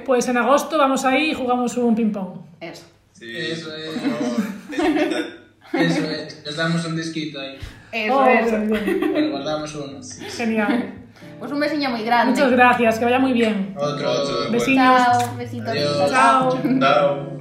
Pues 0.07 0.29
en 0.29 0.37
agosto 0.37 0.79
vamos 0.79 1.05
ahí 1.05 1.33
y 1.33 1.35
jugamos 1.35 1.77
un 1.77 1.97
ping-pong. 1.97 2.43
Eso. 2.61 2.87
Sí. 3.19 3.37
Eso 3.37 3.75
es. 3.75 3.87
por 3.91 4.11
favor. 4.11 5.39
Eso 5.73 6.05
es, 6.11 6.43
les 6.45 6.57
damos 6.57 6.85
un 6.87 6.97
disquito 6.97 7.41
ahí. 7.41 7.59
Eso, 7.93 8.19
Oh, 8.19 8.25
bien. 8.27 8.69
Bueno, 8.69 9.31
guardamos 9.31 9.75
uno. 9.75 10.01
Genial. 10.37 10.95
Pues 11.39 11.53
un 11.53 11.61
besiño 11.61 11.91
muy 11.91 12.05
grande. 12.05 12.33
Muchas 12.33 12.51
gracias, 12.53 12.99
que 12.99 13.05
vaya 13.05 13.19
muy 13.19 13.33
bien. 13.33 13.75
Otro. 13.77 14.11
Otro. 14.11 14.51
Besitos. 14.51 14.85
Chao, 14.85 15.37
besitos. 15.37 15.69
Adiós. 15.69 16.11
Chao. 16.11 16.59
Chao. 16.81 17.38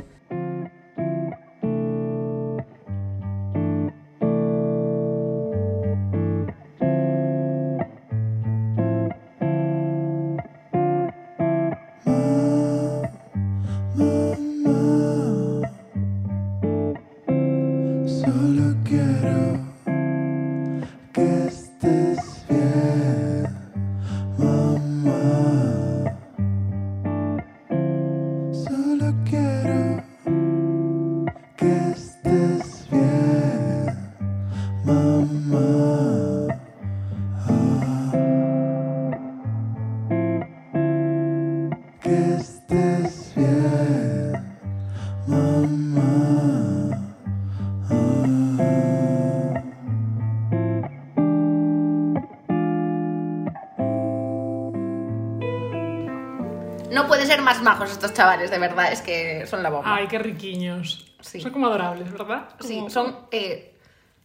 Ser 57.37 57.45
más 57.45 57.61
majos 57.61 57.91
estos 57.91 58.13
chavales, 58.13 58.51
de 58.51 58.59
verdad, 58.59 58.91
es 58.91 59.01
que 59.01 59.45
son 59.47 59.63
la 59.63 59.69
bomba. 59.69 59.95
Ay, 59.95 60.07
qué 60.07 60.19
riquiños. 60.19 61.15
Sí. 61.21 61.41
Son 61.41 61.51
como 61.51 61.67
adorables, 61.67 62.11
¿verdad? 62.11 62.49
Sí, 62.59 62.83
son 62.89 63.15
eh, 63.31 63.75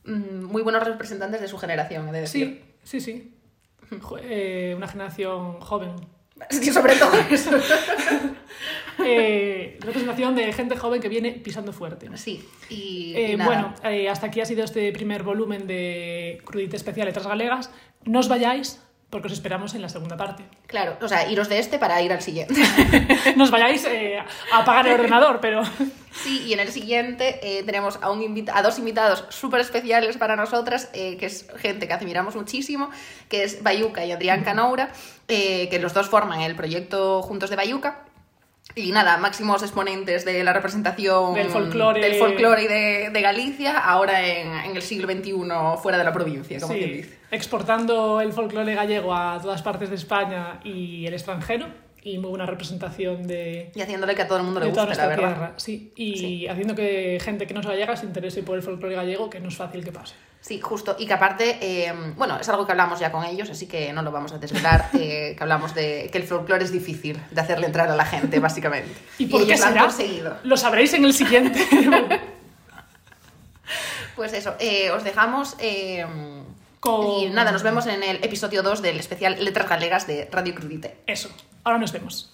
mm, 0.05 0.45
muy 0.45 0.63
buenos 0.63 0.85
representantes 0.85 1.41
de 1.41 1.49
su 1.49 1.59
generación, 1.59 2.09
he 2.09 2.13
de 2.13 2.21
decir. 2.21 2.65
Sí, 2.83 3.01
sí, 3.01 3.01
sí. 3.01 3.35
Eh, 4.23 4.75
una 4.77 4.89
generación 4.89 5.61
joven. 5.61 5.93
Sí, 6.51 6.73
sobre 6.73 6.97
todo 6.97 7.13
eso. 7.31 7.51
Eh, 9.05 9.79
representación 9.81 10.35
de 10.37 10.53
gente 10.53 10.77
joven 10.77 11.01
que 11.01 11.09
viene 11.09 11.33
pisando 11.33 11.73
fuerte. 11.73 12.09
Sí, 12.17 12.47
y, 12.69 13.15
Eh, 13.17 13.33
y 13.33 13.37
nada. 13.37 13.49
bueno, 13.51 13.75
eh, 13.85 14.09
hasta 14.09 14.27
aquí 14.27 14.41
ha 14.41 14.45
sido 14.45 14.63
este 14.65 14.93
primer 14.93 15.23
volumen 15.23 15.67
de 15.67 16.41
Crudite 16.45 16.77
Especial 16.77 17.07
Letras 17.07 17.27
Galegas. 17.27 17.71
No 18.05 18.21
os 18.21 18.29
vayáis 18.29 18.81
porque 19.13 19.27
os 19.27 19.35
esperamos 19.35 19.75
en 19.75 19.83
la 19.83 19.91
segunda 19.91 20.17
parte. 20.17 20.43
Claro, 20.67 20.97
o 21.03 21.07
sea, 21.07 21.31
iros 21.31 21.51
de 21.51 21.59
este 21.59 21.79
para 21.79 22.01
ir 22.01 22.11
al 22.11 22.23
siguiente. 22.23 22.55
No 23.37 23.45
os 23.45 23.51
vayáis 23.51 23.85
eh, 23.85 24.19
a 24.19 24.59
apagar 24.59 24.87
el 24.87 24.95
ordenador, 24.95 25.39
pero 25.41 25.63
Sí, 26.13 26.45
y 26.47 26.55
en 26.55 26.61
el 26.61 26.69
siguiente 26.69 27.39
eh, 27.43 27.63
tenemos 27.63 27.99
a, 28.01 28.11
un 28.11 28.47
a 28.53 28.63
dos 28.63 28.79
invitados 28.79 29.27
súper 29.29 29.61
especiales 29.61 30.17
para 30.17 30.35
nosotras, 30.35 30.89
eh, 30.95 31.19
que 31.19 31.27
es 31.27 31.47
gente 31.57 31.87
que 31.87 31.93
admiramos 31.93 32.37
muchísimo, 32.37 32.91
que 33.29 33.45
es 33.45 33.63
Bayuca 33.63 34.05
y 34.07 34.13
Adrián 34.13 34.45
Canoura, 34.45 34.91
que 35.27 35.79
los 35.81 35.93
dos 35.93 36.09
forman 36.09 36.41
el 36.41 36.57
proyecto 36.57 37.23
Juntos 37.23 37.51
de 37.51 37.57
Bayuca. 37.57 38.05
Y 38.75 38.91
nada, 38.93 39.19
máximos 39.19 39.63
exponentes 39.63 40.25
de 40.25 40.43
la 40.45 40.53
representación 40.53 41.35
Del 41.35 41.49
folclore. 41.49 42.01
del 42.01 42.15
folclore 42.15 42.69
de, 42.69 43.11
de 43.11 43.21
Galicia, 43.21 43.79
ahora 43.79 44.27
en, 44.27 44.49
en 44.71 44.77
el 44.77 44.83
siglo 44.83 45.07
XXI 45.13 45.33
fuera 45.83 45.99
de 45.99 46.05
la 46.05 46.13
provincia, 46.13 46.59
como 46.61 46.73
quien 46.73 46.89
sí, 46.89 46.95
dice. 46.97 47.19
exportando 47.31 48.21
el 48.21 48.33
folclore 48.33 48.75
gallego 48.75 49.15
a 49.15 49.39
todas 49.43 49.61
partes 49.63 49.91
de 49.91 49.97
España 49.97 50.61
y 50.65 51.07
el 51.07 51.13
extranjero. 51.15 51.67
Y 52.05 52.19
muy 52.19 52.31
buena 52.31 52.47
representación 52.47 53.27
de, 53.29 53.71
Y 53.77 53.81
haciéndole 53.81 54.15
que 54.17 54.23
a 54.23 54.27
todo 54.27 54.39
el 54.39 54.45
mundo 54.45 54.59
le 54.59 54.67
guste, 54.67 54.95
la 54.97 55.07
verdad. 55.07 55.29
tierra. 55.29 55.53
Sí, 55.57 55.93
y 55.95 56.17
Sí. 56.17 56.49
haciendo 56.49 56.75
que 56.75 57.21
gente 57.23 57.47
que 57.47 57.55
no 57.55 57.61
es 57.61 57.67
gallega 57.67 57.97
se 57.97 58.07
interese 58.07 58.43
por 58.43 58.57
el 58.57 58.63
folclore 58.63 58.97
gallego, 58.97 59.31
que 59.31 59.39
no 59.39 59.49
es 59.49 59.57
fácil 59.57 59.85
que 59.85 59.93
pase. 59.93 60.15
Sí, 60.41 60.61
justo. 60.61 60.97
Y 60.99 61.07
que 61.07 61.13
aparte, 61.13 61.59
eh, 61.61 61.93
bueno, 62.17 62.37
es 62.41 62.49
algo 62.49 62.67
que 62.67 62.73
hablamos 62.73 62.99
ya 62.99 63.13
con 63.13 63.25
ellos, 63.25 63.49
así 63.49 63.69
que 63.69 63.93
no 63.93 64.03
lo 64.03 64.11
vamos 64.11 64.33
a 64.33 64.39
desvelar, 64.39 64.89
eh, 64.95 65.35
que 65.37 65.43
hablamos 65.43 65.75
de 65.77 66.09
que 66.11 66.19
el 66.19 66.25
folclore 66.25 66.65
es 66.65 66.73
difícil 66.73 67.17
de 67.31 67.41
hacerle 67.41 67.67
entrar 67.67 67.89
a 67.89 67.95
la 67.95 68.05
gente, 68.05 68.41
básicamente. 68.41 68.91
¿Y 69.19 69.27
por 69.27 69.43
qué 69.47 69.57
lo 69.57 69.65
han 69.65 69.93
será? 69.93 70.41
Lo 70.43 70.57
sabréis 70.57 70.93
en 70.95 71.05
el 71.05 71.13
siguiente. 71.15 71.65
Pues 74.17 74.33
eso, 74.35 74.55
eh, 74.59 74.91
os 74.91 75.05
dejamos... 75.05 75.57
eh, 75.59 76.05
Con- 76.81 77.07
Y 77.07 77.31
nada, 77.31 77.53
nos 77.53 77.63
vemos 77.63 77.87
en 77.87 78.03
el 78.03 78.17
episodio 78.25 78.63
2 78.63 78.83
del 78.83 78.99
especial 78.99 79.37
Letras 79.43 79.69
Galegas 79.69 80.07
de 80.07 80.29
Radio 80.33 80.55
Crudite. 80.55 80.97
Eso. 81.07 81.31
Ahora 81.65 81.79
nos 81.79 81.93
vemos. 81.93 82.29